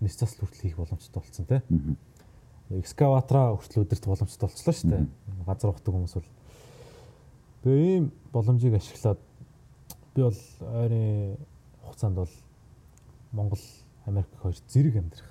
мэс 0.00 0.16
засал 0.16 0.46
хүртэл 0.46 0.62
хийх 0.66 0.76
боломжтой 0.76 1.20
болсон 1.20 1.46
те. 1.46 1.62
Экскаватора 2.70 3.54
хүртэл 3.54 3.84
өдөрт 3.84 4.06
боломжтой 4.06 4.48
болчихлоо 4.48 4.74
шүү 4.74 4.90
дээ. 4.90 5.06
Газар 5.46 5.70
ухдаг 5.70 5.94
хүмүүс 5.94 6.14
бол. 6.18 6.30
Тэгээ 7.62 7.86
ийм 7.96 8.10
боломжийг 8.32 8.74
ашиглаад 8.74 9.20
би 10.14 10.22
бол 10.22 10.40
ойрын 10.74 11.36
хугацаанд 11.84 12.16
бол 12.16 12.32
Монгол 13.32 13.64
Америк 14.06 14.30
хоёр 14.42 14.56
зэрэг 14.68 14.96
амьдрах. 14.96 15.30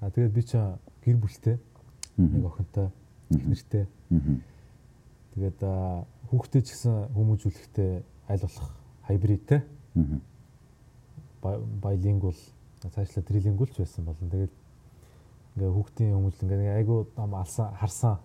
Аа 0.00 0.10
тэгээд 0.10 0.32
би 0.32 0.42
ч 0.42 0.58
гэр 1.04 1.16
бүлтэй 1.16 1.56
нэг 2.16 2.44
охинтой 2.44 2.90
эхнэртэй. 3.30 3.86
Тэгээд 5.34 5.58
хүүхдээ 6.28 6.62
ч 6.62 6.68
гэсэн 6.74 7.14
хүмүүжүүлэхдээ 7.14 7.92
аль 8.28 8.42
болох 8.42 8.68
хайбридтэй. 9.06 9.60
Байлингуул 11.42 12.38
цаашлаа 12.82 13.24
трилингуул 13.24 13.70
ч 13.70 13.78
байсан 13.78 14.04
болно. 14.04 14.30
Тэгээд 14.30 14.54
ингээ 15.56 15.70
хүүхдийн 15.70 16.14
хүмүүжил 16.16 16.50
ингээ 16.50 16.76
айгуу 16.82 17.06
том 17.16 17.34
алсан 17.34 17.72
харсан 17.78 18.18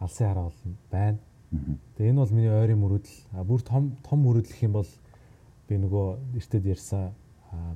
алсын 0.00 0.26
хараа 0.28 0.44
бол 0.50 0.60
байна. 0.90 1.18
Тэгээ 1.96 2.10
энэ 2.12 2.20
бол 2.20 2.34
миний 2.34 2.52
ойрын 2.52 2.78
мөрөдөл. 2.78 3.18
А 3.32 3.44
бүр 3.44 3.60
том 3.62 3.96
том 4.04 4.18
мөрөдөл 4.22 4.52
гэх 4.52 4.66
юм 4.66 4.72
бол 4.76 4.90
би 5.68 5.74
нөгөө 5.76 6.06
эртэд 6.36 6.64
ярьсан 6.66 7.12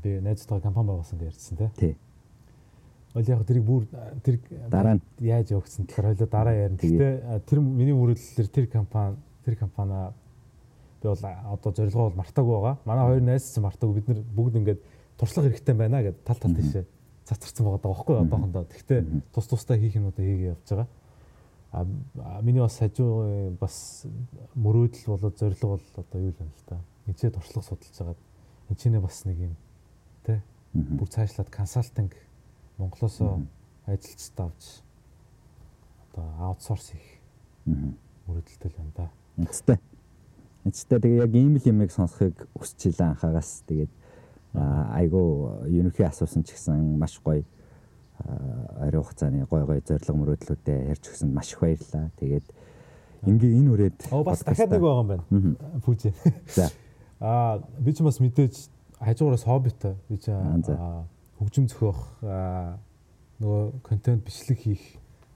би 0.02 0.20
найзтайгаа 0.20 0.62
компани 0.62 0.88
байгуулсан 0.88 1.18
гэж 1.18 1.28
ярьсан 1.32 1.70
тий. 1.76 1.96
Ол 3.14 3.22
яг 3.28 3.44
тэрийг 3.44 3.64
бүр 3.64 3.84
тэр 4.24 4.40
дараа 4.68 4.96
нь 4.96 5.02
яаж 5.20 5.52
явагдсан 5.52 5.86
тэгэхээр 5.86 6.08
хоёлоо 6.12 6.28
дараа 6.28 6.54
ярина. 6.54 6.80
Гэхдээ 6.80 7.40
тэр 7.44 7.60
миний 7.60 7.92
мөрөдлөлөөр 7.92 8.48
тэр 8.48 8.66
компани 8.72 9.16
тэр 9.44 9.56
компани 9.56 10.12
би 11.02 11.08
бол 11.08 11.20
одоо 11.20 11.72
зорилгоо 11.72 12.08
бол 12.08 12.20
мартаагүй 12.20 12.54
байгаа. 12.56 12.78
Манай 12.84 13.04
хоёр 13.06 13.22
найз 13.22 13.52
ч 13.52 13.60
мартаагүй 13.60 13.94
бид 14.00 14.08
нар 14.08 14.20
бүгд 14.32 14.56
ингээд 14.56 14.80
туршлага 15.20 15.48
хэрэгтэй 15.48 15.74
байна 15.76 16.02
гэд 16.02 16.24
тал 16.24 16.40
тал 16.40 16.56
тийшээ 16.56 16.84
цацарсан 17.28 17.66
байгаа 17.66 17.84
байхгүй 17.84 18.16
одоохондоо. 18.16 18.64
Гэхдээ 18.64 19.00
тус 19.34 19.46
тустай 19.46 19.78
хийх 19.78 19.96
юмудаа 19.96 20.24
хийгээ 20.24 20.52
явж 20.56 20.68
байгаа. 20.68 20.88
А 21.72 22.40
миний 22.42 22.60
бас 22.60 22.78
хажуу 22.78 23.56
бас 23.60 24.06
мөрөөдөл 24.54 25.06
болоод 25.06 25.36
зорилго 25.36 25.68
бол 25.76 25.84
одоо 25.96 26.20
юу 26.20 26.32
л 26.32 26.40
юм 26.40 26.48
л 26.48 26.64
та. 26.66 26.80
Эцээ 27.06 27.30
туршлага 27.30 27.66
судалж 27.66 27.96
байгаа. 27.98 28.16
Энд 28.72 28.80
чинээ 28.80 29.04
бас 29.04 29.28
нэг 29.28 29.52
юм 29.52 29.54
тэ 30.24 30.40
бүр 30.72 31.04
цаашлаад 31.12 31.52
консалтинг 31.52 32.16
Монголоос 32.80 33.20
ажилчид 33.84 34.40
авч 34.40 34.80
одоо 36.08 36.24
аутсорс 36.40 36.96
хийх 36.96 37.20
мөрөдөлтэй 38.24 38.72
л 38.72 38.76
байна 38.80 38.92
да. 38.96 39.06
Эцтэй. 39.44 39.76
Эцтэй 40.64 40.98
тэгээ 41.04 41.20
яг 41.20 41.34
ийм 41.36 41.60
л 41.60 41.68
юмыг 41.68 41.92
сонсохыг 41.92 42.48
хүсэж 42.56 42.96
илаа 42.96 43.12
анхаагаас 43.12 43.60
тэгээд 43.68 43.92
айгу 44.56 45.20
ерөнхий 45.68 46.08
асуусан 46.08 46.40
ч 46.40 46.56
гэсэн 46.56 46.96
маш 46.96 47.20
гоё 47.20 47.44
ариун 48.80 49.04
хугацааны 49.04 49.44
гой 49.52 49.68
гой 49.68 49.84
зориг 49.84 50.08
мөрөөдлүүдэд 50.08 50.96
ярьж 50.96 51.12
өгсөнд 51.12 51.36
маш 51.36 51.52
их 51.52 51.60
баярлалаа. 51.60 52.08
Тэгээд 52.16 52.46
ингээ 53.28 53.52
энэ 53.52 53.68
үрээд 53.68 53.98
Оо 54.16 54.24
бас 54.24 54.40
дахиад 54.40 54.72
нэг 54.72 54.80
байгаа 54.80 55.04
юм 55.04 55.08
байна. 55.12 55.24
Пүүжээ. 55.84 56.16
За. 56.48 56.72
Аа 57.22 57.62
би 57.78 57.94
ч 57.94 58.02
бас 58.02 58.18
мэдээж 58.18 58.66
хажуугараас 58.98 59.46
хоббитой. 59.46 59.94
Би 60.10 60.18
ч 60.18 60.34
хөгжим 61.38 61.70
зөхөх 61.70 62.18
нөгөө 63.38 63.62
контент 63.86 64.26
бичлэг 64.26 64.58
хийх 64.58 64.82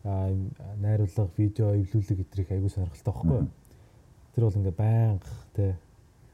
найруулга, 0.03 1.31
видео 1.39 1.75
эвлүүлэг 1.79 2.27
гэдрийг 2.27 2.51
аягүй 2.51 2.71
сонирхолтой 2.75 3.15
байхгүй. 3.15 3.47
Тэр 4.35 4.45
бол 4.45 4.59
ингээ 4.59 4.75
байнга 4.75 5.31
те 5.55 5.79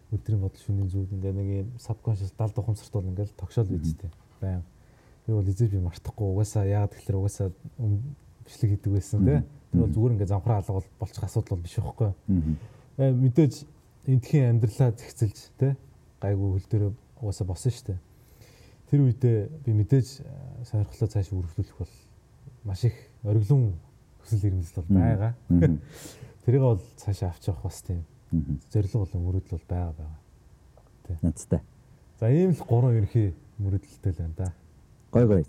өдрийн 0.08 0.40
бодол 0.40 0.64
шөнийн 0.64 0.88
зүйл. 0.88 1.12
Ингээ 1.12 1.32
нэг 1.36 1.48
юм 1.52 1.68
subconscious 1.76 2.32
далд 2.32 2.56
ухамсарт 2.56 2.92
бол 2.96 3.12
ингээл 3.12 3.36
тогшоол 3.36 3.68
үйдтэй 3.72 4.08
байнга 4.40 4.64
Тэр 5.26 5.36
бол 5.38 5.46
эзэж 5.46 5.70
би 5.70 5.78
мартахгүй. 5.78 6.26
Угаасаа 6.34 6.66
яагаад 6.66 6.96
гэхээр 6.98 7.18
угаасаа 7.22 7.52
бичлэг 8.42 8.70
хийдэг 8.74 8.92
байсан 8.92 9.22
тий. 9.22 9.38
Тэр 9.70 9.80
бол 9.86 9.94
зүгээр 9.94 10.14
ингээ 10.18 10.32
замхраа 10.34 10.58
алга 10.58 10.74
бол 10.82 10.88
болчих 10.98 11.22
асуудал 11.22 11.54
бол 11.54 11.62
биш 11.62 11.78
байхгүй. 11.78 12.10
Э 12.98 13.12
мэдээж 13.14 13.54
эндхийн 14.06 14.58
амьдралаа 14.58 14.90
зэгцэлж 14.92 15.38
тий 15.58 15.72
гайгүй 16.22 16.48
хөл 16.58 16.68
дээр 16.70 16.84
угаасаа 17.20 17.46
босон 17.46 17.72
дээ. 17.72 17.98
Тэр 18.90 19.00
үедээ 19.06 19.38
би 19.64 19.70
мэдээж 19.72 20.08
э, 20.22 20.64
сонирхлоо 20.66 21.08
цааш 21.08 21.32
үргэлжлүүлэх 21.32 21.78
бол 21.78 21.94
маш 22.64 22.84
их 22.84 22.96
ориглон 23.22 23.78
хүсэл 24.22 24.46
эрмэлзэл 24.50 24.82
бол 24.82 24.90
байгаа. 24.98 25.32
Тэрийг 26.44 26.62
бол 26.62 26.82
цаашаа 26.96 27.30
авч 27.30 27.48
явах 27.48 27.62
бас 27.62 27.82
тийм 27.82 28.02
зорилго 28.70 29.06
болон 29.06 29.22
мөрөдөл 29.22 29.58
бол 29.58 29.68
байгаа 29.68 29.94
байгаа. 29.98 30.20
Тий. 31.06 31.16
Нацтай. 31.22 31.60
За 32.20 32.30
ийм 32.30 32.50
л 32.54 32.62
гурван 32.66 32.98
ерхий 32.98 33.34
мөрөдөлтэй 33.58 34.12
л 34.12 34.18
байна 34.18 34.34
да. 34.36 34.52
Гой 35.10 35.26
гой. 35.26 35.44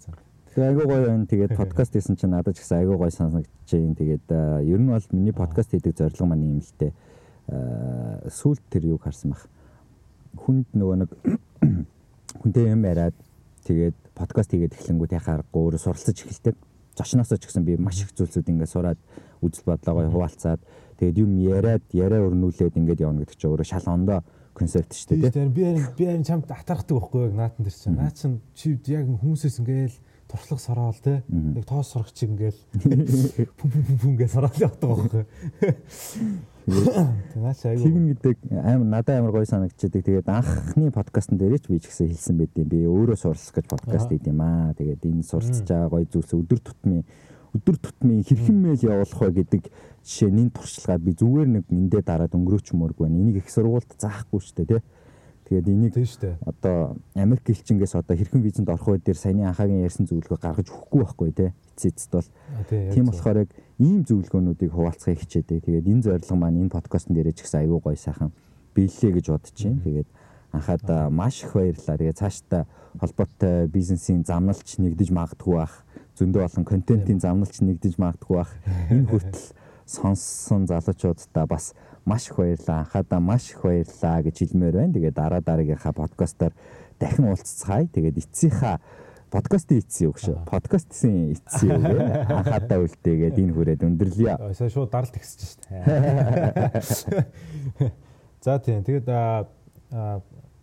Тэгээ 0.54 0.70
айгуу 0.70 0.86
гоё 0.90 1.06
байна. 1.08 1.26
Тэгээд 1.26 1.58
подкаст 1.58 1.94
хийсэн 1.94 2.18
чинь 2.18 2.34
надад 2.34 2.56
ч 2.58 2.62
гэсэн 2.62 2.82
айгуу 2.82 2.98
гоё 2.98 3.10
санагдаж 3.10 3.46
байна. 3.72 3.96
Тэгээд 3.96 4.26
ер 4.70 4.80
нь 4.82 4.90
бол 4.90 5.08
миний 5.12 5.34
подкаст 5.34 5.72
хийдэг 5.72 5.98
зорилго 5.98 6.26
маань 6.26 6.46
юм 6.46 6.60
л 6.62 6.74
дээ. 6.78 6.94
Сүүлд 7.48 8.64
тэр 8.72 8.88
юг 8.94 9.04
харсан 9.04 9.34
бах. 9.36 9.48
Хүнд 10.38 10.72
нөгөө 10.74 10.98
нэг 11.04 11.10
хүнтэй 12.42 12.72
юм 12.72 12.86
яриад 12.88 13.18
тэгээд 13.68 13.98
подкаст 14.16 14.54
хийгээд 14.54 14.78
эхлэнгүүт 14.78 15.18
яхаарахгүй 15.18 15.62
өөрөө 15.62 15.82
суралцаж 15.84 16.18
эхэлдэг. 16.24 16.56
Зочноосоо 16.96 17.38
ч 17.38 17.50
гэсэн 17.50 17.66
би 17.66 17.76
маш 17.78 18.02
их 18.06 18.14
зүйлсүүд 18.14 18.50
ингээд 18.54 18.72
сураад 18.72 19.00
үзэл 19.42 19.68
бодлогоо 19.68 20.08
хуваалцаад 20.10 20.62
тэгээд 21.02 21.20
юм 21.20 21.32
яриад 21.42 21.84
яриа 21.92 22.22
өрнүүлээд 22.24 22.78
ингээд 22.80 23.04
явна 23.04 23.26
гэдэг 23.26 23.38
чинь 23.38 23.52
өөрөө 23.52 23.68
шал 23.68 23.88
ондоо 23.92 24.22
концепт 24.54 24.94
шүү 24.94 25.18
дээ. 25.18 25.34
Тийм 25.34 25.54
би 25.54 25.66
харин 25.66 25.88
би 25.98 26.06
харин 26.06 26.24
чамд 26.24 26.46
атархдаг 26.48 26.96
байхгүй 26.98 27.22
яг 27.28 27.34
наатан 27.34 27.66
дээр 27.66 27.76
чинь. 27.76 27.98
Наа 27.98 28.14
чин 28.14 28.40
чи 28.54 28.78
яг 28.94 29.10
хүмүүсээс 29.10 29.58
ингээл 29.60 29.98
туршлага 30.34 30.62
сороол 30.62 30.98
те. 30.98 31.22
Яг 31.30 31.66
тоос 31.70 31.94
чиг 32.14 32.34
ингээл 32.34 32.60
пүм 33.58 33.70
пүм 33.70 33.84
пүм 33.86 33.98
пүм 34.02 34.14
гэж 34.18 34.30
сороол 34.34 34.58
явдаг 34.58 34.90
байхгүй. 34.90 35.26
Тэгнь 36.64 38.08
гэдэг 38.16 38.38
амар 38.52 38.88
надад 38.88 39.20
амар 39.20 39.32
гоё 39.36 39.46
санагдчихэдэг. 39.46 40.04
Тэгээд 40.04 40.28
анхны 40.32 40.92
подкастн 40.92 41.38
дээрээ 41.38 41.62
ч 41.62 41.68
би 41.70 41.80
ч 41.80 41.92
гэсэн 41.92 42.10
хэлсэн 42.10 42.36
байд 42.40 42.56
юм. 42.58 42.68
Би 42.72 42.80
өөрөө 42.88 43.18
сурлах 43.20 43.54
гэж 43.54 43.66
подкаст 43.68 44.10
хийд 44.10 44.26
юм 44.32 44.42
аа. 44.42 44.74
Тэгээд 44.74 45.06
энэ 45.06 45.28
суралцж 45.28 45.68
байгаа 45.68 45.92
гоё 45.92 46.08
зүйлс 46.08 46.34
өдөр 46.34 46.60
тутмын 46.64 47.04
өдөр 47.54 47.78
тутмын 47.78 48.24
хэрхэн 48.26 48.58
мэйл 48.64 48.82
явуулах 48.82 49.22
вэ 49.22 49.44
гэдэг 49.44 49.64
жишээ 50.02 50.32
нь 50.34 50.50
туршлагаа 50.50 50.98
би 50.98 51.12
зүгээр 51.14 51.50
нэг 51.52 51.66
эндээ 51.70 52.02
дараад 52.02 52.34
өнгөрөөч 52.34 52.74
мөргүй 52.74 53.06
байна. 53.06 53.22
Энийг 53.22 53.46
их 53.46 53.52
сургуульд 53.54 53.94
заахгүй 54.00 54.42
шүү 54.42 54.56
дээ 54.64 54.70
тий. 54.74 54.82
Тэгээд 55.54 55.70
энийг 55.70 55.94
одоо 56.50 56.98
Америк 57.14 57.46
элчингээс 57.46 57.94
одоо 57.94 58.18
хэрхэн 58.18 58.42
визэнд 58.42 58.74
орох 58.74 58.90
вэ 58.90 59.06
дээр 59.06 59.18
саяны 59.22 59.46
анхаагийн 59.46 59.86
ярьсан 59.86 60.10
зөвлөгөө 60.10 60.42
гаргаж 60.42 60.66
өгөхгүй 60.74 61.00
байхгүй 61.06 61.30
тий. 61.30 61.50
Эцэцэд 61.78 62.10
бол. 62.10 62.30
Тийм 62.74 63.06
болохоор 63.06 63.38
яг 63.46 63.50
ийм 63.78 64.02
зөвлөгөөнүүдийг 64.02 64.74
хуваалцахыг 64.74 65.22
хичээдэг. 65.22 65.62
Тэгээд 65.62 65.86
энэ 65.94 66.02
зорилго 66.10 66.36
маань 66.42 66.58
энэ 66.58 66.74
подкастн 66.74 67.14
дээрээ 67.14 67.38
ч 67.38 67.46
гэсэн 67.46 67.70
аягүй 67.70 67.80
гоё 67.86 67.98
сайхан 68.02 68.34
биелээ 68.74 69.12
гэж 69.14 69.26
бодож 69.30 69.58
байна. 69.62 69.86
Тэгээд 69.86 70.10
анхаад 70.58 70.86
маш 71.14 71.36
их 71.46 71.54
баярлалаа. 71.54 71.98
Тэгээд 72.02 72.18
цаашдаа 72.18 72.64
холбоотой 72.98 73.70
бизнесийн 73.70 74.26
замналч 74.26 74.82
нэгдэж 74.82 75.10
магадгүй 75.14 75.54
бах 75.54 75.86
зөндөө 76.18 76.50
олон 76.50 76.66
контентын 76.66 77.22
замналч 77.22 77.62
нэгдэж 77.62 78.02
магадгүй 78.02 78.42
бах 78.42 78.52
энэ 78.90 79.06
хүртэл 79.06 79.54
сонссон 79.86 80.66
залуучуудаа 80.66 81.46
бас 81.46 81.74
маш 82.06 82.30
их 82.30 82.38
баярлалаа. 82.38 82.80
Анхаадаа 82.84 83.20
маш 83.20 83.52
их 83.52 83.62
баярлалаа 83.64 84.22
гэж 84.24 84.36
хэлмээр 84.40 84.76
байна. 84.76 84.94
Тэгээд 84.94 85.16
дараа 85.16 85.42
дараагийнхаа 85.42 85.94
подкастаар 85.94 86.54
дахин 87.00 87.26
уулзцгаая. 87.32 87.88
Тэгээд 87.88 88.18
эцсийнхаа 88.20 88.80
подкастын 89.34 89.82
эцсийн 89.82 90.10
үг 90.12 90.20
шүү. 90.22 90.36
Подкастын 90.46 91.34
эцсийн 91.34 91.82
үг 91.82 91.98
анхаадаа 92.30 92.80
үлдээгээд 92.86 93.42
энэ 93.42 93.54
хүрээд 93.58 93.82
өндөрлөе. 93.88 94.54
Сая 94.54 94.70
шууд 94.70 94.92
даралт 94.94 95.16
ихсэж 95.18 95.64
шээ. 95.64 95.82
За 98.46 98.60
тийм. 98.60 98.84
Тэгээд 98.86 99.08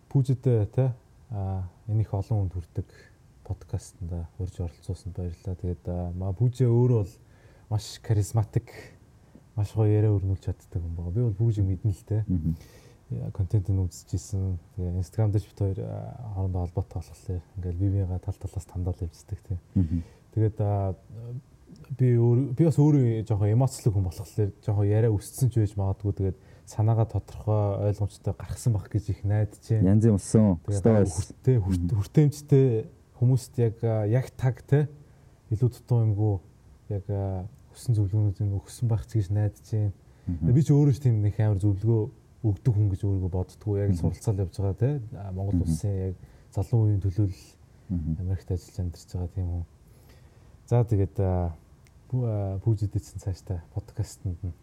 пүүжэдээ 0.07 0.61
те 0.71 0.93
энэ 1.91 2.01
их 2.05 2.13
олон 2.15 2.47
хүнд 2.47 2.53
хүрдэг 2.55 2.87
подкастнда 3.43 4.29
урьж 4.39 4.55
оролцуулсанд 4.63 5.15
баярлалаа. 5.19 5.55
Тэгээд 5.59 5.83
маа 6.15 6.31
пүүжээ 6.31 6.69
өөрөө 6.71 6.99
бол 7.03 7.13
маш 7.67 7.99
харизматик 7.99 8.71
маш 9.55 9.73
гоё 9.75 9.89
яриа 9.91 10.13
өрнүүлж 10.15 10.43
чаддаг 10.45 10.81
юм 10.81 10.95
байна. 10.95 11.11
Би 11.11 11.21
бол 11.21 11.37
бүгжиг 11.39 11.65
мэднэ 11.65 11.91
л 11.91 12.05
те. 12.07 12.25
Контентыг 13.35 13.75
үзчихсэн. 13.75 14.57
Тэгээ 14.75 14.99
Instagram 15.03 15.31
дээр 15.31 15.43
бит 15.43 15.59
хоёр 15.59 15.79
хоорондоо 16.35 16.61
холбоотой 16.63 17.01
болохоор 17.01 17.41
ингээл 17.57 17.81
би 17.81 17.87
бинийгаа 17.89 18.19
тал 18.19 18.37
талаас 18.39 18.65
тандал 18.65 18.95
явждаг 18.99 19.39
те. 19.43 19.59
Тэгээд 20.31 20.57
би 21.99 22.15
би 22.55 22.63
бас 22.63 22.77
өөрөө 22.79 23.27
жоохон 23.27 23.51
эмоцлог 23.51 23.93
хүн 23.95 24.07
болохоор 24.07 24.51
жоохон 24.63 24.87
яриа 24.87 25.11
өссөн 25.11 25.51
ч 25.51 25.59
байж 25.59 25.75
магадгүй 25.75 26.13
тэгээд 26.15 26.37
санаагаа 26.71 27.07
тодорхой 27.11 27.91
ойлгомжтой 27.91 28.33
гаргасан 28.37 28.73
байх 28.73 28.87
гэж 28.87 29.11
их 29.11 29.23
найдаж 29.27 29.59
байна. 29.67 29.91
Янз 29.91 30.05
юмсан. 30.07 30.55
Хүртээ 30.63 31.59
хүртээмжтэй 31.59 32.87
хүмүүст 33.19 33.59
яг 33.59 33.83
яг 34.07 34.31
таг 34.39 34.63
те 34.63 34.87
илүү 35.51 35.69
дутуу 35.75 35.99
юмгүй 36.07 36.39
яг 36.95 37.05
хүссэн 37.71 37.95
зөвлөгөөнүүдийг 37.97 38.55
өгсөн 38.59 38.87
байх 38.91 39.05
гэж 39.07 39.31
найдаж 39.31 39.67
байна. 39.71 39.91
Би 40.53 40.61
ч 40.61 40.69
өөрөө 40.71 40.93
ч 40.95 40.99
тийм 41.01 41.21
нэг 41.23 41.35
амар 41.39 41.59
зөвлөгөө 41.59 42.01
өгдөг 42.41 42.73
хүн 42.73 42.89
гэж 42.89 43.01
өөрийгөө 43.05 43.31
боддгоо 43.31 43.75
яг 43.77 43.91
суралцаал 43.97 44.41
явж 44.41 44.55
байгаа 44.57 44.77
те 44.77 44.89
Монгол 45.33 45.61
улсын 45.61 45.93
яг 46.11 46.15
залуу 46.53 46.89
үеийн 46.89 47.01
төлөөлөл 47.01 47.45
Америкт 48.21 48.49
ажиллаж 48.51 48.77
амьдарч 48.81 49.09
байгаа 49.13 49.31
тийм 49.35 49.47
хүн. 49.51 49.65
За 50.65 50.83
тэгээд 50.83 51.15
пүүжидэдсэн 52.63 53.21
цааштай 53.21 53.59
подкастэнд 53.75 54.41
нь 54.41 54.55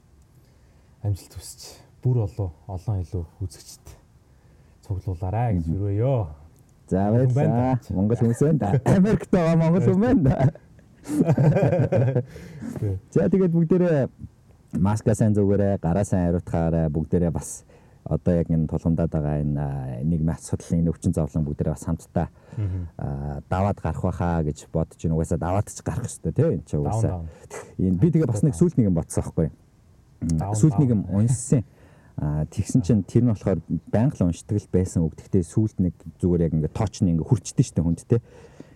амжилт 1.03 1.35
хүсч 1.39 1.79
бүр 2.03 2.25
олон 2.27 2.51
олон 2.67 3.03
илүү 3.03 3.25
үзэгчд 3.45 3.87
цуглуулаарай 4.85 5.59
гэж 5.59 5.67
өрөөё. 5.71 6.17
За 6.89 7.11
баярлалаа. 7.13 7.79
Монгол 7.93 8.17
хүмүүс 8.17 8.43
байна. 8.43 8.81
Америкт 8.99 9.31
байгаа 9.31 9.57
монгол 9.61 9.87
хүмүүс 9.87 10.23
байна. 10.25 10.68
За 13.15 13.29
тэгээд 13.29 13.53
бүгдээрээ 13.53 14.09
маска 14.79 15.15
сайн 15.15 15.35
зүгээрээ, 15.35 15.79
гараа 15.81 16.05
сайн 16.05 16.27
хариуцгаарай. 16.29 16.89
Бүгдээрээ 16.93 17.33
бас 17.33 17.65
одоо 18.09 18.35
яг 18.35 18.49
энэ 18.49 18.69
тулгамдаад 18.69 19.11
байгаа 19.13 19.41
энэ 19.45 19.65
нийгмийн 20.05 20.37
асуудлын 20.37 20.89
өвчин 20.89 21.13
зовлон 21.13 21.45
бүгдээрээ 21.45 21.77
бас 21.77 21.85
хамтдаа 21.85 22.29
даваад 23.49 23.81
гарах 23.81 24.03
байхаа 24.03 24.43
гэж 24.45 24.69
бодож 24.73 24.97
байна. 24.97 25.17
Угаасаа 25.17 25.39
даваад 25.39 25.69
ч 25.69 25.83
гарах 25.85 26.09
хэрэгтэй 26.09 26.33
тийм 26.33 26.51
энэ 26.57 26.65
ч 26.65 26.75
угаасаа. 26.77 27.25
Энэ 27.77 28.01
би 28.01 28.09
тэгээ 28.13 28.29
бас 28.29 28.43
нэг 28.43 28.57
сүлт 28.57 28.77
нэг 28.81 28.89
юм 28.89 28.97
бодсон 28.97 29.23
байхгүй. 29.25 29.49
Сүлт 30.57 30.77
нэг 30.81 30.91
юм 30.97 31.05
унссан. 31.13 31.65
Тэгсэн 32.19 32.83
чинь 32.83 33.05
тэр 33.05 33.29
нь 33.29 33.31
болохоор 33.31 33.61
байнга 33.93 34.17
л 34.19 34.33
уншдаг 34.33 34.57
л 34.57 34.73
байсан 34.73 35.05
үг. 35.05 35.15
Гэхдээ 35.15 35.45
сүлд 35.45 35.77
нэг 35.79 35.95
зүгээр 36.19 36.49
яг 36.49 36.53
ингээд 36.57 36.75
тооч 36.75 37.05
нь 37.05 37.13
ингээд 37.13 37.29
хүрчдэж 37.29 37.77
штэ 37.77 37.85
хүнд 37.85 38.03
те. 38.09 38.25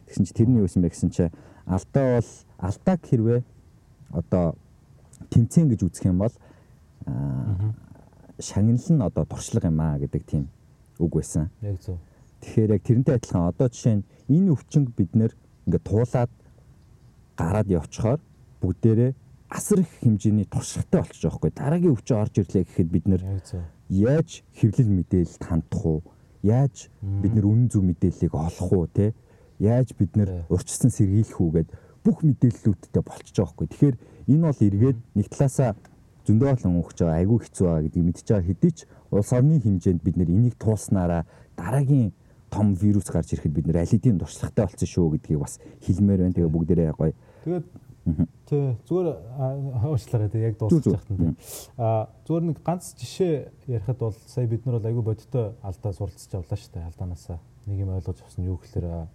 Тэгсэн 0.06 0.24
чинь 0.28 0.38
тэрний 0.38 0.60
юу 0.62 0.70
юм 0.70 0.84
бэ 0.84 0.92
гэсэн 0.92 1.10
чинь 1.10 1.32
алдаа 1.72 2.20
бол 2.20 2.30
алдааг 2.58 3.00
хэрвээ 3.06 3.40
одоо 4.12 4.54
тэмцээн 5.30 5.68
гэж 5.72 5.80
үзэх 5.88 6.04
юм 6.06 6.18
бол 6.22 6.34
шагнал 8.38 8.88
нь 8.88 9.02
одоо 9.02 9.24
туршлага 9.24 9.68
юм 9.68 9.80
аа 9.80 9.98
гэдэг 9.98 10.22
тийм 10.26 10.48
үг 10.98 11.12
байсан. 11.16 11.50
Яг 11.62 11.80
зөв. 11.80 11.98
Тэгэхээр 12.40 12.70
яг 12.74 12.82
тэрнтэй 12.82 13.14
адилхан 13.16 13.48
одоо 13.48 13.68
жишээ 13.68 13.96
нь 14.02 14.06
энэ 14.28 14.52
өвчнөд 14.52 14.90
бид 14.96 15.12
нэр 15.14 15.32
ингээд 15.66 15.86
туулаад 15.86 16.30
гараад 17.38 17.68
явчихаар 17.70 18.20
бүгдээрээ 18.60 19.12
асар 19.50 19.80
их 19.80 19.92
хэмжээний 20.02 20.46
туршлагатай 20.48 21.00
болчих 21.00 21.22
жоохгүй. 21.22 21.50
Дараагийн 21.54 21.94
өвчин 21.94 22.16
орж 22.16 22.34
ирлээ 22.40 22.64
гэхэд 22.64 22.88
бид 22.90 23.06
нэр 23.06 23.22
яаж 23.88 24.42
хэвлэл 24.56 24.90
мэдээлэлд 24.90 25.42
хандах 25.44 25.82
уу? 25.86 26.00
Яаж 26.42 26.88
бид 27.00 27.32
нэр 27.36 27.46
үнэн 27.46 27.68
зөв 27.68 27.84
мэдээллийг 27.84 28.32
олох 28.34 28.72
уу 28.72 28.86
те? 28.88 29.14
Яаж 29.62 29.94
бид 29.94 30.18
нэр 30.18 30.50
урьдчилан 30.50 30.90
сэргийлэх 30.90 31.38
үү 31.38 31.50
гэд 31.62 31.68
бүх 32.02 32.18
мэдээллүүдтэй 32.26 33.02
болчихж 33.06 33.36
байгаа 33.38 33.54
хгүй. 33.54 33.66
Тэгэхээр 33.70 33.96
энэ 34.26 34.42
бол 34.50 34.60
эргээд 34.66 34.98
нэг 35.14 35.26
талаасаа 35.30 35.70
зөндөө 36.26 36.48
олон 36.50 36.82
өгч 36.82 36.98
байгаа 36.98 37.18
айгүй 37.22 37.38
хэцүү 37.46 37.64
байгаа 37.66 37.84
гэдгийг 37.86 38.06
мэдчихэж 38.10 38.28
байгаа 38.34 38.48
хэдий 38.50 38.72
ч 38.74 38.78
улс 39.14 39.30
орны 39.30 39.56
хэмжээнд 39.62 40.02
бид 40.02 40.16
нэр 40.18 40.30
энийг 40.34 40.54
тууснараа 40.58 41.22
дараагийн 41.54 42.10
том 42.50 42.74
вирус 42.74 43.06
гарч 43.06 43.32
ирэхэд 43.32 43.54
бид 43.54 43.66
нэр 43.70 43.82
аль 43.82 43.92
хэдийн 43.94 44.18
туршлагатай 44.18 44.66
болсон 44.66 44.88
шүү 44.90 45.10
гэдгийг 45.14 45.40
бас 45.40 45.58
хэлмээр 45.86 46.20
байна. 46.26 46.34
Тэгээ 46.34 46.54
бүгдээрээ 46.54 46.92
гоё. 46.98 47.14
Тэгээд 47.46 47.66
тий 48.50 48.64
зүгээр 48.90 49.08
хоошлаарай 49.78 50.30
тий 50.30 50.42
яг 50.42 50.54
Зүг, 50.58 50.70
зүг. 50.70 50.82
дуусчих 50.82 51.06
тань 51.06 51.18
тий. 51.22 51.32
А 51.78 52.10
зүгээр 52.26 52.44
нэг 52.50 52.58
ганц 52.66 52.98
жишээ 52.98 53.34
ярихад 53.70 53.98
бол 53.98 54.16
сая 54.26 54.46
бид 54.50 54.66
нар 54.66 54.82
бол 54.82 54.90
айгүй 54.90 55.04
бодиттой 55.06 55.54
алдаа 55.62 55.92
суралцж 55.94 56.34
авлаа 56.34 56.58
шүү 56.58 56.70
дээ 56.74 56.88
алдаанаасаа. 56.90 57.38
Нэг 57.66 57.78
юм 57.78 57.94
ойлгож 57.94 58.18
авсан 58.26 58.44
юу 58.44 58.58
гэхээр 58.58 59.06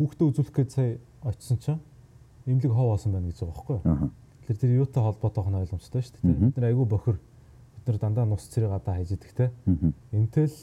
хүүхдээ 0.00 0.26
үзүүлэх 0.32 0.56
гэж 0.56 0.68
сая 0.72 0.96
очисон 1.20 1.58
чинь 1.60 1.80
имлэг 2.48 2.72
хов 2.72 2.96
боосон 2.96 3.12
байна 3.12 3.28
гэж 3.28 3.44
байгаа 3.44 3.52
байхгүй 3.52 3.76
юу? 3.76 4.10
Тэгэхээр 4.40 4.60
тэр 4.60 4.72
юутай 4.80 5.02
холбоотойх 5.04 5.48
нь 5.52 5.60
ойлгомжтой 5.60 6.02
шүү 6.02 6.14
дээ. 6.24 6.40
Бид 6.40 6.56
нар 6.56 6.68
айгүй 6.72 6.86
бохир 6.88 7.16
бид 7.76 7.84
нар 7.86 7.98
дандаа 8.00 8.24
нус 8.24 8.48
цэрэг 8.48 8.70
гадаа 8.72 8.94
хайж 8.96 9.12
идэх 9.12 9.32
те. 9.36 9.52
Мгм. 9.68 9.92
Энтэл 10.12 10.56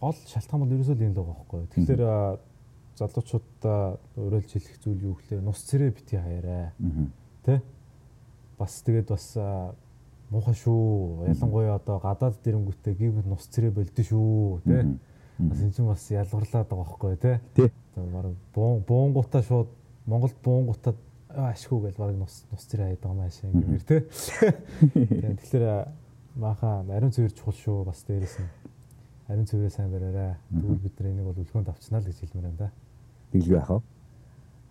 гол 0.00 0.14
шалтгаан 0.14 0.60
бол 0.62 0.74
ерөөсөө 0.74 0.94
л 0.94 1.04
энэ 1.04 1.14
л 1.14 1.18
байгаа 1.18 1.34
байхгүй 1.34 1.58
юу? 1.58 1.70
Тэгэхээр 1.74 2.02
залуучуудаа 2.94 3.98
уриалж 4.16 4.50
хэлэх 4.54 4.78
зүйл 4.78 5.02
юу 5.02 5.14
гэхээр 5.18 5.42
нус 5.42 5.58
цэрэг 5.66 5.94
бити 5.98 6.16
хаяарай. 6.16 6.70
Мгм. 6.78 7.10
Тэ? 7.42 7.62
Бас 8.58 8.82
тэгээд 8.86 9.08
бас 9.10 9.26
муухай 10.30 10.54
шүү. 10.54 11.26
Ялангуяа 11.34 11.74
одоо 11.82 11.98
гадаад 11.98 12.38
дэрэнгүүтээ 12.42 12.94
гівд 12.94 13.26
нус 13.26 13.50
цэрэг 13.50 13.74
болдсон 13.74 14.04
шүү. 14.04 14.62
Тэ? 14.62 14.98
Бас 15.38 15.58
энэ 15.58 15.74
чинь 15.74 15.90
бас 15.90 16.06
ялгарлаад 16.10 16.68
байгаа 16.70 16.86
байхгүй 16.86 17.10
юу? 17.10 17.18
Тэ? 17.18 17.70
Одоо 17.94 18.10
баг 18.10 18.34
буун 18.54 18.82
буунгуудаа 18.82 19.42
шууд 19.42 19.68
Монголд 20.06 20.34
буунгуудаа 20.42 20.94
ашгүй 21.30 21.88
гэж 21.88 21.96
баг 21.96 22.14
нус 22.18 22.44
нус 22.50 22.66
цэрэг 22.66 22.98
хайдаг 22.98 23.10
юм 23.10 23.20
аашаа 23.22 23.50
гэмээр 23.50 23.84
тэ. 23.86 24.02
Тэгээд 24.94 25.38
тэгэхээр 25.38 25.64
а, 25.70 25.88
маахан 26.34 26.90
ариун 26.90 27.14
цэвэр 27.14 27.32
чухал 27.32 27.54
шүү. 27.54 27.84
Бас 27.86 28.02
дээрэс 28.02 28.38
нь 28.42 28.50
ариун 29.30 29.46
цэврээ 29.46 29.70
сайн 29.70 29.90
бариарай. 29.90 30.34
Тэгвэл 30.50 30.82
бид 30.82 30.94
нар 30.98 31.10
энийг 31.10 31.26
бол 31.26 31.38
үлгөөнд 31.38 31.70
авчнаа 31.70 32.00
л 32.02 32.08
гэж 32.10 32.18
хэлмээр 32.18 32.46
байна 32.50 32.58
да. 32.58 32.70
Тэглгүй 33.30 33.56
яах 33.58 33.70
вэ? 33.70 33.80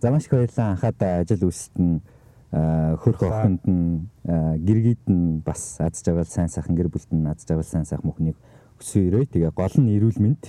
За 0.03 0.11
маш 0.11 0.27
их 0.27 0.31
баярлалаа 0.35 0.69
анхаад 0.75 0.99
ажил 1.03 1.47
үйлсэд 1.47 1.75
нь 1.79 1.95
хөрх 2.53 3.21
охинд 3.23 3.63
нь 3.65 4.07
гэргийд 4.23 5.03
нь 5.07 5.41
бас 5.41 5.79
аз 5.79 6.03
жаргал 6.03 6.27
сайн 6.27 6.51
сайхан 6.51 6.75
гэр 6.75 6.91
бүлд 6.91 7.11
нь 7.11 7.27
аз 7.27 7.47
жаргал 7.47 7.63
сайн 7.63 7.87
сайхан 7.87 8.07
мөхнийг 8.11 8.37
өсөөрэй. 8.79 9.25
Тэгээ 9.31 9.51
гол 9.55 9.75
нь 9.79 9.95
эрүүл 9.95 10.19
мэнд 10.19 10.43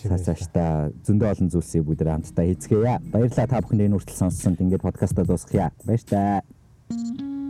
Цаашдаа 0.00 0.88
зөндөө 1.04 1.28
олон 1.32 1.48
зүйлсийг 1.52 1.84
бүгд 1.84 2.08
хамтдаа 2.08 2.44
хийцгээе. 2.48 2.94
Баярлалаа 3.12 3.46
та 3.48 3.60
бүхэнд 3.60 3.84
энэ 3.84 3.96
хүртэл 4.00 4.20
сонссонд 4.24 4.62
ингээд 4.64 4.86
подкастаа 4.86 5.24
дуусгая. 5.28 5.68
Баяр 5.84 6.02
таа. 6.08 6.40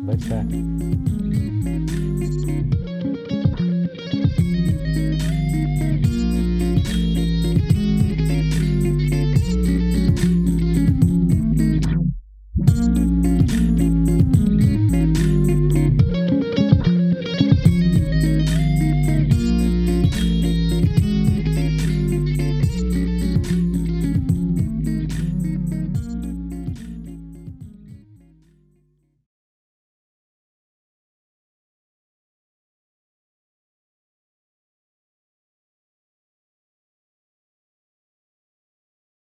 Баярлалаа. 0.07 1.42